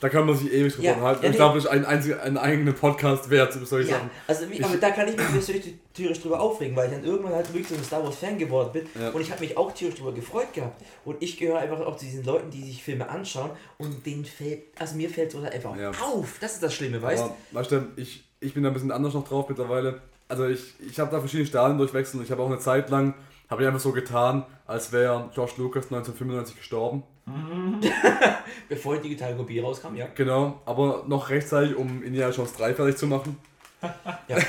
da 0.00 0.08
kann 0.08 0.26
man 0.26 0.36
sich 0.36 0.52
ewig 0.52 0.72
drüber 0.74 0.84
Ja, 0.88 0.92
unterhalten. 0.94 1.24
ja, 1.24 1.30
ich 1.30 1.36
glaube, 1.36 1.54
das 1.56 1.64
ist 1.64 1.70
ein, 1.70 1.84
einziger, 1.84 2.22
ein 2.22 2.36
eigener 2.36 2.72
Podcast 2.72 3.30
wert, 3.30 3.52
solche 3.64 3.90
Ja, 3.90 3.96
Sachen. 3.98 4.10
also 4.26 4.46
mich, 4.46 4.64
aber 4.64 4.76
da 4.76 4.90
kann 4.90 5.06
ich 5.06 5.16
mich 5.16 5.26
persönlich 5.30 5.74
tierisch 5.94 6.20
drüber 6.20 6.40
aufregen, 6.40 6.74
weil 6.74 6.88
ich 6.88 6.94
dann 6.94 7.04
irgendwann 7.04 7.34
halt 7.34 7.48
wirklich 7.52 7.68
so 7.68 7.74
ein 7.76 7.84
Star 7.84 8.02
Wars 8.02 8.16
Fan 8.16 8.36
geworden 8.36 8.70
bin 8.72 8.86
Ja. 9.00 9.10
und 9.10 9.20
ich 9.20 9.30
habe 9.30 9.40
mich 9.40 9.56
auch 9.56 9.72
tierisch 9.72 9.94
drüber 9.96 10.12
gefreut 10.12 10.52
gehabt 10.54 10.82
und 11.04 11.22
ich 11.22 11.36
gehöre 11.38 11.58
einfach 11.60 11.80
auch 11.80 11.96
zu 11.96 12.04
diesen 12.04 12.24
Leuten, 12.24 12.50
die 12.50 12.64
sich 12.64 12.82
Filme 12.82 13.08
anschauen 13.08 13.50
und 13.78 14.04
denen 14.04 14.24
fällt, 14.24 14.62
also 14.78 14.96
mir 14.96 15.08
fällt 15.08 15.30
sowas 15.30 15.52
einfach 15.52 15.76
Ja. 15.76 15.90
auf, 15.90 16.36
das 16.40 16.54
ist 16.54 16.62
das 16.64 16.74
Schlimme, 16.74 17.00
weißt 17.00 17.22
Aber, 17.22 17.36
weißt 17.52 17.70
du, 17.70 17.86
ich, 17.96 18.24
ich 18.42 18.54
bin 18.54 18.62
da 18.62 18.70
ein 18.70 18.74
bisschen 18.74 18.90
anders 18.92 19.14
noch 19.14 19.26
drauf 19.26 19.48
mittlerweile. 19.48 20.00
Also 20.28 20.46
ich, 20.46 20.74
ich 20.80 20.98
habe 20.98 21.10
da 21.10 21.20
verschiedene 21.20 21.46
Stadien 21.46 21.78
durchwechselt 21.78 22.16
und 22.16 22.24
ich 22.24 22.30
habe 22.30 22.42
auch 22.42 22.46
eine 22.48 22.58
Zeit 22.58 22.90
lang, 22.90 23.14
habe 23.50 23.62
ich 23.62 23.68
einfach 23.68 23.80
so 23.80 23.92
getan, 23.92 24.44
als 24.66 24.92
wäre 24.92 25.30
George 25.34 25.52
Lucas 25.58 25.84
1995 25.84 26.56
gestorben. 26.56 27.02
bevor 28.68 28.96
die 28.96 29.02
digitale 29.02 29.36
Kopie 29.36 29.60
rauskam, 29.60 29.94
ja. 29.94 30.06
Genau, 30.14 30.60
aber 30.64 31.04
noch 31.06 31.30
rechtzeitig, 31.30 31.76
um 31.76 32.02
Indiana 32.02 32.32
Jones 32.32 32.52
3 32.54 32.74
fertig 32.74 32.96
zu 32.96 33.06
machen. 33.06 33.38
ja. 34.28 34.38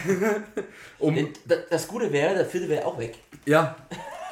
Um, 0.99 1.27
Das 1.69 1.87
Gute 1.87 2.11
wäre, 2.13 2.33
der 2.33 2.45
vierte 2.45 2.69
wäre 2.69 2.85
auch 2.85 2.97
weg. 2.97 3.17
ja. 3.45 3.75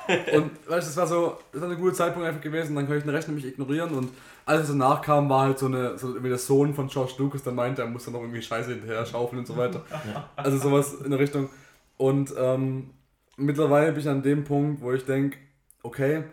Und 0.34 0.52
weißt 0.68 0.88
du, 0.88 0.89
das 0.89 0.97
war 0.97 1.08
so, 1.08 1.38
das 1.52 1.62
war 1.62 1.70
ein 1.70 1.78
guter 1.78 1.93
Zeitpunkt 1.93 2.28
einfach 2.28 2.41
gewesen, 2.41 2.76
dann 2.76 2.86
konnte 2.86 2.99
ich 2.99 3.04
den 3.04 3.14
Rest 3.14 3.28
nämlich 3.28 3.45
ignorieren 3.45 3.91
und 3.91 4.10
alles, 4.45 4.64
was 4.64 4.70
danach 4.70 5.02
kam, 5.02 5.30
war 5.30 5.43
halt 5.43 5.60
so 5.60 5.68
eine, 5.68 5.97
so 5.97 6.08
irgendwie 6.08 6.30
der 6.30 6.38
Sohn 6.38 6.74
von 6.74 6.88
George 6.88 7.14
Lucas, 7.18 7.43
der 7.43 7.54
meinte, 7.54 7.84
er 7.84 7.88
muss 7.88 8.06
dann 8.06 8.14
noch 8.14 8.22
irgendwie 8.22 8.41
Scheiße 8.41 8.72
hinterher 8.72 9.06
schaufeln 9.06 9.39
und 9.39 9.45
so 9.45 9.56
weiter. 9.56 9.84
Also 10.36 10.58
sowas 10.58 10.95
in 10.95 11.12
der 11.12 11.20
Richtung. 11.20 11.49
Und 11.97 12.34
ähm, 12.38 12.89
mittlerweile 13.38 13.91
bin 13.91 14.02
ich 14.02 14.10
an 14.10 14.24
dem 14.24 14.43
Punkt, 14.43 14.82
wo 14.82 14.91
ich 14.91 15.06
denke, 15.06 15.38
okay, 15.84 16.24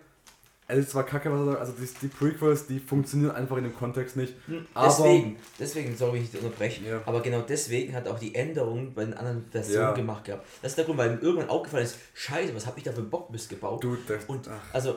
es 0.71 0.79
ist 0.79 0.91
zwar 0.91 1.05
kacke, 1.05 1.33
was 1.33 1.41
er 1.41 1.45
sagt, 1.47 1.61
also 1.61 1.73
die, 1.73 1.89
die 2.03 2.09
Prequels, 2.09 2.66
die 2.66 2.79
funktionieren 2.79 3.31
einfach 3.35 3.57
in 3.57 3.64
dem 3.64 3.75
Kontext 3.75 4.16
nicht. 4.16 4.35
Aber 4.75 4.87
Deswegen, 4.87 5.37
deswegen, 5.59 5.97
sorry, 5.97 6.19
ich 6.33 6.39
unterbreche, 6.39 6.85
Ja. 6.85 7.01
aber 7.07 7.23
genau 7.23 7.41
deswegen 7.41 7.95
hat 7.95 8.07
auch 8.07 8.19
die 8.19 8.35
Änderung 8.35 8.93
bei 8.95 9.05
den 9.07 9.14
anderen 9.14 9.47
Versionen 9.51 9.83
Ja. 9.83 9.93
gemacht 9.93 10.25
gehabt. 10.27 10.47
Das 10.62 10.73
ist 10.73 10.77
der 10.79 10.85
Grund, 10.85 10.99
weil 10.99 11.12
ihm 11.12 11.21
irgendwann 11.21 11.49
aufgefallen 11.49 11.85
ist, 11.85 11.97
scheiße, 12.14 12.55
was 12.55 12.66
habe 12.66 12.79
ich 12.79 12.85
da 12.85 12.93
für 12.93 13.03
Bockmist 13.03 13.49
gebaut? 13.49 13.83
du, 13.83 13.97
das, 14.07 14.25
Und 14.27 14.47
ach, 14.49 14.75
also 14.75 14.97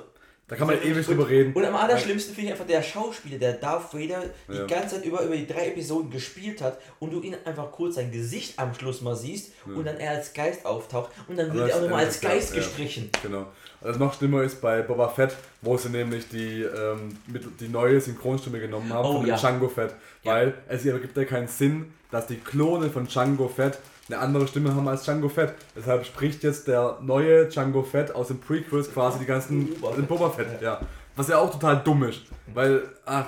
da 0.49 0.57
kann 0.57 0.67
man 0.67 0.81
ewig 0.83 1.05
drüber 1.05 1.29
reden. 1.29 1.53
Und 1.53 1.63
am 1.63 1.77
allerschlimmsten 1.77 2.35
finde 2.35 2.47
ich 2.47 2.51
einfach 2.51 2.67
der 2.67 2.83
Schauspieler, 2.83 3.37
der 3.39 3.53
Darth 3.53 3.93
Vader 3.93 4.23
die 4.49 4.57
Ja. 4.57 4.65
ganze 4.67 4.95
Zeit 4.95 5.05
über, 5.05 5.21
über 5.21 5.37
die 5.37 5.47
drei 5.47 5.67
Episoden 5.69 6.11
gespielt 6.11 6.61
hat 6.61 6.77
und 6.99 7.13
du 7.13 7.21
ihn 7.21 7.37
einfach 7.45 7.71
kurz 7.71 7.95
sein 7.95 8.11
Gesicht 8.11 8.59
am 8.59 8.73
Schluss 8.73 8.99
mal 8.99 9.15
siehst 9.15 9.53
und 9.65 9.85
dann 9.85 9.95
er 9.95 10.11
als 10.11 10.33
Geist 10.33 10.65
auftaucht 10.65 11.11
und 11.29 11.37
dann 11.39 11.53
wird 11.53 11.69
er 11.69 11.77
auch 11.77 11.81
nochmal 11.83 12.01
ja, 12.01 12.07
als 12.07 12.19
Geist 12.19 12.49
ja. 12.49 12.57
gestrichen. 12.57 13.09
Genau. 13.23 13.45
Und 13.81 13.87
das 13.87 13.97
noch 13.97 14.13
schlimmer 14.13 14.43
ist 14.43 14.61
bei 14.61 14.81
Boba 14.81 15.09
Fett, 15.09 15.35
wo 15.61 15.75
sie 15.77 15.89
nämlich 15.89 16.27
die, 16.29 16.61
ähm, 16.61 17.17
mit, 17.27 17.59
die 17.59 17.67
neue 17.67 17.99
Synchronstimme 17.99 18.59
genommen 18.59 18.93
haben 18.93 19.05
Oh, 19.05 19.13
von 19.13 19.21
dem 19.23 19.29
ja. 19.29 19.37
Django 19.37 19.67
Fett. 19.69 19.95
Ja. 20.23 20.33
Weil 20.33 20.53
es 20.67 20.85
ergibt 20.85 21.17
ja 21.17 21.25
keinen 21.25 21.47
Sinn, 21.47 21.93
dass 22.11 22.27
die 22.27 22.37
Klone 22.37 22.89
von 22.89 23.07
Django 23.07 23.47
Fett 23.47 23.79
eine 24.07 24.19
andere 24.19 24.47
Stimme 24.47 24.75
haben 24.75 24.87
als 24.87 25.03
Django 25.03 25.29
Fett. 25.29 25.53
Deshalb 25.75 26.05
spricht 26.05 26.43
jetzt 26.43 26.67
der 26.67 26.97
neue 27.01 27.47
Django 27.47 27.81
Fett 27.81 28.13
aus 28.13 28.27
den 28.27 28.39
Prequels 28.39 28.93
quasi 28.93 29.19
die 29.19 29.25
ganzen 29.25 29.73
Boba 29.79 29.95
den 29.95 30.05
Boba 30.05 30.29
Fett. 30.29 30.61
Ja. 30.61 30.79
Was 31.15 31.27
ja 31.27 31.37
auch 31.39 31.51
total 31.51 31.81
dumm 31.83 32.03
ist. 32.03 32.21
Weil, 32.53 32.83
ach, 33.05 33.25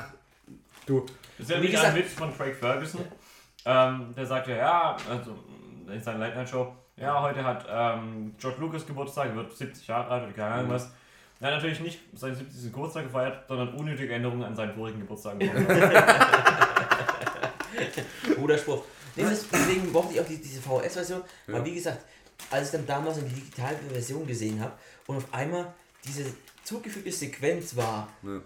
du, 0.85 1.05
Das 1.37 1.47
ist 1.47 1.55
ja 1.55 1.61
Wie 1.61 1.71
wie 1.71 1.77
ein 1.77 1.95
Witz 1.95 2.13
von 2.13 2.35
Craig 2.35 2.55
Ferguson. 2.55 3.01
Ähm, 3.65 4.13
der 4.15 4.25
sagt 4.25 4.47
ja, 4.49 4.55
ja, 4.57 4.97
also 5.09 5.35
in 5.91 6.01
seiner 6.01 6.19
Late 6.19 6.35
Night 6.37 6.49
Show, 6.49 6.73
ja, 6.97 7.21
heute 7.21 7.43
hat 7.43 7.65
ähm, 7.69 8.35
George 8.39 8.57
Lucas 8.59 8.85
Geburtstag, 8.85 9.35
wird 9.35 9.55
70 9.55 9.87
Jahre 9.87 10.09
alt 10.09 10.23
oder 10.23 10.33
keine 10.33 10.53
Ahnung 10.55 10.67
Mhm. 10.67 10.71
was. 10.73 10.91
Er 11.39 11.47
hat 11.47 11.55
natürlich 11.55 11.79
nicht 11.81 11.99
seinen 12.13 12.35
70. 12.35 12.71
Geburtstag 12.71 13.05
gefeiert, 13.05 13.47
sondern 13.47 13.73
unnötige 13.73 14.13
Änderungen 14.13 14.43
an 14.43 14.55
seinen 14.55 14.73
vorigen 14.75 14.99
Geburtstag. 15.01 15.35
Guter 18.35 18.57
Spruch. 18.57 18.83
Nee, 19.15 19.25
deswegen 19.29 19.91
mochte 19.91 20.13
ich 20.13 20.21
auch 20.21 20.25
die, 20.25 20.37
diese 20.41 20.61
VHS-Version, 20.61 21.21
weil 21.47 21.63
wie 21.65 21.75
gesagt, 21.75 22.03
als 22.49 22.67
ich 22.67 22.71
dann 22.71 22.87
damals 22.87 23.17
eine 23.19 23.27
digitale 23.29 23.75
Version 23.91 24.25
gesehen 24.25 24.59
habe 24.61 24.71
und 25.07 25.17
auf 25.17 25.25
einmal 25.33 25.71
diese 26.03 26.25
zugefügte 26.63 27.11
Sequenz 27.11 27.75
war, 27.75 28.07
Ja. 28.23 28.39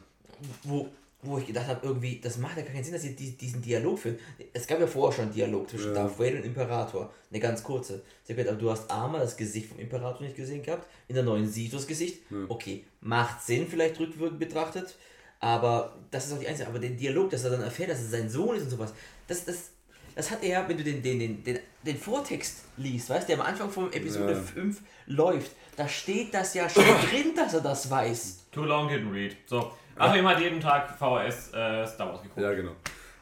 wo, 0.64 0.89
wo 1.28 1.38
ich 1.38 1.46
gedacht 1.48 1.68
habe, 1.68 1.86
irgendwie, 1.86 2.20
das 2.20 2.38
macht 2.38 2.58
ja 2.58 2.64
gar 2.64 2.72
keinen 2.72 2.84
Sinn, 2.84 2.94
dass 2.94 3.02
sie 3.02 3.16
die, 3.16 3.38
diesen 3.38 3.62
Dialog 3.62 4.00
führen. 4.00 4.18
Es 4.54 4.66
gab 4.68 4.80
ja 4.80 4.88
vorher 4.88 5.16
schon 5.16 5.26
einen 5.26 5.34
Dialog 5.34 5.70
zwischen 5.70 5.90
Ja. 5.94 6.04
Darth 6.04 6.20
Vader 6.20 6.38
und 6.38 6.46
Imperator. 6.46 7.14
Eine 7.30 7.40
ganz 7.40 7.64
kurze. 7.64 8.02
Sequenz, 8.24 8.48
aber 8.50 8.58
du 8.58 8.70
hast 8.72 8.90
einmal 8.90 9.22
das 9.22 9.36
Gesicht 9.38 9.70
vom 9.70 9.80
Imperator 9.80 10.22
nicht 10.22 10.36
gesehen 10.36 10.64
gehabt, 10.64 10.88
in 11.08 11.16
der 11.16 11.24
neuen 11.24 11.48
siehst 11.48 11.74
du 11.74 11.78
das 11.78 11.88
Gesicht. 11.88 12.22
Okay, 12.48 12.84
macht 13.02 13.42
Sinn, 13.42 13.68
vielleicht 13.70 14.00
rückwirkend 14.00 14.40
betrachtet, 14.40 14.96
aber 15.40 15.96
das 16.12 16.28
ist 16.28 16.34
auch 16.34 16.40
die 16.40 16.48
einzige. 16.48 16.68
Aber 16.68 16.80
den 16.80 16.98
Dialog, 16.98 17.30
dass 17.30 17.44
er 17.44 17.52
dann 17.52 17.62
erfährt, 17.62 17.90
dass 17.90 18.00
es 18.02 18.12
sein 18.12 18.30
Sohn 18.30 18.56
ist 18.56 18.64
und 18.64 18.70
sowas, 18.72 18.94
das, 19.28 19.46
das, 19.46 19.70
das 20.16 20.32
hat 20.32 20.42
er 20.44 20.50
ja, 20.50 20.68
wenn 20.70 20.78
du 20.78 20.84
den, 20.84 21.02
den, 21.04 21.20
den, 21.20 21.44
den, 21.44 21.60
den 21.86 21.98
Vortext 21.98 22.64
liest, 22.78 23.10
weißt 23.10 23.24
du, 23.30 23.34
der 23.36 23.42
am 23.42 23.48
Anfang 23.48 23.70
von 23.70 23.92
Episode 23.94 24.34
Ja. 24.34 24.42
5 24.42 24.82
läuft, 25.08 25.52
da 25.76 25.88
steht 25.88 26.34
das 26.34 26.54
ja 26.56 26.68
schon 26.68 26.84
drin, 27.10 27.34
dass 27.36 27.54
er 27.54 27.62
das 27.62 27.90
weiß. 27.90 28.46
Too 28.52 28.64
long 28.64 28.90
didn't 28.90 29.14
read. 29.14 29.36
So. 29.46 29.72
Achim 30.00 30.28
hat 30.28 30.39
jeden 30.39 30.60
Tag 30.62 30.89
VHS 30.98 31.54
äh, 31.54 31.86
Star 31.88 32.10
Wars 32.10 32.22
geguckt. 32.22 32.41
Ja, 32.41 32.54
genau. 32.54 32.72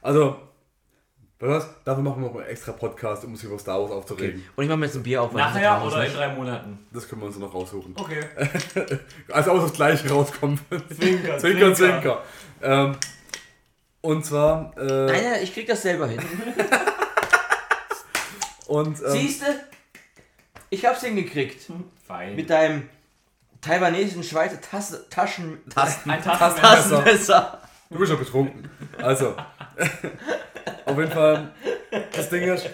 Also, 0.02 0.38
was? 1.40 1.68
Dafür 1.84 2.04
machen 2.04 2.22
wir 2.24 2.30
noch 2.30 2.36
einen 2.38 2.46
extra 2.48 2.72
Podcast, 2.72 3.26
um 3.26 3.36
sich 3.36 3.50
über 3.50 3.60
Star 3.60 3.82
Wars 3.82 3.92
aufzuregen. 3.92 4.44
Und 4.56 4.64
ich 4.64 4.70
mache 4.70 4.80
mir 4.80 4.86
jetzt 4.86 4.96
ein 4.96 5.04
Bier 5.04 5.22
auf. 5.22 5.34
weil 5.34 5.42
ich 5.42 5.46
Nachher 5.54 5.86
oder 5.86 5.98
in 5.98 6.04
nicht- 6.04 6.16
drei 6.18 6.30
Monaten? 6.30 6.88
Das 6.94 7.08
können 7.10 7.22
wir 7.22 7.28
uns 7.28 7.38
noch 7.38 7.54
raussuchen. 7.54 7.94
Okay. 7.98 8.22
Also 9.32 9.52
auch 9.52 9.62
das 9.62 9.74
gleiche 9.74 10.10
rauskommt. 10.10 10.62
Zwinker, 10.96 11.38
zwinker, 11.38 11.74
zwinker. 11.74 12.24
Ähm, 12.62 12.96
und 14.02 14.26
zwar, 14.26 14.72
äh, 14.78 14.84
Nein, 14.84 15.24
nein, 15.32 15.40
ich 15.44 15.54
krieg 15.54 15.68
das 15.68 15.82
selber 15.82 16.08
hin. 16.08 16.20
und, 18.68 19.00
ähm, 19.02 19.12
Siehst 19.12 19.42
du? 19.42 19.46
Ich 20.70 20.86
hab's 20.86 21.04
hingekriegt. 21.04 21.66
Fein. 22.08 22.36
Mit 22.36 22.50
deinem 22.50 22.90
taiwanesischen 23.66 24.24
Schweizer 24.24 24.62
Tasse, 24.62 25.06
Taschen, 25.10 25.58
Tasten, 25.70 26.10
Ein 26.10 26.22
Tastenmesser. 26.22 27.04
Tastenmesser. 27.04 27.62
du 27.90 28.00
bist 28.00 28.12
schon 28.12 28.20
betrunken. 28.20 28.70
Also, 29.02 29.36
auf 30.86 30.98
jeden 30.98 31.12
Fall, 31.12 31.52
das 32.12 32.30
Ding 32.30 32.44
ist, 32.44 32.70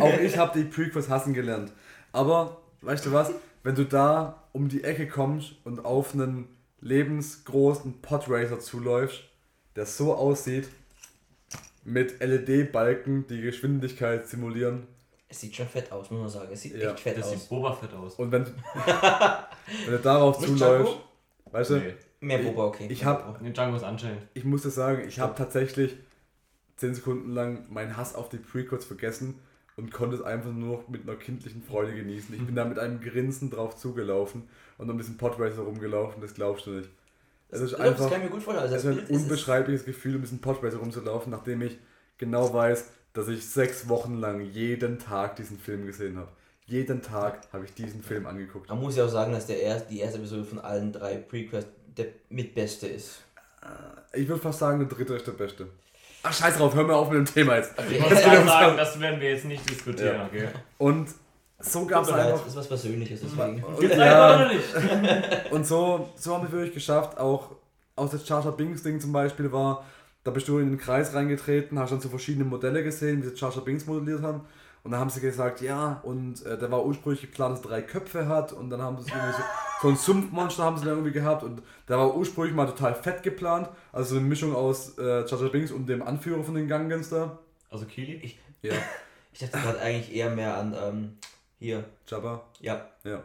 auch 0.00 0.18
ich 0.18 0.36
habe 0.38 0.58
die 0.58 0.64
Prequels 0.64 1.08
hassen 1.08 1.34
gelernt. 1.34 1.72
Aber, 2.12 2.62
weißt 2.80 3.06
du 3.06 3.12
was, 3.12 3.30
wenn 3.62 3.74
du 3.74 3.84
da 3.84 4.42
um 4.52 4.68
die 4.68 4.84
Ecke 4.84 5.08
kommst 5.08 5.52
und 5.64 5.84
auf 5.84 6.14
einen 6.14 6.48
lebensgroßen 6.80 8.00
Podracer 8.00 8.60
zuläufst, 8.60 9.20
der 9.76 9.86
so 9.86 10.14
aussieht, 10.14 10.68
mit 11.84 12.20
LED-Balken, 12.20 13.26
die 13.26 13.42
Geschwindigkeit 13.42 14.26
simulieren, 14.26 14.86
Es 15.34 15.40
sieht 15.40 15.56
schon 15.56 15.66
fett 15.66 15.90
aus, 15.90 16.08
muss 16.12 16.20
man 16.20 16.28
sagen. 16.28 16.48
Es 16.52 16.62
sieht 16.62 16.76
Ja, 16.76 16.92
echt 16.92 17.00
fett 17.00 17.18
Das 17.18 17.26
aus. 17.26 17.32
sieht 17.32 17.48
Boba 17.48 17.72
Fett 17.72 17.92
aus. 17.92 18.14
Und 18.14 18.30
wenn, 18.32 18.46
wenn 18.46 19.92
du 19.94 19.98
darauf 19.98 20.38
Nicht 20.38 20.56
zuläufst, 20.58 20.92
Django? 20.92 21.00
weißt 21.50 21.70
du, 21.70 21.74
Nee. 21.78 21.94
Mehr 22.20 22.40
Ich- 22.40 22.46
Boba, 22.46 22.64
okay. 22.66 22.86
ich 22.88 23.00
Mehr 23.00 23.08
hab- 23.10 23.26
Boba. 23.26 23.38
Nee, 23.42 23.50
Django 23.50 23.76
ist 23.76 23.82
Unchained. 23.82 24.22
ich 24.34 24.44
muss 24.44 24.62
dir 24.62 24.70
sagen, 24.70 25.02
ich 25.08 25.18
habe 25.18 25.34
tatsächlich 25.34 25.96
10 26.76 26.94
Sekunden 26.94 27.30
lang 27.32 27.66
meinen 27.68 27.96
Hass 27.96 28.14
auf 28.14 28.28
die 28.28 28.36
Prequels 28.38 28.84
vergessen 28.84 29.40
und 29.76 29.92
konnte 29.92 30.14
es 30.16 30.22
einfach 30.22 30.52
nur 30.52 30.76
noch 30.78 30.88
mit 30.88 31.02
einer 31.02 31.16
kindlichen 31.16 31.62
Freude 31.64 31.94
genießen. 31.94 32.32
Ich 32.34 32.46
bin 32.46 32.54
da 32.54 32.64
mit 32.64 32.78
einem 32.78 33.00
Grinsen 33.00 33.50
drauf 33.50 33.76
zugelaufen 33.76 34.48
und 34.78 34.88
um 34.88 34.96
diesen 34.98 35.16
Podracer 35.16 35.62
rumgelaufen, 35.62 36.22
das 36.22 36.34
glaubst 36.34 36.66
du 36.66 36.70
nicht. 36.70 36.88
Es 37.48 37.60
ist 37.60 37.72
das 37.72 37.80
einfach 37.80 38.08
kann 38.08 38.18
ich 38.20 38.24
mir 38.26 38.30
gut 38.30 38.42
vorstellen. 38.44 38.72
Also 38.72 38.76
es 38.88 38.96
das 38.96 39.04
ist 39.04 39.10
ein 39.10 39.16
unbeschreibliches 39.16 39.84
Gefühl, 39.84 40.14
um 40.14 40.22
diesen 40.22 40.40
Podracer 40.40 40.78
rumzulaufen, 40.78 41.30
nachdem 41.32 41.62
ich 41.62 41.76
genau 42.18 42.52
weiß, 42.54 42.90
dass 43.14 43.28
ich 43.28 43.48
sechs 43.48 43.88
Wochen 43.88 44.18
lang 44.20 44.40
jeden 44.42 44.98
Tag 44.98 45.36
diesen 45.36 45.58
Film 45.58 45.86
gesehen 45.86 46.18
habe. 46.18 46.28
Jeden 46.66 47.00
Tag 47.02 47.40
habe 47.52 47.64
ich 47.64 47.72
diesen 47.74 48.02
Film 48.02 48.26
angeguckt. 48.26 48.68
Man 48.68 48.80
muss 48.80 48.96
ja 48.96 49.04
auch 49.04 49.08
sagen, 49.10 49.32
dass 49.32 49.46
der 49.46 49.60
erst, 49.62 49.90
die 49.90 50.00
erste 50.00 50.18
Episode 50.18 50.44
von 50.44 50.58
allen 50.58 50.92
drei 50.92 51.16
Prequels 51.16 51.66
der 51.96 52.06
mitbeste 52.28 52.86
ist. 52.88 53.20
Ich 54.12 54.28
würde 54.28 54.40
fast 54.42 54.58
sagen, 54.58 54.78
der 54.78 54.88
dritte 54.88 55.14
ist 55.14 55.26
der 55.26 55.32
beste. 55.32 55.68
Ach, 56.22 56.32
scheiß 56.32 56.56
drauf, 56.56 56.74
hör 56.74 56.84
mal 56.84 56.94
auf 56.94 57.10
mit 57.10 57.18
dem 57.18 57.26
Thema 57.26 57.56
jetzt. 57.56 57.72
Ich 57.90 58.02
wollte 58.02 58.16
sagen, 58.16 58.76
das 58.76 58.98
werden 58.98 59.20
wir 59.20 59.30
jetzt 59.30 59.44
nicht 59.44 59.68
diskutieren, 59.68 60.16
Ja. 60.16 60.26
okay? 60.26 60.48
Und 60.78 61.08
so 61.60 61.86
gab 61.86 62.02
es 62.04 62.10
einfach. 62.10 62.38
das 62.40 62.48
ist 62.48 62.56
was 62.56 62.68
Persönliches, 62.68 63.20
deswegen. 63.22 63.62
Geht's 63.78 63.96
Ja. 63.96 64.48
Und 65.50 65.66
so, 65.66 66.08
so 66.16 66.34
haben 66.34 66.44
wir 66.44 66.52
wirklich 66.52 66.74
geschafft, 66.74 67.18
auch 67.18 67.50
aus 67.96 68.10
das 68.10 68.26
Charter 68.26 68.52
Binks 68.52 68.82
Ding 68.82 69.00
zum 69.00 69.12
Beispiel 69.12 69.52
war, 69.52 69.84
da 70.24 70.30
bist 70.30 70.48
du 70.48 70.58
in 70.58 70.70
den 70.70 70.78
Kreis 70.78 71.14
reingetreten, 71.14 71.78
hast 71.78 71.92
dann 71.92 72.00
so 72.00 72.08
verschiedene 72.08 72.44
Modelle 72.44 72.82
gesehen, 72.82 73.22
wie 73.22 73.28
sie 73.28 73.34
Charter 73.34 73.60
Binks 73.60 73.86
modelliert 73.86 74.22
haben. 74.22 74.40
Und 74.82 74.90
dann 74.90 75.00
haben 75.00 75.10
sie 75.10 75.20
gesagt, 75.20 75.60
ja, 75.62 76.00
und 76.02 76.44
äh, 76.44 76.58
der 76.58 76.70
war 76.70 76.84
ursprünglich 76.84 77.22
geplant, 77.22 77.56
dass 77.56 77.64
er 77.64 77.68
drei 77.68 77.82
Köpfe 77.82 78.28
hat. 78.28 78.52
Und 78.52 78.68
dann 78.68 78.82
haben 78.82 79.00
sie 79.00 79.10
irgendwie 79.10 79.32
so, 79.32 79.42
so 79.82 79.88
ein 79.88 79.96
Sumpfmonster 79.96 80.62
haben 80.64 80.76
sie 80.76 80.84
dann 80.84 80.94
irgendwie 80.94 81.12
gehabt. 81.12 81.42
Und 81.42 81.62
der 81.88 81.98
war 81.98 82.14
ursprünglich 82.14 82.54
mal 82.54 82.66
total 82.66 82.94
fett 82.94 83.22
geplant. 83.22 83.68
Also 83.92 84.14
so 84.14 84.20
eine 84.20 84.28
Mischung 84.28 84.54
aus 84.54 84.98
äh, 84.98 85.24
Charter 85.24 85.48
Binks 85.48 85.70
und 85.70 85.86
dem 85.86 86.02
Anführer 86.02 86.42
von 86.44 86.54
den 86.54 86.68
Gangans 86.68 87.08
da. 87.08 87.38
Also 87.70 87.86
Kili? 87.86 88.34
Ja, 88.62 88.74
Ich 89.32 89.40
dachte 89.40 89.58
gerade 89.58 89.80
eigentlich 89.80 90.14
eher 90.14 90.30
mehr 90.30 90.56
an, 90.56 90.74
ähm, 90.80 91.16
hier, 91.58 91.84
Jabba. 92.06 92.44
ja. 92.60 92.86
Ja. 93.04 93.22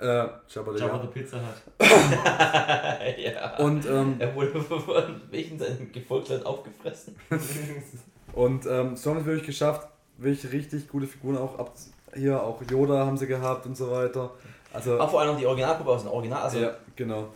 Äh, 0.00 0.28
Jabba, 0.48 0.72
der 0.72 0.80
Jabba 0.80 0.96
ja. 0.96 1.02
the 1.02 1.08
Pizza 1.08 1.38
hat. 1.38 1.62
ja. 3.18 3.58
Und 3.58 3.86
ähm, 3.86 4.16
Er 4.18 4.34
wurde 4.34 4.60
von 4.60 5.20
welchen 5.30 5.58
seinen 5.58 5.92
Gefolgsleuten 5.92 6.46
aufgefressen. 6.46 7.16
Und 8.32 8.64
ähm, 8.66 8.96
so 8.96 9.10
haben 9.10 9.16
wir 9.16 9.20
es 9.20 9.26
wirklich 9.26 9.46
geschafft, 9.46 9.88
wirklich 10.16 10.52
richtig 10.52 10.88
gute 10.88 11.06
Figuren 11.06 11.36
auch 11.36 11.58
ab 11.58 11.72
hier 12.14 12.42
auch 12.42 12.60
Yoda 12.68 13.06
haben 13.06 13.16
sie 13.16 13.26
gehabt 13.26 13.66
und 13.66 13.76
so 13.76 13.90
weiter. 13.90 14.32
Also 14.72 14.98
Auch 14.98 15.10
vor 15.10 15.20
allem 15.20 15.32
noch 15.32 15.38
die 15.38 15.46
Originalpuppe 15.46 15.90
aus 15.90 16.02
dem 16.02 16.10
Original. 16.10 16.42
Also, 16.42 16.58
ja, 16.58 16.76
genau. 16.96 17.28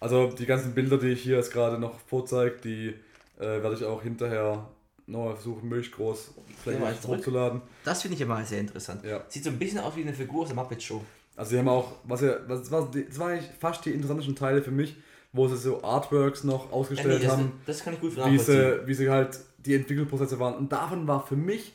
Also 0.00 0.28
die 0.28 0.46
ganzen 0.46 0.74
Bilder, 0.74 0.98
die 0.98 1.08
ich 1.08 1.22
hier 1.22 1.36
jetzt 1.36 1.52
gerade 1.52 1.78
noch 1.78 1.98
vorzeige, 2.06 2.56
die 2.62 2.88
äh, 3.38 3.62
werde 3.62 3.74
ich 3.74 3.84
auch 3.84 4.02
hinterher 4.02 4.66
noch 5.06 5.32
versuchen, 5.32 5.68
möglichst 5.68 5.94
groß 5.94 6.34
vielleicht 6.62 7.02
zurück. 7.02 7.18
hochzuladen. 7.18 7.62
das 7.84 8.02
finde 8.02 8.16
ich 8.16 8.20
immer 8.20 8.44
sehr 8.44 8.60
interessant. 8.60 9.04
Ja. 9.04 9.24
Sieht 9.28 9.44
so 9.44 9.50
ein 9.50 9.58
bisschen 9.58 9.80
aus 9.80 9.96
wie 9.96 10.02
eine 10.02 10.12
Figur 10.12 10.42
aus 10.42 10.48
der 10.48 10.56
Muppet 10.56 10.82
Show. 10.82 11.02
Also 11.38 11.50
sie 11.52 11.58
haben 11.58 11.68
auch, 11.68 11.92
was 12.04 12.20
ja, 12.20 12.34
was 12.48 12.90
die, 12.90 13.06
das 13.06 13.18
waren 13.18 13.32
eigentlich 13.32 13.50
fast 13.60 13.84
die 13.84 13.90
interessantesten 13.90 14.34
Teile 14.34 14.60
für 14.60 14.72
mich, 14.72 14.96
wo 15.32 15.46
sie 15.46 15.56
so 15.56 15.82
Artworks 15.84 16.42
noch 16.42 16.64
Ja, 16.64 16.68
nee, 16.70 16.74
ausgestellt 16.74 17.24
das, 17.24 17.32
haben. 17.32 17.52
das 17.64 17.84
kann 17.84 17.94
ich 17.94 18.00
gut 18.00 18.16
wie 18.16 18.38
sie, 18.38 18.80
wie 18.86 18.94
sie 18.94 19.08
halt 19.08 19.38
die 19.58 19.74
Entwicklungsprozesse 19.74 20.38
waren. 20.40 20.54
Und 20.54 20.72
davon 20.72 21.06
war 21.06 21.24
für 21.24 21.36
mich 21.36 21.74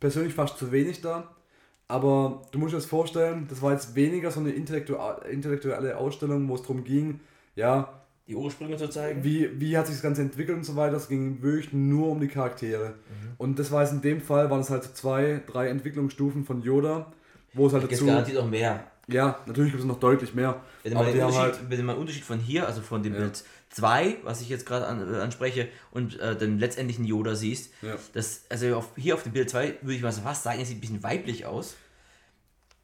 persönlich 0.00 0.34
fast 0.34 0.58
zu 0.58 0.72
wenig 0.72 1.00
da. 1.00 1.30
Aber 1.86 2.42
du 2.50 2.58
musst 2.58 2.72
dir 2.72 2.78
das 2.78 2.86
vorstellen, 2.86 3.46
das 3.48 3.62
war 3.62 3.72
jetzt 3.72 3.94
weniger 3.94 4.30
so 4.30 4.40
eine 4.40 4.50
intellektu 4.50 4.96
intellektuelle 5.30 5.96
Ausstellung, 5.98 6.48
wo 6.48 6.54
es 6.54 6.62
darum 6.62 6.82
ging, 6.82 7.20
ja, 7.54 8.00
Die 8.26 8.34
Ursprünge 8.34 8.76
zu 8.78 8.88
zeigen. 8.88 9.22
wie, 9.22 9.60
wie 9.60 9.76
hat 9.76 9.86
sich 9.86 9.96
das 9.96 10.02
Ganze 10.02 10.22
entwickelt 10.22 10.56
und 10.56 10.64
so 10.64 10.76
weiter. 10.76 10.96
Es 10.96 11.08
ging 11.08 11.42
wirklich 11.42 11.72
nur 11.72 12.08
um 12.08 12.20
die 12.20 12.28
Charaktere. 12.28 12.94
Und 13.36 13.58
das 13.58 13.70
war 13.70 13.82
jetzt 13.82 13.92
in 13.92 14.00
dem 14.00 14.20
Fall, 14.22 14.50
waren 14.50 14.60
es 14.60 14.70
halt 14.70 14.82
so 14.82 14.90
zwei, 14.92 15.42
drei 15.46 15.68
Entwicklungsstufen 15.68 16.44
von 16.44 16.62
Yoda, 16.62 17.12
wo 17.52 17.66
es 17.66 17.74
halt 17.74 17.82
gibt 17.82 17.92
dazu... 17.92 18.06
garantiert 18.06 18.38
auch 18.38 18.48
mehr. 18.48 18.84
Ja, 19.08 19.38
natürlich 19.46 19.72
gibt 19.72 19.82
es 19.82 19.86
noch 19.88 20.00
deutlich 20.00 20.34
mehr. 20.34 20.60
Wenn 20.82 20.94
man, 20.94 21.06
den 21.06 21.14
Unterschied, 21.16 21.38
halt... 21.40 21.58
wenn 21.68 21.84
man 21.84 21.96
den 21.96 22.00
Unterschied 22.00 22.24
von 22.24 22.38
hier, 22.38 22.66
also 22.66 22.80
von 22.80 23.02
dem 23.02 23.12
Ja. 23.14 23.20
Bild 23.20 23.44
2, 23.70 24.16
was 24.22 24.40
ich 24.40 24.48
jetzt 24.48 24.66
gerade 24.66 24.86
an, 24.86 25.12
äh, 25.14 25.18
anspreche, 25.18 25.68
und 25.90 26.18
äh, 26.20 26.36
dem 26.36 26.58
letztendlichen 26.58 27.04
Yoda 27.04 27.34
siehst, 27.34 27.72
Ja. 27.82 27.96
das, 28.12 28.42
also 28.48 28.76
auf, 28.76 28.90
hier 28.96 29.14
auf 29.14 29.22
dem 29.22 29.32
Bild 29.32 29.50
2 29.50 29.78
würde 29.82 29.94
ich 29.94 30.02
mal 30.02 30.12
so 30.12 30.22
fast 30.22 30.42
sagen, 30.44 30.58
er 30.60 30.64
sieht 30.66 30.78
ein 30.78 30.80
bisschen 30.80 31.02
weiblich 31.02 31.44
aus. 31.46 31.76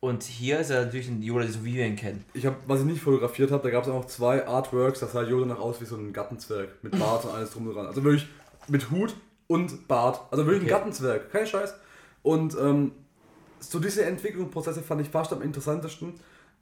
Und 0.00 0.22
hier 0.22 0.60
ist 0.60 0.70
er 0.70 0.86
natürlich 0.86 1.08
ein 1.08 1.22
Yoda, 1.22 1.46
so 1.46 1.62
wie 1.64 1.74
wir 1.74 1.86
ihn 1.86 1.96
kennen. 1.96 2.24
Ich 2.32 2.46
habe, 2.46 2.56
was 2.66 2.80
ich 2.80 2.86
nicht 2.86 3.02
fotografiert 3.02 3.50
habe, 3.50 3.62
da 3.62 3.70
gab 3.70 3.84
es 3.84 3.90
auch 3.90 3.94
noch 4.00 4.06
zwei 4.06 4.46
Artworks, 4.46 5.00
das 5.00 5.12
sah 5.12 5.22
Yoda 5.22 5.44
noch 5.46 5.60
aus 5.60 5.80
wie 5.80 5.84
so 5.84 5.96
ein 5.96 6.12
Gartenzwerg 6.12 6.68
mit 6.82 6.98
Bart 6.98 7.24
und 7.26 7.32
alles 7.32 7.50
drum 7.52 7.68
und 7.68 7.74
dran. 7.74 7.86
Also 7.86 8.02
wirklich 8.02 8.26
mit 8.68 8.90
Hut 8.90 9.14
und 9.46 9.88
Bart. 9.88 10.20
Also 10.30 10.46
wirklich 10.46 10.62
Okay. 10.64 10.72
ein 10.72 10.76
Gartenzwerg, 10.78 11.30
kein 11.30 11.46
Scheiß. 11.46 11.74
Und 12.22 12.56
ähm, 12.58 12.92
so 13.60 13.78
diese 13.78 14.04
Entwicklungsprozesse 14.04 14.82
fand 14.82 15.00
ich 15.02 15.08
fast 15.08 15.32
am 15.32 15.42
interessantesten, 15.42 16.14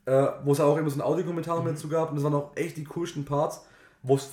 äh, 0.04 0.26
wo 0.44 0.52
es 0.52 0.60
auch 0.60 0.76
immer 0.76 0.90
so 0.90 0.94
einen 0.94 1.02
Audiokommentar 1.02 1.60
Mhm. 1.62 1.66
dazu 1.66 1.88
gab 1.88 2.10
und 2.10 2.16
das 2.16 2.24
waren 2.24 2.34
auch 2.34 2.50
echt 2.56 2.76
die 2.76 2.84
coolsten 2.84 3.24
Parts, 3.24 3.62
wo 4.02 4.16
es, 4.16 4.30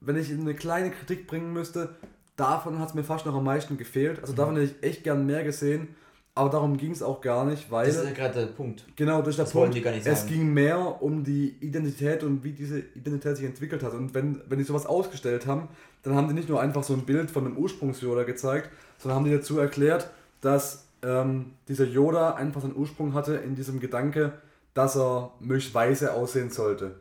wenn 0.00 0.16
ich 0.16 0.30
eine 0.30 0.54
kleine 0.54 0.90
Kritik 0.90 1.26
bringen 1.26 1.52
müsste, 1.52 1.90
davon 2.36 2.78
hat 2.78 2.88
es 2.90 2.94
mir 2.94 3.04
fast 3.04 3.24
noch 3.26 3.34
am 3.34 3.44
meisten 3.44 3.76
gefehlt. 3.78 4.18
Mhm. 4.18 4.22
Also 4.22 4.32
davon 4.34 4.56
hätte 4.56 4.74
ich 4.78 4.82
echt 4.88 5.04
gern 5.04 5.24
mehr 5.26 5.42
gesehen, 5.44 5.88
aber 6.34 6.50
darum 6.50 6.76
ging 6.76 6.90
es 6.90 7.02
auch 7.02 7.22
gar 7.22 7.46
nicht, 7.46 7.70
weil... 7.70 7.86
Das 7.86 7.96
ist 7.96 8.04
ja 8.04 8.10
gerade 8.12 8.40
der 8.40 8.46
Punkt. 8.52 8.84
Genau, 8.94 9.22
das 9.22 9.36
der 9.36 9.46
Das 9.46 9.54
wollen 9.54 9.70
Punkt. 9.70 9.76
wir 9.76 9.82
gar 9.82 9.92
nicht 9.92 10.06
es 10.06 10.26
ging 10.26 10.52
mehr 10.52 11.00
um 11.02 11.24
die 11.24 11.56
Identität 11.60 12.22
und 12.22 12.44
wie 12.44 12.52
diese 12.52 12.80
Identität 12.94 13.38
sich 13.38 13.46
entwickelt 13.46 13.82
hat. 13.82 13.94
Und 13.94 14.12
wenn, 14.12 14.42
wenn 14.48 14.58
die 14.58 14.64
sowas 14.64 14.84
ausgestellt 14.84 15.46
haben, 15.46 15.68
dann 16.02 16.14
haben 16.14 16.28
die 16.28 16.34
nicht 16.34 16.50
nur 16.50 16.60
einfach 16.60 16.84
so 16.84 16.92
ein 16.92 17.06
Bild 17.06 17.30
von 17.30 17.46
einem 17.46 17.56
Ursprungs-Yoda 17.56 18.24
gezeigt, 18.24 18.68
sondern 18.98 19.16
haben 19.18 19.24
die 19.24 19.32
dazu 19.34 19.58
erklärt, 19.58 20.10
dass 20.42 20.85
ähm, 21.02 21.52
dieser 21.68 21.84
Yoda 21.84 22.34
einfach 22.34 22.62
seinen 22.62 22.76
Ursprung 22.76 23.14
hatte 23.14 23.36
in 23.36 23.54
diesem 23.54 23.80
Gedanke, 23.80 24.32
dass 24.74 24.96
er 24.96 25.32
möglichst 25.40 25.74
weise 25.74 26.14
aussehen 26.14 26.50
sollte. 26.50 26.96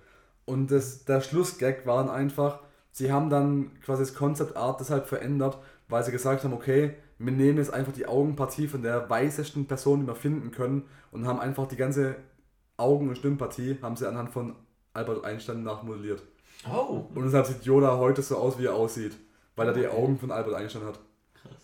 Und 0.46 0.72
das, 0.72 1.06
der 1.06 1.22
Schlussgag 1.22 1.86
war 1.86 2.04
dann 2.04 2.14
einfach, 2.14 2.60
sie 2.92 3.12
haben 3.12 3.30
dann 3.30 3.72
quasi 3.82 4.04
das 4.04 4.16
Concept 4.16 4.56
Art 4.56 4.80
deshalb 4.80 5.08
verändert, 5.08 5.58
weil 5.90 6.04
sie 6.04 6.12
gesagt 6.12 6.44
haben, 6.44 6.54
okay, 6.54 6.96
wir 7.18 7.32
nehmen 7.32 7.58
jetzt 7.58 7.74
einfach 7.74 7.94
die 7.94 8.08
Augenpartie 8.08 8.68
von 8.68 8.82
der 8.82 9.10
weißesten 9.10 9.66
Person, 9.68 10.02
die 10.02 10.08
wir 10.08 10.16
finden 10.16 10.52
können 10.52 10.84
und 11.12 11.26
haben 11.26 11.40
einfach 11.40 11.68
die 11.68 11.78
ganze 11.78 12.16
Augen- 12.78 13.10
und 13.10 13.18
Stimmpartie, 13.18 13.78
haben 13.82 13.96
sie 13.96 14.08
anhand 14.08 14.32
von 14.32 14.56
Albert 14.94 15.24
Einstein 15.24 15.64
nachmodelliert. 15.64 16.24
Oh, 16.70 17.06
Und 17.14 17.26
deshalb 17.26 17.46
sieht 17.46 17.64
Yoda 17.64 17.98
heute 17.98 18.22
so 18.22 18.38
aus, 18.38 18.58
wie 18.58 18.66
er 18.66 18.76
aussieht, 18.76 19.16
weil 19.56 19.68
er 19.68 19.74
die 19.74 19.88
Augen 19.88 20.18
von 20.18 20.32
Albert 20.32 20.56
Einstein 20.56 20.84
hat. 20.86 21.00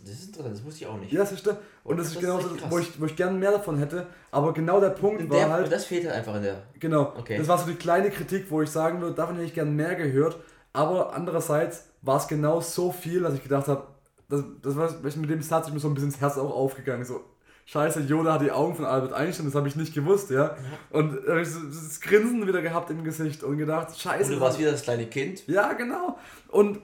Das 0.04 0.14
ist 0.14 0.28
interessant, 0.28 0.56
das 0.56 0.66
wusste 0.66 0.82
ich 0.82 0.88
auch 0.88 0.98
nicht. 0.98 1.12
Ja, 1.12 1.26
siehst 1.26 1.46
du? 1.46 1.52
Und 1.84 1.98
das, 1.98 2.08
Das 2.08 2.16
ist 2.16 2.22
genau 2.22 2.38
krass. 2.38 2.70
wo 2.70 2.80
ich, 2.80 3.02
wo 3.02 3.06
ich 3.06 3.16
gern 3.16 3.40
mehr 3.40 3.52
davon 3.52 3.78
hätte, 3.78 4.08
aber 4.32 4.54
genau 4.54 4.80
der 4.80 4.90
Punkt 4.90 5.22
Und, 5.22 5.30
war 5.30 5.38
der, 5.38 5.50
halt... 5.50 5.72
das 5.72 5.86
fehlt 5.86 6.06
halt 6.06 6.16
einfach 6.16 6.36
in 6.36 6.44
der. 6.44 6.64
Genau. 6.80 7.14
Okay. 7.18 7.38
Das 7.38 7.48
war 7.48 7.58
so 7.58 7.66
die 7.66 7.76
kleine 7.76 8.10
Kritik, 8.10 8.46
wo 8.50 8.62
ich 8.62 8.70
sagen 8.70 9.02
würde, 9.02 9.16
davon 9.16 9.36
hätte 9.36 9.48
ich 9.48 9.54
gern 9.54 9.76
mehr 9.76 9.96
gehört. 9.96 10.38
Aber 10.74 11.14
andererseits 11.14 11.86
war 12.02 12.18
es 12.18 12.28
genau 12.28 12.62
so 12.62 12.92
viel, 12.92 13.22
dass 13.22 13.34
ich 13.34 13.44
gedacht 13.44 13.68
habe, 13.68 13.84
das, 14.30 14.44
das 14.62 14.76
war 14.76 14.90
mit 15.04 15.30
dem 15.30 15.42
Satz 15.42 15.68
ist 15.68 15.74
mir 15.74 15.80
so 15.80 15.90
ein 15.90 15.94
bisschen 15.94 16.10
ins 16.10 16.22
Herz 16.22 16.38
auch 16.38 16.50
aufgegangen. 16.50 17.04
So, 17.04 17.22
scheiße, 17.66 18.02
Yoda 18.02 18.34
hat 18.34 18.42
die 18.42 18.52
Augen 18.52 18.76
von 18.76 18.86
Albert 18.86 19.14
Einstein, 19.14 19.46
das 19.46 19.56
habe 19.56 19.68
ich 19.68 19.76
nicht 19.76 19.94
gewusst, 19.94 20.30
ja. 20.32 20.56
Und 20.90 21.20
da 21.26 21.32
habe 21.32 21.42
ich 21.42 21.50
das 21.50 22.00
Grinsen 22.00 22.48
wieder 22.48 22.62
gehabt 22.62 22.90
im 22.90 23.04
Gesicht 23.04 23.44
und 23.44 23.58
gedacht, 23.58 24.00
scheiße. 24.00 24.32
Und 24.32 24.40
du 24.40 24.42
warst 24.42 24.60
wieder 24.60 24.72
das 24.72 24.84
kleine 24.84 25.06
Kind. 25.08 25.46
Ja, 25.48 25.74
genau. 25.74 26.18
Und 26.48 26.80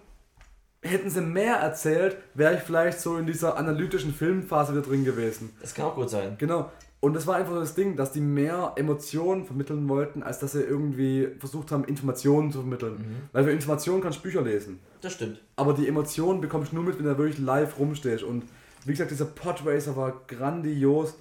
hätten 0.82 1.10
sie 1.10 1.22
mehr 1.22 1.56
erzählt, 1.56 2.18
wäre 2.34 2.56
ich 2.56 2.62
vielleicht 2.62 3.00
so 3.00 3.18
in 3.18 3.26
dieser 3.26 3.58
analytischen 3.58 4.14
Filmphase 4.14 4.74
wieder 4.74 4.84
drin 4.84 5.04
gewesen. 5.06 5.52
Das 5.62 5.74
kann 5.74 5.86
auch 5.86 5.96
gut 5.96 6.10
sein. 6.10 6.36
Genau. 6.38 6.72
Und 7.00 7.14
das 7.14 7.28
war 7.28 7.36
einfach 7.36 7.54
so 7.54 7.60
das 7.60 7.76
Ding, 7.76 7.96
dass 7.96 8.12
die 8.12 8.22
mehr 8.22 8.74
Emotionen 8.76 9.46
vermitteln 9.46 9.88
wollten, 9.88 10.24
als 10.24 10.40
dass 10.40 10.54
sie 10.54 10.62
irgendwie 10.62 11.28
versucht 11.40 11.72
haben, 11.72 11.84
Informationen 11.84 12.52
zu 12.52 12.60
vermitteln. 12.60 13.28
Weil 13.34 13.44
für 13.44 13.52
Informationen 13.52 14.02
kannst 14.02 14.20
du 14.20 14.24
Bücher 14.24 14.42
lesen. 14.42 14.80
Das 15.02 15.14
stimmt. 15.14 15.40
Aber 15.56 15.74
die 15.74 15.88
Emotionen 15.88 16.42
bekommst 16.42 16.72
du 16.72 16.76
nur 16.76 16.86
mit, 16.86 16.98
wenn 16.98 17.06
du 17.06 17.16
wirklich 17.18 17.38
live 17.38 17.78
rumstehst. 17.78 18.24
Und 18.24 18.46
wie 18.86 18.92
gesagt, 18.92 19.12
dieser 19.12 19.26
Podracer 19.26 19.96
war 19.96 20.22
grandios. 20.28 21.14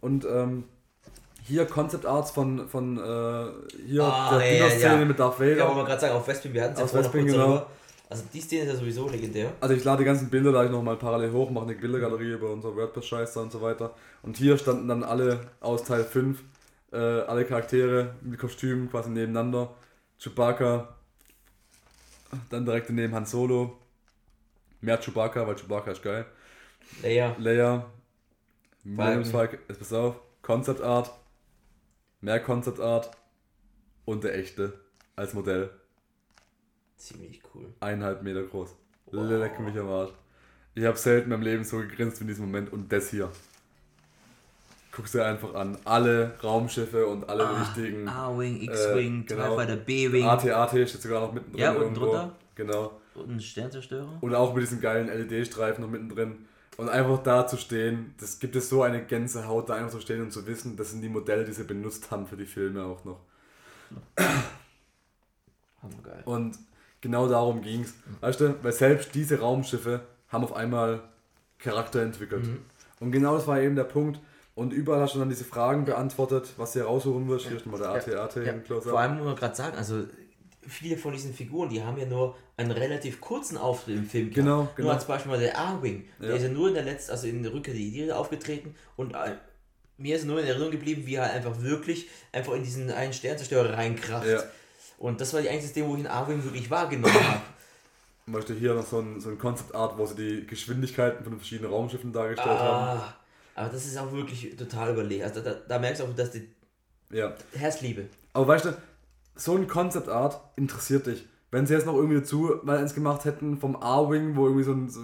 Und 0.00 0.24
ähm, 0.24 0.64
hier 1.42 1.64
Concept 1.64 2.06
Arts 2.06 2.32
von, 2.32 2.68
von 2.68 2.96
äh, 2.98 3.00
hier 3.86 4.02
Ah, 4.02 4.36
der 4.36 4.52
ja, 4.52 4.66
Dino-Szene 4.66 4.98
ja. 5.00 5.04
mit 5.04 5.18
Darth 5.18 5.38
Ja, 5.38 5.46
Vader. 5.46 5.66
wollen 5.68 5.76
wir 5.78 5.84
gerade 5.84 6.00
sagen, 6.00 6.14
auf 6.14 6.26
Westpin, 6.26 6.54
wir 6.54 6.62
hatten 6.64 6.74
es 6.74 6.80
ja 6.80 6.86
vorhin 6.86 7.04
noch 7.04 7.12
kurz 7.12 7.24
genau. 7.32 7.38
darüber. 7.46 7.66
Also 8.10 8.24
die 8.32 8.40
Szene 8.40 8.62
ist 8.62 8.68
ja 8.70 8.76
sowieso 8.76 9.08
legendär. 9.08 9.52
Also 9.60 9.74
ich 9.74 9.84
lade 9.84 9.98
die 9.98 10.04
ganzen 10.04 10.30
Bilder 10.30 10.50
da 10.50 10.64
ich 10.64 10.70
nochmal 10.70 10.96
parallel 10.96 11.30
hoch, 11.30 11.48
mache 11.50 11.66
eine 11.66 11.76
Bildergalerie 11.76 12.32
über 12.32 12.50
unser 12.50 12.74
WordPress-Scheiß 12.74 13.34
da 13.34 13.40
und 13.40 13.52
so 13.52 13.62
weiter. 13.62 13.94
Und 14.22 14.36
hier 14.36 14.58
standen 14.58 14.88
dann 14.88 15.04
alle 15.04 15.48
aus 15.60 15.84
Teil 15.84 16.02
5, 16.02 16.42
äh, 16.92 16.96
alle 16.96 17.44
Charaktere 17.44 18.16
mit 18.22 18.40
Kostümen 18.40 18.90
quasi 18.90 19.10
nebeneinander. 19.10 19.72
Chewbacca, 20.18 20.96
dann 22.50 22.64
direkt 22.64 22.88
daneben 22.88 23.14
Han 23.14 23.26
Solo. 23.26 23.78
Mehr 24.80 24.98
Chewbacca, 24.98 25.46
weil 25.46 25.54
Chewbacca 25.54 25.92
ist 25.92 26.02
geil. 26.02 26.26
Leia. 27.02 27.36
Leia, 27.38 27.92
Falcon, 29.30 29.58
jetzt 29.68 29.78
pass 29.78 29.92
auf, 29.92 30.16
Concept 30.42 30.80
Art, 30.80 31.12
mehr 32.20 32.40
Concept 32.40 32.80
Art 32.80 33.10
und 34.04 34.24
der 34.24 34.34
echte 34.36 34.80
als 35.14 35.32
Modell. 35.34 35.70
Ziemlich 37.00 37.40
cool. 37.54 37.72
Eineinhalb 37.80 38.22
Meter 38.22 38.42
groß. 38.42 38.76
Wow. 39.06 39.30
Leck 39.30 39.58
mich 39.58 39.76
am 39.78 39.88
Arsch. 39.88 40.10
Ich 40.74 40.84
habe 40.84 40.98
selten 40.98 41.24
in 41.24 41.30
meinem 41.30 41.42
Leben 41.42 41.64
so 41.64 41.78
gegrinst 41.78 42.20
wie 42.20 42.24
in 42.24 42.28
diesem 42.28 42.44
Moment 42.44 42.70
und 42.74 42.92
das 42.92 43.08
hier. 43.08 43.32
Guckst 44.92 45.14
dir 45.14 45.24
einfach 45.24 45.54
an. 45.54 45.78
Alle 45.86 46.34
Raumschiffe 46.42 47.06
und 47.06 47.26
alle 47.26 47.48
wichtigen. 47.58 48.06
A-Wing, 48.06 48.60
X-Wing, 48.60 49.26
TIE 49.26 49.34
Fighter, 49.34 49.76
B-Wing 49.76 50.26
AT-AT 50.26 50.70
steht 50.70 51.00
sogar 51.00 51.22
noch 51.22 51.32
mittendrin. 51.32 51.62
Ja, 51.62 51.70
unten 51.70 51.82
irgendwo. 51.84 52.04
drunter. 52.04 52.36
Genau. 52.54 53.00
und 53.14 53.30
ein 53.30 53.40
Sternzerstörer. 53.40 54.18
Und 54.20 54.34
auch 54.34 54.52
mit 54.52 54.62
diesen 54.62 54.82
geilen 54.82 55.06
LED-Streifen 55.06 55.82
noch 55.82 55.90
mittendrin. 55.90 56.46
Und 56.76 56.90
einfach 56.90 57.22
da 57.22 57.46
zu 57.46 57.56
stehen, 57.56 58.14
das 58.20 58.38
gibt 58.38 58.56
es 58.56 58.68
so 58.68 58.82
eine 58.82 59.04
Gänsehaut, 59.04 59.70
da 59.70 59.74
einfach 59.74 59.92
zu 59.92 60.00
stehen 60.00 60.20
und 60.20 60.32
zu 60.32 60.46
wissen, 60.46 60.76
das 60.76 60.90
sind 60.90 61.00
die 61.00 61.08
Modelle, 61.08 61.46
die 61.46 61.52
sie 61.52 61.64
benutzt 61.64 62.10
haben 62.10 62.26
für 62.26 62.36
die 62.36 62.46
Filme 62.46 62.84
auch 62.84 63.04
noch. 63.06 63.20
Hammergeil. 65.82 66.22
Und 66.26 66.58
genau 67.00 67.28
darum 67.28 67.62
ging 67.62 67.82
es. 67.82 67.94
Weißt 68.20 68.40
du, 68.40 68.54
weil 68.62 68.72
selbst 68.72 69.14
diese 69.14 69.40
Raumschiffe 69.40 70.00
haben 70.28 70.44
auf 70.44 70.54
einmal 70.54 71.00
Charakter 71.58 72.02
entwickelt. 72.02 72.46
Mhm. 72.46 72.58
Und 73.00 73.12
genau 73.12 73.34
das 73.36 73.46
war 73.46 73.60
eben 73.60 73.76
der 73.76 73.84
Punkt. 73.84 74.20
Und 74.54 74.72
überall 74.72 75.00
hast 75.00 75.14
du 75.14 75.18
dann 75.20 75.28
diese 75.30 75.44
Fragen 75.44 75.84
beantwortet, 75.84 76.50
was 76.56 76.72
du 76.72 76.80
raussuchen 76.84 77.28
wirst. 77.28 77.46
Hier 77.46 77.56
ist 77.56 77.66
nochmal 77.66 77.80
der 77.80 77.90
AT-AT 78.22 78.36
Ja, 78.44 78.52
im 78.52 78.64
Close-Up. 78.64 78.90
vor 78.90 79.00
allem 79.00 79.16
muss 79.16 79.24
man 79.24 79.36
gerade 79.36 79.54
sagen, 79.54 79.76
also 79.76 80.04
viele 80.66 80.96
von 80.98 81.12
diesen 81.12 81.32
Figuren, 81.32 81.70
die 81.70 81.82
haben 81.82 81.96
ja 81.96 82.04
nur 82.06 82.36
einen 82.56 82.70
relativ 82.72 83.20
kurzen 83.20 83.56
Auftritt 83.56 83.96
im 83.96 84.04
Film 84.06 84.30
Genau, 84.32 84.56
Nur 84.64 84.68
genau. 84.76 84.90
als 84.90 85.06
Beispiel 85.06 85.30
mal 85.32 85.40
der 85.40 85.58
A-Wing, 85.58 86.04
der 86.20 86.30
Ja. 86.30 86.36
ist 86.36 86.42
ja 86.42 86.48
nur 86.50 86.68
in 86.68 86.74
der 86.74 86.82
letzten, 86.82 87.12
also 87.12 87.26
in 87.26 87.42
der 87.42 87.52
Rückkehr 87.54 87.72
der 87.72 87.82
Idee 87.82 88.12
aufgetreten 88.12 88.74
und 88.96 89.14
äh, 89.14 89.36
mir 89.96 90.16
ist 90.16 90.26
nur 90.26 90.40
in 90.40 90.46
Erinnerung 90.46 90.70
geblieben, 90.72 91.02
wie 91.06 91.14
er 91.14 91.30
einfach 91.30 91.60
wirklich 91.62 92.08
einfach 92.32 92.52
in 92.54 92.62
diesen 92.62 92.90
einen 92.90 93.12
Sternzerstörer 93.14 93.74
reinkracht. 93.74 94.26
Ja. 94.26 94.42
Und 95.00 95.18
das 95.20 95.32
war 95.32 95.40
die 95.40 95.48
einzige 95.48 95.70
Szene, 95.70 95.88
wo 95.88 95.96
ich 95.96 96.02
den 96.02 96.10
A-Wing 96.10 96.44
wirklich 96.44 96.70
wahrgenommen 96.70 97.14
habe. 97.28 97.40
Zum 98.26 98.34
Beispiel 98.34 98.56
hier 98.56 98.74
noch 98.74 98.86
so 98.86 99.00
ein, 99.00 99.18
so 99.18 99.30
ein 99.30 99.38
Concept 99.38 99.74
Art, 99.74 99.96
wo 99.96 100.04
sie 100.04 100.14
die 100.14 100.46
Geschwindigkeiten 100.46 101.24
von 101.24 101.32
den 101.32 101.38
verschiedenen 101.38 101.72
Raumschiffen 101.72 102.12
dargestellt 102.12 102.58
haben. 102.58 103.00
Ah, 103.00 103.14
aber 103.54 103.70
das 103.70 103.86
ist 103.86 103.96
auch 103.96 104.12
wirklich 104.12 104.54
total 104.56 104.92
überlegt. 104.92 105.24
Also 105.24 105.40
da, 105.40 105.54
da 105.54 105.78
merkst 105.78 106.02
du 106.02 106.04
auch, 106.04 106.14
dass 106.14 106.32
die 106.32 106.46
Ja. 107.10 107.32
Herzliebe. 107.54 108.06
Aber 108.34 108.46
weißt 108.46 108.66
du, 108.66 108.76
so 109.36 109.56
ein 109.56 109.66
Concept 109.66 110.08
Art 110.10 110.38
interessiert 110.56 111.06
dich. 111.06 111.24
Wenn 111.50 111.66
sie 111.66 111.74
jetzt 111.74 111.86
noch 111.86 111.96
irgendwie 111.96 112.20
dazu 112.20 112.60
mal 112.62 112.76
eins 112.76 112.94
gemacht 112.94 113.24
hätten 113.24 113.58
vom 113.58 113.76
A-Wing, 113.76 114.36
wo 114.36 114.46
irgendwie 114.46 114.64
so 114.64 114.72
ein 114.72 114.88
so 114.90 115.00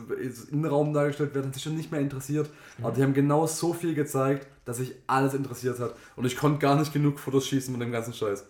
Innenraum 0.53 0.93
dargestellt 0.93 1.35
wird, 1.35 1.47
dann 1.47 1.53
ist 1.53 1.63
schon 1.63 1.75
nicht 1.77 1.91
mehr 1.91 2.01
interessiert. 2.03 2.51
Aber 2.83 2.93
die 2.93 3.03
haben 3.03 3.15
genau 3.15 3.47
so 3.47 3.73
viel 3.73 3.95
gezeigt, 3.95 4.47
dass 4.67 4.77
sich 4.77 4.95
alles 5.07 5.33
interessiert 5.35 5.81
hat. 5.81 5.95
Und 6.15 6.27
ich 6.27 6.37
konnte 6.37 6.59
gar 6.59 6.77
nicht 6.77 6.93
genug 6.93 7.19
Fotos 7.19 7.49
schießen 7.49 7.73
mit 7.73 7.83
dem 7.83 7.91
ganzen 7.91 8.13
Scheiß. 8.13 8.45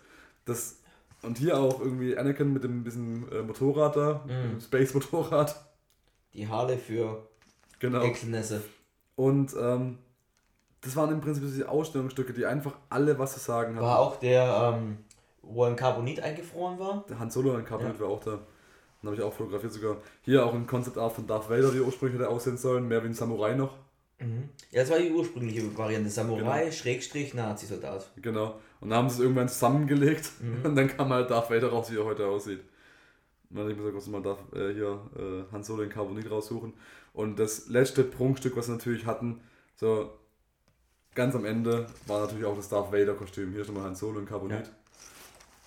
Das, 0.45 0.76
und 1.27 1.39
hier 1.39 1.59
auch 1.59 1.81
irgendwie 1.81 2.17
Anakin 2.17 2.53
mit 2.53 2.65
dem 2.65 2.85
bisschen 2.85 3.31
äh, 3.31 3.43
Motorrad 3.43 3.97
da, 3.97 4.25
dem 4.29 4.61
Space-Motorrad. 4.61 5.55
Die 6.35 6.49
Harley 6.49 6.77
für 6.77 7.27
Genau. 7.79 8.03
Excelnesse. 8.03 8.63
Und 9.17 9.55
ähm, 9.61 9.99
das 10.81 10.97
waren 10.97 11.11
im 11.13 11.21
Prinzip 11.21 11.43
diese 11.45 11.69
Ausstellungsstücke, 11.69 12.33
die 12.33 12.47
einfach 12.47 12.73
alle 12.89 13.19
was 13.19 13.35
zu 13.35 13.41
sagen 13.41 13.75
hatten. 13.77 13.85
War 13.85 13.99
auch 13.99 14.17
der, 14.17 14.75
ähm, 14.77 14.99
wo 15.43 15.65
ein 15.65 15.77
Carbonit 15.77 16.21
eingefroren 16.21 16.79
war. 16.79 17.05
Der 17.09 17.19
Han 17.19 17.31
Solo 17.31 17.55
und 17.55 17.65
Carbonite 17.67 18.01
war 18.01 18.09
auch 18.09 18.21
da. 18.23 18.33
Dann 19.03 19.11
habe 19.11 19.17
ich 19.17 19.23
auch 19.23 19.33
fotografiert 19.33 19.73
sogar. 19.73 19.97
Hier 20.23 20.45
auch 20.45 20.55
ein 20.55 20.67
Concept 20.67 20.97
Art 20.99 21.13
von 21.13 21.27
Darth 21.27 21.51
Vader, 21.51 21.71
die 21.71 21.81
ursprünglich 21.81 22.19
hätte 22.21 22.31
aussehen 22.31 22.57
sollen. 22.57 22.89
Mehr 22.89 23.03
wie 23.03 23.09
ein 23.09 23.15
Samurai 23.15 23.55
noch. 23.55 23.75
Ja, 24.19 24.81
das 24.81 24.91
war 24.91 24.99
die 24.99 25.11
ursprüngliche 25.11 25.77
Variante. 25.77 26.09
Samurai, 26.09 26.61
Genau. 26.65 26.73
Schrägstrich, 26.73 27.35
Nazi-Soldat. 27.35 28.11
Genau. 28.23 28.59
Und 28.81 28.91
dann 28.91 28.99
haben 28.99 29.09
sie 29.11 29.17
es 29.17 29.21
irgendwann 29.21 29.49
zusammengelegt. 29.49 30.31
Mhm. 30.41 30.65
Und 30.65 30.77
dann 30.77 30.89
kam 30.89 31.11
halt 31.11 31.31
Darth 31.31 31.51
Vader 31.51 31.69
raus, 31.69 31.91
wie 31.91 31.97
er 31.99 32.05
heute 32.05 32.27
aussieht. 32.27 32.61
Und 33.51 33.57
dann 33.59 33.71
ich 33.71 33.77
gesagt, 33.77 34.09
mal 34.09 34.23
Darth, 34.23 34.39
äh, 34.55 34.73
hier 34.73 35.01
äh, 35.17 35.53
Han 35.53 35.63
Solo 35.63 35.83
in 35.83 35.91
Carbonite 35.91 36.29
raussuchen. 36.31 36.73
Und 37.13 37.39
das 37.39 37.69
letzte 37.69 38.05
Prunkstück, 38.05 38.57
was 38.57 38.67
sie 38.67 38.73
natürlich 38.73 39.07
hatten, 39.07 39.41
so 39.77 40.11
ganz 41.15 41.35
am 41.35 41.45
Ende, 41.45 41.87
war 42.07 42.21
natürlich 42.23 42.45
auch 42.45 42.57
das 42.57 42.69
Darth 42.69 42.93
Vader 42.93 43.15
Kostüm. 43.15 43.53
Hier 43.53 43.63
ist 43.63 43.69
nochmal 43.69 43.85
Han 43.85 43.95
Solo 43.95 44.19
in 44.19 44.27
Carbonite. 44.27 44.71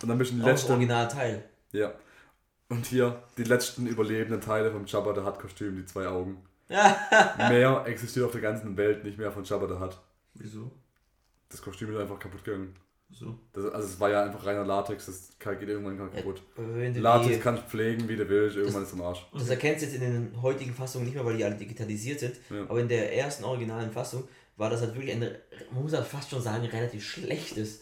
Und 0.01 0.09
dann 0.09 0.17
bist 0.17 0.31
du 0.31 0.35
Auch 0.37 0.39
das 0.45 0.47
letzten. 0.61 0.71
Originalteil. 0.71 1.43
Ja. 1.71 1.93
Und 2.69 2.85
hier 2.85 3.23
die 3.37 3.43
letzten 3.43 3.87
überlebenden 3.87 4.41
Teile 4.41 4.71
vom 4.71 4.85
Jabba 4.85 5.13
the 5.15 5.21
Hutt 5.21 5.39
Kostüm, 5.39 5.75
die 5.75 5.85
zwei 5.85 6.07
Augen. 6.07 6.37
mehr 7.37 7.83
existiert 7.87 8.25
auf 8.25 8.31
der 8.31 8.41
ganzen 8.41 8.77
Welt 8.77 9.03
nicht 9.03 9.17
mehr 9.17 9.31
von 9.31 9.43
Jabba 9.43 9.67
the 9.67 9.79
Hutt. 9.79 9.97
Wieso? 10.35 10.71
Das 11.49 11.61
Kostüm 11.61 11.91
ist 11.91 11.99
einfach 11.99 12.19
kaputt 12.19 12.43
gegangen. 12.43 12.75
So. 13.11 13.35
Das, 13.53 13.65
also 13.65 13.87
es 13.87 13.99
war 13.99 14.11
ja 14.11 14.23
einfach 14.23 14.45
reiner 14.45 14.63
Latex, 14.63 15.07
das 15.07 15.29
kann- 15.39 15.57
geht 15.59 15.67
irgendwann 15.67 15.97
kaputt. 16.13 16.43
Du 16.55 16.61
Latex 16.99 17.41
kannst 17.41 17.63
du 17.63 17.67
pflegen, 17.67 18.07
wie 18.07 18.15
du 18.15 18.29
willst, 18.29 18.55
irgendwann 18.55 18.83
ist 18.83 18.89
es 18.89 18.93
am 18.93 19.01
Arsch. 19.01 19.25
das 19.33 19.49
erkennst 19.49 19.81
du 19.81 19.87
jetzt 19.87 19.95
in 19.95 20.01
den 20.01 20.41
heutigen 20.43 20.73
Fassungen 20.75 21.05
nicht 21.05 21.15
mehr, 21.15 21.25
weil 21.25 21.35
die 21.37 21.43
alle 21.43 21.55
digitalisiert 21.55 22.19
sind. 22.19 22.35
Ja. 22.51 22.61
Aber 22.69 22.79
in 22.79 22.87
der 22.87 23.15
ersten 23.17 23.43
originalen 23.45 23.91
Fassung 23.91 24.27
war 24.57 24.69
das 24.69 24.81
halt 24.81 24.93
wirklich 24.93 25.11
ein, 25.13 25.21
man 25.71 25.81
muss 25.83 25.93
halt 25.93 26.05
fast 26.05 26.29
schon 26.29 26.41
sagen, 26.41 26.63
relativ 26.65 27.03
schlechtes 27.03 27.81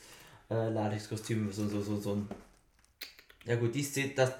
äh, 0.49 0.69
Latex-Kostüm. 0.69 1.51
So, 1.51 1.67
so, 1.67 1.81
so, 1.81 1.97
so 1.99 2.13
ein. 2.13 2.29
Ja 3.43 3.55
gut, 3.57 3.75
die 3.75 3.83
Szene, 3.83 4.13
das, 4.15 4.31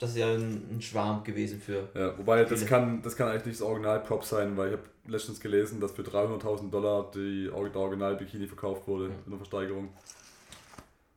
das 0.00 0.10
ist 0.10 0.16
ja 0.16 0.32
ein, 0.32 0.62
ein 0.70 0.82
Schwarm 0.82 1.22
gewesen 1.24 1.60
für. 1.60 1.88
Ja, 1.94 2.16
wobei 2.18 2.44
das 2.44 2.64
kann, 2.66 3.02
das 3.02 3.16
kann 3.16 3.28
eigentlich 3.28 3.46
nicht 3.46 3.60
das 3.60 3.66
Original-Prop 3.66 4.24
sein, 4.24 4.56
weil 4.56 4.68
ich 4.68 4.78
habe 4.78 4.84
letztens 5.06 5.40
gelesen, 5.40 5.80
dass 5.80 5.92
für 5.92 6.02
300.000 6.02 6.70
Dollar 6.70 7.10
die, 7.14 7.44
der 7.46 7.54
Original-Bikini 7.76 8.46
verkauft 8.46 8.86
wurde 8.88 9.06
in 9.06 9.30
der 9.30 9.38
Versteigerung. 9.38 9.90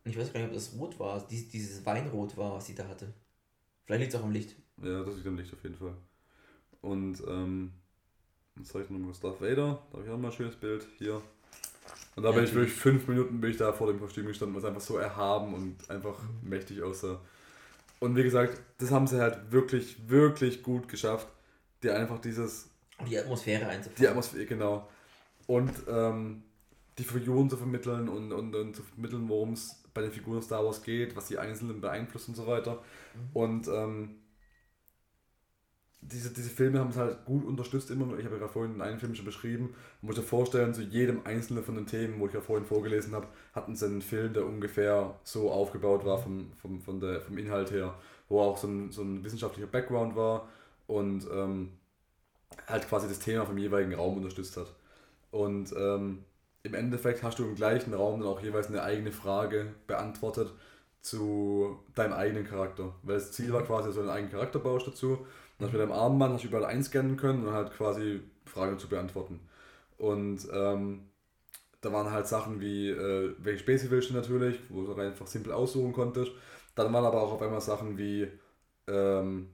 Ich 0.05 0.17
weiß 0.17 0.33
gar 0.33 0.41
nicht, 0.41 0.49
ob 0.49 0.55
das 0.55 0.73
rot 0.77 0.99
war, 0.99 1.25
dies, 1.29 1.49
dieses 1.49 1.85
Weinrot 1.85 2.35
war, 2.37 2.53
was 2.55 2.65
sie 2.65 2.75
da 2.75 2.87
hatte. 2.87 3.13
Vielleicht 3.85 4.01
liegt 4.01 4.13
es 4.13 4.19
auch 4.19 4.25
am 4.25 4.31
Licht. 4.31 4.55
Ja, 4.81 5.03
das 5.03 5.15
ist 5.17 5.25
am 5.27 5.37
Licht 5.37 5.53
auf 5.53 5.63
jeden 5.63 5.75
Fall. 5.75 5.93
Und, 6.81 7.23
ähm, 7.27 7.71
was 8.55 8.69
zeige 8.69 8.85
ich 8.85 8.91
noch 8.91 8.99
mal? 8.99 9.13
Darth 9.21 9.41
Vader, 9.41 9.83
da 9.91 9.97
habe 9.97 10.03
ich 10.05 10.11
auch 10.11 10.17
mal 10.17 10.29
ein 10.29 10.33
schönes 10.33 10.55
Bild 10.55 10.85
hier. 10.97 11.21
Und 12.15 12.23
da 12.23 12.29
Ja, 12.29 12.35
bin 12.35 12.43
ich 12.45 12.53
wirklich 12.53 12.73
fünf 12.73 13.07
Minuten 13.07 13.41
bin 13.41 13.51
ich 13.51 13.57
da 13.57 13.73
vor 13.73 13.87
dem 13.87 13.99
Kostüm 13.99 14.27
gestanden, 14.27 14.55
was 14.55 14.65
einfach 14.65 14.81
so 14.81 14.97
erhaben 14.97 15.53
und 15.53 15.89
einfach 15.89 16.19
Mhm. 16.21 16.49
mächtig 16.49 16.81
aussah. 16.83 17.19
Und 18.03 18.17
wie 18.17 18.23
gesagt, 18.23 18.61
das 18.79 18.91
haben 18.91 19.07
sie 19.07 19.21
halt 19.21 19.49
wirklich, 19.53 20.09
wirklich 20.09 20.61
gut 20.61 20.89
geschafft, 20.89 21.25
dir 21.81 21.95
einfach 21.95 22.19
dieses 22.19 22.69
Die 23.07 23.17
Atmosphäre 23.17 23.65
einzufangen. 23.65 23.95
Die 23.97 24.07
Atmosphäre, 24.09 24.45
genau. 24.45 24.89
Und 25.47 25.71
ähm, 25.87 26.43
die 26.97 27.05
Figuren 27.05 27.49
zu 27.49 27.55
vermitteln 27.55 28.09
und, 28.09 28.33
und, 28.33 28.53
und 28.53 28.75
zu 28.75 28.83
vermitteln, 28.83 29.29
worum 29.29 29.53
es 29.53 29.81
bei 29.93 30.01
den 30.01 30.11
Figuren 30.11 30.41
Star 30.41 30.65
Wars 30.65 30.83
geht, 30.83 31.15
was 31.15 31.27
die 31.27 31.37
Einzelnen 31.37 31.79
beeinflusst 31.79 32.27
und 32.27 32.35
so 32.35 32.45
weiter. 32.45 32.83
Mhm. 33.13 33.29
Und 33.31 33.67
ähm, 33.69 34.15
diese, 36.11 36.31
diese 36.31 36.49
Filme 36.49 36.79
haben 36.79 36.89
es 36.89 36.97
halt 36.97 37.25
gut 37.25 37.45
unterstützt 37.45 37.89
immer. 37.91 38.17
Ich 38.17 38.25
habe 38.25 38.35
ja 38.35 38.39
gerade 38.39 38.51
vorhin 38.51 38.81
einen 38.81 38.99
Film 38.99 39.15
schon 39.15 39.25
beschrieben. 39.25 39.75
Man 40.01 40.07
muss 40.07 40.15
sich 40.15 40.25
vorstellen, 40.25 40.73
zu 40.73 40.81
jedem 40.81 41.25
einzelnen 41.25 41.63
von 41.63 41.75
den 41.75 41.87
Themen, 41.87 42.19
wo 42.19 42.27
ich 42.27 42.33
ja 42.33 42.41
vorhin 42.41 42.65
vorgelesen 42.65 43.13
habe, 43.13 43.27
hatten 43.53 43.75
sie 43.75 43.85
einen 43.85 44.01
Film, 44.01 44.33
der 44.33 44.45
ungefähr 44.45 45.15
so 45.23 45.51
aufgebaut 45.51 46.05
war 46.05 46.17
vom, 46.17 46.51
vom, 46.61 46.81
von 46.81 46.99
der, 46.99 47.21
vom 47.21 47.37
Inhalt 47.37 47.71
her, 47.71 47.93
wo 48.29 48.41
auch 48.41 48.57
so 48.57 48.67
ein, 48.67 48.91
so 48.91 49.01
ein 49.01 49.23
wissenschaftlicher 49.23 49.67
Background 49.67 50.15
war 50.15 50.47
und 50.87 51.27
ähm, 51.33 51.71
halt 52.67 52.87
quasi 52.87 53.07
das 53.07 53.19
Thema 53.19 53.45
vom 53.45 53.57
jeweiligen 53.57 53.93
Raum 53.93 54.17
unterstützt 54.17 54.57
hat. 54.57 54.73
Und 55.31 55.73
ähm, 55.77 56.23
im 56.63 56.73
Endeffekt 56.73 57.23
hast 57.23 57.39
du 57.39 57.43
im 57.43 57.55
gleichen 57.55 57.93
Raum 57.93 58.19
dann 58.19 58.29
auch 58.29 58.41
jeweils 58.41 58.67
eine 58.67 58.83
eigene 58.83 59.11
Frage 59.11 59.73
beantwortet 59.87 60.53
zu 61.01 61.79
deinem 61.95 62.13
eigenen 62.13 62.45
Charakter. 62.45 62.95
Weil 63.03 63.15
das 63.15 63.33
Ziel 63.33 63.51
war 63.51 63.61
mhm. 63.61 63.65
quasi, 63.65 63.87
dass 63.87 63.95
du 63.95 64.01
einen 64.01 64.09
eigenen 64.09 64.31
Charakter 64.31 64.59
baust 64.59 64.87
dazu 64.87 65.25
dann 65.63 65.71
hast 65.71 65.73
mit 65.73 65.81
deinem 65.81 65.91
Armband 65.91 66.33
hast 66.33 66.43
du 66.43 66.47
überall 66.47 66.65
einscannen 66.65 67.17
können 67.17 67.45
und 67.45 67.53
halt 67.53 67.71
quasi 67.73 68.21
Fragen 68.45 68.79
zu 68.79 68.87
beantworten. 68.87 69.39
Und 69.97 70.47
ähm, 70.51 71.09
da 71.81 71.91
waren 71.91 72.11
halt 72.11 72.27
Sachen 72.27 72.59
wie, 72.59 72.89
äh, 72.89 73.35
welche 73.39 73.59
Spezies 73.59 73.91
willst 73.91 74.09
du 74.09 74.13
natürlich, 74.13 74.59
wo 74.69 74.83
du 74.83 74.93
einfach 74.95 75.27
simpel 75.27 75.53
aussuchen 75.53 75.93
konntest. 75.93 76.31
Dann 76.75 76.91
waren 76.93 77.05
aber 77.05 77.21
auch 77.21 77.31
auf 77.33 77.41
einmal 77.41 77.61
Sachen 77.61 77.97
wie 77.97 78.27
ähm, 78.87 79.49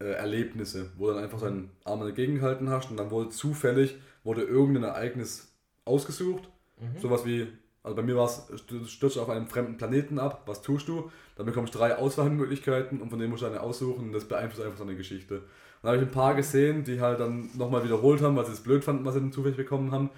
äh, 0.00 0.12
Erlebnisse, 0.12 0.90
wo 0.96 1.08
du 1.08 1.14
dann 1.14 1.24
einfach 1.24 1.40
deinen 1.40 1.70
Arm 1.84 2.02
entgegengehalten 2.02 2.70
hast 2.70 2.90
und 2.90 2.96
dann 2.96 3.10
wurde 3.10 3.30
zufällig 3.30 3.96
wurde 4.24 4.42
irgendein 4.42 4.84
Ereignis 4.84 5.52
ausgesucht. 5.84 6.48
Mhm. 6.78 7.00
Sowas 7.00 7.24
wie, 7.24 7.48
also 7.82 7.96
bei 7.96 8.02
mir 8.02 8.16
war 8.16 8.26
es, 8.26 8.46
du 8.66 8.84
stürzt 8.84 9.18
auf 9.18 9.28
einem 9.28 9.46
fremden 9.46 9.76
Planeten 9.76 10.18
ab, 10.18 10.42
was 10.46 10.62
tust 10.62 10.86
du? 10.86 11.10
Dann 11.36 11.46
bekommst 11.46 11.74
du 11.74 11.78
drei 11.78 11.96
Auswahlmöglichkeiten 11.96 13.00
und 13.00 13.10
von 13.10 13.18
denen 13.18 13.30
musst 13.30 13.42
du 13.42 13.46
eine 13.46 13.60
aussuchen 13.60 14.06
und 14.06 14.12
das 14.12 14.26
beeinflusst 14.26 14.64
einfach 14.64 14.78
so 14.78 14.84
eine 14.84 14.94
Geschichte. 14.94 15.36
Und 15.38 15.44
da 15.82 15.88
habe 15.88 15.96
ich 15.96 16.02
ein 16.04 16.12
paar 16.12 16.34
gesehen, 16.34 16.84
die 16.84 17.00
halt 17.00 17.18
dann 17.18 17.50
nochmal 17.56 17.82
wiederholt 17.82 18.22
haben, 18.22 18.36
weil 18.36 18.46
sie 18.46 18.52
es 18.52 18.60
blöd 18.60 18.84
fanden, 18.84 19.04
was 19.04 19.14
sie 19.14 19.20
dann 19.20 19.32
zufällig 19.32 19.56
bekommen 19.56 19.90
haben. 19.90 20.10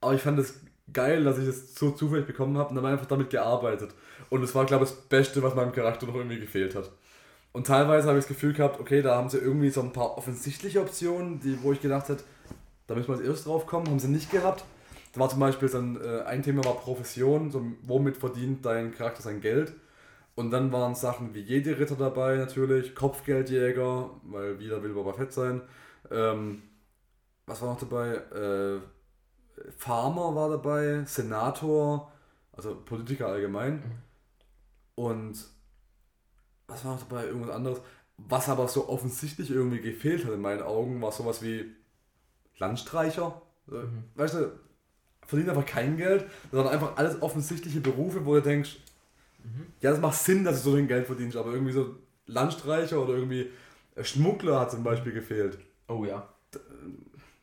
Aber 0.00 0.14
ich 0.14 0.20
fand 0.20 0.38
es 0.40 0.60
geil, 0.92 1.22
dass 1.22 1.38
ich 1.38 1.46
es 1.46 1.76
so 1.76 1.92
zufällig 1.92 2.26
bekommen 2.26 2.58
habe 2.58 2.70
und 2.70 2.76
dann 2.76 2.86
einfach 2.86 3.06
damit 3.06 3.30
gearbeitet. 3.30 3.94
Und 4.30 4.42
es 4.42 4.54
war, 4.54 4.64
glaube 4.64 4.84
ich, 4.84 4.90
das 4.90 4.98
Beste, 5.02 5.42
was 5.42 5.54
meinem 5.54 5.72
Charakter 5.72 6.06
noch 6.06 6.16
irgendwie 6.16 6.40
gefehlt 6.40 6.74
hat. 6.74 6.90
Und 7.52 7.66
teilweise 7.66 8.08
habe 8.08 8.18
ich 8.18 8.24
das 8.24 8.34
Gefühl 8.34 8.54
gehabt, 8.54 8.80
okay, 8.80 9.02
da 9.02 9.14
haben 9.14 9.28
sie 9.28 9.38
irgendwie 9.38 9.70
so 9.70 9.82
ein 9.82 9.92
paar 9.92 10.16
offensichtliche 10.18 10.80
Optionen, 10.80 11.38
die, 11.38 11.62
wo 11.62 11.72
ich 11.72 11.80
gedacht 11.80 12.08
hätte, 12.08 12.24
da 12.86 12.94
müssen 12.94 13.08
wir 13.08 13.16
als 13.16 13.24
erstes 13.24 13.44
drauf 13.44 13.66
kommen, 13.66 13.88
haben 13.88 13.98
sie 13.98 14.08
nicht 14.08 14.30
gehabt. 14.30 14.64
Da 15.12 15.20
war 15.20 15.28
zum 15.28 15.40
Beispiel 15.40 15.68
so 15.68 15.78
ein, 15.78 16.00
äh, 16.00 16.22
ein 16.22 16.42
Thema 16.42 16.64
war 16.64 16.74
Profession, 16.74 17.50
so 17.50 17.62
womit 17.82 18.16
verdient 18.16 18.64
dein 18.64 18.92
Charakter 18.94 19.22
sein 19.22 19.40
Geld. 19.40 19.74
Und 20.34 20.50
dann 20.50 20.72
waren 20.72 20.94
Sachen 20.94 21.34
wie 21.34 21.40
jede 21.42 21.78
Ritter 21.78 21.96
dabei 21.96 22.36
natürlich, 22.36 22.94
Kopfgeldjäger, 22.94 24.10
weil 24.22 24.58
wieder 24.58 24.82
will 24.82 24.94
Boba 24.94 25.12
Fett 25.12 25.32
sein. 25.32 25.60
Ähm, 26.10 26.62
was 27.46 27.60
war 27.60 27.74
noch 27.74 27.80
dabei? 27.80 28.14
Äh, 28.14 28.80
Farmer 29.76 30.34
war 30.34 30.48
dabei, 30.48 31.04
Senator, 31.04 32.10
also 32.52 32.74
Politiker 32.74 33.28
allgemein. 33.28 33.74
Mhm. 33.74 33.92
Und 34.94 35.46
was 36.66 36.84
war 36.84 36.94
noch 36.94 37.02
dabei? 37.02 37.26
Irgendwas 37.26 37.54
anderes. 37.54 37.80
Was 38.16 38.48
aber 38.48 38.68
so 38.68 38.88
offensichtlich 38.88 39.50
irgendwie 39.50 39.80
gefehlt 39.80 40.24
hat 40.24 40.32
in 40.32 40.40
meinen 40.40 40.62
Augen, 40.62 41.02
war 41.02 41.12
sowas 41.12 41.42
wie 41.42 41.74
Landstreicher. 42.56 43.42
Mhm. 43.66 44.04
Weißt 44.14 44.34
du, 44.34 44.52
verdient 45.32 45.50
einfach 45.50 45.66
kein 45.66 45.96
Geld, 45.96 46.26
sondern 46.50 46.72
einfach 46.72 46.96
alles 46.96 47.20
offensichtliche 47.22 47.80
Berufe, 47.80 48.26
wo 48.26 48.34
du 48.34 48.42
denkst, 48.42 48.76
ja, 49.80 49.90
das 49.90 50.00
macht 50.00 50.18
Sinn, 50.18 50.44
dass 50.44 50.62
du 50.62 50.70
so 50.70 50.76
viel 50.76 50.86
Geld 50.86 51.06
verdienst, 51.06 51.36
aber 51.36 51.52
irgendwie 51.52 51.72
so 51.72 51.96
Landstreicher 52.26 53.02
oder 53.02 53.14
irgendwie 53.14 53.50
Schmuggler 54.00 54.60
hat 54.60 54.70
zum 54.70 54.84
Beispiel 54.84 55.12
gefehlt. 55.12 55.58
Oh 55.88 56.04
ja. 56.04 56.28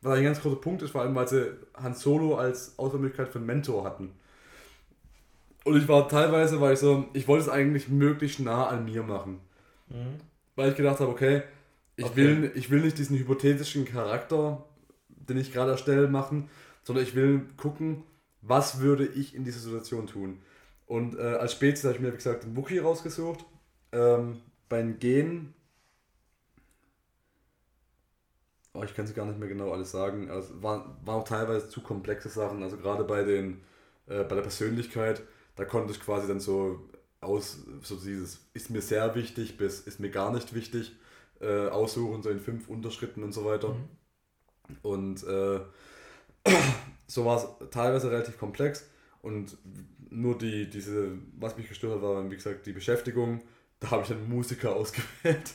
Was 0.01 0.17
ein 0.17 0.23
ganz 0.23 0.39
großer 0.39 0.61
Punkt 0.61 0.81
ist, 0.81 0.91
vor 0.91 1.01
allem 1.01 1.15
weil 1.15 1.27
sie 1.27 1.51
Han 1.75 1.93
Solo 1.93 2.35
als 2.37 2.77
Auswahlmöglichkeit 2.77 3.29
für 3.29 3.39
einen 3.39 3.47
Mentor 3.47 3.83
hatten. 3.83 4.11
Und 5.65 5.77
ich 5.77 5.87
war 5.87 6.07
teilweise, 6.07 6.61
weil 6.61 6.73
ich 6.73 6.79
so, 6.79 7.05
ich 7.13 7.27
wollte 7.27 7.45
es 7.45 7.49
eigentlich 7.49 7.89
möglichst 7.89 8.39
nah 8.39 8.67
an 8.67 8.85
mir 8.85 9.03
machen. 9.03 9.39
Mhm. 9.89 10.21
Weil 10.55 10.69
ich 10.69 10.77
gedacht 10.77 10.99
habe, 10.99 11.11
okay, 11.11 11.43
ich, 11.97 12.05
okay. 12.05 12.15
Will, 12.15 12.51
ich 12.55 12.69
will 12.69 12.81
nicht 12.81 12.97
diesen 12.97 13.17
hypothetischen 13.17 13.83
Charakter, 13.83 14.63
den 15.09 15.37
ich 15.37 15.51
gerade 15.51 15.71
erstelle, 15.71 16.07
machen, 16.07 16.49
sondern 16.83 17.03
ich 17.03 17.15
will 17.15 17.45
gucken, 17.57 18.03
was 18.41 18.79
würde 18.79 19.05
ich 19.05 19.35
in 19.35 19.43
dieser 19.43 19.59
Situation 19.59 20.07
tun. 20.07 20.41
Und 20.85 21.17
äh, 21.17 21.21
als 21.21 21.53
Spezies 21.53 21.83
habe 21.83 21.95
ich 21.95 22.01
mir, 22.01 22.11
wie 22.11 22.17
gesagt, 22.17 22.43
den 22.43 22.55
Wookie 22.55 22.79
rausgesucht. 22.79 23.45
Ähm, 23.91 24.41
beim 24.69 24.99
Gehen. 24.99 25.53
Oh, 28.73 28.83
ich 28.83 28.95
kann 28.95 29.05
es 29.05 29.13
gar 29.13 29.25
nicht 29.25 29.39
mehr 29.39 29.49
genau 29.49 29.71
alles 29.71 29.91
sagen. 29.91 30.29
Also, 30.29 30.55
es 30.55 30.63
waren, 30.63 30.95
waren 31.03 31.21
auch 31.21 31.27
teilweise 31.27 31.69
zu 31.69 31.81
komplexe 31.81 32.29
Sachen. 32.29 32.63
Also 32.63 32.77
gerade 32.77 33.03
bei 33.03 33.23
den 33.23 33.61
äh, 34.09 34.23
bei 34.23 34.35
der 34.35 34.41
Persönlichkeit, 34.41 35.21
da 35.55 35.65
konnte 35.65 35.93
ich 35.93 35.99
quasi 35.99 36.27
dann 36.27 36.39
so 36.39 36.79
aus, 37.21 37.59
so 37.81 37.95
dieses 37.95 38.39
ist 38.53 38.69
mir 38.69 38.81
sehr 38.81 39.13
wichtig 39.15 39.57
bis 39.57 39.81
ist 39.81 39.99
mir 39.99 40.09
gar 40.09 40.33
nicht 40.33 40.53
wichtig, 40.53 40.95
äh, 41.41 41.67
aussuchen, 41.67 42.23
so 42.23 42.29
in 42.29 42.39
fünf 42.39 42.69
Unterschritten 42.69 43.23
und 43.23 43.33
so 43.33 43.45
weiter. 43.45 43.69
Mhm. 43.69 44.77
Und 44.81 45.23
äh, 45.23 45.59
so 47.07 47.25
war 47.25 47.37
es 47.37 47.47
teilweise 47.71 48.11
relativ 48.11 48.37
komplex. 48.37 48.85
Und 49.21 49.57
nur 50.09 50.37
die, 50.37 50.69
diese, 50.69 51.11
was 51.37 51.57
mich 51.57 51.67
gestört 51.67 51.95
hat, 51.95 52.01
war, 52.01 52.29
wie 52.29 52.35
gesagt, 52.35 52.65
die 52.65 52.73
Beschäftigung. 52.73 53.41
Da 53.79 53.91
habe 53.91 54.03
ich 54.03 54.11
einen 54.11 54.29
Musiker 54.29 54.75
ausgewählt. 54.75 55.51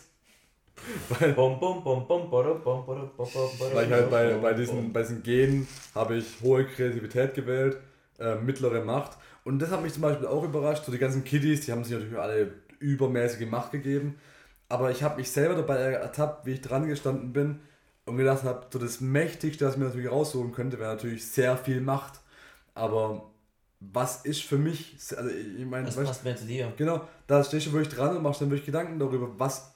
weil, 3.61 3.75
weil 3.75 3.87
ich 3.87 3.93
halt 3.93 4.11
bei, 4.11 4.35
bei, 4.35 4.55
diesen, 4.55 4.93
bei 4.93 5.03
diesen 5.03 5.23
Genen 5.23 5.69
habe 5.95 6.17
ich 6.17 6.41
hohe 6.43 6.67
Kreativität 6.67 7.35
gewählt, 7.35 7.79
äh, 8.19 8.35
mittlere 8.37 8.85
Macht. 8.85 9.17
Und 9.45 9.61
das 9.61 9.71
hat 9.71 9.83
mich 9.83 9.93
zum 9.93 10.03
Beispiel 10.03 10.27
auch 10.27 10.43
überrascht. 10.43 10.85
So 10.85 10.93
die 10.93 10.99
ganzen 10.99 11.25
Kiddies, 11.25 11.65
die 11.65 11.73
haben 11.73 11.85
sich 11.85 11.95
natürlich 11.95 12.19
alle 12.19 12.53
übermäßige 12.81 13.47
Macht 13.49 13.73
gegeben. 13.73 14.17
Aber 14.69 14.91
ich 14.91 15.03
habe 15.03 15.17
mich 15.17 15.31
selber 15.31 15.55
dabei 15.55 15.77
ertappt, 15.77 16.47
wie 16.47 16.53
ich 16.53 16.61
dran 16.61 16.89
gestanden 16.89 17.33
bin 17.33 17.61
und 18.07 18.17
gedacht 18.17 18.43
habe, 18.45 18.67
so 18.71 18.79
das 18.79 19.01
Mächtigste, 19.01 19.67
was 19.67 19.75
ich 19.75 19.79
mir 19.79 19.87
natürlich 19.87 20.11
rausholen 20.11 20.53
könnte, 20.53 20.79
wäre 20.79 20.95
natürlich 20.95 21.27
sehr 21.27 21.57
viel 21.57 21.81
Macht. 21.81 22.21
Aber 22.75 23.31
was 23.81 24.25
ist 24.25 24.43
für 24.43 24.59
mich, 24.59 24.97
also 25.17 25.31
ich 25.31 25.65
meine, 25.65 25.87
was 25.87 25.97
passt 25.97 26.25
mehr 26.25 26.37
zu 26.37 26.45
dir? 26.45 26.73
Genau, 26.77 27.07
da 27.27 27.43
stehst 27.45 27.67
du 27.67 27.73
wirklich 27.73 27.95
dran 27.95 28.17
und 28.17 28.23
machst 28.23 28.41
dann 28.41 28.51
wirklich 28.51 28.67
Gedanken 28.67 28.99
darüber, 28.99 29.39
was, 29.39 29.75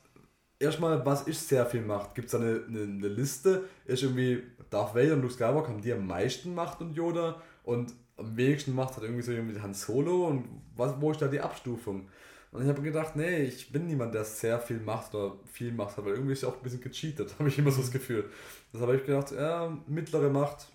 erstmal, 0.58 1.04
was 1.04 1.22
ist 1.22 1.48
sehr 1.48 1.66
viel 1.66 1.82
Macht? 1.82 2.14
Gibt 2.14 2.26
es 2.26 2.32
da 2.32 2.38
eine, 2.38 2.62
eine, 2.68 2.82
eine, 2.82 3.08
Liste? 3.08 3.64
Ist 3.84 4.02
irgendwie 4.02 4.42
Darth 4.70 4.94
Vader 4.94 5.14
und 5.14 5.22
Luke 5.22 5.34
Skywalker 5.34 5.68
haben 5.68 5.82
die 5.82 5.92
am 5.92 6.06
meisten 6.06 6.54
Macht 6.54 6.80
und 6.80 6.94
Yoda 6.94 7.40
und 7.64 7.92
am 8.16 8.36
wenigsten 8.36 8.74
Macht 8.74 8.96
hat 8.96 9.04
irgendwie 9.04 9.22
so 9.22 9.32
irgendwie 9.32 9.60
Han 9.60 9.74
Solo 9.74 10.26
und 10.26 10.44
was, 10.76 11.00
wo 11.00 11.10
ist 11.10 11.22
da 11.22 11.28
die 11.28 11.40
Abstufung? 11.40 12.08
Und 12.50 12.62
ich 12.62 12.68
habe 12.68 12.80
gedacht, 12.80 13.14
nee, 13.14 13.42
ich 13.42 13.70
bin 13.70 13.86
niemand, 13.86 14.14
der 14.14 14.24
sehr 14.24 14.58
viel 14.58 14.80
Macht 14.80 15.14
oder 15.14 15.36
viel 15.44 15.72
Macht 15.72 15.96
hat, 15.96 16.04
weil 16.04 16.14
irgendwie 16.14 16.32
ist 16.32 16.42
ja 16.42 16.48
auch 16.48 16.56
ein 16.56 16.62
bisschen 16.62 16.80
gecheatet, 16.80 17.34
habe 17.38 17.48
ich 17.48 17.58
immer 17.58 17.70
so 17.70 17.80
das 17.80 17.90
Gefühl. 17.90 18.30
Deshalb 18.72 18.88
habe 18.88 18.98
ich 18.98 19.06
gedacht, 19.06 19.32
ja, 19.32 19.76
mittlere 19.86 20.30
Macht 20.30 20.68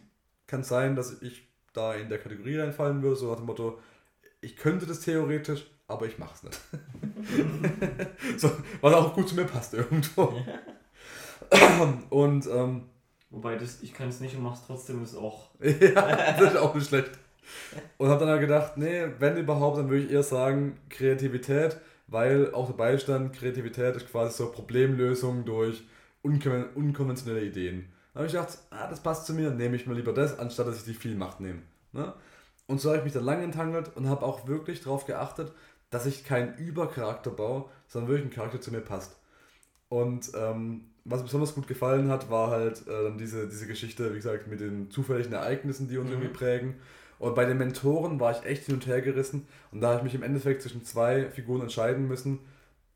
kann 0.48 0.64
sein, 0.64 0.96
dass 0.96 1.22
ich 1.22 1.48
da 1.74 1.96
in 1.96 2.10
der 2.10 2.20
Kategorie 2.20 2.58
reinfallen 2.58 3.02
würde, 3.02 3.16
so 3.16 3.30
nach 3.30 3.38
dem 3.38 3.48
Motto, 3.48 3.80
ich 4.42 4.56
könnte 4.56 4.86
das 4.86 5.00
theoretisch, 5.00 5.66
aber 5.88 6.06
ich 6.06 6.20
mach's 6.20 6.44
nicht. 6.44 6.60
so, 8.38 8.52
was 8.82 8.94
auch 8.94 9.16
gut 9.16 9.30
zu 9.30 9.36
mir 9.36 9.46
passt 9.46 9.74
irgendwo. 9.74 10.34
und 12.10 12.48
ähm, 12.48 12.90
Wobei 13.34 13.56
das, 13.56 13.82
ich 13.82 13.96
kann 13.96 14.10
es 14.10 14.20
nicht 14.20 14.36
und 14.36 14.44
mach's 14.44 14.62
trotzdem 14.68 15.02
ist 15.04 15.16
auch. 15.16 15.50
ja, 15.60 16.34
das 16.34 16.54
ist 16.54 16.58
auch 16.58 16.76
nicht 16.76 16.88
schlecht. 16.88 17.10
Und 17.98 18.10
hab 18.10 18.20
dann 18.20 18.30
halt 18.30 18.42
gedacht, 18.42 18.78
nee, 18.78 19.06
wenn 19.20 19.38
überhaupt, 19.38 19.78
dann 19.78 19.90
würde 19.90 20.06
ich 20.06 20.12
eher 20.12 20.24
sagen 20.24 20.78
Kreativität, 20.90 21.78
weil 22.08 22.54
auch 22.54 22.68
dabei 22.68 22.98
stand, 22.98 23.34
Kreativität 23.34 23.96
ist 23.96 24.10
quasi 24.10 24.38
so 24.38 24.52
Problemlösung 24.52 25.46
durch 25.46 25.84
unkonventionelle 26.22 27.44
Ideen. 27.44 27.90
Da 28.14 28.20
habe 28.20 28.28
ich 28.28 28.34
gedacht, 28.34 28.58
ah, 28.70 28.88
das 28.90 29.02
passt 29.02 29.26
zu 29.26 29.34
mir, 29.34 29.50
nehme 29.50 29.76
ich 29.76 29.88
mir 29.88 29.96
lieber 29.96 30.14
das, 30.14 30.38
anstatt 30.38 30.68
dass 30.68 30.78
ich 30.78 30.84
die 30.84 30.94
viel 30.94 31.16
Macht 31.16 31.40
nehme. 31.40 31.62
Ne? 31.92 32.14
Und 32.68 32.80
so 32.80 32.90
habe 32.90 33.00
ich 33.00 33.04
mich 33.04 33.14
dann 33.14 33.24
lange 33.26 33.44
enttangelt 33.44 33.92
und 33.96 34.08
habe 34.08 34.24
auch 34.24 34.48
wirklich 34.48 34.82
darauf 34.82 35.06
geachtet, 35.06 35.52
dass 35.90 36.06
ich 36.06 36.24
keinen 36.24 36.58
Übercharakter 36.58 37.32
baue, 37.32 37.66
sondern 37.88 38.10
wirklich 38.10 38.28
ein 38.28 38.36
Charakter 38.36 38.62
zu 38.62 38.72
mir 38.72 38.82
passt. 38.82 39.16
Und 39.90 40.32
ähm, 40.36 40.86
was 41.06 41.20
mir 41.20 41.26
besonders 41.26 41.54
gut 41.54 41.68
gefallen 41.68 42.10
hat, 42.10 42.30
war 42.30 42.50
halt 42.50 42.88
äh, 42.88 43.16
diese, 43.18 43.48
diese 43.48 43.68
Geschichte, 43.68 44.12
wie 44.12 44.16
gesagt, 44.16 44.48
mit 44.48 44.60
den 44.60 44.90
zufälligen 44.90 45.34
Ereignissen, 45.34 45.88
die 45.88 45.98
uns 45.98 46.08
mhm. 46.08 46.14
irgendwie 46.14 46.34
prägen. 46.34 46.76
Und 47.24 47.36
bei 47.36 47.46
den 47.46 47.58
Mentoren 47.58 48.20
war 48.20 48.38
ich 48.38 48.46
echt 48.46 48.66
hin 48.66 48.76
und 48.76 48.86
her 48.86 49.02
gerissen. 49.02 49.48
Und 49.72 49.80
da 49.80 49.92
habe 49.92 50.00
ich 50.00 50.04
mich 50.04 50.16
im 50.16 50.24
Endeffekt 50.24 50.62
zwischen 50.62 50.84
zwei 50.84 51.30
Figuren 51.30 51.62
entscheiden 51.62 52.06
müssen. 52.06 52.40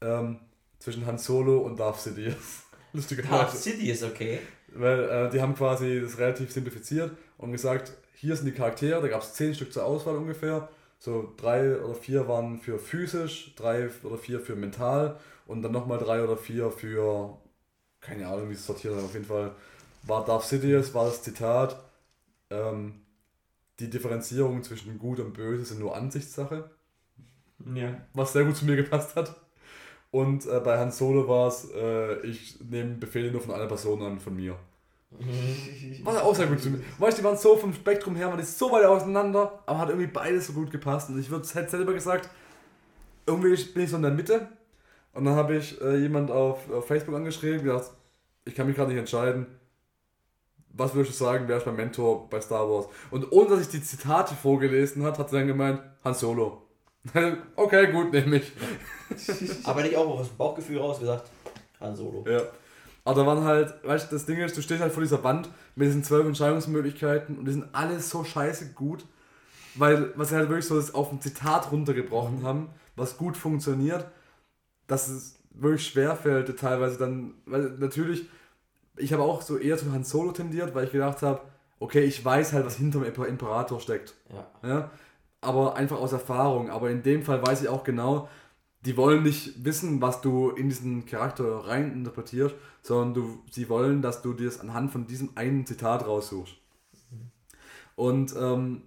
Ähm, 0.02 0.40
zwischen 0.80 1.06
Han 1.06 1.18
Solo 1.18 1.60
und 1.60 1.80
Darth 1.80 2.02
Sidious. 2.02 2.64
Lustigerweise. 2.92 3.32
Darth 3.32 3.56
Sidious, 3.56 4.04
okay. 4.04 4.40
Weil 4.74 5.00
äh, 5.00 5.30
die 5.30 5.42
haben 5.42 5.56
quasi 5.56 6.02
das 6.02 6.18
relativ 6.18 6.52
simplifiziert 6.52 7.12
und 7.38 7.54
gesagt, 7.54 7.94
hier 8.16 8.36
sind 8.36 8.48
die 8.48 8.52
Charaktere, 8.52 9.02
da 9.02 9.08
gab 9.08 9.22
es 9.22 9.34
zehn 9.34 9.56
Stück 9.56 9.72
zur 9.72 9.86
Auswahl 9.86 10.18
ungefähr. 10.18 10.68
So 11.00 11.34
drei 11.38 11.80
oder 11.80 11.96
vier 11.96 12.28
waren 12.28 12.60
für 12.60 12.80
physisch, 12.80 13.56
drei 13.56 13.90
oder 14.04 14.18
vier 14.18 14.42
für 14.42 14.58
mental 14.58 15.22
und 15.46 15.62
dann 15.62 15.72
nochmal 15.72 16.00
drei 16.00 16.22
oder 16.22 16.36
vier 16.36 16.70
für, 16.70 17.38
keine 18.02 18.28
Ahnung, 18.28 18.50
wie 18.50 18.56
es 18.56 18.66
sortiert 18.66 18.98
ist, 18.98 19.06
auf 19.06 19.14
jeden 19.14 19.26
Fall 19.26 19.56
war 20.04 20.26
Darth 20.26 20.44
Sidious, 20.44 20.94
war 20.94 21.06
das 21.06 21.24
Zitat, 21.24 21.82
ähm, 22.50 23.07
die 23.80 23.90
Differenzierung 23.90 24.64
zwischen 24.64 24.98
Gut 25.00 25.20
und 25.20 25.34
Böse 25.34 25.66
sind 25.66 25.80
nur 25.80 25.96
Ansichtssache, 25.96 26.70
Ja. 27.74 28.02
was 28.14 28.34
sehr 28.34 28.44
gut 28.46 28.56
zu 28.56 28.66
mir 28.66 28.76
gepasst 28.76 29.16
hat. 29.16 29.36
Und 30.12 30.46
äh, 30.46 30.60
bei 30.62 30.78
Han 30.80 30.92
Solo 30.92 31.28
war 31.28 31.50
es, 31.50 31.70
äh, 31.76 32.22
ich 32.26 32.60
nehme 32.62 32.96
Befehle 32.96 33.32
nur 33.32 33.42
von 33.42 33.54
einer 33.54 33.68
Person 33.68 34.02
an, 34.02 34.20
von 34.20 34.36
mir. 34.36 34.58
War 36.04 36.22
auch 36.24 36.36
sehr 36.36 36.48
gut 36.48 36.60
zu 36.62 36.70
mir. 36.70 36.80
Weißt 36.98 37.18
du, 37.18 37.22
die 37.22 37.26
waren 37.28 37.38
so 37.38 37.56
vom 37.56 37.74
Spektrum 37.74 38.16
her, 38.16 38.28
waren 38.28 38.38
die 38.38 38.44
so 38.44 38.72
weit 38.72 38.86
auseinander, 38.86 39.64
aber 39.66 39.80
hat 39.80 39.90
irgendwie 39.90 40.08
beides 40.08 40.48
so 40.48 40.54
gut 40.54 40.70
gepasst. 40.72 41.10
Und 41.10 41.20
ich 41.20 41.30
würde 41.30 41.48
hätte 41.48 41.70
selber 41.70 41.94
gesagt, 41.94 42.30
irgendwie 43.26 43.56
bin 43.74 43.84
ich 43.84 43.90
so 43.90 43.96
in 43.98 44.02
der 44.02 44.12
Mitte. 44.12 44.48
Und 45.14 45.26
dann 45.26 45.36
habe 45.36 45.56
ich 45.58 45.80
äh, 45.82 45.98
jemand 45.98 46.30
auf, 46.30 46.70
auf 46.72 46.88
Facebook 46.88 47.16
angeschrieben, 47.16 47.64
gedacht, 47.64 47.92
ich 48.46 48.54
kann 48.56 48.68
mich 48.68 48.76
gerade 48.76 48.92
nicht 48.92 49.00
entscheiden. 49.00 49.46
Was 50.78 50.94
würdest 50.94 51.20
du 51.20 51.26
sagen, 51.26 51.46
wer 51.48 51.58
ist 51.58 51.66
mein 51.66 51.76
Mentor 51.76 52.30
bei 52.30 52.40
Star 52.40 52.70
Wars? 52.70 52.88
Und 53.12 53.32
ohne 53.32 53.50
dass 53.50 53.62
ich 53.62 53.70
die 53.70 53.82
Zitate 53.82 54.36
vorgelesen 54.36 55.04
hat, 55.04 55.18
hat 55.18 55.30
sie 55.30 55.38
dann 55.38 55.48
gemeint, 55.48 55.82
Han 56.04 56.14
Solo. 56.14 56.62
okay, 57.56 57.92
gut, 57.92 58.14
nehme 58.14 58.38
ich. 58.38 58.52
Aber 59.64 59.82
nicht 59.82 59.96
auch 59.96 60.20
aus 60.20 60.28
dem 60.28 60.38
Bauchgefühl 60.38 60.78
raus 60.80 61.00
gesagt, 61.00 61.30
Han 61.80 61.96
Solo. 61.96 62.26
Ja. 62.30 62.42
Aber 63.04 63.22
da 63.22 63.28
waren 63.28 63.44
halt, 63.46 63.74
weißt 63.84 64.12
du, 64.12 64.16
das 64.16 64.26
Ding 64.26 64.38
ist, 64.38 64.58
du 64.58 64.62
stehst 64.62 64.82
halt 64.82 64.92
vor 64.92 65.02
dieser 65.02 65.24
Wand 65.24 65.50
mit 65.76 65.88
diesen 65.88 66.04
zwölf 66.04 66.28
Entscheidungsmöglichkeiten 66.28 67.38
und 67.38 67.46
die 67.46 67.54
sind 67.54 67.68
alle 67.72 68.00
so 68.02 68.24
scheiße 68.24 68.74
gut, 68.74 69.06
weil, 69.76 70.12
was 70.16 70.30
sie 70.30 70.36
halt 70.36 70.50
wirklich 70.50 70.66
so 70.66 70.76
das 70.76 70.94
auf 70.94 71.12
ein 71.12 71.22
Zitat 71.22 71.72
runtergebrochen 71.72 72.44
haben, 72.44 72.70
was 72.98 73.18
gut 73.18 73.38
funktioniert, 73.38 74.06
dass 74.88 75.08
es 75.08 75.40
wirklich 75.52 75.88
schwer 75.88 76.16
fällt, 76.16 76.60
teilweise 76.60 76.98
dann, 76.98 77.36
weil 77.46 77.70
natürlich, 77.80 78.28
ich 78.98 79.14
habe 79.14 79.24
auch 79.24 79.42
so 79.42 79.58
eher 79.58 79.78
zu 79.78 79.92
Han 79.92 80.04
Solo 80.04 80.32
tendiert, 80.32 80.74
weil 80.76 80.86
ich 80.86 80.92
gedacht 80.92 81.22
habe, 81.22 81.42
okay, 81.80 82.04
ich 82.04 82.24
weiß 82.24 82.54
halt, 82.54 82.66
was 82.66 82.78
hinter 82.78 83.00
dem 83.00 83.14
Imper- 83.14 83.28
Imperator 83.28 83.80
steckt. 83.80 84.16
Ja. 84.34 84.70
Ja? 84.70 84.92
Aber 85.42 85.76
einfach 85.76 86.00
aus 86.00 86.12
Erfahrung. 86.12 86.70
Aber 86.70 86.90
in 86.90 87.04
dem 87.04 87.24
Fall 87.24 87.46
weiß 87.46 87.62
ich 87.62 87.70
auch 87.70 87.84
genau, 87.84 88.28
die 88.82 88.98
wollen 88.98 89.24
nicht 89.24 89.64
wissen, 89.66 90.02
was 90.02 90.22
du 90.22 90.50
in 90.52 90.70
diesen 90.70 91.06
Charakter 91.06 91.46
rein 91.68 91.92
interpretierst, 91.92 92.56
sondern 92.82 93.14
du, 93.14 93.40
sie 93.52 93.70
wollen, 93.70 94.02
dass 94.02 94.22
du 94.22 94.34
dir 94.34 94.48
es 94.48 94.60
anhand 94.60 94.92
von 94.92 95.08
diesem 95.08 95.32
einen 95.36 95.66
Zitat 95.66 96.06
raussuchst. 96.06 96.56
Und 97.96 98.36
ähm, 98.40 98.84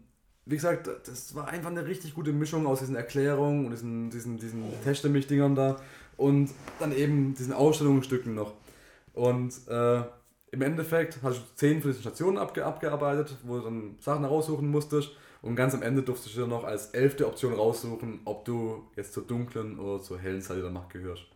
wie 0.47 0.55
gesagt, 0.57 0.89
das 1.07 1.35
war 1.35 1.49
einfach 1.49 1.71
eine 1.71 1.87
richtig 1.87 2.15
gute 2.15 2.33
Mischung 2.33 2.67
aus 2.67 2.81
diesen 2.81 2.97
Erklärungen 2.97 3.67
und 3.67 3.73
diesen, 3.73 4.11
diesen, 4.11 4.39
diesen 4.39 4.65
Teste 4.83 5.09
mich 5.09 5.27
Dingern 5.27 5.55
da 5.55 5.77
und 6.17 6.51
dann 6.79 6.93
eben 6.93 7.35
diesen 7.35 7.53
Ausstellungsstücken 7.53 8.35
noch. 8.35 8.53
Und 9.21 9.53
äh, 9.69 10.03
im 10.51 10.63
Endeffekt 10.63 11.19
hast 11.23 11.41
du 11.41 11.43
zehn 11.55 11.83
diesen 11.83 12.01
Stationen 12.01 12.39
abge 12.39 12.65
abgearbeitet, 12.65 13.37
wo 13.43 13.59
du 13.59 13.65
dann 13.65 13.97
Sachen 14.01 14.25
raussuchen 14.25 14.71
musstest. 14.71 15.11
Und 15.43 15.57
ganz 15.57 15.75
am 15.75 15.83
Ende 15.83 16.03
durftest 16.03 16.35
du 16.37 16.41
dir 16.41 16.47
noch 16.47 16.65
als 16.65 16.87
elfte 16.93 17.27
Option 17.27 17.53
raussuchen, 17.53 18.21
ob 18.25 18.47
du 18.47 18.89
jetzt 18.97 19.13
zur 19.13 19.27
dunklen 19.27 19.79
oder 19.79 20.03
zur 20.03 20.19
hellen 20.19 20.41
Seite 20.41 20.63
der 20.63 20.71
Macht 20.71 20.89
gehörst. 20.89 21.27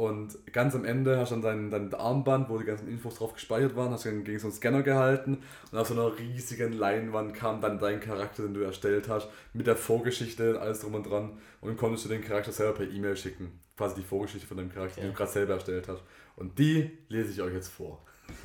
Und 0.00 0.38
ganz 0.52 0.76
am 0.76 0.84
Ende 0.84 1.18
hast 1.18 1.32
du 1.32 1.40
dann 1.40 1.72
dein, 1.72 1.90
dein 1.90 2.00
Armband, 2.00 2.48
wo 2.48 2.56
die 2.56 2.64
ganzen 2.64 2.86
Infos 2.86 3.16
drauf 3.16 3.32
gespeichert 3.34 3.74
waren, 3.74 3.90
hast 3.90 4.04
du 4.04 4.10
dann 4.10 4.22
gegen 4.22 4.38
so 4.38 4.46
einen 4.46 4.54
Scanner 4.54 4.84
gehalten 4.84 5.38
und 5.72 5.78
auf 5.78 5.88
so 5.88 5.94
einer 5.94 6.16
riesigen 6.16 6.72
Leinwand 6.72 7.34
kam 7.34 7.60
dann 7.60 7.80
dein 7.80 7.98
Charakter, 7.98 8.44
den 8.44 8.54
du 8.54 8.60
erstellt 8.60 9.08
hast, 9.08 9.26
mit 9.54 9.66
der 9.66 9.74
Vorgeschichte 9.74 10.50
und 10.54 10.58
alles 10.62 10.82
drum 10.82 10.94
und 10.94 11.02
dran 11.10 11.32
und 11.60 11.76
konntest 11.76 12.04
du 12.04 12.10
den 12.10 12.22
Charakter 12.22 12.52
selber 12.52 12.74
per 12.74 12.88
E-Mail 12.88 13.16
schicken. 13.16 13.58
Quasi 13.76 13.96
die 13.96 14.04
Vorgeschichte 14.06 14.46
von 14.46 14.56
deinem 14.58 14.72
Charakter, 14.72 15.00
den 15.00 15.06
Ja. 15.06 15.10
du 15.10 15.16
gerade 15.16 15.32
selber 15.32 15.54
erstellt 15.54 15.88
hast. 15.88 16.02
Und 16.36 16.56
die 16.60 16.96
lese 17.08 17.32
ich 17.32 17.42
euch 17.42 17.54
jetzt 17.54 17.70
vor. 17.70 18.00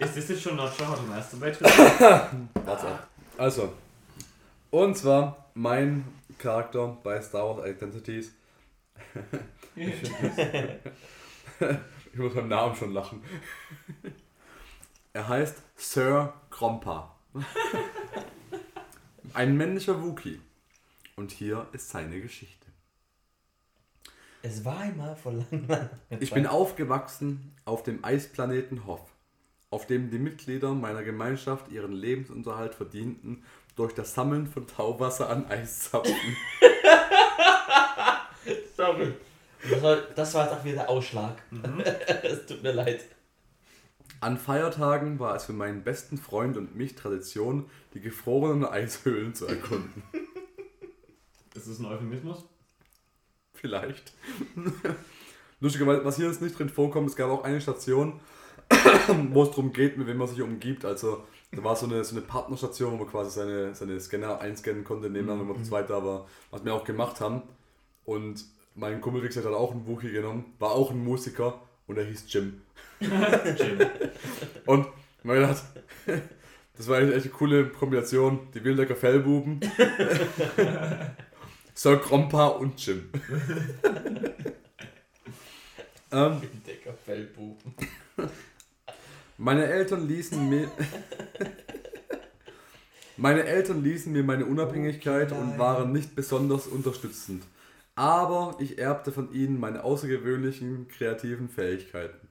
Ist 0.00 0.16
das 0.18 0.28
jetzt 0.28 0.42
schon 0.42 0.56
not 0.56 0.70
sure 0.74 0.90
how 0.90 0.96
to 0.96 1.02
masturbate? 1.04 1.60
Warte. 2.66 2.98
Also, 3.38 3.72
und 4.70 4.98
zwar 4.98 5.46
mein 5.54 6.04
Charakter 6.36 6.98
bei 7.02 7.22
Star 7.22 7.56
Wars 7.56 7.66
Identities. 7.66 8.32
Ich 12.12 12.18
muss 12.18 12.34
beim 12.34 12.48
Namen 12.48 12.74
schon 12.74 12.92
lachen. 12.92 13.22
Er 15.12 15.28
heißt 15.28 15.62
Sir 15.76 16.34
Grompa. 16.50 17.14
Ein 19.34 19.56
männlicher 19.56 20.02
Wookie. 20.02 20.40
Und 21.16 21.30
hier 21.30 21.66
ist 21.72 21.90
seine 21.90 22.20
Geschichte. 22.20 22.66
Es 24.42 24.64
war 24.64 24.78
einmal 24.78 25.16
vor 25.16 25.32
langem. 25.32 25.68
Lang 25.68 25.90
Ich 26.20 26.32
bin 26.32 26.46
aufgewachsen 26.46 27.54
auf 27.64 27.82
dem 27.82 28.04
Eisplaneten 28.04 28.86
Hoff, 28.86 29.12
auf 29.70 29.86
dem 29.86 30.10
die 30.10 30.18
Mitglieder 30.18 30.72
meiner 30.74 31.02
Gemeinschaft 31.02 31.70
ihren 31.70 31.92
Lebensunterhalt 31.92 32.74
verdienten 32.74 33.44
durch 33.76 33.94
das 33.94 34.14
Sammeln 34.14 34.46
von 34.46 34.66
Tauwasser 34.66 35.28
an 35.28 35.46
Eiszapfen. 35.46 36.36
Sorry. 38.76 39.12
Das 39.70 39.82
war, 39.82 39.96
das 40.14 40.34
war 40.34 40.44
jetzt 40.44 40.54
auch 40.54 40.64
wieder 40.64 40.76
der 40.76 40.88
Ausschlag. 40.90 41.42
Es 42.22 42.46
tut 42.46 42.62
mir 42.62 42.72
leid. 42.72 43.04
An 44.20 44.36
Feiertagen 44.36 45.20
war 45.20 45.36
es 45.36 45.44
für 45.44 45.52
meinen 45.52 45.82
besten 45.82 46.18
Freund 46.18 46.56
und 46.56 46.74
mich 46.74 46.96
Tradition, 46.96 47.70
die 47.94 48.00
gefrorenen 48.00 48.64
Eishöhlen 48.64 49.34
zu 49.34 49.46
erkunden. 49.46 50.02
Ist 51.54 51.68
das 51.68 51.78
ein 51.78 51.86
Euphemismus? 51.86 52.44
Vielleicht. 53.54 54.12
Lustigerweise, 55.60 56.04
was 56.04 56.16
hier 56.16 56.26
jetzt 56.26 56.42
nicht 56.42 56.58
drin 56.58 56.68
vorkommt, 56.68 57.08
es 57.08 57.16
gab 57.16 57.30
auch 57.30 57.44
eine 57.44 57.60
Station, 57.60 58.20
wo 59.30 59.42
es 59.42 59.50
darum 59.50 59.72
geht, 59.72 59.98
mit 59.98 60.06
wem 60.06 60.18
man 60.18 60.28
sich 60.28 60.40
umgibt. 60.40 60.84
Also 60.84 61.24
da 61.52 61.64
war 61.64 61.74
so 61.74 61.86
eine, 61.86 62.04
so 62.04 62.14
eine 62.14 62.24
Partnerstation, 62.24 62.92
wo 62.92 62.96
man 62.96 63.08
quasi 63.08 63.30
seine, 63.30 63.74
seine 63.74 64.00
Scanner 64.00 64.40
einscannen 64.40 64.84
konnte, 64.84 65.10
nebeneinander, 65.10 65.48
wenn 65.48 65.54
man 65.54 65.64
zu 65.64 65.70
zweit 65.70 65.90
da 65.90 66.04
war, 66.04 66.26
was 66.50 66.64
wir 66.64 66.74
auch 66.74 66.84
gemacht 66.84 67.20
haben. 67.20 67.42
Und 68.04 68.44
mein 68.78 69.00
Kumpel, 69.00 69.22
wie 69.22 69.26
gesagt, 69.26 69.46
hat 69.46 69.54
auch 69.54 69.72
einen 69.72 69.86
Wookie 69.86 70.12
genommen, 70.12 70.54
war 70.58 70.70
auch 70.70 70.90
ein 70.90 71.02
Musiker 71.02 71.60
und 71.86 71.98
er 71.98 72.04
hieß 72.04 72.24
Jim. 72.28 72.62
Jim. 73.00 73.80
Und 74.66 74.86
man 75.22 75.36
gedacht, 75.36 75.62
das 76.76 76.88
war 76.88 77.00
echt 77.00 77.12
eine 77.12 77.28
coole 77.32 77.68
Kombination. 77.70 78.48
Die 78.54 78.62
Wildecker 78.62 78.94
Fellbuben, 78.96 79.60
Sir 81.74 81.96
Grompa 81.96 82.48
und 82.48 82.84
Jim. 82.84 83.08
ähm, 86.12 86.40
Decker 86.66 86.94
Fellbuben. 87.04 87.74
meine 89.38 89.66
Eltern 89.66 90.06
ließen 90.06 90.48
mir. 90.48 90.70
meine 93.16 93.44
Eltern 93.44 93.82
ließen 93.82 94.12
mir 94.12 94.22
meine 94.22 94.46
Unabhängigkeit 94.46 95.32
und 95.32 95.58
waren 95.58 95.92
nicht 95.92 96.14
besonders 96.14 96.66
unterstützend. 96.66 97.44
Aber 97.98 98.54
ich 98.60 98.78
erbte 98.78 99.10
von 99.10 99.32
ihnen 99.32 99.58
meine 99.58 99.82
außergewöhnlichen 99.82 100.86
kreativen 100.86 101.48
Fähigkeiten. 101.48 102.28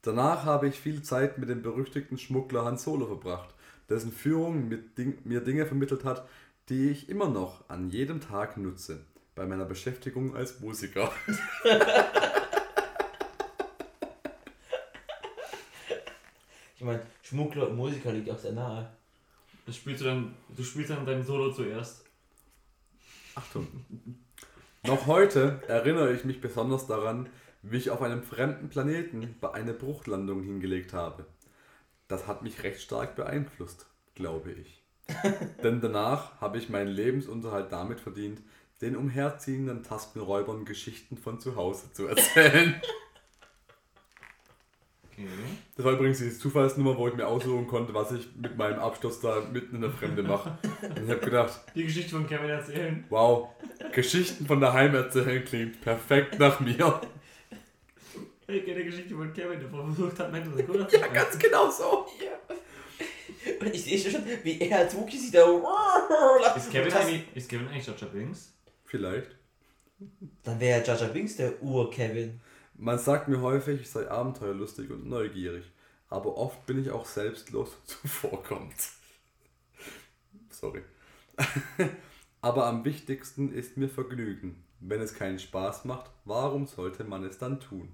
Danach 0.00 0.44
habe 0.44 0.68
ich 0.68 0.78
viel 0.78 1.02
Zeit 1.02 1.38
mit 1.38 1.48
dem 1.48 1.60
berüchtigten 1.60 2.18
Schmuggler 2.18 2.64
Han 2.64 2.78
Solo 2.78 3.08
verbracht, 3.08 3.52
dessen 3.90 4.12
Führung 4.12 4.68
mir, 4.68 4.78
Ding, 4.78 5.18
mir 5.24 5.40
Dinge 5.40 5.66
vermittelt 5.66 6.04
hat, 6.04 6.28
die 6.68 6.90
ich 6.90 7.08
immer 7.08 7.28
noch 7.28 7.68
an 7.68 7.90
jedem 7.90 8.20
Tag 8.20 8.58
nutze, 8.58 9.00
bei 9.34 9.44
meiner 9.44 9.64
Beschäftigung 9.64 10.36
als 10.36 10.60
Musiker. 10.60 11.10
Ich 16.76 16.84
meine, 16.84 17.02
Schmuggler 17.22 17.70
und 17.70 17.76
Musiker 17.76 18.12
liegt 18.12 18.30
auch 18.30 18.38
sehr 18.38 18.52
nahe. 18.52 18.88
Das 19.66 19.74
spielst 19.74 20.00
du 20.00 20.04
dann, 20.04 20.36
du 20.56 20.62
spielst 20.62 20.90
dann 20.90 21.04
dein 21.04 21.24
Solo 21.24 21.52
zuerst. 21.52 22.04
Achtung. 23.34 23.66
Noch 24.88 25.06
heute 25.06 25.60
erinnere 25.68 26.14
ich 26.14 26.24
mich 26.24 26.40
besonders 26.40 26.86
daran, 26.86 27.28
wie 27.60 27.76
ich 27.76 27.90
auf 27.90 28.00
einem 28.00 28.22
fremden 28.22 28.70
Planeten 28.70 29.36
bei 29.38 29.52
eine 29.52 29.74
Bruchlandung 29.74 30.42
hingelegt 30.42 30.94
habe. 30.94 31.26
Das 32.08 32.26
hat 32.26 32.40
mich 32.40 32.62
recht 32.62 32.80
stark 32.80 33.14
beeinflusst, 33.14 33.84
glaube 34.14 34.52
ich. 34.52 34.82
Denn 35.62 35.82
danach 35.82 36.40
habe 36.40 36.56
ich 36.56 36.70
meinen 36.70 36.88
Lebensunterhalt 36.88 37.70
damit 37.70 38.00
verdient, 38.00 38.40
den 38.80 38.96
umherziehenden 38.96 39.82
Tastenräubern 39.82 40.64
Geschichten 40.64 41.18
von 41.18 41.38
zu 41.38 41.54
Hause 41.54 41.92
zu 41.92 42.06
erzählen. 42.06 42.80
Okay. 45.20 45.26
Das 45.76 45.84
war 45.84 45.92
übrigens 45.94 46.18
die 46.18 46.30
Zufallsnummer, 46.36 46.96
wo 46.96 47.08
ich 47.08 47.14
mir 47.14 47.26
aussuchen 47.26 47.66
konnte, 47.66 47.92
was 47.92 48.12
ich 48.12 48.28
mit 48.36 48.56
meinem 48.56 48.78
Abschluss 48.78 49.20
da 49.20 49.40
mitten 49.52 49.76
in 49.76 49.80
der 49.82 49.90
Fremde 49.90 50.22
mache. 50.22 50.56
Und 50.82 51.04
ich 51.04 51.10
habe 51.10 51.20
gedacht, 51.20 51.60
Die 51.74 51.84
Geschichte 51.84 52.10
von 52.10 52.26
Kevin 52.26 52.50
erzählen. 52.50 53.04
wow, 53.08 53.48
Geschichten 53.92 54.46
von 54.46 54.60
daheim 54.60 54.94
erzählen 54.94 55.44
klingt 55.44 55.80
perfekt 55.80 56.38
nach 56.38 56.60
mir. 56.60 57.00
Ich 58.46 58.64
kenne 58.64 58.78
die 58.78 58.84
Geschichte 58.84 59.14
von 59.14 59.32
Kevin, 59.32 59.60
der 59.60 59.68
versucht 59.68 60.18
hat, 60.20 60.32
Mental 60.32 60.54
Sekunde 60.54 60.88
Ja, 60.92 61.06
ganz 61.08 61.38
genau 61.38 61.68
so. 61.70 62.06
Und 63.60 63.74
ich 63.74 63.84
sehe 63.84 63.98
schon, 64.10 64.22
wie 64.42 64.60
er 64.60 64.78
als 64.78 64.94
Wookie 64.96 65.18
sich 65.18 65.30
da. 65.30 65.44
Ist 66.56 66.70
Kevin 66.70 66.92
eigentlich, 66.92 67.24
ist 67.34 67.48
Kevin 67.48 67.68
eigentlich 67.68 67.86
Jar 67.86 68.10
Binks? 68.10 68.54
Vielleicht. 68.84 69.36
Dann 70.44 70.60
wäre 70.60 70.82
Jar 70.84 70.96
Jar 70.98 71.08
Binks 71.08 71.36
der 71.36 71.60
Ur-Kevin. 71.62 72.40
Man 72.80 72.96
sagt 72.96 73.26
mir 73.26 73.40
häufig, 73.40 73.80
ich 73.80 73.90
sei 73.90 74.08
abenteuerlustig 74.08 74.90
und 74.90 75.08
neugierig, 75.08 75.64
aber 76.08 76.36
oft 76.36 76.64
bin 76.64 76.80
ich 76.80 76.92
auch 76.92 77.06
selbstlos 77.06 77.76
zuvorkommt. 77.84 78.76
Sorry. 80.48 80.82
aber 82.40 82.66
am 82.66 82.84
wichtigsten 82.84 83.52
ist 83.52 83.76
mir 83.76 83.88
Vergnügen. 83.88 84.62
Wenn 84.78 85.00
es 85.00 85.14
keinen 85.14 85.40
Spaß 85.40 85.86
macht, 85.86 86.08
warum 86.24 86.68
sollte 86.68 87.02
man 87.02 87.24
es 87.24 87.38
dann 87.38 87.58
tun? 87.58 87.92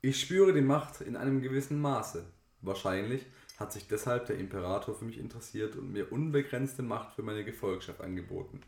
Ich 0.00 0.20
spüre 0.20 0.52
die 0.52 0.60
Macht 0.60 1.00
in 1.00 1.16
einem 1.16 1.42
gewissen 1.42 1.80
Maße. 1.80 2.24
Wahrscheinlich 2.60 3.26
hat 3.58 3.72
sich 3.72 3.88
deshalb 3.88 4.26
der 4.26 4.38
Imperator 4.38 4.94
für 4.94 5.04
mich 5.04 5.18
interessiert 5.18 5.74
und 5.74 5.92
mir 5.92 6.12
unbegrenzte 6.12 6.84
Macht 6.84 7.16
für 7.16 7.22
meine 7.22 7.44
Gefolgschaft 7.44 8.00
angeboten. 8.00 8.60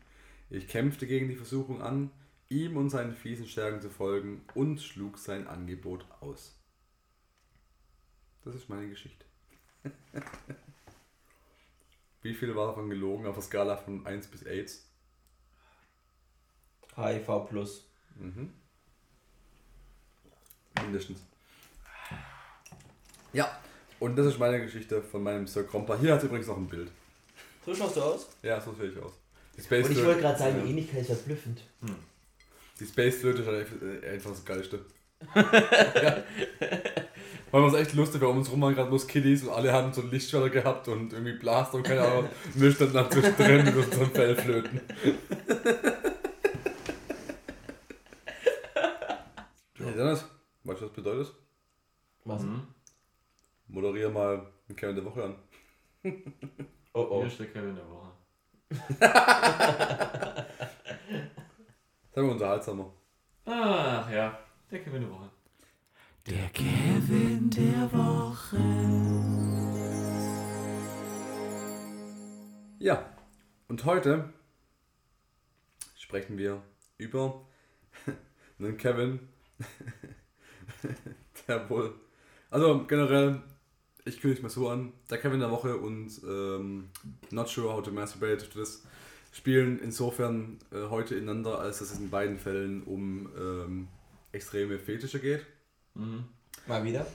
Ich 0.49 0.67
kämpfte 0.67 1.07
gegen 1.07 1.29
die 1.29 1.37
Versuchung 1.37 1.81
an, 1.81 2.11
ihm 2.51 2.77
und 2.77 2.89
seinen 2.89 3.15
fiesen 3.15 3.47
Stärken 3.47 3.81
zu 3.81 3.89
folgen 3.89 4.43
und 4.53 4.81
schlug 4.81 5.17
sein 5.17 5.47
Angebot 5.47 6.05
aus. 6.19 6.59
Das 8.43 8.53
ist 8.55 8.69
meine 8.69 8.89
Geschichte. 8.89 9.25
Wie 12.21 12.33
viel 12.33 12.55
war 12.55 12.67
davon 12.67 12.89
gelogen 12.89 13.25
auf 13.25 13.35
der 13.35 13.43
Skala 13.43 13.77
von 13.77 14.05
1 14.05 14.27
bis 14.27 14.43
AIDS? 14.43 14.87
HIV 16.95 17.47
plus. 17.49 17.87
Mhm. 18.15 18.53
Mindestens. 20.81 21.23
Ja, 23.33 23.59
und 23.99 24.17
das 24.17 24.27
ist 24.27 24.39
meine 24.39 24.61
Geschichte 24.61 25.01
von 25.01 25.23
meinem 25.23 25.47
Sir 25.47 25.63
Kromper. 25.63 25.97
Hier 25.97 26.13
hat 26.13 26.23
übrigens 26.23 26.47
noch 26.47 26.57
ein 26.57 26.67
Bild. 26.67 26.91
So 27.65 27.73
schaust 27.73 27.95
du 27.95 28.01
aus. 28.01 28.27
Ja, 28.43 28.59
so 28.59 28.73
sehe 28.73 28.89
ich 28.89 28.97
aus. 28.97 29.13
Und 29.57 29.91
ich 29.91 30.03
wollte 30.03 30.21
gerade 30.21 30.39
sagen, 30.39 30.57
ja. 30.57 30.63
die 30.63 30.69
Ähnlichkeit 30.71 31.01
ist 31.01 31.07
verblüffend. 31.07 31.63
Die 32.81 32.87
Space 32.87 33.17
Flöte 33.17 33.43
ist 33.43 33.47
halt 33.47 33.59
einfach- 33.59 33.81
äh, 34.27 34.31
das 34.31 34.43
Geilste. 34.43 34.79
ja. 35.35 36.23
Weil 37.51 37.61
man 37.61 37.69
es 37.69 37.75
echt 37.79 37.93
lustig, 37.93 38.21
weil 38.21 38.29
um 38.29 38.37
uns 38.37 38.49
rum 38.49 38.61
waren 38.61 38.73
gerade 38.73 38.87
bloß 38.89 39.07
Kiddies 39.07 39.43
und 39.43 39.49
alle 39.49 39.73
haben 39.73 39.91
so 39.93 40.01
Lichtschwerter 40.01 40.49
gehabt 40.49 40.87
und 40.87 41.11
irgendwie 41.11 41.33
Blaster 41.33 41.75
und 41.75 41.83
keine 41.83 42.01
Ahnung. 42.01 42.29
Und 42.53 42.61
wir 42.61 42.71
standen 42.71 42.93
dann 42.93 43.11
zwischendrin 43.11 43.65
mit 43.65 43.75
unseren 43.75 44.09
Fellflöten. 44.11 44.79
Hey 49.75 49.93
Dennis, 49.95 50.23
weißt 50.23 50.29
du, 50.63 50.65
was 50.65 50.79
das 50.79 50.91
bedeutet? 50.93 51.33
Was? 52.23 52.41
Mhm. 52.41 52.67
Moderier 53.67 54.09
mal 54.09 54.47
den 54.69 54.75
Kevin 54.77 54.95
der 54.95 55.05
Woche 55.05 55.23
an. 55.25 55.35
Oh 56.93 57.01
oh. 57.09 57.17
Hier 57.19 57.27
ist 57.27 57.39
der 57.39 57.47
Kevin 57.47 57.75
der 57.75 57.85
Woche. 57.89 58.11
Sagen 62.13 62.27
wir 62.27 62.33
unterhaltsamer. 62.33 62.91
Ach 63.45 64.11
ja, 64.11 64.37
der 64.69 64.83
Kevin 64.83 65.01
der 65.01 65.11
Woche. 65.11 65.29
Der 66.27 66.49
Kevin 66.49 67.49
der 67.49 67.89
Woche. 67.93 68.57
Ja, 72.79 73.15
und 73.69 73.85
heute 73.85 74.33
sprechen 75.97 76.37
wir 76.37 76.61
über 76.97 77.45
einen 78.59 78.75
Kevin, 78.75 79.29
der 81.47 81.69
wohl, 81.69 81.93
also 82.49 82.83
generell, 82.87 83.41
ich 84.03 84.19
kündige 84.19 84.39
es 84.39 84.43
mal 84.43 84.49
so 84.49 84.67
an, 84.67 84.91
der 85.09 85.17
Kevin 85.17 85.39
der 85.39 85.51
Woche 85.51 85.77
und 85.77 86.11
ähm, 86.27 86.89
Not 87.29 87.47
Sure 87.47 87.71
How 87.71 87.81
to 87.81 87.91
Masturbate, 87.93 88.49
das 88.53 88.83
spielen 89.31 89.79
insofern 89.79 90.59
äh, 90.71 90.89
heute 90.89 91.15
ineinander, 91.15 91.59
als 91.59 91.79
dass 91.79 91.91
es 91.91 91.99
in 91.99 92.09
beiden 92.09 92.37
Fällen 92.37 92.83
um 92.83 93.29
ähm, 93.37 93.87
extreme 94.31 94.77
Fetische 94.77 95.19
geht. 95.19 95.45
Mhm. 95.95 96.25
Mal 96.67 96.83
wieder. 96.83 97.05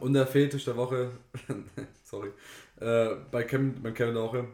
Und 0.00 0.12
der 0.12 0.26
Fetisch 0.26 0.64
der 0.64 0.76
Woche, 0.76 1.12
sorry, 2.04 2.30
äh, 2.80 3.16
bei 3.30 3.44
Kevin, 3.44 3.82
beim 3.82 3.94
Kevin 3.94 4.14
der 4.14 4.22
Woche 4.24 4.48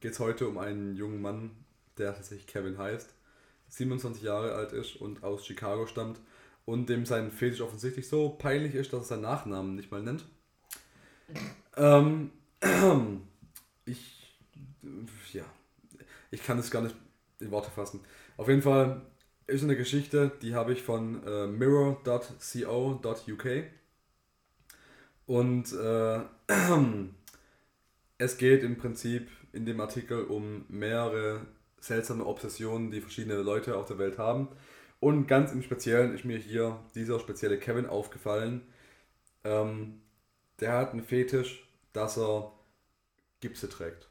geht 0.00 0.12
es 0.12 0.20
heute 0.20 0.46
um 0.46 0.58
einen 0.58 0.96
jungen 0.96 1.20
Mann, 1.20 1.50
der 1.98 2.14
tatsächlich 2.14 2.46
Kevin 2.46 2.78
heißt, 2.78 3.14
27 3.68 4.22
Jahre 4.22 4.54
alt 4.54 4.72
ist 4.72 4.96
und 4.96 5.24
aus 5.24 5.44
Chicago 5.44 5.86
stammt 5.86 6.20
und 6.64 6.88
dem 6.88 7.04
sein 7.04 7.30
Fetisch 7.30 7.60
offensichtlich 7.60 8.08
so 8.08 8.28
peinlich 8.28 8.74
ist, 8.74 8.92
dass 8.92 9.00
er 9.00 9.04
seinen 9.04 9.22
Nachnamen 9.22 9.74
nicht 9.74 9.90
mal 9.90 10.02
nennt. 10.02 10.24
Ähm, 11.76 12.30
ich, 13.86 14.38
ja, 15.32 15.44
ich 16.34 16.44
kann 16.44 16.58
es 16.58 16.70
gar 16.70 16.82
nicht 16.82 16.94
in 17.40 17.50
Worte 17.50 17.70
fassen. 17.70 18.00
Auf 18.36 18.48
jeden 18.48 18.62
Fall 18.62 19.02
ist 19.46 19.62
eine 19.62 19.76
Geschichte, 19.76 20.32
die 20.42 20.54
habe 20.54 20.72
ich 20.72 20.82
von 20.82 21.22
äh, 21.26 21.46
mirror.co.uk 21.46 23.46
und 25.26 25.72
äh, 25.72 26.20
es 28.18 28.36
geht 28.36 28.62
im 28.62 28.76
Prinzip 28.76 29.28
in 29.52 29.64
dem 29.64 29.80
Artikel 29.80 30.24
um 30.24 30.64
mehrere 30.68 31.46
seltsame 31.78 32.26
Obsessionen, 32.26 32.90
die 32.90 33.00
verschiedene 33.00 33.36
Leute 33.36 33.76
auf 33.76 33.86
der 33.86 33.98
Welt 33.98 34.18
haben. 34.18 34.48
Und 35.00 35.26
ganz 35.26 35.52
im 35.52 35.62
Speziellen 35.62 36.14
ist 36.14 36.24
mir 36.24 36.38
hier 36.38 36.80
dieser 36.94 37.20
spezielle 37.20 37.58
Kevin 37.58 37.86
aufgefallen. 37.86 38.62
Ähm, 39.44 40.00
der 40.60 40.72
hat 40.72 40.92
einen 40.92 41.04
Fetisch, 41.04 41.68
dass 41.92 42.16
er 42.16 42.52
Gipse 43.40 43.68
trägt. 43.68 44.08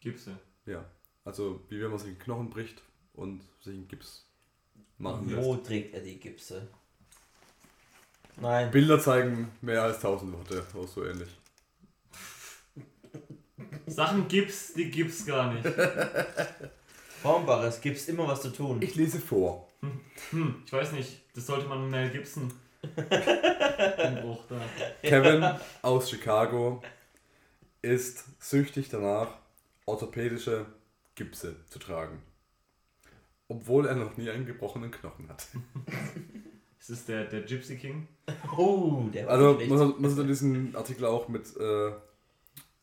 Gipse. 0.00 0.38
Ja, 0.68 0.84
also 1.24 1.62
wie 1.70 1.80
wenn 1.80 1.88
man 1.88 1.98
sich 1.98 2.08
einen 2.08 2.18
Knochen 2.18 2.50
bricht 2.50 2.82
und 3.14 3.40
sich 3.62 3.74
einen 3.74 3.88
Gips 3.88 4.26
machen 4.98 5.30
lässt. 5.30 5.42
Wo 5.42 5.56
trägt 5.56 5.94
er 5.94 6.00
die 6.00 6.20
Gipse? 6.20 6.68
Nein. 8.36 8.70
Bilder 8.70 9.00
zeigen 9.00 9.50
mehr 9.62 9.82
als 9.82 9.96
1000 9.96 10.32
Worte, 10.34 10.66
auch 10.74 10.86
so 10.86 11.04
ähnlich. 11.06 11.30
Sachen 13.86 14.28
gibt's, 14.28 14.74
die 14.74 14.90
gibt's 14.90 15.24
gar 15.24 15.54
nicht. 15.54 15.66
Formbares, 17.22 17.80
gibt's 17.80 18.06
immer 18.08 18.28
was 18.28 18.42
zu 18.42 18.50
tun. 18.50 18.82
Ich 18.82 18.94
lese 18.94 19.18
vor. 19.18 19.66
Hm, 20.30 20.62
ich 20.66 20.72
weiß 20.72 20.92
nicht, 20.92 21.22
das 21.34 21.46
sollte 21.46 21.66
man 21.66 21.88
Mel 21.90 22.10
Gibson. 22.10 22.52
Kevin 25.02 25.50
aus 25.82 26.10
Chicago 26.10 26.82
ist 27.82 28.24
süchtig 28.38 28.88
danach, 28.90 29.28
orthopädische 29.88 30.66
Gipse 31.14 31.56
zu 31.68 31.78
tragen. 31.78 32.22
Obwohl 33.48 33.86
er 33.86 33.96
noch 33.96 34.16
nie 34.16 34.28
einen 34.30 34.46
gebrochenen 34.46 34.90
Knochen 34.90 35.28
hat. 35.28 35.46
Ist 36.78 36.90
das 36.90 37.06
der, 37.06 37.24
der 37.24 37.42
Gypsy 37.42 37.76
King? 37.76 38.06
Oh, 38.56 39.08
der 39.12 39.26
war 39.26 39.32
Also 39.32 39.58
man 39.68 39.78
soll, 39.78 39.94
man 39.98 40.28
diesen 40.28 40.76
Artikel 40.76 41.06
auch 41.06 41.28
mit, 41.28 41.44
äh, 41.56 41.90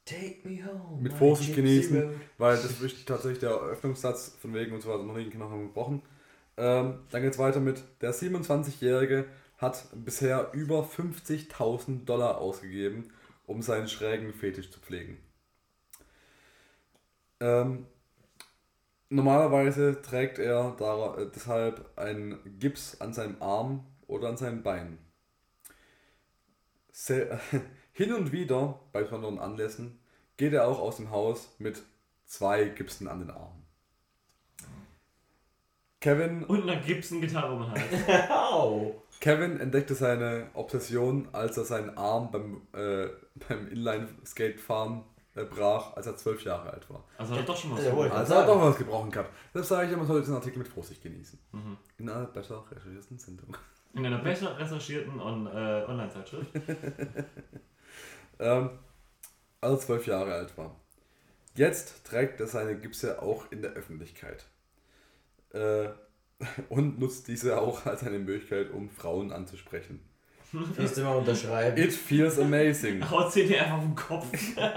Take 0.05 0.37
me 0.43 0.63
home. 0.65 1.01
mit 1.01 1.13
Vorsicht 1.13 1.55
genießen. 1.55 2.09
weil 2.37 2.55
das 2.57 2.81
ist 2.81 3.07
tatsächlich 3.07 3.39
der 3.39 3.51
Eröffnungssatz 3.51 4.35
von 4.41 4.53
wegen 4.53 4.73
und 4.73 4.81
so 4.81 4.89
weiter, 4.89 5.03
noch 5.03 5.15
nie 5.15 5.21
einen 5.21 5.31
Knochen 5.31 5.67
gebrochen. 5.67 6.01
Ähm, 6.57 6.99
dann 7.09 7.21
geht 7.21 7.33
es 7.33 7.39
weiter 7.39 7.59
mit, 7.59 7.83
der 8.01 8.13
27-Jährige 8.13 9.25
hat 9.57 9.87
bisher 9.93 10.49
über 10.53 10.83
50.000 10.83 12.05
Dollar 12.05 12.37
ausgegeben, 12.39 13.11
um 13.45 13.61
seinen 13.61 13.87
schrägen 13.87 14.33
Fetisch 14.33 14.71
zu 14.71 14.79
pflegen. 14.79 15.17
Ähm, 17.39 17.85
normalerweise 19.09 20.01
trägt 20.01 20.39
er 20.39 20.75
äh, 21.17 21.27
deshalb 21.33 21.97
einen 21.97 22.59
Gips 22.59 23.01
an 23.01 23.13
seinem 23.13 23.41
Arm 23.41 23.85
oder 24.07 24.29
an 24.29 24.37
seinem 24.37 24.63
Bein. 24.63 24.97
Se 26.91 27.39
hin 27.93 28.13
und 28.13 28.31
wieder, 28.31 28.79
bei 28.91 29.03
besonderen 29.03 29.39
Anlässen, 29.39 29.99
geht 30.37 30.53
er 30.53 30.67
auch 30.67 30.79
aus 30.79 30.97
dem 30.97 31.11
Haus 31.11 31.55
mit 31.59 31.81
zwei 32.25 32.65
Gipsen 32.65 33.07
an 33.07 33.19
den 33.19 33.31
Armen. 33.31 33.65
Kevin, 35.99 36.43
Und 36.43 36.69
einer 36.69 36.81
Gibson-Gitarre 36.81 37.53
um 37.53 37.61
den 37.61 37.71
Hals. 37.71 38.93
Kevin 39.19 39.59
entdeckte 39.59 39.95
seine 39.95 40.49
Obsession, 40.53 41.29
als 41.31 41.57
er 41.57 41.65
seinen 41.65 41.97
Arm 41.97 42.31
beim, 42.31 42.61
äh, 42.73 43.07
beim 43.47 43.67
Inline-Skate-Fahren 43.69 45.03
brach, 45.43 45.95
als 45.95 46.07
er 46.07 46.15
zwölf 46.15 46.43
Jahre 46.43 46.71
alt 46.71 46.89
war. 46.89 47.03
Also 47.17 47.33
hat 47.33 47.41
er 47.41 47.45
doch 47.45 47.57
schon 47.57 47.71
was 47.71 47.83
Jawohl. 47.83 48.05
gemacht. 48.05 48.19
Also 48.19 48.33
er 48.33 48.39
hat 48.39 48.47
doch 48.47 48.61
was 48.61 48.77
gebrochen 48.77 49.11
gehabt. 49.11 49.31
Deshalb 49.53 49.65
sage 49.67 49.91
ich, 49.91 49.97
man 49.97 50.07
sollte 50.07 50.21
diesen 50.21 50.35
Artikel 50.35 50.59
mit 50.59 50.67
Vorsicht 50.67 51.03
genießen. 51.03 51.37
Mhm. 51.51 51.77
In 51.97 52.09
einer 52.09 52.25
besser 52.25 52.63
recherchierten 52.71 53.17
Sendung. 53.17 53.57
In 53.93 54.05
einer 54.05 54.19
besser 54.19 54.57
recherchierten 54.57 55.19
On 55.19 55.47
äh, 55.47 55.85
Online-Zeitschrift. 55.87 56.51
Ähm, 58.39 58.69
als 59.61 59.73
er 59.73 59.79
zwölf 59.79 60.07
Jahre 60.07 60.33
alt 60.33 60.57
war. 60.57 60.75
Jetzt 61.55 62.03
trägt 62.05 62.41
er 62.41 62.47
seine 62.47 62.77
Gipse 62.77 63.21
auch 63.21 63.49
in 63.51 63.61
der 63.61 63.71
Öffentlichkeit. 63.71 64.45
Äh, 65.53 65.89
und 66.69 66.99
nutzt 66.99 67.27
diese 67.27 67.61
auch 67.61 67.85
als 67.85 68.03
eine 68.03 68.19
Möglichkeit, 68.19 68.71
um 68.71 68.89
Frauen 68.89 69.31
anzusprechen. 69.31 70.01
Willst 70.75 70.97
du 70.97 71.01
mal 71.01 71.15
unterschreiben? 71.15 71.77
It 71.81 71.93
feels 71.93 72.39
amazing. 72.39 73.01
Haut 73.09 73.31
sie 73.31 73.45
dir 73.45 73.63
einfach 73.63 73.77
auf 73.77 73.83
den 73.83 73.95
Kopf. 73.95 74.25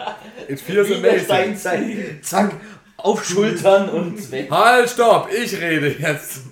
It 0.48 0.60
feels 0.60 0.90
amazing. 0.90 1.24
Steinzeit. 1.24 2.24
Zack, 2.24 2.54
auf 2.96 3.24
Schultern 3.24 3.88
und 3.88 4.30
weg. 4.30 4.50
Halt, 4.50 4.90
stopp! 4.90 5.28
Ich 5.32 5.54
rede 5.60 5.88
jetzt! 5.98 6.46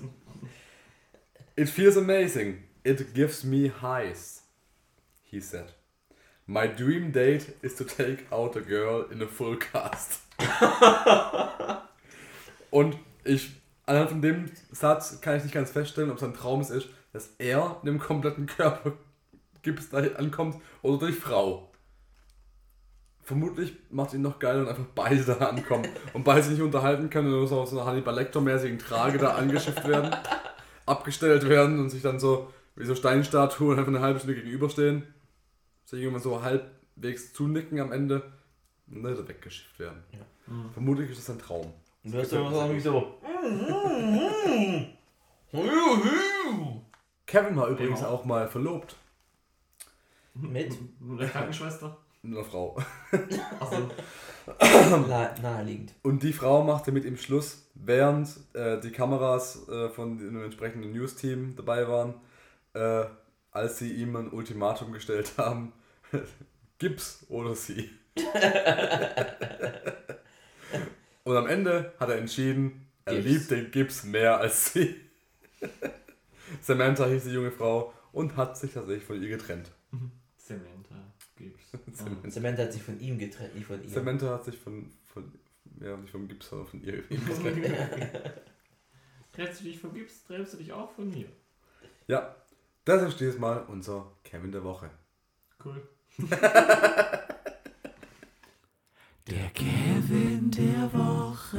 It 1.57 1.69
feels 1.69 1.97
amazing. 1.97 2.63
It 2.85 3.15
gives 3.15 3.43
me 3.43 3.73
highs, 3.83 4.43
he 5.25 5.41
said. 5.41 5.73
My 6.47 6.69
dream 6.69 7.11
date 7.11 7.55
is 7.63 7.75
to 7.77 7.85
take 7.85 8.27
out 8.31 8.57
a 8.57 8.61
girl 8.61 9.07
in 9.11 9.21
a 9.23 9.27
full 9.27 9.57
cast. 9.57 10.21
Und 12.71 12.97
ich, 13.25 13.51
anhand 13.87 14.11
von 14.11 14.23
dem 14.23 14.51
Satz 14.71 15.21
kann 15.21 15.37
ich 15.37 15.43
nicht 15.43 15.55
ganz 15.55 15.71
feststellen, 15.71 16.11
ob 16.11 16.19
es 16.19 16.23
ein 16.23 16.35
Traum 16.35 16.61
ist, 16.61 16.89
dass 17.13 17.31
er 17.39 17.79
in 17.83 17.87
dem 17.87 17.99
kompletten 17.99 18.47
Körper 18.47 18.93
Gips 19.67 19.91
dahin 19.91 20.15
ankommt 20.17 20.57
oder 20.83 20.99
durch 20.99 21.17
Frau. 21.17 21.71
Vermutlich 23.23 23.75
macht 23.91 24.15
ihn 24.15 24.23
noch 24.23 24.39
geiler, 24.39 24.61
wenn 24.61 24.69
einfach 24.69 24.87
beide 24.95 25.25
da 25.25 25.35
ankommen 25.49 25.89
und 26.15 26.23
beide 26.23 26.43
sich 26.45 26.53
nicht 26.53 26.63
unterhalten 26.63 27.11
können 27.11 27.27
und 27.27 27.35
nur 27.35 27.49
so 27.49 27.61
auf 27.61 27.69
so 27.69 27.81
einer 27.81 27.91
Hannibal 27.91 28.15
Lecter-mäßigen 28.15 28.79
Trage 28.79 29.19
da 29.19 29.35
angeschifft 29.35 29.87
werden, 29.89 30.15
abgestellt 30.87 31.49
werden 31.49 31.81
und 31.81 31.91
sich 31.91 32.03
dann 32.03 32.21
so 32.21 32.53
wie 32.77 32.87
so 32.87 32.95
Steinstatuen 32.95 33.77
einfach 33.77 33.89
eine 33.93 34.01
halbe 34.01 34.21
Stunde 34.21 34.37
gegenüberstehen, 34.37 35.03
sich 35.85 36.01
irgendwann 36.01 36.23
so 36.23 36.41
halbwegs 36.43 37.33
zunicken 37.33 37.81
am 37.81 37.91
Ende 37.91 38.23
und 38.89 39.03
dann 39.03 39.27
weggeschifft 39.29 39.81
werden. 39.81 40.05
Vermutlich 40.75 41.11
ist 41.11 41.19
das 41.19 41.31
ein 41.35 41.41
Traum. 41.41 41.73
Und 42.05 42.15
du 42.15 42.19
hast 42.21 42.33
dann 42.33 42.45
irgendwie 42.55 42.81
so. 42.81 43.15
Kevin 47.27 47.57
war 47.57 47.69
übrigens 47.69 48.03
Ja. 48.03 48.09
auch 48.09 48.25
mal 48.25 48.47
verlobt 48.47 48.95
Mit 50.41 50.77
Mit 51.01 51.21
der 51.21 51.29
Krankenschwester. 51.29 51.97
mit 52.23 52.37
einer 52.37 52.45
Frau. 52.45 52.77
Achso. 53.61 53.89
Na, 55.09 55.35
naheliegend. 55.43 55.93
Und 56.03 56.23
die 56.23 56.33
Frau 56.33 56.63
machte 56.65 56.93
mit 56.93 57.05
ihm 57.05 57.17
Schluss, 57.17 57.69
während 57.75 58.29
äh, 58.55 58.79
die 58.81 58.91
Kameras 58.91 59.69
äh, 59.69 59.89
von 59.91 60.19
dem 60.19 60.43
entsprechenden 60.43 60.93
News-Team 60.93 61.55
dabei 61.57 61.89
waren, 61.89 62.15
äh, 62.75 63.05
als 63.51 63.79
sie 63.79 63.93
ihm 63.93 64.15
ein 64.17 64.31
Ultimatum 64.31 64.93
gestellt 64.93 65.33
haben: 65.39 65.73
Gips 66.79 67.25
oder 67.29 67.55
sie. 67.55 67.91
Und 71.25 71.37
am 71.37 71.47
Ende 71.49 71.93
hat 71.99 72.09
er 72.09 72.19
entschieden, 72.19 72.87
er 73.05 73.15
Gips. 73.15 73.27
liebt 73.27 73.51
den 73.51 73.71
Gips 73.73 74.05
mehr 74.05 74.39
als 74.39 74.73
sie. 74.73 74.95
Samantha 76.63 77.07
hieß 77.07 77.25
die 77.25 77.31
junge 77.31 77.51
Frau 77.51 77.93
und 78.13 78.37
hat 78.37 78.57
sich 78.57 78.73
tatsächlich 78.73 79.05
von 79.05 79.21
ihr 79.21 79.29
getrennt. 79.29 79.73
Samantha 79.91 80.11
gibt's. 81.37 81.71
Samantha. 81.93 82.31
Samantha 82.31 82.63
hat 82.63 82.73
sich 82.73 82.83
von 82.83 83.01
ihm 83.01 83.19
getrennt, 83.19 83.55
nicht 83.55 83.67
von 83.67 83.83
ihr. 83.83 83.89
Samantha 83.89 84.31
hat 84.31 84.45
sich 84.45 84.57
von, 84.57 84.91
von 85.05 85.33
ja, 85.81 85.97
nicht 85.97 86.11
vom 86.11 86.27
Gips, 86.29 86.49
sondern 86.49 86.69
von 86.69 86.83
ihr 86.83 87.03
getrennt. 87.03 88.11
Trennst 89.33 89.61
du 89.61 89.65
dich 89.65 89.79
von 89.79 89.93
Gips, 89.93 90.25
trennst 90.25 90.55
du 90.55 90.57
dich 90.59 90.73
auch 90.73 90.91
von 90.91 91.11
mir. 91.11 91.29
Ja, 92.07 92.35
das 92.85 93.03
ist 93.03 93.21
dieses 93.21 93.39
Mal 93.39 93.65
unser 93.69 94.11
Kevin 94.25 94.51
der 94.53 94.65
Woche. 94.65 94.91
Cool. 95.63 95.87
Der 99.29 99.51
Kevin 99.51 100.51
der 100.53 100.91
Woche. 100.93 101.59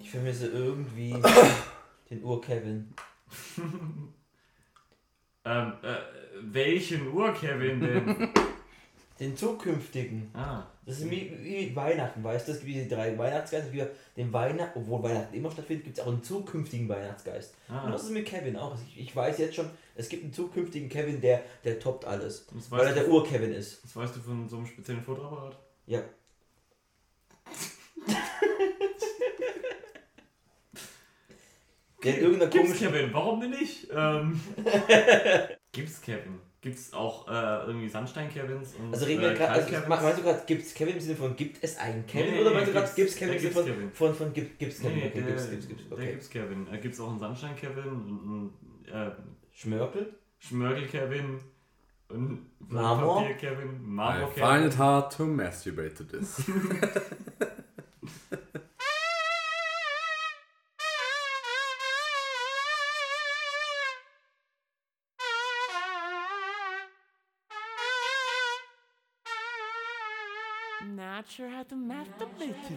Ich 0.00 0.10
vermisse 0.10 0.48
irgendwie 0.48 1.14
den 2.10 2.24
Ur-Kevin. 2.24 2.94
Ähm, 5.44 5.72
äh, 5.82 5.96
welchen 6.40 7.12
Uhr-Kevin 7.12 7.80
denn? 7.80 8.28
Den 9.20 9.36
zukünftigen. 9.36 10.30
ah. 10.34 10.66
Das 10.86 10.98
ist 10.98 11.10
wie, 11.10 11.32
wie 11.40 11.74
Weihnachten, 11.74 12.22
weißt 12.22 12.46
du? 12.46 12.52
Es 12.52 12.60
gibt 12.60 12.74
diese 12.74 12.88
drei 12.88 13.16
Weihnachtsgeister. 13.16 13.70
Gibt 13.70 13.90
den 14.16 14.32
Weihnachten, 14.32 14.78
obwohl 14.78 15.02
Weihnachten 15.02 15.34
immer 15.34 15.50
stattfindet, 15.50 15.84
gibt 15.84 15.98
es 15.98 16.04
auch 16.04 16.08
einen 16.08 16.22
zukünftigen 16.22 16.88
Weihnachtsgeist. 16.88 17.54
Und 17.68 17.74
ah. 17.74 17.90
das 17.90 18.04
ist 18.04 18.10
mit 18.10 18.26
Kevin 18.26 18.56
auch. 18.56 18.76
Ich, 18.88 19.00
ich 19.00 19.16
weiß 19.16 19.38
jetzt 19.38 19.54
schon, 19.54 19.70
es 19.94 20.08
gibt 20.08 20.24
einen 20.24 20.32
zukünftigen 20.32 20.88
Kevin, 20.88 21.20
der, 21.20 21.42
der 21.64 21.78
toppt 21.78 22.04
alles. 22.04 22.46
Weil 22.68 22.88
er 22.88 22.94
der 22.94 23.08
Ur-Kevin 23.08 23.52
ist. 23.52 23.82
das 23.84 23.96
weißt 23.96 24.16
du 24.16 24.20
von 24.20 24.48
so 24.48 24.56
einem 24.56 24.66
speziellen 24.66 25.02
Fotoapparat? 25.02 25.56
Ja. 25.86 26.02
Der 32.04 32.18
in 32.18 32.24
irgendeiner 32.24 32.50
Gibt's 32.50 32.68
komischen. 32.78 32.92
Kevin, 32.92 33.12
warum 33.14 33.40
denn 33.40 33.50
nicht? 33.50 33.88
Ähm, 33.94 34.40
gibt's 35.72 36.00
Kevin? 36.02 36.38
Gibt's 36.60 36.94
auch 36.94 37.28
äh, 37.28 37.66
irgendwie 37.66 37.88
Sandstein-Kevins? 37.90 38.74
und, 38.76 38.94
Also 38.94 39.04
reden 39.04 39.20
wir 39.20 39.32
äh, 39.32 39.34
gerade, 39.34 39.50
also, 39.52 39.68
Kreis-Kevins? 39.68 40.00
meinst 40.02 40.18
du 40.18 40.22
gerade, 40.22 40.42
gibt 40.46 40.62
es 40.62 40.72
Kevin 40.74 40.94
im 40.94 41.00
Sinne 41.00 41.16
von, 41.16 41.36
gibt 41.36 41.62
es 41.62 41.76
einen 41.76 42.06
Kevin? 42.06 42.32
Nee, 42.34 42.40
oder 42.40 42.52
meinst 42.52 42.68
du 42.68 42.72
gerade, 42.72 42.90
gibt's- 42.96 43.16
Kevin 43.16 43.34
im 43.34 43.38
Sinne 43.40 43.52
gibt's 43.52 43.66
von, 43.66 43.74
Kevin. 43.76 43.92
von, 43.92 44.14
von, 44.14 44.32
gibt 44.32 44.62
es 44.62 44.80
Kevin? 44.80 44.94
Nee, 44.96 45.06
okay, 45.08 45.12
der, 45.14 45.22
gibt's, 45.24 45.50
gibt's, 45.50 45.68
gibt's, 45.68 45.88
der 45.88 45.98
okay. 45.98 46.10
gibt's 46.12 46.30
Kevin. 46.30 46.66
Da 46.70 46.76
gibt's 46.78 47.00
auch 47.00 47.10
einen 47.10 47.18
Sandstein-Kevin 47.18 47.84
und 47.84 48.52
einen 48.92 49.08
äh, 49.08 49.10
Schmörkel? 49.52 50.14
Schmörgel-Kevin 50.38 51.38
und 52.08 52.46
Marmor? 52.70 53.20
Papier-Kevin, 53.22 53.68
I 53.68 53.78
Marmor-Kevin. 53.82 54.48
find 54.48 54.64
it 54.72 54.78
hard 54.78 55.12
to 55.16 55.24
masturbate 55.26 55.94
to 55.96 56.04
this. 56.04 56.42
Not 70.84 71.26
sure 71.28 71.48
how 71.50 71.64
to 71.64 71.76
masturbate 71.76 72.54
to 72.68 72.74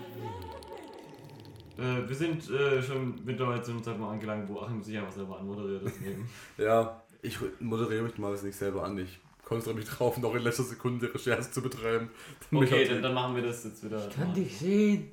Äh, 1.81 2.07
wir 2.07 2.15
sind 2.15 2.49
äh, 2.49 2.81
schon 2.81 3.23
mittlerweile 3.25 3.61
zu 3.61 3.71
einem 3.71 3.83
Zeitpunkt 3.83 4.11
angelangt, 4.11 4.49
wo 4.49 4.61
Achim 4.61 4.81
sich 4.81 4.97
einfach 4.97 5.11
selber 5.11 5.39
anmoderiert. 5.39 5.83
Deswegen. 5.85 6.27
ja, 6.57 7.03
ich 7.21 7.37
moderiere 7.59 8.03
mich 8.03 8.17
mal 8.17 8.33
nicht 8.33 8.55
selber 8.55 8.83
an. 8.83 8.97
Ich 8.97 9.19
konzentriere 9.43 9.77
mich 9.77 9.89
drauf, 9.89 10.17
noch 10.17 10.33
in 10.33 10.43
letzter 10.43 10.63
Sekunde 10.63 11.13
Recherche 11.13 11.51
zu 11.51 11.61
betreiben. 11.61 12.09
Okay, 12.51 12.87
dann, 12.87 13.01
dann 13.03 13.13
machen 13.13 13.35
wir 13.35 13.43
das 13.43 13.63
jetzt 13.65 13.83
wieder. 13.83 14.09
Kann 14.09 14.33
dich 14.33 14.57
sehen. 14.57 15.11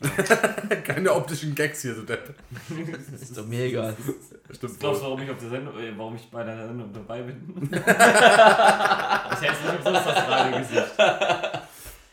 Keine 0.84 1.12
optischen 1.12 1.54
Gags 1.54 1.82
hier, 1.82 1.94
so 1.94 2.02
Depp. 2.02 2.34
Das 3.10 3.20
ist 3.22 3.36
doch 3.36 3.46
mir 3.46 3.64
egal. 3.64 3.96
Stimmt 4.52 4.78
Glaubst 4.78 5.00
du, 5.00 5.04
wohl. 5.06 5.10
warum 5.12 5.22
ich 5.22 5.30
auf 5.30 5.38
der 5.38 5.48
Sendung, 5.48 5.78
äh, 5.78 5.92
warum 5.96 6.16
ich 6.16 6.30
bei 6.30 6.44
deiner 6.44 6.66
Sendung 6.66 6.92
dabei 6.92 7.22
bin? 7.22 7.68
das 7.70 7.80
hätte 9.42 9.72
nicht 9.72 9.86
umsonst 9.86 10.06
das 10.06 10.28
Radiogesicht. 10.28 10.98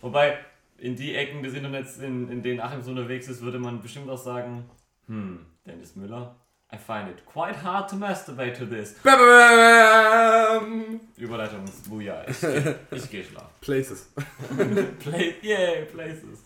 Wobei, 0.01 0.37
in 0.77 0.95
die 0.95 1.13
Ecken 1.15 1.43
des 1.43 1.53
Internets, 1.53 1.97
in, 1.97 2.29
in 2.29 2.41
denen 2.41 2.59
Achim 2.61 2.81
so 2.81 2.91
unterwegs 2.91 3.27
ist, 3.27 3.41
würde 3.41 3.59
man 3.59 3.81
bestimmt 3.81 4.09
auch 4.09 4.17
sagen, 4.17 4.69
hm, 5.07 5.45
Dennis 5.65 5.95
Müller, 5.95 6.35
I 6.73 6.77
find 6.77 7.07
it 7.09 7.23
quite 7.25 7.61
hard 7.63 7.89
to 7.89 7.95
masturbate 7.95 8.53
to 8.57 8.65
this. 8.65 8.95
Bam, 9.03 9.17
bam, 9.19 10.59
bam. 10.87 10.99
Überleitung, 11.17 11.65
Buja, 11.87 12.23
ich, 12.27 12.39
geh- 12.41 12.75
ich 12.91 13.09
gehe 13.11 13.23
schlafen. 13.23 13.49
Places. 13.61 14.11
Play, 14.99 15.35
yay, 15.41 15.85
places. 15.85 16.39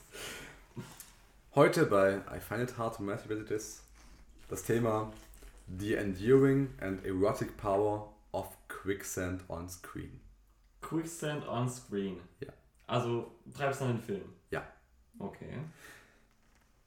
Heute 1.57 1.87
bei 1.87 2.21
I 2.31 2.39
Find 2.39 2.61
It 2.61 2.77
Hard 2.77 2.97
to 2.97 3.01
Masturbate 3.01 3.43
This 3.47 3.81
das 4.47 4.61
Thema 4.61 5.11
The 5.79 5.95
Enduring 5.95 6.69
and 6.79 7.03
Erotic 7.03 7.57
Power 7.57 8.13
of 8.31 8.55
Quicksand 8.67 9.41
on 9.47 9.67
Screen. 9.67 10.19
Quicksand 10.81 11.47
on 11.47 11.67
screen. 11.67 12.19
Ja. 12.41 12.49
Also, 12.85 13.31
treibst 13.55 13.81
du 13.81 13.85
einen 13.85 13.97
Film? 13.97 14.21
Ja. 14.51 14.67
Okay. 15.17 15.49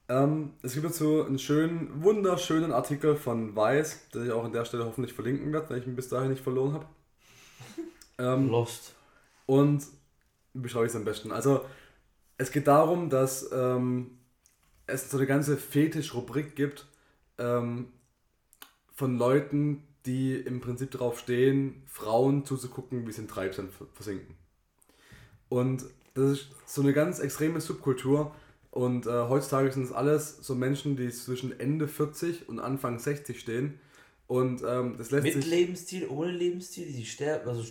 Ähm, 0.09 0.53
es 0.63 0.75
gibt 0.75 0.87
dazu 0.87 1.25
einen 1.27 1.41
schönen, 1.41 2.05
wunderschönen 2.05 2.71
Artikel 2.73 3.17
von 3.17 3.57
Weiß, 3.57 4.11
den 4.11 4.27
ich 4.27 4.31
auch 4.31 4.45
an 4.45 4.53
der 4.53 4.67
Stelle 4.67 4.85
hoffentlich 4.87 5.15
verlinken 5.15 5.53
werde, 5.53 5.69
wenn 5.71 5.79
ich 5.81 5.87
ihn 5.89 5.97
bis 5.97 6.11
dahin 6.11 6.31
nicht 6.31 6.45
verloren 6.45 6.75
habe. 6.75 6.87
ähm, 8.19 8.49
Lost. 8.49 8.95
und 9.47 9.85
wie 10.55 10.61
beschreibe 10.61 10.87
ich 10.87 10.91
es 10.91 10.97
am 10.97 11.05
besten? 11.05 11.33
Also, 11.33 11.65
es 12.39 12.53
geht 12.53 12.69
darum, 12.69 13.11
dass 13.11 13.51
ähm, 13.51 14.13
es 14.93 15.11
so 15.11 15.17
eine 15.19 15.27
ganze 15.27 15.57
Fetisch-Rubrik 15.57 16.57
gibt 16.57 16.87
ähm, 17.39 17.89
von 18.95 19.17
Leuten, 19.19 19.83
die 20.07 20.35
im 20.35 20.61
Prinzip 20.61 20.91
darauf 20.91 21.19
stehen, 21.19 21.83
Frauen 21.87 22.45
zuzugucken, 22.45 23.07
wie 23.07 23.12
sie 23.12 23.23
in 23.23 23.29
Treibsand 23.29 23.73
ver- 23.73 23.87
versinken. 23.93 24.35
Und 25.49 25.85
das 26.15 26.31
ist 26.33 26.47
so 26.67 26.83
eine 26.83 26.93
ganz 26.93 27.19
extreme 27.19 27.61
Subkultur. 27.61 28.35
Und 28.71 29.07
äh, 29.07 29.11
heutzutage 29.11 29.73
sind 29.73 29.85
es 29.85 29.93
alles 29.93 30.39
so 30.43 30.55
Menschen, 30.55 30.97
die 30.97 31.11
zwischen 31.11 31.59
Ende 31.59 31.89
40 31.89 32.49
und 32.49 32.61
Anfang 32.61 32.99
60 32.99 33.41
stehen. 33.41 33.81
Und 34.29 34.62
ähm, 34.65 34.95
das 34.97 35.11
lässt 35.11 35.25
Mit 35.25 35.35
sich 35.35 35.47
Lebensstil, 35.47 36.07
ohne 36.09 36.31
Lebensstil, 36.31 36.87
die 36.87 37.05
sterben, 37.05 37.49
also 37.49 37.65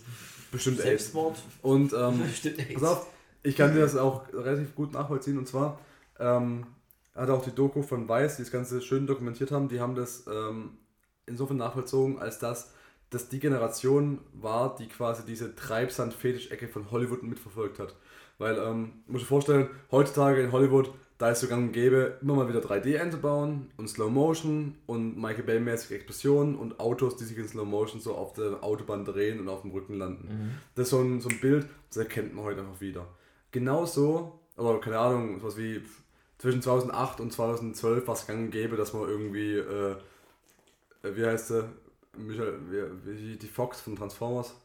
bestimmt 0.52 0.80
AIDS. 0.80 0.88
Selbstmord. 0.88 1.42
Und 1.62 1.94
ähm, 1.94 2.20
Bestimmt 2.28 2.60
AIDS. 2.60 2.74
Pass 2.74 2.84
auf, 2.84 3.08
ich 3.44 3.56
kann 3.56 3.74
dir 3.74 3.80
das 3.80 3.96
auch 3.96 4.28
relativ 4.34 4.76
gut 4.76 4.92
nachvollziehen. 4.92 5.38
Und 5.38 5.48
zwar 5.48 5.80
ähm, 6.20 6.66
hat 7.20 7.30
auch 7.30 7.44
die 7.44 7.52
Doku 7.52 7.82
von 7.82 8.08
Weiß, 8.08 8.38
die 8.38 8.44
das 8.44 8.52
Ganze 8.52 8.82
schön 8.82 9.08
dokumentiert 9.08 9.52
haben, 9.52 9.68
die 9.68 9.80
haben 9.80 9.96
das 9.96 10.26
ähm, 10.28 10.78
insofern 11.26 11.58
nachvollzogen, 11.58 12.20
als 12.20 12.40
dass 12.40 12.74
das 13.10 13.30
die 13.30 13.40
Generation 13.40 14.20
war, 14.34 14.76
die 14.76 14.88
quasi 14.88 15.24
diese 15.26 15.56
Treibsand-Fetisch-Ecke 15.56 16.68
von 16.68 16.92
Hollywood 16.92 17.24
mitverfolgt 17.24 17.80
hat. 17.80 17.96
Weil, 18.38 18.58
ähm, 18.58 18.94
muss 19.08 19.22
ich 19.22 19.28
vorstellen, 19.28 19.70
heutzutage 19.92 20.42
in 20.42 20.52
Hollywood, 20.52 20.92
da 21.18 21.32
ist 21.32 21.42
so 21.42 21.48
gang 21.48 21.68
und 21.68 21.74
gäbe, 21.74 22.18
immer 22.22 22.36
mal 22.36 22.48
wieder 22.48 22.62
3D 22.62 22.98
einzubauen 23.00 23.72
und 23.76 23.90
Slow 23.90 24.10
Motion 24.10 24.76
und 24.86 25.18
Michael 25.20 25.44
Bay-mäßige 25.44 25.92
Explosionen 25.92 26.56
und 26.56 26.80
Autos, 26.80 27.18
die 27.18 27.26
sich 27.26 27.38
in 27.38 27.48
Slow 27.48 27.66
Motion 27.66 28.00
so 28.00 28.16
auf 28.16 28.32
der 28.34 28.64
Autobahn 28.64 29.04
drehen 29.04 29.40
und 29.42 29.50
auf 29.50 29.64
dem 29.64 29.72
Rücken 29.72 29.96
landen. 29.96 30.30
Das 30.76 30.84
ist 30.84 30.92
so 30.92 31.02
ein, 31.02 31.20
so 31.20 31.28
ein 31.28 31.40
Bild, 31.42 31.68
das 31.90 31.98
erkennt 31.98 32.34
man 32.34 32.46
heute 32.46 32.62
einfach 32.62 32.80
wieder. 32.80 33.06
Genauso, 33.52 34.40
aber 34.56 34.80
keine 34.80 35.00
Ahnung, 35.00 35.44
was 35.44 35.58
wie 35.58 35.82
zwischen 36.40 36.62
2008 36.64 37.20
und 37.20 37.32
2012 37.32 38.08
war 38.08 38.16
es 38.16 38.26
gang 38.26 38.40
und 38.46 38.52
gäbe, 38.52 38.76
dass 38.78 38.94
man 38.94 39.04
irgendwie, 39.08 39.54
äh, 39.58 39.92
äh, 41.04 41.16
wie 41.16 41.26
heißt 41.26 41.50
sie, 41.50 41.66
Michael, 42.18 42.60
wie, 43.06 43.32
wie 43.32 43.38
die 43.38 43.48
Fox 43.48 43.82
von 43.82 43.96
Transformers, 43.96 44.56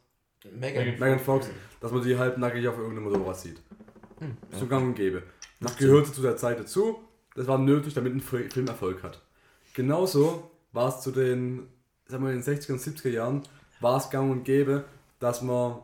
Megan. 0.59 0.87
Megan 0.99 1.19
Fox, 1.21 1.49
dass 1.81 1.93
man 1.93 2.03
die 2.03 2.17
halbnackig 2.19 2.67
auf 2.69 2.79
irgendeinem 2.79 3.05
Motorrad 3.05 3.39
sieht. 3.39 3.61
So 4.59 4.67
gang 4.67 4.87
und 4.89 4.95
gäbe. 4.95 5.23
Das 5.61 5.77
gehörte 5.77 6.13
zu 6.13 6.23
der 6.23 6.37
Zeit 6.37 6.59
dazu. 6.59 6.99
Das 7.35 7.47
war 7.47 7.59
nötig, 7.59 7.95
damit 7.95 8.15
ein 8.15 8.21
Fi- 8.21 8.49
Film 8.51 8.67
Erfolg 8.69 9.03
hat. 9.03 9.21
Genauso 9.75 10.51
war 10.73 10.89
es 10.89 11.01
zu 11.01 11.11
den, 11.11 11.67
sagen 12.07 12.25
wir, 12.25 12.33
in 12.33 12.41
den 12.41 12.45
60er 12.59 12.73
und 12.73 12.81
70er 12.81 13.09
Jahren, 13.11 13.43
war 13.81 13.97
es 13.99 14.11
gang 14.11 14.31
und 14.31 14.45
gäbe, 14.45 14.85
dass 15.19 15.43
man 15.43 15.79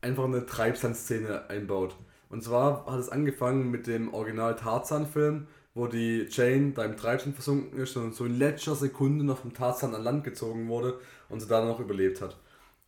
einfach 0.00 0.24
eine 0.24 0.46
Treibsandszene 0.46 1.48
einbaut. 1.48 1.96
Und 2.34 2.42
zwar 2.42 2.84
hat 2.86 2.98
es 2.98 3.10
angefangen 3.10 3.70
mit 3.70 3.86
dem 3.86 4.12
Original 4.12 4.56
Tarzan-Film, 4.56 5.46
wo 5.72 5.86
die 5.86 6.26
Jane 6.28 6.72
da 6.72 6.84
im 6.84 6.96
Treibsand 6.96 7.36
versunken 7.36 7.78
ist 7.78 7.96
und 7.96 8.12
so 8.12 8.24
in 8.24 8.36
letzter 8.36 8.74
Sekunde 8.74 9.24
noch 9.24 9.38
vom 9.38 9.54
Tarzan 9.54 9.94
an 9.94 10.02
Land 10.02 10.24
gezogen 10.24 10.66
wurde 10.66 10.98
und 11.28 11.38
sie 11.38 11.46
da 11.46 11.64
noch 11.64 11.78
überlebt 11.78 12.20
hat. 12.20 12.36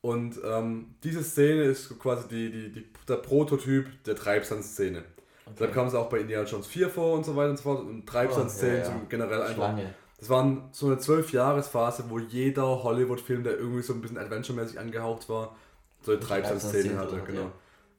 Und 0.00 0.40
ähm, 0.44 0.96
diese 1.04 1.22
Szene 1.22 1.62
ist 1.62 1.96
quasi 2.00 2.26
die, 2.26 2.50
die, 2.50 2.72
die, 2.72 2.86
der 3.08 3.18
Prototyp 3.18 3.86
der 4.02 4.16
Treibsandszene. 4.16 5.04
Deshalb 5.52 5.72
kam 5.72 5.86
es 5.86 5.94
auch 5.94 6.08
bei 6.08 6.18
Indiana 6.18 6.44
Jones 6.44 6.66
4 6.66 6.88
vor 6.90 7.14
und 7.14 7.24
so 7.24 7.36
weiter 7.36 7.50
und 7.50 7.56
so 7.58 7.62
fort. 7.62 7.86
Und 7.86 8.04
Treibsandszenen 8.04 8.82
Oh, 8.82 8.84
ja, 8.84 8.88
ja. 8.88 9.00
generell 9.08 9.42
einfach. 9.42 9.54
Schlange. 9.54 9.94
Das 10.18 10.28
waren 10.28 10.70
so 10.72 10.86
eine 10.86 10.96
12-Jahres-Phase, 10.96 12.06
wo 12.08 12.18
jeder 12.18 12.82
Hollywood-Film, 12.82 13.44
der 13.44 13.58
irgendwie 13.58 13.82
so 13.82 13.92
ein 13.92 14.00
bisschen 14.00 14.18
Adventure-mäßig 14.18 14.80
angehaucht 14.80 15.28
war, 15.28 15.54
so 16.02 16.10
eine 16.10 16.20
Treibsandszene 16.20 16.96
Treibsandszene 16.96 16.98
hatte. 16.98 17.16
hat, 17.18 17.26
Genau. 17.26 17.52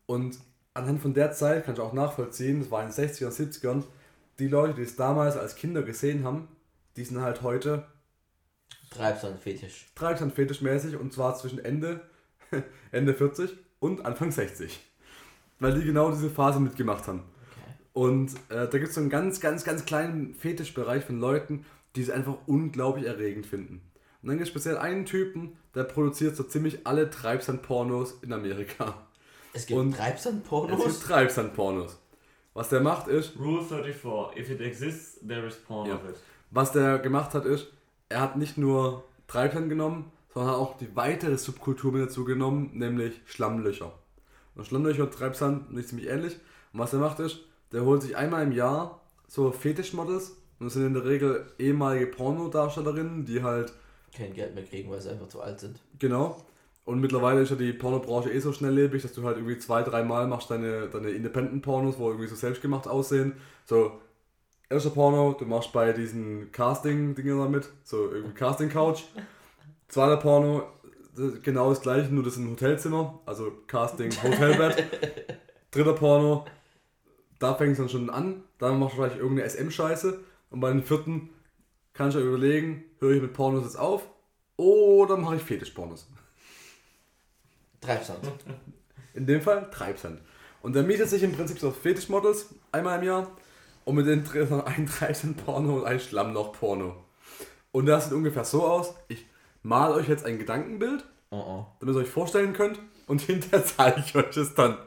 Und 0.08 0.40
anhand 0.78 1.02
von 1.02 1.14
der 1.14 1.32
Zeit 1.32 1.66
kann 1.66 1.74
ich 1.74 1.80
auch 1.80 1.94
nachvollziehen, 1.94 2.60
das 2.62 2.72
war 2.72 2.84
in 2.84 2.92
den 2.92 3.10
60ern, 3.10 3.32
70ern, 3.32 3.84
die 4.40 4.48
Leute, 4.48 4.76
die 4.76 4.84
es 4.84 4.96
damals 4.96 5.36
als 5.36 5.56
Kinder 5.56 5.82
gesehen 5.82 6.24
haben, 6.24 6.48
die 6.96 7.04
sind 7.04 7.22
halt 7.22 7.42
heute 7.42 7.86
Treibsand-Fetisch. 8.92 9.92
Treibsand-fetischmäßig 9.96 10.98
und 10.98 11.12
zwar 11.14 11.36
zwischen 11.36 11.64
Ende, 11.64 12.02
Ende 12.92 13.14
40 13.14 13.58
und 13.80 14.06
Anfang 14.06 14.32
60. 14.32 14.80
Weil 15.60 15.74
die 15.74 15.86
genau 15.86 16.12
diese 16.12 16.30
Phase 16.30 16.60
mitgemacht 16.60 17.08
haben. 17.08 17.20
Okay. 17.20 17.74
Und 17.94 18.34
äh, 18.50 18.68
da 18.68 18.78
gibt 18.78 18.90
es 18.90 18.96
so 18.96 19.02
einen 19.02 19.10
ganz, 19.10 19.40
ganz, 19.40 19.64
ganz 19.64 19.86
kleinen 19.86 20.36
Fetischbereich 20.36 21.04
von 21.04 21.20
Leuten, 21.20 21.66
die 21.96 22.02
es 22.02 22.12
einfach 22.12 22.38
unglaublich 22.46 23.08
erregend 23.08 23.48
finden. 23.48 23.82
Und 24.22 24.30
dann 24.30 24.38
gibt 24.38 24.48
es 24.48 24.50
speziell 24.50 24.78
einen 24.78 25.06
Typen, 25.06 25.58
der 25.74 25.84
produziert 25.84 26.36
so 26.36 26.44
ziemlich 26.44 26.86
alle 26.86 27.10
Treibsand-Pornos 27.10 28.20
in 28.22 28.34
Amerika. 28.34 29.07
Es 29.58 29.66
gibt 29.66 29.80
Und- 29.80 29.92
Es 29.94 29.98
Treibsand-Pornos. 29.98 30.84
gibt 30.84 31.02
Treibsand-Pornos. 31.04 31.98
Was 32.54 32.70
der 32.70 32.82
macht 32.82 33.08
ist, 33.08 33.34
Rule 33.40 33.64
34. 33.64 34.38
If 34.40 34.50
it 34.52 34.62
exists, 34.62 35.20
there 35.28 35.46
is 35.48 35.56
porn 35.56 35.90
Ja. 35.90 35.96
of 35.96 36.02
it. 36.10 36.16
was 36.52 36.72
der 36.72 37.00
gemacht 37.00 37.34
hat 37.34 37.46
ist, 37.46 37.68
er 38.10 38.22
hat 38.22 38.38
nicht 38.38 38.58
nur 38.58 39.04
Treibsand 39.28 39.68
genommen, 39.70 40.12
sondern 40.34 40.52
hat 40.54 40.60
auch 40.60 40.78
die 40.78 40.96
weitere 40.96 41.38
Subkultur 41.38 41.92
mit 41.92 42.02
dazu 42.04 42.24
genommen, 42.24 42.70
nämlich 42.74 43.20
Schlammlöcher. 43.26 43.92
Und 44.56 44.66
Schlammlöcher 44.66 45.04
und 45.04 45.14
Treibsand 45.14 45.74
nicht 45.74 45.90
ziemlich 45.90 46.08
ähnlich. 46.08 46.36
Und 46.74 46.80
was 46.80 46.94
er 46.94 47.00
macht 47.00 47.20
ist, 47.20 47.40
der 47.72 47.84
holt 47.84 48.02
sich 48.04 48.16
einmal 48.16 48.44
im 48.44 48.52
Jahr 48.52 49.02
so 49.28 49.52
Fetischmodels 49.52 50.30
und 50.60 50.66
das 50.68 50.74
sind 50.74 50.86
in 50.86 50.94
der 50.94 51.04
Regel 51.06 51.52
ehemalige 51.60 52.08
Pornodarstellerinnen, 52.08 53.26
die 53.26 53.42
halt, 53.44 53.74
Kein 54.16 54.34
Geld 54.34 54.56
mehr 54.56 54.64
kriegen, 54.64 54.90
weil 54.90 55.02
sie 55.02 55.10
einfach 55.10 55.28
zu 55.28 55.42
alt 55.42 55.60
sind. 55.60 55.80
genau, 56.00 56.38
und 56.88 57.02
mittlerweile 57.02 57.42
ist 57.42 57.50
ja 57.50 57.58
die 57.58 57.74
Pornobranche 57.74 58.32
eh 58.32 58.40
so 58.40 58.54
schnelllebig, 58.54 59.02
dass 59.04 59.14
du 59.14 59.24
halt 59.24 59.36
irgendwie 59.38 59.60
zwei, 59.60 59.84
dreimal 59.84 60.26
machst 60.26 60.50
deine, 60.50 60.88
deine 60.88 61.10
Independent-Pornos, 61.10 62.00
wo 62.00 62.08
irgendwie 62.10 62.28
so 62.30 62.36
selbstgemacht 62.36 62.88
aussehen. 62.88 63.34
So, 63.66 63.92
erster 64.70 64.92
Porno, 64.92 65.36
du 65.38 65.46
machst 65.46 65.74
bei 65.74 65.92
diesen 65.92 66.52
Casting-Dingen 66.54 67.38
damit, 67.40 67.70
so 67.84 68.10
irgendwie 68.10 68.34
Casting-Couch. 68.36 69.04
Zweiter 69.90 70.18
Porno, 70.18 70.64
das- 71.16 71.42
genau 71.44 71.70
das 71.70 71.82
gleiche, 71.82 72.14
nur 72.14 72.24
das 72.24 72.38
im 72.38 72.50
Hotelzimmer, 72.52 73.20
also 73.26 73.52
Casting-Hotelbett. 73.68 74.84
Dritter 75.72 75.94
Porno, 75.94 76.46
da 77.40 77.54
fängt 77.56 77.74
es 77.74 77.80
dann 77.80 77.90
schon 77.90 78.10
an, 78.10 78.44
dann 78.60 78.80
machst 78.80 78.98
du 78.98 79.02
vielleicht 79.02 79.18
irgendeine 79.20 79.50
SM-Scheiße 79.50 80.20
und 80.52 80.62
bei 80.62 80.72
den 80.72 80.84
vierten 80.84 81.30
kannst 81.94 82.16
du 82.16 82.22
ja 82.22 82.26
überlegen, 82.28 82.86
höre 83.00 83.12
ich 83.16 83.22
mit 83.22 83.34
Pornos 83.34 83.66
jetzt 83.66 83.78
auf 83.78 84.08
oder 84.56 85.18
mache 85.18 85.36
ich 85.36 85.42
Fetisch-Pornos. 85.44 86.08
Treibsand. 87.82 88.20
In 89.14 89.26
dem 89.26 89.42
Fall 89.42 89.70
Treibsand. 89.72 90.22
Und 90.62 90.76
der 90.76 90.84
mietet 90.84 91.10
sich 91.10 91.24
im 91.24 91.32
Prinzip 91.34 91.60
so 91.60 91.72
Fetischmodels 91.72 92.48
einmal 92.72 93.00
im 93.00 93.06
Jahr 93.06 93.32
und 93.86 93.96
mit 93.96 94.08
denen 94.08 94.24
dreht 94.24 94.52
er 94.52 94.68
ein 94.68 94.86
Treibsand-Porno 94.86 95.78
und 95.78 95.86
ein 95.86 96.00
Schlammloch-Porno. 96.00 96.96
Und 97.72 97.86
das 97.86 98.06
sieht 98.06 98.14
ungefähr 98.14 98.44
so 98.44 98.66
aus. 98.66 98.94
Ich 99.08 99.26
mal 99.64 99.92
euch 99.92 100.08
jetzt 100.08 100.26
ein 100.26 100.40
Gedankenbild, 100.40 101.04
Oh 101.30 101.38
oh. 101.38 101.66
damit 101.80 101.96
ihr 101.96 102.00
euch 102.00 102.10
vorstellen 102.10 102.54
könnt 102.54 102.80
und 103.06 103.22
hinterher 103.24 103.66
zeige 103.66 104.00
ich 104.00 104.16
euch 104.16 104.36
es 104.38 104.54
dann. 104.54 104.78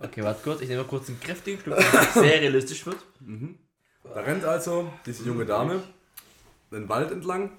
Okay, 0.00 0.22
warte 0.24 0.42
kurz. 0.42 0.60
Ich 0.60 0.68
nehme 0.68 0.82
mal 0.82 0.88
kurz 0.88 1.08
einen 1.08 1.20
kräftigen 1.20 1.60
Schluck, 1.60 1.78
damit 1.78 2.08
es 2.08 2.14
sehr 2.14 2.40
realistisch 2.40 2.86
wird. 2.86 2.98
Da 4.02 4.20
rennt 4.20 4.44
also 4.44 4.92
diese 5.06 5.24
junge 5.24 5.46
Dame 5.46 5.82
den 6.70 6.88
Wald 6.88 7.10
entlang, 7.10 7.50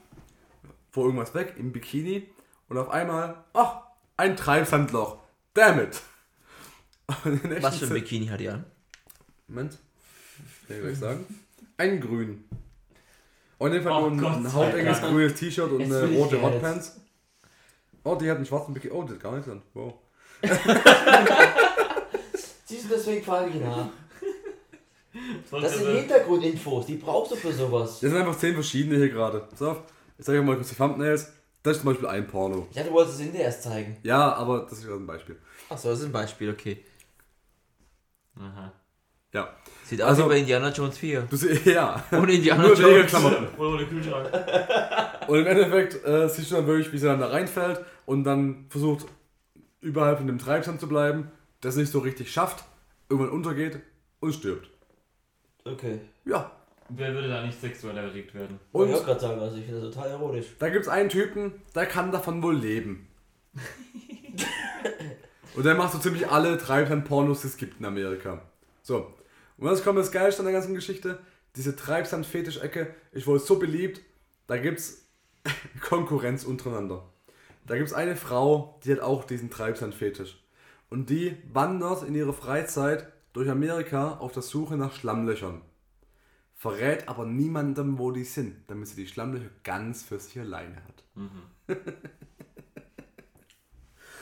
vor 0.90 1.06
irgendwas 1.06 1.34
weg, 1.34 1.56
im 1.58 1.72
Bikini 1.72 2.30
und 2.72 2.78
auf 2.78 2.90
einmal, 2.90 3.36
ach, 3.52 3.82
ein 4.16 4.38
Treibsandloch. 4.38 5.18
Damn 5.54 5.82
it. 5.82 6.02
Was 7.60 7.76
für 7.80 7.88
ein 7.88 7.94
Bikini 7.94 8.28
hat 8.28 8.40
die 8.40 8.48
an? 8.48 8.64
Moment. 9.50 9.78
Kann 10.70 10.78
ich 10.78 10.84
gleich 10.84 10.98
sagen. 10.98 11.26
Ein 11.76 12.00
grün. 12.00 12.46
Und 13.58 13.68
in 13.68 13.74
dem 13.74 13.84
Fall 13.84 13.92
Oh 13.92 14.10
nur 14.10 14.12
ein, 14.12 14.18
Gott 14.18 14.36
ein 14.38 14.54
hautenges 14.54 15.02
grünes 15.02 15.34
T-Shirt 15.34 15.70
und 15.70 15.82
Jetzt 15.82 15.92
eine 15.92 16.16
rote. 16.18 16.42
Hotpants. 16.42 17.02
Oh, 18.06 18.16
die 18.16 18.30
hat 18.30 18.38
einen 18.38 18.46
schwarzen 18.46 18.74
Bikini. 18.74 18.94
Oh, 18.94 19.04
das 19.04 19.16
hat 19.16 19.20
gar 19.20 19.34
nichts 19.34 19.50
an. 19.50 19.62
Wow. 19.74 19.96
Siehst 22.64 22.86
du, 22.86 22.90
deswegen 22.90 23.22
frage 23.26 23.50
ich 23.50 23.56
nach. 23.56 23.90
Das 25.52 25.78
sind. 25.78 25.94
Hintergrundinfos, 25.94 26.86
die 26.86 26.96
brauchst 26.96 27.34
du 27.34 27.36
für 27.36 27.52
sowas. 27.52 28.00
Das 28.00 28.12
sind 28.12 28.16
einfach 28.16 28.38
zehn 28.38 28.54
verschiedene 28.54 28.96
hier 28.96 29.10
gerade. 29.10 29.46
So, 29.60 29.76
ich 30.18 30.24
zeige 30.24 30.40
euch 30.40 30.46
mal 30.46 30.56
kurz 30.56 30.70
die 30.70 30.76
Thumbnails. 30.76 31.34
Das 31.64 31.78
ist 31.78 31.84
zum 31.84 31.92
Beispiel 31.92 32.08
ein 32.08 32.28
Porno. 32.28 32.68
Ja, 32.74 32.84
du 32.84 32.92
wolltest 32.92 33.20
es 33.20 33.26
in 33.28 33.34
der 33.34 33.44
erst 33.44 33.64
zeigen. 33.64 33.98
Ja, 34.04 34.34
aber 34.34 34.62
das 34.62 34.74
ist 34.80 34.86
ja 34.86 34.96
ein 34.96 35.06
Beispiel. 35.06 35.38
Achso, 35.70 35.90
das 35.90 36.00
ist 36.00 36.06
ein 36.06 36.12
Beispiel, 36.12 36.50
okay. 36.52 36.84
Aha. 38.40 38.72
Ja. 39.34 39.50
Sieht 39.86 40.02
aus 40.02 40.10
Also- 40.10 40.26
wie 40.26 40.30
bei 40.30 40.38
Indiana 40.40 40.70
Jones 40.72 40.98
4. 40.98 41.22
Du 41.30 41.36
siehst, 41.36 41.66
ja. 41.66 42.04
Ohne 42.12 42.34
Indiana 42.34 42.64
Nur 42.64 42.74
Jones. 42.76 43.14
Oder 43.14 43.50
ohne 43.60 43.86
Kühlschrank. 43.88 44.30
Und 45.28 45.40
im 45.40 45.48
Endeffekt 45.48 46.04
äh, 46.06 46.28
siehst 46.28 46.52
du 46.52 46.56
dann 46.56 46.68
wirklich, 46.68 46.92
wie 46.92 46.98
sie 46.98 47.06
dann 47.06 47.20
da 47.20 47.28
reinfällt 47.28 47.86
und 48.06 48.24
dann 48.24 48.66
versucht, 48.70 49.06
überhalb 49.80 50.18
von 50.18 50.28
dem 50.28 50.40
Treibsand 50.40 50.80
zu 50.82 50.88
bleiben, 50.90 51.32
das 51.62 51.76
nicht 51.76 51.92
so 51.92 52.00
richtig 52.00 52.32
schafft, 52.34 52.66
irgendwann 53.08 53.32
untergeht 53.32 53.80
und 54.20 54.34
stirbt. 54.34 54.70
Okay. 55.64 56.02
Ja. 56.26 56.52
Wer 56.96 57.14
würde 57.14 57.30
da 57.30 57.46
nicht 57.46 57.60
sexuell 57.60 57.98
erregt 57.98 58.34
werden? 58.34 58.60
Und 58.72 58.90
ich 58.90 58.96
Und 58.96 59.02
auch 59.02 59.06
gerade 59.06 59.20
sagen, 59.20 59.40
also 59.40 59.58
ich 59.58 59.66
finde 59.66 59.82
das 59.82 59.94
total 59.94 60.12
erotisch. 60.12 60.48
da 60.60 60.70
gibt 60.70 60.84
es 60.84 60.90
einen 60.90 61.10
Typen, 61.10 61.62
der 61.74 61.86
kann 61.86 62.12
davon 62.12 62.44
wohl 62.44 62.56
leben. 62.56 63.08
und 65.56 65.66
der 65.66 65.76
macht 65.76 65.94
so 65.94 66.00
ziemlich 66.00 66.28
alle 66.28 66.58
Treibsand-Pornos, 66.58 67.42
die 67.42 67.48
es 67.48 67.58
gibt 67.58 67.80
in 67.80 67.86
Amerika. 67.86 68.42
So. 68.82 69.14
Und 69.58 69.68
was 69.68 69.84
kommt 69.84 70.00
das 70.00 70.12
Geilste 70.12 70.42
an 70.42 70.46
der 70.46 70.54
ganzen 70.54 70.76
Geschichte? 70.76 71.20
Diese 71.56 71.76
Treibsand-Fetisch-Ecke 71.76 72.94
ist 73.12 73.28
wohl 73.28 73.40
so 73.40 73.60
beliebt, 73.60 74.02
da 74.48 74.58
gibt 74.58 74.80
es 74.80 75.06
Konkurrenz 75.82 76.44
untereinander. 76.44 77.08
Da 77.68 77.76
gibt 77.76 77.88
es 77.88 77.94
eine 77.94 78.16
Frau, 78.16 78.80
die 78.84 78.92
hat 78.92 79.02
auch 79.02 79.24
diesen 79.24 79.50
Treibsand-Fetisch. 79.50 80.38
Und 80.90 81.10
die 81.10 81.38
wandert 81.54 82.04
in 82.04 82.16
ihrer 82.16 82.34
Freizeit 82.34 83.08
durch 83.34 83.50
Amerika 83.50 84.18
auf 84.18 84.34
der 84.34 84.42
Suche 84.42 84.76
nach 84.76 84.94
Schlammlöchern. 84.94 85.62
Verrät 86.62 87.10
aber 87.10 87.26
niemandem, 87.26 87.98
wo 87.98 88.12
die 88.12 88.24
sind, 88.24 88.56
damit 88.68 88.88
sie 88.88 88.96
die 88.96 89.08
Schlammlöcher 89.08 89.50
ganz 89.64 90.04
für 90.04 90.20
sich 90.20 90.40
alleine 90.40 90.76
hat. 90.76 91.04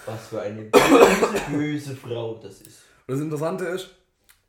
Was 0.06 0.28
für 0.30 0.41
eine 0.41 0.61
böse, 0.64 1.52
böse 1.52 1.95
Frau 1.98 2.36
das 2.41 2.61
ist. 2.61 2.84
Und 3.07 3.16
das 3.16 3.20
Interessante 3.20 3.66
ist, 3.66 3.90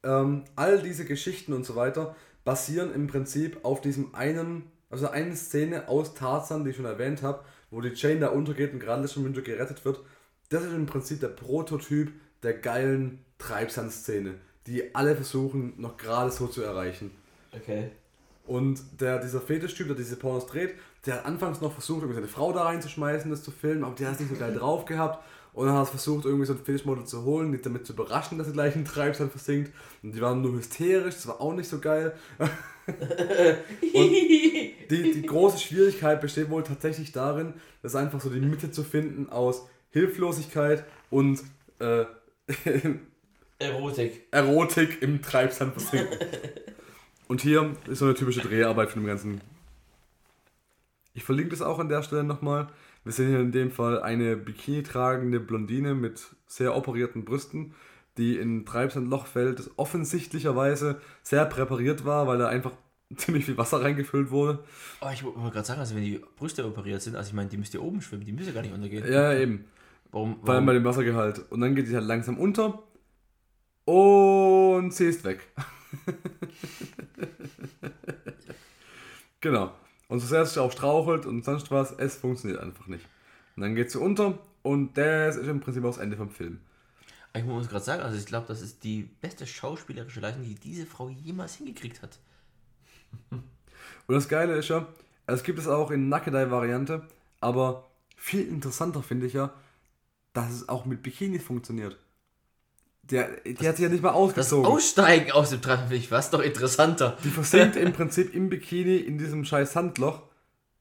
ähm, 0.04 0.44
all 0.54 0.80
diese 0.80 1.04
Geschichten 1.04 1.52
und 1.52 1.66
so 1.66 1.74
weiter 1.74 2.14
basieren 2.44 2.94
im 2.94 3.08
Prinzip 3.08 3.64
auf 3.64 3.80
diesem 3.80 4.14
einen, 4.14 4.70
also 4.88 5.08
eine 5.08 5.34
Szene 5.34 5.88
aus 5.88 6.14
Tarzan, 6.14 6.62
die 6.62 6.70
ich 6.70 6.76
schon 6.76 6.84
erwähnt 6.84 7.22
habe, 7.22 7.44
wo 7.72 7.80
die 7.80 7.88
Jane 7.88 8.20
da 8.20 8.28
untergeht 8.28 8.72
und 8.72 8.78
gerade 8.78 9.08
schon 9.08 9.24
Winter 9.24 9.42
gerettet 9.42 9.84
wird. 9.84 9.98
Das 10.48 10.62
ist 10.62 10.74
im 10.74 10.86
Prinzip 10.86 11.18
der 11.18 11.26
Prototyp 11.26 12.12
der 12.44 12.54
geilen 12.54 13.24
Treibsand-Szene, 13.38 14.36
die 14.68 14.94
alle 14.94 15.16
versuchen 15.16 15.74
noch 15.76 15.96
gerade 15.96 16.30
so 16.30 16.46
zu 16.46 16.62
erreichen. 16.62 17.10
Okay. 17.54 17.90
Und 18.46 18.80
der, 19.00 19.18
dieser 19.18 19.40
Fetischtyp, 19.40 19.86
der 19.86 19.96
diese 19.96 20.16
Pornos 20.16 20.46
dreht, 20.46 20.74
der 21.06 21.16
hat 21.16 21.24
anfangs 21.24 21.60
noch 21.60 21.72
versucht, 21.72 22.02
irgendwie 22.02 22.16
seine 22.16 22.28
Frau 22.28 22.52
da 22.52 22.64
reinzuschmeißen, 22.64 23.30
das 23.30 23.42
zu 23.42 23.50
filmen, 23.50 23.84
aber 23.84 23.94
der 23.94 24.08
hat 24.08 24.14
es 24.14 24.20
nicht 24.20 24.30
so 24.30 24.36
geil 24.36 24.54
drauf 24.54 24.84
gehabt. 24.84 25.24
Und 25.52 25.66
dann 25.66 25.74
hat 25.74 25.82
er 25.82 25.86
versucht, 25.86 26.24
irgendwie 26.24 26.46
so 26.46 26.52
ein 26.52 26.60
Fetischmodel 26.60 27.04
zu 27.04 27.24
holen, 27.24 27.52
die 27.52 27.60
damit 27.60 27.86
zu 27.86 27.92
überraschen, 27.92 28.38
dass 28.38 28.46
sie 28.46 28.52
gleich 28.52 28.76
in 28.76 28.84
Treibsand 28.84 29.32
versinkt. 29.32 29.72
Und 30.02 30.14
die 30.14 30.20
waren 30.20 30.42
nur 30.42 30.52
hysterisch, 30.52 31.14
das 31.14 31.26
war 31.26 31.40
auch 31.40 31.54
nicht 31.54 31.68
so 31.68 31.80
geil. 31.80 32.14
Die, 34.90 35.12
die 35.12 35.22
große 35.22 35.58
Schwierigkeit 35.58 36.20
besteht 36.20 36.50
wohl 36.50 36.64
tatsächlich 36.64 37.12
darin, 37.12 37.54
das 37.82 37.94
einfach 37.94 38.20
so 38.20 38.28
die 38.28 38.40
Mitte 38.40 38.72
zu 38.72 38.82
finden 38.82 39.28
aus 39.28 39.68
Hilflosigkeit 39.90 40.84
und 41.10 41.40
äh, 41.78 42.06
Erotik. 43.60 44.26
Erotik 44.32 45.02
im 45.02 45.22
Treibsand 45.22 45.74
versinken. 45.74 46.18
Und 47.30 47.42
hier 47.42 47.76
ist 47.86 48.00
so 48.00 48.06
eine 48.06 48.14
typische 48.14 48.40
Dreharbeit 48.40 48.90
von 48.90 49.02
dem 49.02 49.06
Ganzen. 49.06 49.40
Ich 51.14 51.22
verlinke 51.22 51.52
das 51.52 51.62
auch 51.62 51.78
an 51.78 51.88
der 51.88 52.02
Stelle 52.02 52.24
nochmal. 52.24 52.66
Wir 53.04 53.12
sehen 53.12 53.28
hier 53.28 53.38
in 53.38 53.52
dem 53.52 53.70
Fall 53.70 54.02
eine 54.02 54.36
Bikini 54.36 54.82
tragende 54.82 55.38
Blondine 55.38 55.94
mit 55.94 56.34
sehr 56.48 56.74
operierten 56.74 57.24
Brüsten, 57.24 57.76
die 58.18 58.36
in 58.36 58.66
Treibsandloch 58.66 59.28
fällt, 59.28 59.60
das 59.60 59.70
offensichtlicherweise 59.76 61.00
sehr 61.22 61.44
präpariert 61.44 62.04
war, 62.04 62.26
weil 62.26 62.38
da 62.38 62.48
einfach 62.48 62.72
ziemlich 63.14 63.44
viel 63.44 63.56
Wasser 63.56 63.80
reingefüllt 63.80 64.32
wurde. 64.32 64.64
Oh, 65.00 65.10
ich 65.12 65.22
wollte 65.22 65.38
gerade 65.38 65.64
sagen, 65.64 65.78
also 65.78 65.94
wenn 65.94 66.02
die 66.02 66.20
Brüste 66.36 66.66
operiert 66.66 67.00
sind, 67.00 67.14
also 67.14 67.28
ich 67.28 67.34
meine, 67.34 67.48
die 67.48 67.58
müsst 67.58 67.74
ihr 67.74 67.82
oben 67.82 68.02
schwimmen, 68.02 68.24
die 68.24 68.32
müssen 68.32 68.48
ja 68.48 68.54
gar 68.54 68.62
nicht 68.62 68.74
untergehen. 68.74 69.06
Ja, 69.06 69.34
eben. 69.34 69.66
Warum? 70.10 70.40
Vor 70.40 70.48
allem 70.48 70.48
warum? 70.48 70.66
bei 70.66 70.72
dem 70.72 70.84
Wassergehalt. 70.84 71.44
Und 71.52 71.60
dann 71.60 71.76
geht 71.76 71.86
sie 71.86 71.94
halt 71.94 72.06
langsam 72.06 72.38
unter 72.38 72.82
und 73.84 74.92
sie 74.92 75.06
ist 75.06 75.22
weg. 75.22 75.46
genau. 79.40 79.72
Und 80.08 80.20
so 80.20 80.26
sehr 80.26 80.42
es 80.42 80.58
auch 80.58 80.72
strauchelt 80.72 81.26
und 81.26 81.44
sonst 81.44 81.70
was, 81.70 81.92
es 81.92 82.16
funktioniert 82.16 82.60
einfach 82.60 82.88
nicht. 82.88 83.06
Und 83.56 83.62
dann 83.62 83.74
geht 83.74 83.90
sie 83.90 83.98
unter 83.98 84.38
und 84.62 84.96
das 84.96 85.36
ist 85.36 85.46
im 85.46 85.60
Prinzip 85.60 85.84
auch 85.84 85.90
das 85.90 85.98
Ende 85.98 86.16
vom 86.16 86.30
Film. 86.30 86.60
Ich 87.32 87.44
muss 87.44 87.68
gerade 87.68 87.84
sagen, 87.84 88.02
also 88.02 88.18
ich 88.18 88.26
glaube, 88.26 88.48
das 88.48 88.60
ist 88.60 88.82
die 88.82 89.08
beste 89.20 89.46
schauspielerische 89.46 90.20
Leistung, 90.20 90.42
die 90.42 90.56
diese 90.56 90.84
Frau 90.84 91.08
jemals 91.08 91.56
hingekriegt 91.56 92.02
hat. 92.02 92.18
Und 93.30 94.14
das 94.14 94.28
Geile 94.28 94.56
ist 94.56 94.68
ja, 94.68 94.86
es 95.26 95.44
gibt 95.44 95.60
es 95.60 95.68
auch 95.68 95.92
in 95.92 96.08
Nackedei-Variante, 96.08 97.06
aber 97.40 97.88
viel 98.16 98.46
interessanter 98.48 99.02
finde 99.02 99.26
ich 99.26 99.34
ja, 99.34 99.54
dass 100.32 100.50
es 100.50 100.68
auch 100.68 100.84
mit 100.84 101.02
Bikini 101.02 101.38
funktioniert. 101.38 101.96
Der, 103.10 103.28
die 103.44 103.68
hat 103.68 103.76
sich 103.76 103.82
ja 103.84 103.88
nicht 103.88 104.02
mal 104.02 104.10
Das 104.10 104.16
ausgezogen. 104.16 104.66
Aussteigen 104.66 105.32
aus 105.32 105.50
dem 105.50 105.60
Treffen 105.60 105.84
finde 105.84 105.96
ich 105.96 106.08
fast 106.08 106.32
doch 106.32 106.40
interessanter. 106.40 107.16
Die 107.24 107.30
versinkt 107.30 107.76
im 107.76 107.92
Prinzip 107.92 108.34
im 108.34 108.48
Bikini 108.48 108.96
in 108.96 109.18
diesem 109.18 109.44
scheiß 109.44 109.72
Sandloch 109.72 110.22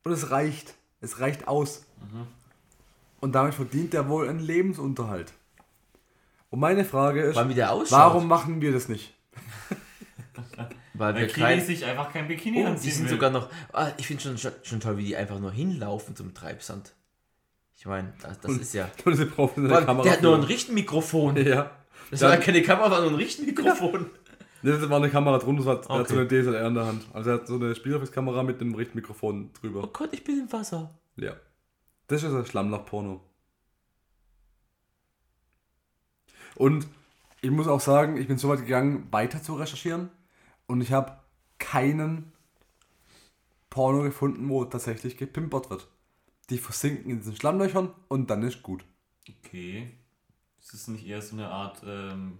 und 0.03 0.11
es 0.11 0.29
reicht. 0.31 0.75
Es 1.01 1.19
reicht 1.19 1.47
aus. 1.47 1.85
Und 3.19 3.33
damit 3.33 3.53
verdient 3.53 3.93
er 3.93 4.09
wohl 4.09 4.29
einen 4.29 4.39
Lebensunterhalt. 4.39 5.33
Und 6.49 6.59
meine 6.59 6.85
Frage 6.85 7.21
ist, 7.21 7.35
der 7.35 7.69
warum 7.89 8.27
machen 8.27 8.61
wir 8.61 8.71
das 8.71 8.89
nicht? 8.89 9.13
Weil 10.93 11.15
wir 11.15 11.21
Weil 11.21 11.27
Kili 11.27 11.45
kein... 11.45 11.61
sich 11.65 11.85
einfach 11.85 12.11
kein 12.11 12.27
Bikini 12.27 12.63
Oh, 12.63 12.67
anziehen 12.67 12.89
die 12.89 12.95
sind 12.95 13.05
will. 13.05 13.11
sogar 13.11 13.29
noch... 13.29 13.49
Ah, 13.71 13.89
ich 13.97 14.05
finde 14.07 14.21
schon, 14.23 14.37
schon, 14.37 14.51
schon 14.63 14.79
toll, 14.79 14.97
wie 14.97 15.05
die 15.05 15.15
einfach 15.15 15.39
nur 15.39 15.51
hinlaufen 15.51 16.15
zum 16.15 16.33
Treibsand. 16.33 16.93
Ich 17.77 17.85
meine, 17.85 18.13
das, 18.21 18.39
das 18.41 18.51
ist 18.53 18.73
ja... 18.73 18.89
Und 19.05 19.15
sie 19.15 19.25
brauchen 19.25 19.71
eine 19.71 19.85
Kamera. 19.85 20.03
der 20.03 20.13
hat 20.13 20.21
nur 20.21 20.35
ein 20.35 20.43
Richtmikrofon. 20.43 21.37
Ja. 21.37 21.71
Das 22.11 22.19
Dann- 22.21 22.31
war 22.31 22.37
keine 22.37 22.61
Kamera, 22.63 22.89
sondern 22.95 23.13
ein 23.13 23.19
Richtmikrofon. 23.19 24.09
Das 24.61 24.89
war 24.89 24.97
eine 24.97 25.09
Kamera 25.09 25.37
drunter, 25.37 25.63
das 25.75 25.87
war, 25.89 25.99
hat 25.99 26.07
so 26.09 26.15
Okay. 26.15 26.19
eine 26.21 26.27
DSLR 26.27 26.67
in 26.67 26.73
der 26.73 26.85
Hand. 26.85 27.07
Also 27.13 27.29
er 27.29 27.35
hat 27.37 27.47
so 27.47 27.55
eine 27.55 27.75
Spielreflexkamera 27.75 28.43
mit 28.43 28.59
dem 28.59 28.75
Richtmikrofon 28.75 29.51
Oh 29.53 29.59
drüber. 29.61 29.87
Gott, 29.93 30.09
ich 30.11 30.23
bin 30.23 30.39
im 30.39 30.51
Wasser. 30.51 30.93
Ja. 31.15 31.33
Das 32.07 32.23
ist 32.23 32.33
ein 32.33 32.45
Schlammloch-Porno. 32.45 33.21
Und 36.55 36.87
ich 37.41 37.51
muss 37.51 37.67
auch 37.67 37.79
sagen, 37.79 38.17
ich 38.17 38.27
bin 38.27 38.37
so 38.37 38.49
weit 38.49 38.59
gegangen, 38.61 39.07
weiter 39.11 39.41
zu 39.41 39.55
recherchieren. 39.55 40.09
Und 40.67 40.81
ich 40.81 40.91
habe 40.91 41.17
keinen 41.57 42.31
Porno 43.69 44.01
gefunden, 44.03 44.49
wo 44.49 44.65
tatsächlich 44.65 45.15
gepimpert 45.17 45.69
wird. 45.69 45.87
Die 46.49 46.57
versinken 46.57 47.11
in 47.11 47.19
diesen 47.19 47.35
Schlammlöchern 47.35 47.93
und 48.07 48.29
dann 48.29 48.43
ist 48.43 48.63
gut. 48.63 48.83
Okay. 49.45 49.91
Ist 50.71 50.83
das 50.83 50.87
nicht 50.89 51.07
eher 51.07 51.19
so 51.19 51.35
eine 51.35 51.47
Art, 51.47 51.81
ähm, 51.83 52.37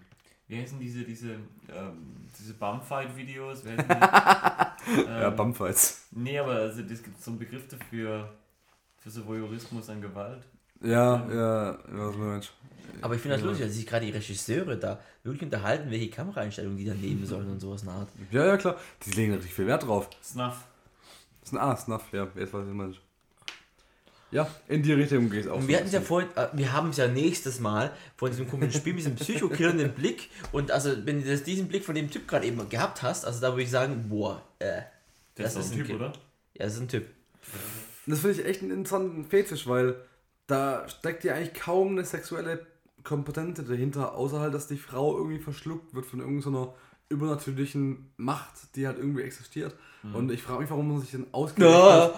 wie 0.47 0.61
heißen 0.61 0.79
diese, 0.79 1.03
diese, 1.03 1.31
ähm, 1.67 2.27
diese 2.37 2.53
Bumfight-Videos? 2.53 3.65
Wer 3.65 3.77
heißen 3.77 3.87
die? 3.89 5.01
ähm, 5.01 5.21
Ja, 5.21 5.29
Bumpfights. 5.31 6.05
Nee, 6.11 6.37
aber 6.37 6.51
also, 6.51 6.83
es 6.83 7.01
gibt 7.01 7.19
so 7.19 7.31
einen 7.31 7.39
Begriff 7.39 7.67
dafür, 7.67 8.29
für 8.97 9.09
so 9.09 9.25
Voyeurismus 9.25 9.89
an 9.89 9.99
Gewalt. 9.99 10.43
Ja, 10.79 11.27
ja, 11.27 11.79
was 11.87 12.15
Mensch. 12.17 12.51
Aber 13.01 13.15
ich 13.15 13.21
finde 13.21 13.37
das 13.37 13.45
lustig, 13.45 13.65
dass 13.65 13.75
sich 13.75 13.87
gerade 13.87 14.05
die 14.05 14.11
Regisseure 14.11 14.77
da 14.77 14.99
wirklich 15.23 15.43
unterhalten, 15.43 15.89
welche 15.89 16.11
Kameraeinstellungen 16.11 16.77
die 16.77 16.85
da 16.85 16.93
nehmen 16.93 17.25
sollen 17.25 17.49
und 17.49 17.59
sowas 17.59 17.87
Art. 17.87 18.09
Ja, 18.29 18.45
ja, 18.45 18.57
klar. 18.57 18.77
Die 19.03 19.11
legen 19.11 19.33
richtig 19.33 19.55
viel 19.55 19.65
Wert 19.65 19.87
drauf. 19.87 20.07
Snuff. 20.23 20.67
Das 21.41 21.49
ist 21.49 21.53
ein 21.53 21.57
A-Snuff, 21.57 22.13
ja, 22.13 22.27
jetzt 22.35 22.53
weiß 22.53 22.67
ich 22.67 22.73
Mensch. 22.73 23.01
Ja, 24.31 24.47
in 24.67 24.83
die 24.83 24.93
Richtung 24.93 25.29
geht 25.29 25.45
es 25.45 25.47
auch. 25.49 25.57
Und 25.57 25.67
wir 25.67 25.77
hatten 25.77 25.89
ja 25.89 26.01
vorhin, 26.01 26.29
äh, 26.35 26.47
wir 26.53 26.71
haben 26.71 26.89
es 26.89 26.97
ja 26.97 27.07
nächstes 27.07 27.59
Mal 27.59 27.91
von 28.15 28.29
diesem 28.29 28.47
komischen 28.47 28.79
Spiel 28.79 28.93
mit 28.93 28.99
diesem 28.99 29.15
psychokillernden 29.15 29.91
Blick 29.93 30.29
und 30.51 30.71
also 30.71 30.95
wenn 31.05 31.23
du 31.23 31.29
das, 31.29 31.43
diesen 31.43 31.67
Blick 31.67 31.83
von 31.83 31.95
dem 31.95 32.11
Typ 32.11 32.27
gerade 32.27 32.45
eben 32.45 32.69
gehabt 32.69 33.01
hast, 33.01 33.25
also 33.25 33.41
da 33.41 33.51
würde 33.53 33.63
ich 33.63 33.71
sagen, 33.71 34.05
boah, 34.07 34.41
äh, 34.59 34.81
Das, 35.35 35.55
ist 35.55 35.71
ein 35.71 35.71
ein 35.71 35.77
Typ, 35.79 35.87
Ki- 35.87 35.93
oder? 35.95 36.13
Ja, 36.53 36.65
das 36.65 36.75
ist 36.75 36.81
ein 36.81 36.87
Typ. 36.89 37.07
Das 38.05 38.19
finde 38.19 38.39
ich 38.41 38.45
echt 38.45 38.61
einen 38.61 38.71
interessanten 38.71 39.25
Fetisch, 39.25 39.67
weil 39.67 39.95
da 40.47 40.87
steckt 40.89 41.23
ja 41.23 41.33
eigentlich 41.35 41.53
kaum 41.53 41.89
eine 41.93 42.05
sexuelle 42.05 42.65
Komponente 43.03 43.63
dahinter, 43.63 44.13
außer 44.15 44.39
halt, 44.39 44.53
dass 44.53 44.67
die 44.67 44.77
Frau 44.77 45.15
irgendwie 45.17 45.39
verschluckt 45.39 45.93
wird 45.95 46.05
von 46.05 46.19
irgendeiner 46.19 46.73
übernatürlichen 47.07 48.11
Macht, 48.17 48.75
die 48.75 48.85
halt 48.87 48.97
irgendwie 48.97 49.23
existiert. 49.23 49.75
Und 50.13 50.31
ich 50.31 50.41
frage 50.43 50.61
mich, 50.61 50.69
warum 50.69 50.87
man 50.89 51.01
sich 51.01 51.11
denn 51.11 51.25
ausgerechnet 51.33 52.13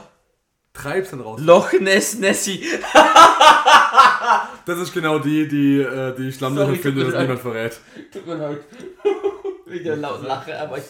Treibs 0.73 1.11
dann 1.11 1.21
raus. 1.21 1.39
Loch 1.41 1.73
Ness 1.73 2.17
Nessie. 2.17 2.65
Das 4.65 4.79
ist 4.79 4.93
genau 4.93 5.19
die, 5.19 5.47
die 5.47 5.83
die, 6.13 6.23
die 6.27 6.31
mir 6.99 7.05
und 7.05 7.11
leid. 7.13 7.21
niemand 7.23 7.39
verrät. 7.41 7.79
Tut 8.13 8.25
mir 8.27 8.35
leid. 8.35 8.59
Wegen 9.65 9.83
der 9.83 9.95
lauten 9.97 10.25
Lache, 10.27 10.59
aber 10.59 10.77
ich, 10.77 10.83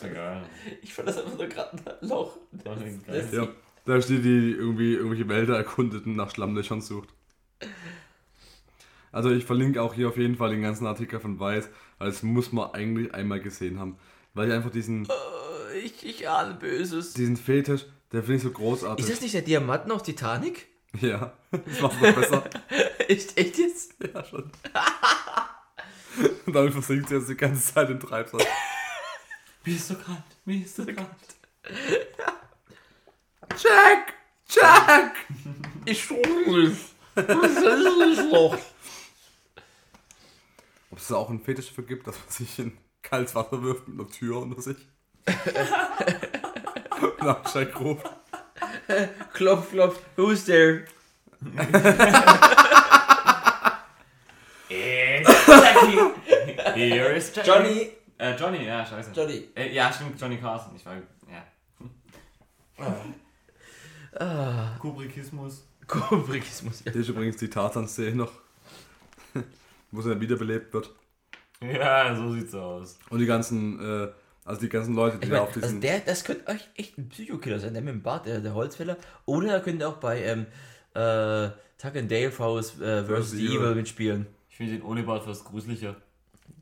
ich 0.81 0.93
fand 0.93 1.07
das 1.07 1.17
einfach 1.17 1.37
nur 1.37 1.47
gerade 1.47 1.77
ein 2.01 2.07
Loch. 2.07 2.37
Nessie. 3.07 3.35
Ja, 3.37 3.47
da 3.85 3.95
ist 3.95 4.09
die, 4.09 4.19
die 4.21 4.51
irgendwie 4.51 4.93
irgendwelche 4.93 5.27
Wälder 5.29 5.55
erkundet 5.57 6.05
und 6.05 6.15
nach 6.15 6.31
Schlammlöchern 6.31 6.81
sucht. 6.81 7.09
Also 9.11 9.29
ich 9.31 9.45
verlinke 9.45 9.81
auch 9.81 9.93
hier 9.93 10.07
auf 10.09 10.17
jeden 10.17 10.35
Fall 10.37 10.51
den 10.51 10.61
ganzen 10.61 10.85
Artikel 10.87 11.19
von 11.19 11.39
Weiß, 11.39 11.69
weil 11.97 12.07
das 12.09 12.23
muss 12.23 12.51
man 12.51 12.71
eigentlich 12.73 13.13
einmal 13.13 13.39
gesehen 13.39 13.79
haben. 13.79 13.97
Weil 14.33 14.47
ich 14.49 14.53
einfach 14.53 14.71
diesen, 14.71 15.05
Äh, 15.05 15.79
Ich, 15.79 16.05
ich 16.05 16.29
ahne 16.29 16.53
Böses. 16.55 17.13
diesen 17.13 17.35
Fetisch, 17.37 17.85
der 18.11 18.21
finde 18.21 18.35
ich 18.35 18.43
so 18.43 18.51
großartig. 18.51 19.05
Ist 19.05 19.11
das 19.13 19.21
nicht 19.21 19.33
der 19.33 19.41
Diamanten 19.41 19.91
auf 19.91 20.03
Titanic? 20.03 20.67
Ja, 20.99 21.33
das 21.51 21.81
macht 21.81 22.01
noch 22.01 22.13
besser. 22.13 22.43
Echt, 23.07 23.37
echt 23.37 23.57
jetzt? 23.57 23.95
ja, 24.13 24.23
schon. 24.23 24.51
Und 26.45 26.55
damit 26.55 26.73
versinkt 26.73 27.09
sie 27.09 27.15
jetzt 27.15 27.29
die 27.29 27.35
ganze 27.35 27.73
Zeit 27.73 27.89
im 27.89 27.99
Treibsand. 27.99 28.45
Mir 29.65 29.75
ist 29.75 29.87
so 29.87 29.95
kalt, 29.95 30.17
mir 30.43 30.65
ist 30.65 30.75
so 30.75 30.85
kalt. 30.85 30.97
Jack! 33.61 34.13
Jack! 34.49 35.15
Ich 35.85 36.03
schon 36.03 36.17
Das 37.13 37.25
ist 37.27 37.67
ein 37.67 38.29
Loch. 38.31 38.57
Ob 40.89 40.97
es 40.97 41.07
da 41.07 41.15
auch 41.15 41.29
einen 41.29 41.43
Fetisch 41.43 41.67
dafür 41.67 41.83
gibt, 41.83 42.07
dass 42.07 42.17
man 42.17 42.29
sich 42.29 42.57
in 42.57 42.75
kaltes 43.03 43.35
Wasser 43.35 43.61
wirft 43.61 43.87
mit 43.87 43.99
einer 43.99 44.09
Tür 44.09 44.37
unter 44.37 44.61
sich? 44.61 44.77
Jack 47.21 47.79
ruft. 47.79 48.09
Klopf, 49.33 49.71
klopf. 49.71 49.99
Who's 50.15 50.45
there? 50.45 50.85
It's 54.69 55.47
Jackie. 55.47 55.99
Here 56.75 57.15
is 57.15 57.31
Jackie. 57.31 57.47
Johnny. 57.47 57.91
Äh, 58.17 58.35
Johnny, 58.37 58.65
ja, 58.65 58.85
scheiße. 58.85 59.11
Johnny. 59.15 59.49
Äh, 59.55 59.73
ja, 59.73 59.91
stimmt, 59.91 60.19
Johnny 60.19 60.37
Carson. 60.37 60.75
Ich 60.75 60.85
war, 60.85 60.95
ja. 60.95 61.43
Ah. 64.19 64.75
Kubrickismus. 64.79 65.63
Kubrickismus, 65.87 66.83
ja. 66.85 66.91
Hier 66.91 67.01
ist 67.01 67.09
übrigens 67.09 67.37
die 67.37 67.49
Tarzan-Szene 67.49 68.15
noch, 68.15 68.31
wo 69.91 70.01
sie 70.01 70.09
dann 70.09 70.21
wiederbelebt 70.21 70.73
wird. 70.73 70.91
Ja, 71.61 72.15
so 72.15 72.33
sieht's 72.33 72.53
aus. 72.55 72.97
Und 73.09 73.19
die 73.19 73.25
ganzen, 73.25 73.79
äh, 73.79 74.11
also 74.45 74.61
die 74.61 74.69
ganzen 74.69 74.93
Leute, 74.95 75.17
die 75.17 75.25
Ich 75.25 75.29
da 75.29 75.35
mein, 75.37 75.43
auf 75.43 75.49
also 75.55 75.61
diesen. 75.61 75.81
der, 75.81 75.99
das 75.99 76.23
könnte 76.23 76.47
euch 76.51 76.67
echt 76.75 76.97
ein 76.97 77.09
Psychokiller 77.09 77.59
sein, 77.59 77.73
der 77.73 77.81
mit 77.81 77.93
dem 77.93 78.01
Bart, 78.01 78.25
der, 78.25 78.39
der 78.39 78.53
Holzfäller. 78.53 78.97
Oder 79.25 79.53
er 79.53 79.59
könnte 79.61 79.87
auch 79.87 79.97
bei 79.97 80.23
ähm, 80.23 80.45
äh, 80.93 81.49
Tuck 81.77 81.95
and 81.95 82.11
Dale 82.11 82.31
vs. 82.31 82.79
Äh, 82.79 83.03
versus 83.05 83.31
the 83.31 83.45
Evil. 83.47 83.57
Evil 83.57 83.75
mitspielen. 83.75 84.27
Ich 84.49 84.57
finde 84.57 84.73
den 84.73 84.81
ohne 84.83 85.03
Bart 85.03 85.23
fast 85.23 85.45
gruseliger. 85.45 85.95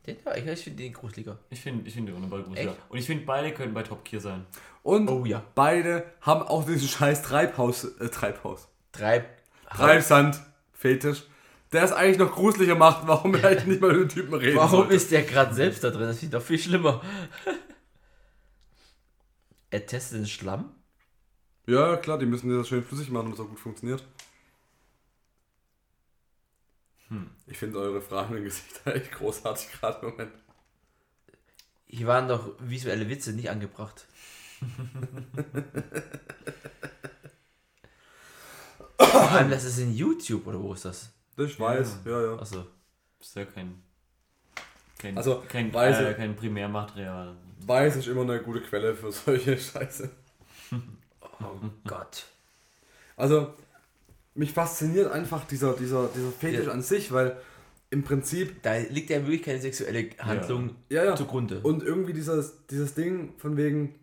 Den, 0.06 0.18
ja, 0.26 0.36
ich, 0.36 0.46
ich 0.46 0.64
finde 0.64 0.84
den 0.84 0.94
gruseliger. 0.94 1.38
Ich 1.50 1.62
finde 1.62 1.88
ich 1.88 1.94
find 1.94 2.08
den 2.08 2.16
ohne 2.16 2.28
Bart 2.28 2.46
gruseliger. 2.46 2.72
Echt? 2.72 2.80
Und 2.90 2.98
ich 2.98 3.06
finde, 3.06 3.26
beide 3.26 3.52
könnten 3.54 3.74
bei 3.74 3.84
Top 3.84 4.04
Gear 4.06 4.22
sein. 4.22 4.46
Und 4.84 5.10
Oh 5.10 5.26
ja. 5.26 5.44
beide 5.56 6.06
haben 6.22 6.42
auch 6.44 6.66
diesen 6.66 6.88
scheiß 6.88 7.22
Treibhaus, 7.22 7.84
äh, 8.00 8.10
Treibhaus. 8.10 8.68
Treib. 8.92 9.26
Treibsand, 9.70 10.42
Fetisch. 10.74 11.24
Der 11.72 11.84
es 11.84 11.92
eigentlich 11.92 12.18
noch 12.18 12.32
gruseliger 12.34 12.76
macht, 12.76 13.08
warum 13.08 13.36
er 13.36 13.44
eigentlich 13.50 13.66
nicht 13.66 13.82
mal 13.82 13.92
mit 13.94 14.02
den 14.02 14.10
Typen 14.10 14.34
reden 14.34 14.58
Warum 14.58 14.80
sollte. 14.82 14.94
ist 14.96 15.12
der 15.12 15.22
gerade 15.24 15.54
selbst 15.54 15.84
da 15.84 15.90
drin? 15.92 16.08
Das 16.08 16.24
ich 16.24 16.30
doch 16.30 16.42
viel 16.42 16.58
schlimmer. 16.58 17.02
Er 19.72 19.86
testet 19.86 20.20
den 20.20 20.28
Schlamm. 20.28 20.74
Ja, 21.68 21.98
klar, 21.98 22.18
die 22.18 22.26
müssen 22.26 22.50
das 22.56 22.68
schön 22.68 22.84
flüssig 22.84 23.10
machen, 23.10 23.26
damit 23.26 23.40
es 23.40 23.46
auch 23.46 23.50
gut 23.50 23.60
funktioniert. 23.60 24.04
Hm. 27.10 27.30
Ich 27.48 27.58
finde 27.58 27.80
eure 27.80 28.02
Fragen 28.02 28.38
im 28.38 28.44
Gesicht 28.44 28.82
echt 28.86 29.12
großartig 29.12 29.72
gerade 29.74 30.06
im 30.06 30.12
Moment. 30.12 30.34
Hier 31.86 32.08
waren 32.08 32.28
doch 32.28 32.54
visuelle 32.60 33.10
Witze 33.10 33.34
nicht 33.34 33.50
angebracht. 33.50 34.06
Vor 38.98 39.32
allem, 39.32 39.50
das 39.50 39.64
ist 39.64 39.80
in 39.80 39.94
YouTube, 39.94 40.46
oder 40.48 40.62
wo 40.62 40.74
ist 40.74 40.86
das? 40.86 41.10
Ich 41.38 41.60
weiß, 41.60 42.00
ja, 42.06 42.22
ja. 42.22 42.40
Achso. 42.40 42.66
Ist 43.20 43.36
ja 43.36 43.46
kein. 43.46 43.82
kein 44.98 45.18
Also, 45.18 45.44
kein, 45.48 45.74
Weise- 45.74 46.10
äh, 46.10 46.14
kein 46.14 46.36
Primärmaterial. 46.36 47.36
Weiß 47.66 47.96
ist 47.98 48.08
immer 48.08 48.22
eine 48.22 48.42
gute 48.42 48.62
Quelle 48.62 48.96
für 48.96 49.12
solche 49.12 49.58
Scheiße. 49.58 50.10
Oh 51.42 51.70
Gott. 51.88 52.26
Also, 53.16 53.54
mich 54.36 54.52
fasziniert 54.52 55.10
einfach 55.10 55.46
dieser, 55.46 55.74
dieser, 55.74 56.10
dieser 56.14 56.32
Fetisch 56.32 56.66
Ja. 56.66 56.74
an 56.74 56.82
sich, 56.82 57.14
weil 57.14 57.38
im 57.92 58.04
Prinzip, 58.04 58.62
Da 58.62 58.76
liegt 58.78 59.10
ja 59.10 59.22
wirklich 59.22 59.44
keine 59.44 59.62
sexuelle 59.62 60.10
Handlung 60.20 60.76
ja, 60.90 61.06
ja, 61.06 61.16
zugrunde. 61.16 61.62
und 61.62 61.82
irgendwie 61.82 62.12
dieses, 62.12 62.66
dieses 62.70 62.94
Ding 62.94 63.34
von 63.38 63.56
wegen, 63.56 63.96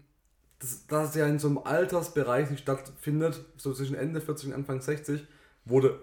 dass 0.60 0.86
das 0.86 1.14
ja 1.14 1.26
in 1.26 1.38
so 1.38 1.48
einem 1.48 1.58
Altersbereich 1.58 2.50
nicht 2.50 2.62
stattfindet, 2.62 3.44
so 3.58 3.74
zwischen 3.74 3.94
Ende 3.94 4.22
40 4.22 4.48
und 4.48 4.54
Anfang 4.54 4.80
60, 4.80 5.22
wurde 5.66 6.00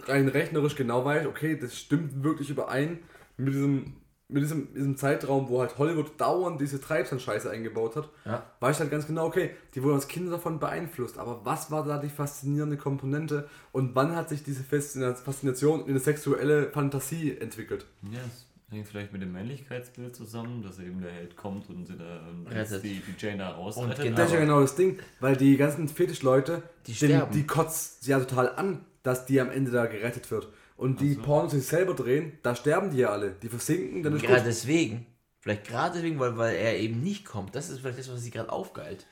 rein 0.00 0.28
rechnerisch 0.28 0.76
genau 0.76 1.04
weiß, 1.04 1.26
okay, 1.26 1.58
das 1.58 1.76
stimmt 1.76 2.22
wirklich 2.24 2.48
überein 2.48 3.00
mit 3.36 3.52
diesem, 3.54 3.92
mit 4.30 4.42
diesem, 4.42 4.72
diesem 4.74 4.96
Zeitraum, 4.96 5.48
wo 5.48 5.60
halt 5.60 5.78
Hollywood 5.78 6.20
dauernd 6.20 6.60
diese 6.60 6.80
Treibsandscheiße 6.80 7.50
eingebaut 7.50 7.96
hat, 7.96 8.10
Ja. 8.26 8.42
weiß 8.60 8.76
ich 8.76 8.80
halt 8.80 8.90
ganz 8.90 9.06
genau, 9.06 9.24
okay, 9.26 9.50
die 9.74 9.82
wurden 9.82 9.94
als 9.94 10.06
Kinder 10.08 10.32
davon 10.32 10.58
beeinflusst, 10.60 11.16
aber 11.18 11.40
was 11.44 11.70
war 11.70 11.84
da 11.84 11.98
die 11.98 12.10
faszinierende 12.10 12.76
Komponente 12.76 13.48
und 13.72 13.94
wann 13.94 14.14
hat 14.14 14.28
sich 14.28 14.42
diese 14.44 14.62
Faszina- 14.62 15.14
Faszination 15.14 15.80
in 15.84 15.90
eine 15.90 15.98
sexuelle 16.00 16.70
Fantasie 16.70 17.38
entwickelt? 17.38 17.86
Ja, 18.02 18.18
das 18.20 18.44
hängt 18.70 18.86
vielleicht 18.86 19.14
mit 19.14 19.22
dem 19.22 19.32
Männlichkeitsbild 19.32 20.14
zusammen, 20.14 20.62
dass 20.62 20.78
eben 20.78 21.00
der 21.00 21.10
Held 21.12 21.34
kommt 21.34 21.70
und, 21.70 21.86
sie 21.86 21.96
da, 21.96 22.20
und 22.28 22.46
Rettet. 22.52 22.82
die, 22.84 23.00
die 23.00 23.14
Jane 23.18 23.38
da 23.38 23.50
Und 23.52 23.56
rausrettet. 23.64 24.04
genau- 24.04 24.16
Das 24.16 24.26
ist 24.26 24.32
ja 24.32 24.36
aber- 24.38 24.46
genau 24.46 24.60
das 24.60 24.74
Ding, 24.76 24.98
weil 25.20 25.36
die 25.36 25.56
ganzen 25.56 25.88
Fetischleute, 25.88 26.62
Die 26.86 26.92
den- 26.92 27.08
sterben. 27.08 27.32
die 27.32 27.46
kotzt 27.46 28.06
ja 28.06 28.18
total 28.20 28.54
an, 28.56 28.84
dass 29.02 29.24
die 29.24 29.40
am 29.40 29.50
Ende 29.50 29.70
da 29.70 29.86
gerettet 29.86 30.30
wird. 30.30 30.48
Und 30.78 31.00
die 31.00 31.14
so. 31.14 31.22
Pornos, 31.22 31.52
sich 31.52 31.66
selber 31.66 31.92
drehen, 31.94 32.38
da 32.42 32.54
sterben 32.54 32.90
die 32.90 32.98
ja 32.98 33.10
alle. 33.10 33.32
Die 33.42 33.48
versinken, 33.48 34.02
dann 34.02 34.14
ist 34.16 34.22
Gerade 34.22 34.38
gut. 34.42 34.46
deswegen. 34.46 35.06
Vielleicht 35.40 35.66
gerade 35.66 35.94
deswegen, 35.96 36.18
weil, 36.18 36.36
weil 36.38 36.54
er 36.56 36.78
eben 36.78 37.02
nicht 37.02 37.24
kommt. 37.26 37.54
Das 37.54 37.68
ist 37.68 37.80
vielleicht 37.80 37.98
das, 37.98 38.10
was 38.10 38.22
sie 38.22 38.30
gerade 38.30 38.50
aufgeilt. 38.50 39.04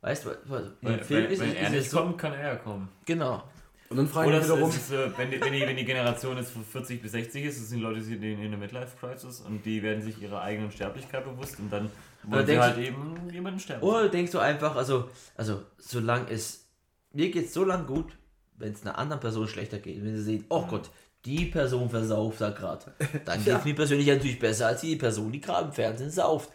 Weißt 0.00 0.24
du, 0.24 0.30
weil- 0.46 0.72
im 0.80 0.98
Film 1.00 1.24
wenn, 1.24 1.30
ist, 1.30 1.40
wenn 1.40 1.48
es- 1.50 1.54
er 1.54 1.66
ist 1.66 1.70
nicht 1.72 1.90
so. 1.90 1.98
kommt, 1.98 2.18
kann 2.18 2.32
er 2.32 2.56
kommen. 2.56 2.88
Genau. 3.04 3.42
Und 3.90 3.98
dann 3.98 4.08
frage 4.08 4.28
Oder 4.28 4.38
ich 4.38 4.44
mich 4.44 4.52
wiederum, 4.54 4.70
ist, 4.70 4.90
äh, 4.90 5.18
wenn, 5.18 5.30
die, 5.30 5.38
wenn, 5.40 5.52
die, 5.52 5.60
wenn 5.60 5.76
die 5.76 5.84
Generation 5.84 6.36
jetzt 6.38 6.50
von 6.52 6.64
40 6.64 7.02
bis 7.02 7.12
60 7.12 7.44
ist, 7.44 7.60
das 7.60 7.68
sind 7.68 7.80
Leute, 7.80 7.98
die 8.00 8.06
sind 8.06 8.22
in, 8.22 8.40
einer 8.40 8.56
Midlife-Crisis 8.56 9.40
und 9.40 9.66
die 9.66 9.82
werden 9.82 10.02
sich 10.02 10.20
ihrer 10.22 10.40
eigenen 10.40 10.72
Sterblichkeit 10.72 11.24
bewusst 11.24 11.58
und 11.60 11.70
dann 11.70 11.90
wollen 12.22 12.46
sie 12.46 12.52
denkst 12.52 12.66
halt 12.68 12.78
eben 12.78 13.28
jemanden 13.30 13.60
sterben. 13.60 13.82
Oder 13.82 14.08
denkst 14.08 14.32
du 14.32 14.38
einfach, 14.38 14.76
also, 14.76 15.10
also 15.36 15.62
solange 15.76 16.30
es, 16.30 16.66
mir 17.12 17.30
geht 17.30 17.46
es 17.46 17.52
so 17.52 17.64
lang 17.64 17.86
gut, 17.86 18.16
wenn 18.58 18.72
es 18.72 18.82
einer 18.82 18.98
anderen 18.98 19.20
Person 19.20 19.48
schlechter 19.48 19.78
geht. 19.78 20.02
Wenn 20.04 20.16
sie 20.16 20.22
sehen, 20.22 20.44
oh 20.48 20.64
Gott, 20.66 20.90
die 21.24 21.46
Person 21.46 21.88
versauft 21.90 22.40
da 22.40 22.50
gerade. 22.50 22.92
Dann 23.24 23.44
geht 23.44 23.54
es 23.56 23.64
mir 23.64 23.74
persönlich 23.74 24.06
natürlich 24.06 24.38
besser 24.38 24.68
als 24.68 24.80
die 24.80 24.96
Person, 24.96 25.30
die 25.32 25.40
gerade 25.40 25.68
im 25.68 25.72
Fernsehen 25.72 26.10
sauft. 26.10 26.50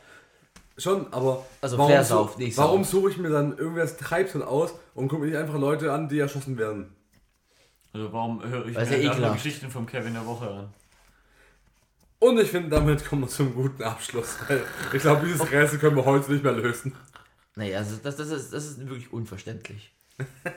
schon, 0.78 1.11
aber 1.14 1.45
Also 1.61 1.78
warum, 1.78 1.91
versauft, 1.91 2.34
su- 2.36 2.40
nicht 2.40 2.57
warum 2.57 2.84
sauft. 2.84 2.91
suche 2.91 3.10
ich 3.11 3.18
mir 3.18 3.30
dann 3.30 3.57
irgendwas 3.57 3.98
Treibsand 3.98 4.44
aus 4.45 4.74
und 4.94 5.07
gucke 5.07 5.22
mir 5.22 5.28
nicht 5.30 5.38
einfach 5.38 5.57
Leute 5.57 5.91
an, 5.91 6.10
die 6.10 6.19
erschossen 6.19 6.57
werden? 6.57 6.94
Also 7.94 8.11
warum 8.11 8.44
höre 8.44 8.65
ich 8.68 8.76
Weil 8.76 8.86
mir 8.88 9.02
ja 9.02 9.11
ekelhaft. 9.11 9.36
Geschichten 9.44 9.69
vom 9.72 9.86
Kevin 9.86 10.14
der 10.14 10.26
Woche 10.26 10.49
an? 10.49 10.74
Und 12.19 12.40
ich 12.40 12.49
finde, 12.49 12.69
damit 12.69 13.06
kommen 13.06 13.22
wir 13.24 13.28
zum 13.30 13.53
guten 13.53 13.84
Abschluss. 13.84 14.38
Ich 14.91 15.02
glaube, 15.02 15.26
dieses 15.26 15.49
Rätsel 15.52 15.78
können 15.80 15.95
wir 15.95 16.06
heute 16.06 16.32
nicht 16.32 16.44
mehr 16.44 16.52
lösen. 16.53 16.95
Naja, 17.56 17.78
also 17.78 17.95
das, 18.02 18.15
das, 18.18 18.30
ist, 18.30 18.52
das 18.53 18.65
ist 18.65 18.80
wirklich 18.80 19.14
unverständlich. 19.14 19.91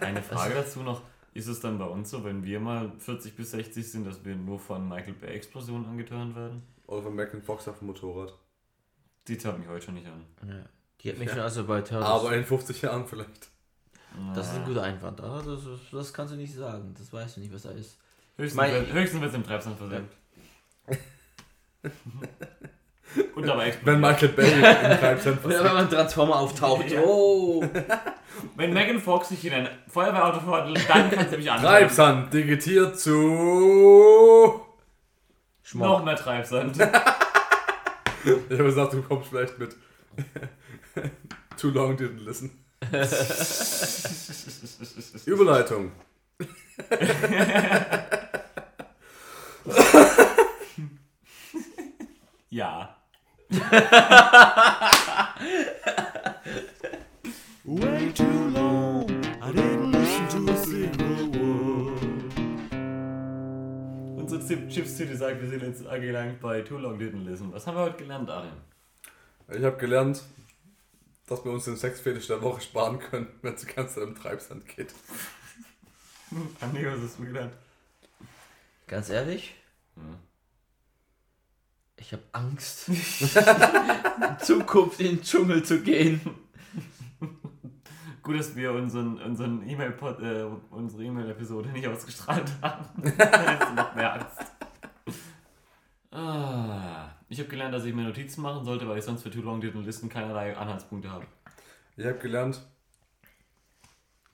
Eine 0.01 0.23
Frage 0.23 0.55
dazu 0.55 0.81
noch. 0.81 1.03
Ist 1.32 1.47
es 1.47 1.61
dann 1.61 1.78
bei 1.78 1.85
uns 1.85 2.11
so, 2.11 2.24
wenn 2.24 2.43
wir 2.44 2.59
mal 2.61 2.90
40 2.98 3.36
bis 3.36 3.52
60 3.52 3.89
sind, 3.90 4.05
dass 4.07 4.24
wir 4.24 4.35
nur 4.35 4.59
von 4.59 4.89
Michael 4.89 5.15
Bay 5.15 5.31
Explosionen 5.31 5.86
angetönt 5.86 6.35
werden? 6.35 6.62
Oder 6.86 7.02
von 7.02 7.15
Mac 7.15 7.31
Fox 7.44 7.69
auf 7.69 7.78
dem 7.78 7.86
Motorrad. 7.86 8.35
Die 9.28 9.39
tat 9.39 9.59
mich 9.59 9.69
heute 9.69 9.85
schon 9.86 9.94
nicht 9.94 10.09
an. 10.09 10.24
Ja. 10.48 10.65
Die 11.01 11.11
hat 11.11 11.19
mich 11.19 11.31
schon 11.31 11.39
also 11.39 11.65
bei 11.65 11.82
Turtles. 11.82 12.05
Aber 12.05 12.35
in 12.36 12.44
50 12.44 12.82
Jahren 12.82 13.07
vielleicht. 13.07 13.48
das 14.35 14.48
ist 14.48 14.55
ein 14.59 14.65
guter 14.65 14.82
Einwand. 14.82 15.20
Das, 15.20 15.61
das 15.93 16.12
kannst 16.12 16.32
du 16.35 16.36
nicht 16.36 16.52
sagen. 16.55 16.94
Das 16.98 17.12
weißt 17.12 17.36
du 17.36 17.40
nicht, 17.40 17.55
was 17.55 17.62
da 17.62 17.70
ist. 17.70 17.97
Höchstens, 18.36 18.57
Mein- 18.57 18.73
wird- 18.73 18.93
höchstens 18.93 19.20
wird 19.20 19.31
es 19.31 19.36
im 19.36 19.44
Treibsand 19.44 19.78
versenkt. 19.78 20.12
Und 23.35 23.47
dabei 23.47 23.69
explodiert. 23.69 23.87
Wenn 23.87 24.01
Michael 24.01 24.28
Bay 24.28 24.53
im 24.53 24.99
Treibsand 24.99 25.39
Oder 25.45 25.65
wenn 25.65 25.73
man 25.73 25.85
ein 25.85 25.91
Transformer 25.91 26.41
auftaucht. 26.41 26.85
Oh! 27.05 27.65
Wenn 28.57 28.73
Megan 28.73 29.01
Fox 29.01 29.31
sich 29.31 29.45
in 29.45 29.53
ein 29.53 29.69
Feuerwehrauto 29.89 30.41
verwandelt, 30.41 30.89
dann 30.89 31.11
kann 31.11 31.28
sie 31.28 31.37
mich 31.37 31.51
an. 31.51 31.61
Treibsand 31.61 32.32
digitiert 32.32 32.99
zu. 32.99 34.61
Schmock. 35.62 35.89
Noch 35.89 36.05
mehr 36.05 36.16
Treibsand. 36.16 36.77
Ich 38.24 38.27
habe 38.27 38.65
gesagt, 38.65 38.93
du 38.93 39.03
kommst 39.03 39.31
vielleicht 39.31 39.59
mit. 39.59 39.74
Too 41.57 41.70
long 41.70 41.97
didn't 41.97 42.24
listen. 42.24 42.51
Überleitung. 45.27 45.93
Ja. 52.51 52.97
Way 57.64 58.12
too 58.12 58.48
long, 58.51 59.10
I 59.43 59.52
didn't 59.52 59.93
listen 59.93 60.28
to 60.47 60.52
a 60.52 60.56
single 60.56 61.28
word. 61.28 62.02
Unsere 64.18 64.40
Chip- 64.47 64.68
Chips-Tüte 64.70 65.16
sagt, 65.16 65.40
wir 65.43 65.48
sind 65.48 65.62
jetzt 65.62 65.86
angelangt 65.86 66.40
bei 66.40 66.62
Too 66.62 66.78
Long 66.78 66.98
Didn't 66.98 67.24
Listen. 67.24 67.52
Was 67.52 67.66
haben 67.66 67.77
wir 67.77 67.82
heute 67.82 67.98
gelernt, 67.98 68.31
Arin? 68.31 68.52
Ich 69.52 69.62
habe 69.62 69.77
gelernt, 69.77 70.22
dass 71.27 71.44
wir 71.44 71.52
uns 71.52 71.64
den 71.66 71.77
Sexfetisch 71.77 72.28
der 72.28 72.40
Woche 72.43 72.60
sparen 72.62 72.98
können, 72.98 73.28
wenn 73.43 73.55
es 73.55 73.60
die 73.62 73.72
ganze 73.72 73.97
Zeit 73.97 74.05
im 74.05 74.14
Treibsand 74.14 74.66
geht. 74.68 74.94
Andi, 76.60 76.86
was 76.86 77.01
hast 77.01 77.18
du 77.18 77.24
gelernt? 77.24 77.52
Ganz 78.86 79.10
ehrlich, 79.10 79.55
Hm. 79.97 80.16
Ich 82.01 82.12
habe 82.12 82.22
Angst, 82.32 82.89
in 82.89 82.97
Zukunft 84.40 85.01
in 85.01 85.16
den 85.16 85.22
Dschungel 85.22 85.62
zu 85.62 85.82
gehen. 85.82 86.20
Gut, 88.22 88.39
dass 88.39 88.56
wir 88.56 88.72
unseren, 88.72 89.18
unseren 89.18 89.68
E-Mail 89.68 89.94
äh, 90.20 90.74
unsere 90.74 91.05
E-Mail-Episode 91.05 91.68
nicht 91.70 91.86
ausgestrahlt 91.86 92.51
haben. 92.62 93.02
Ist 93.05 93.74
noch 93.74 93.94
mehr 93.94 94.14
Angst. 94.14 94.52
Ah, 96.10 97.10
ich 97.28 97.39
habe 97.39 97.48
gelernt, 97.48 97.74
dass 97.74 97.85
ich 97.85 97.94
mir 97.94 98.02
Notizen 98.02 98.43
machen 98.43 98.64
sollte, 98.64 98.89
weil 98.89 98.98
ich 98.98 99.05
sonst 99.05 99.22
für 99.22 99.31
Too 99.31 99.43
Long 99.43 99.60
Didn't 99.60 99.85
Listen 99.85 100.09
keinerlei 100.09 100.56
Anhaltspunkte 100.56 101.10
habe. 101.10 101.27
Ich 101.97 102.05
habe 102.05 102.18
gelernt, 102.18 102.62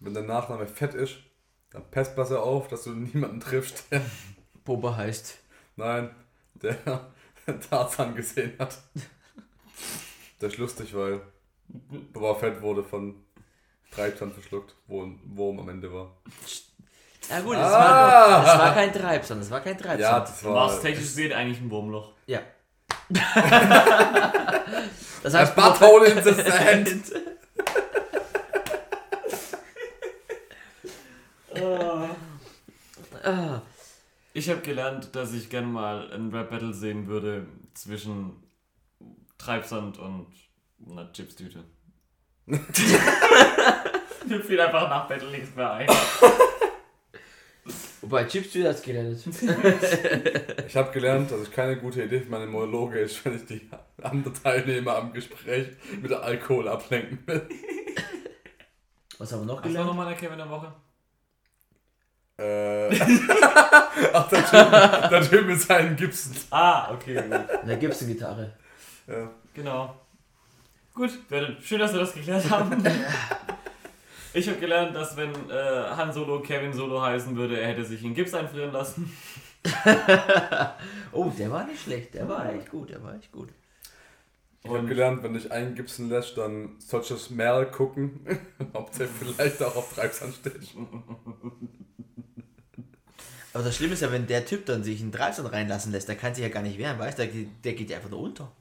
wenn 0.00 0.14
dein 0.14 0.26
Nachname 0.26 0.66
fett 0.66 0.94
ist, 0.94 1.18
dann 1.70 1.82
pass 1.90 2.14
besser 2.14 2.42
auf, 2.42 2.68
dass 2.68 2.84
du 2.84 2.90
niemanden 2.90 3.40
triffst, 3.40 3.90
der, 3.90 4.02
Boba 4.64 4.96
heißt. 4.96 5.38
nein, 5.76 6.10
der 6.54 7.14
Tarzan 7.70 8.14
gesehen 8.14 8.52
hat. 8.58 8.76
Das 10.38 10.52
ist 10.52 10.58
lustig, 10.58 10.94
weil 10.94 11.20
Boba 11.68 12.34
Fett 12.34 12.60
wurde 12.62 12.84
von 12.84 13.14
Treibsand 13.90 14.34
verschluckt, 14.34 14.74
wo 14.86 15.02
ein 15.04 15.18
Wurm 15.34 15.58
am 15.60 15.68
Ende 15.68 15.92
war. 15.92 16.16
Ja 17.30 17.40
gut, 17.40 17.54
das, 17.56 17.72
Ah! 17.72 17.78
war, 17.78 18.44
das 18.44 18.58
war 18.58 18.74
kein 18.74 18.92
Treibsand, 18.92 19.40
das 19.42 19.50
war 19.50 19.60
kein 19.60 19.76
Treibsand. 19.76 20.00
Ja, 20.00 20.20
das 20.20 20.40
Du 20.40 20.48
war. 20.52 20.80
technisch 20.80 21.04
gesehen 21.06 21.32
eigentlich 21.32 21.60
ein 21.60 21.70
Wurmloch. 21.70 22.12
Ja. 22.26 22.40
Das 25.22 25.34
A 25.34 25.38
heißt, 25.40 25.56
butthole 25.56 26.06
in 26.08 26.22
the 26.22 26.32
sand. 26.32 27.12
Ah, 33.24 33.60
Ich 34.36 34.50
habe 34.50 34.60
gelernt, 34.60 35.16
dass 35.16 35.32
ich 35.32 35.48
gern 35.48 35.72
mal 35.72 36.12
ein 36.12 36.28
Rap-Battle 36.28 36.74
sehen 36.74 37.06
würde 37.06 37.46
zwischen 37.72 38.34
Treibsand 39.38 39.96
und 39.98 40.26
einer 40.90 41.10
Chipstüte. 41.10 41.64
Mir 42.44 42.58
fiel 44.44 44.60
einfach 44.60 44.90
nach 44.90 45.08
Battle 45.08 45.30
nichts 45.30 45.56
mehr 45.56 45.72
ein. 45.72 45.88
Wobei 48.02 48.24
Chips 48.24 48.52
du 48.52 48.62
das 48.62 48.82
gelernt. 48.82 49.24
Ich 50.66 50.76
habe 50.76 50.92
gelernt, 50.92 51.30
dass 51.30 51.40
es 51.40 51.50
keine 51.50 51.78
gute 51.78 52.02
Idee 52.02 52.20
für 52.20 52.30
meine 52.30 52.46
Monologe 52.46 52.98
ist, 52.98 53.24
wenn 53.24 53.36
ich 53.36 53.46
die 53.46 53.70
anderen 54.02 54.34
Teilnehmer 54.34 54.96
am 54.96 55.14
Gespräch 55.14 55.68
mit 56.02 56.12
Alkohol 56.12 56.68
ablenken 56.68 57.20
will. 57.26 57.48
Was 59.16 59.32
haben 59.32 59.40
wir 59.40 59.46
noch 59.46 59.54
Was 59.56 59.62
war 59.62 59.68
gelernt? 59.70 59.86
nochmal 59.86 60.08
der 60.08 60.16
Kevin 60.16 60.36
der 60.36 60.50
Woche? 60.50 60.74
Äh. 62.38 62.88
Ach, 64.12 64.28
der 64.28 64.44
Typ, 64.44 65.10
der 65.10 65.22
typ 65.22 65.46
mit 65.46 65.60
seinen 65.60 65.96
Gibson. 65.96 66.34
Ah, 66.50 66.92
okay, 66.92 67.22
gut. 67.22 67.50
Eine 67.62 67.78
Gitarre. 67.78 68.52
Ja. 69.06 69.30
Genau. 69.54 69.94
Gut, 70.94 71.10
schön, 71.62 71.78
dass 71.78 71.92
wir 71.92 72.00
das 72.00 72.12
geklärt 72.12 72.48
haben. 72.50 72.82
Ich 74.34 74.46
habe 74.48 74.58
gelernt, 74.58 74.94
dass 74.94 75.16
wenn 75.16 75.30
äh, 75.48 75.88
Han 75.96 76.12
Solo 76.12 76.40
Kevin 76.40 76.74
Solo 76.74 77.00
heißen 77.00 77.34
würde, 77.36 77.58
er 77.58 77.68
hätte 77.68 77.86
sich 77.86 78.04
in 78.04 78.12
Gips 78.12 78.34
einfrieren 78.34 78.70
lassen. 78.70 79.10
Oh, 81.12 81.32
der 81.38 81.50
war 81.50 81.64
nicht 81.64 81.82
schlecht. 81.82 82.12
Der 82.12 82.28
war 82.28 82.52
echt 82.52 82.70
gut. 82.70 82.90
Der 82.90 83.02
war 83.02 83.14
echt 83.14 83.32
gut. 83.32 83.48
Ich 84.62 84.70
habe 84.70 84.86
gelernt, 84.86 85.22
wenn 85.22 85.34
ich 85.34 85.50
einen 85.50 85.74
Gibson 85.74 86.10
lässt, 86.10 86.36
dann 86.36 86.76
sollst 86.78 87.08
du 87.08 87.14
das 87.14 87.30
Merl 87.30 87.70
gucken, 87.70 88.20
ob 88.74 88.92
der 88.92 89.08
vielleicht 89.08 89.62
auch 89.62 89.74
auf 89.76 89.94
Treibsand 89.94 90.34
steht. 90.34 90.74
Aber 93.56 93.64
das 93.64 93.74
Schlimme 93.76 93.94
ist 93.94 94.02
ja, 94.02 94.12
wenn 94.12 94.26
der 94.26 94.44
Typ 94.44 94.66
dann 94.66 94.84
sich 94.84 95.00
in 95.00 95.10
Treibsand 95.10 95.50
reinlassen 95.50 95.90
lässt, 95.92 96.08
der 96.08 96.16
kann 96.16 96.34
sich 96.34 96.42
ja 96.44 96.50
gar 96.50 96.62
nicht 96.62 96.76
wehren, 96.78 96.98
weißt 96.98 97.18
du? 97.18 97.22
Der, 97.22 97.32
geht- 97.32 97.48
der 97.64 97.72
geht 97.72 97.88
ja 97.88 97.96
einfach 97.96 98.10
nur 98.10 98.20
unter. 98.20 98.52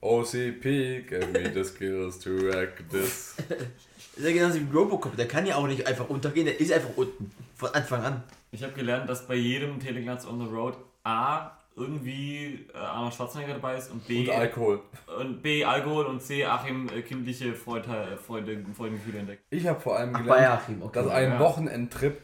OCP, 0.00 1.04
give 1.08 1.26
me 1.32 1.52
the 1.52 1.62
skills 1.62 2.18
to 2.18 2.30
wreck 2.30 2.82
this. 2.90 3.36
Das 3.48 3.58
ist 4.16 4.24
ja 4.26 4.32
genauso 4.32 4.58
wie 4.60 4.76
Robocop, 4.76 5.14
der 5.16 5.28
kann 5.28 5.46
ja 5.46 5.54
auch 5.56 5.66
nicht 5.68 5.86
einfach 5.86 6.08
untergehen, 6.08 6.46
der 6.46 6.58
ist 6.58 6.72
einfach 6.72 6.90
unten. 6.96 7.30
Von 7.54 7.68
Anfang 7.74 8.02
an. 8.02 8.22
Ich 8.50 8.62
habe 8.64 8.72
gelernt, 8.72 9.08
dass 9.08 9.28
bei 9.28 9.34
jedem 9.36 9.78
Telegnatz 9.78 10.26
on 10.26 10.40
the 10.40 10.46
Road 10.52 10.74
A 11.04 11.52
irgendwie 11.76 12.66
äh, 12.74 12.78
Arnold 12.78 13.14
Schwarzenegger 13.14 13.54
dabei 13.54 13.76
ist 13.76 13.90
und 13.92 14.06
B, 14.08 14.28
Und 14.28 14.30
Alkohol. 14.34 14.80
und 15.20 15.40
B 15.42 15.64
Alkohol 15.64 16.06
und 16.06 16.20
C 16.20 16.44
Achim 16.44 16.88
äh, 16.88 17.02
kindliche 17.02 17.54
Freude, 17.54 17.88
äh, 17.90 18.16
Freude, 18.16 18.64
Freudengefühle 18.76 19.18
entdeckt. 19.20 19.42
Ich 19.50 19.66
habe 19.66 19.78
vor 19.80 19.96
allem 19.98 20.10
Ach, 20.14 20.20
bei 20.26 20.36
gelernt, 20.36 20.62
Achim, 20.62 20.82
okay. 20.82 20.98
dass 21.02 21.08
ein 21.12 21.30
Ja. 21.32 21.38
Wochenendtrip 21.38 22.18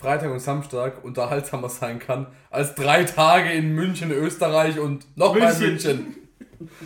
Freitag 0.00 0.30
und 0.30 0.38
Samstag 0.38 1.02
unterhaltsamer 1.02 1.68
sein 1.68 1.98
kann 1.98 2.28
als 2.50 2.76
drei 2.76 3.02
Tage 3.02 3.50
in 3.50 3.74
München, 3.74 4.12
Österreich 4.12 4.78
und 4.78 5.04
nochmal 5.16 5.52
München. 5.58 6.14
München. 6.60 6.76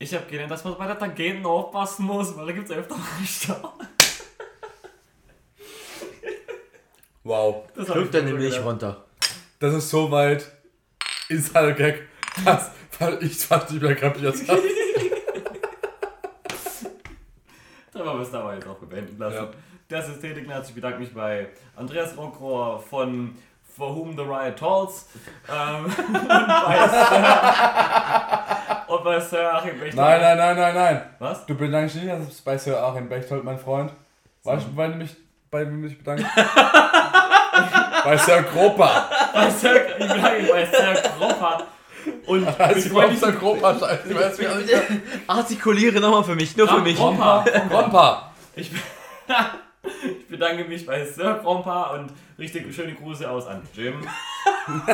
Ich 0.00 0.12
habe 0.12 0.26
gelernt, 0.26 0.50
dass 0.50 0.64
man 0.64 0.76
bei 0.76 0.88
der 0.88 0.98
Tangenten 0.98 1.46
aufpassen 1.46 2.04
muss, 2.04 2.36
weil 2.36 2.46
da 2.46 2.52
gibt 2.52 2.68
es 2.68 2.76
öfter 2.76 2.96
mal 2.96 3.06
Stau. 3.24 3.74
Wow. 7.22 7.68
Das 7.76 7.86
hab 7.86 7.94
Schlürft 7.94 8.14
ich 8.14 8.20
deine 8.20 8.30
früher 8.32 8.40
Milch 8.40 8.64
runter. 8.64 9.04
Das 9.60 9.72
ist 9.72 9.88
soweit 9.88 10.50
Insider-Gag, 11.28 12.08
dass 12.44 12.72
weil 12.98 13.22
ich 13.22 13.38
fast 13.38 13.70
nicht 13.70 13.82
mehr 13.82 13.94
kapiert 13.94 14.34
habe. 14.48 14.62
Dann 17.92 18.06
wollen 18.06 18.18
wir 18.18 18.22
es 18.22 18.30
dabei 18.30 18.54
jetzt 18.54 18.66
auch 18.66 18.76
beenden 18.76 19.18
lassen. 19.18 19.36
Ja. 19.36 19.50
Das 19.88 20.08
ist 20.08 20.20
Telegnatz. 20.20 20.70
Ich 20.70 20.74
bedanke 20.74 20.98
mich 20.98 21.12
bei 21.12 21.48
Andreas 21.76 22.16
Rockrohr 22.16 22.80
von 22.80 23.36
For 23.76 23.94
Whom 23.94 24.16
the 24.16 24.22
Riot 24.22 24.58
Tolls 24.58 25.08
ähm, 25.50 25.84
und, 25.86 26.28
bei 26.28 26.88
Sir, 26.88 27.26
und 28.88 29.04
bei 29.04 29.20
Sir 29.20 29.54
Achim 29.54 29.78
Bechtold. 29.78 29.94
Nein, 29.96 30.20
nein, 30.20 30.36
nein, 30.38 30.56
nein, 30.56 30.74
nein. 30.74 31.02
Was? 31.18 31.46
Du 31.46 31.54
bedankst 31.54 31.96
dich 31.96 32.04
nicht 32.04 32.44
bei 32.44 32.56
Sir 32.58 32.82
Achim 32.82 33.08
Bechtold, 33.08 33.44
mein 33.44 33.58
Freund. 33.58 33.92
Weißt 34.44 34.66
du, 34.66 34.76
weil 34.76 34.92
du 34.92 34.98
mich 34.98 35.16
bei 35.50 35.66
wem 35.66 35.84
ich 35.84 35.98
bedanke? 35.98 36.24
bei 38.04 38.16
Sir 38.16 38.42
Gropa. 38.42 39.08
Bei 39.34 39.50
Sir, 39.50 39.98
ich 39.98 40.08
bedanke 40.08 40.42
mich 40.42 40.50
bei 40.50 40.64
Sir 40.66 40.94
Kropper. 40.94 41.66
Und 42.26 42.44
mit 42.44 42.76
ich 42.76 42.90
Gropa? 43.38 43.78
Scheiße, 43.78 44.08
ich 44.08 44.14
weiß 44.14 44.38
nicht, 44.38 44.74
Artikuliere 45.26 46.00
nochmal 46.00 46.24
für 46.24 46.34
mich, 46.34 46.56
nur 46.56 46.68
für 46.68 46.80
mich. 46.80 46.96
Krompa. 46.96 47.44
Grompa. 47.68 48.32
Ich, 48.54 48.70
ich 49.82 50.28
bedanke 50.28 50.64
mich 50.64 50.86
bei 50.86 51.04
Sir 51.04 51.40
Krompa 51.42 51.94
und 51.94 52.12
richtig 52.38 52.74
schöne 52.74 52.94
Grüße 52.94 53.28
aus 53.30 53.46
an 53.46 53.62
Jim. 53.74 54.06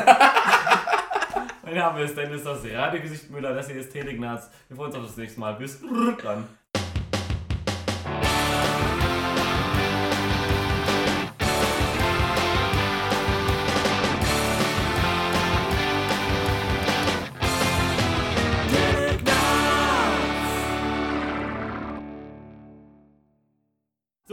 mein 1.63 1.75
Name 1.75 2.03
ist 2.03 2.17
Dennis, 2.17 2.45
das 2.45 2.61
Radiogesicht 2.65 3.31
Müller, 3.31 3.55
das 3.55 3.69
hier 3.69 3.77
ist 3.77 3.93
Telegnaz. 3.93 4.51
Wir 4.69 4.77
freuen 4.77 4.89
uns 4.89 4.97
auf 4.99 5.07
das 5.07 5.17
nächste 5.17 5.41
Mal. 5.41 5.55
Bis 5.55 5.81
dann. 6.23 6.47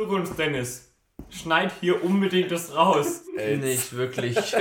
Zukunft 0.05 0.37
Dennis. 0.37 0.93
Schneid 1.31 1.71
hier 1.81 2.03
unbedingt 2.03 2.51
das 2.51 2.75
raus. 2.75 3.23
Ey, 3.37 3.57
Nicht 3.57 3.95
wirklich. 3.97 4.37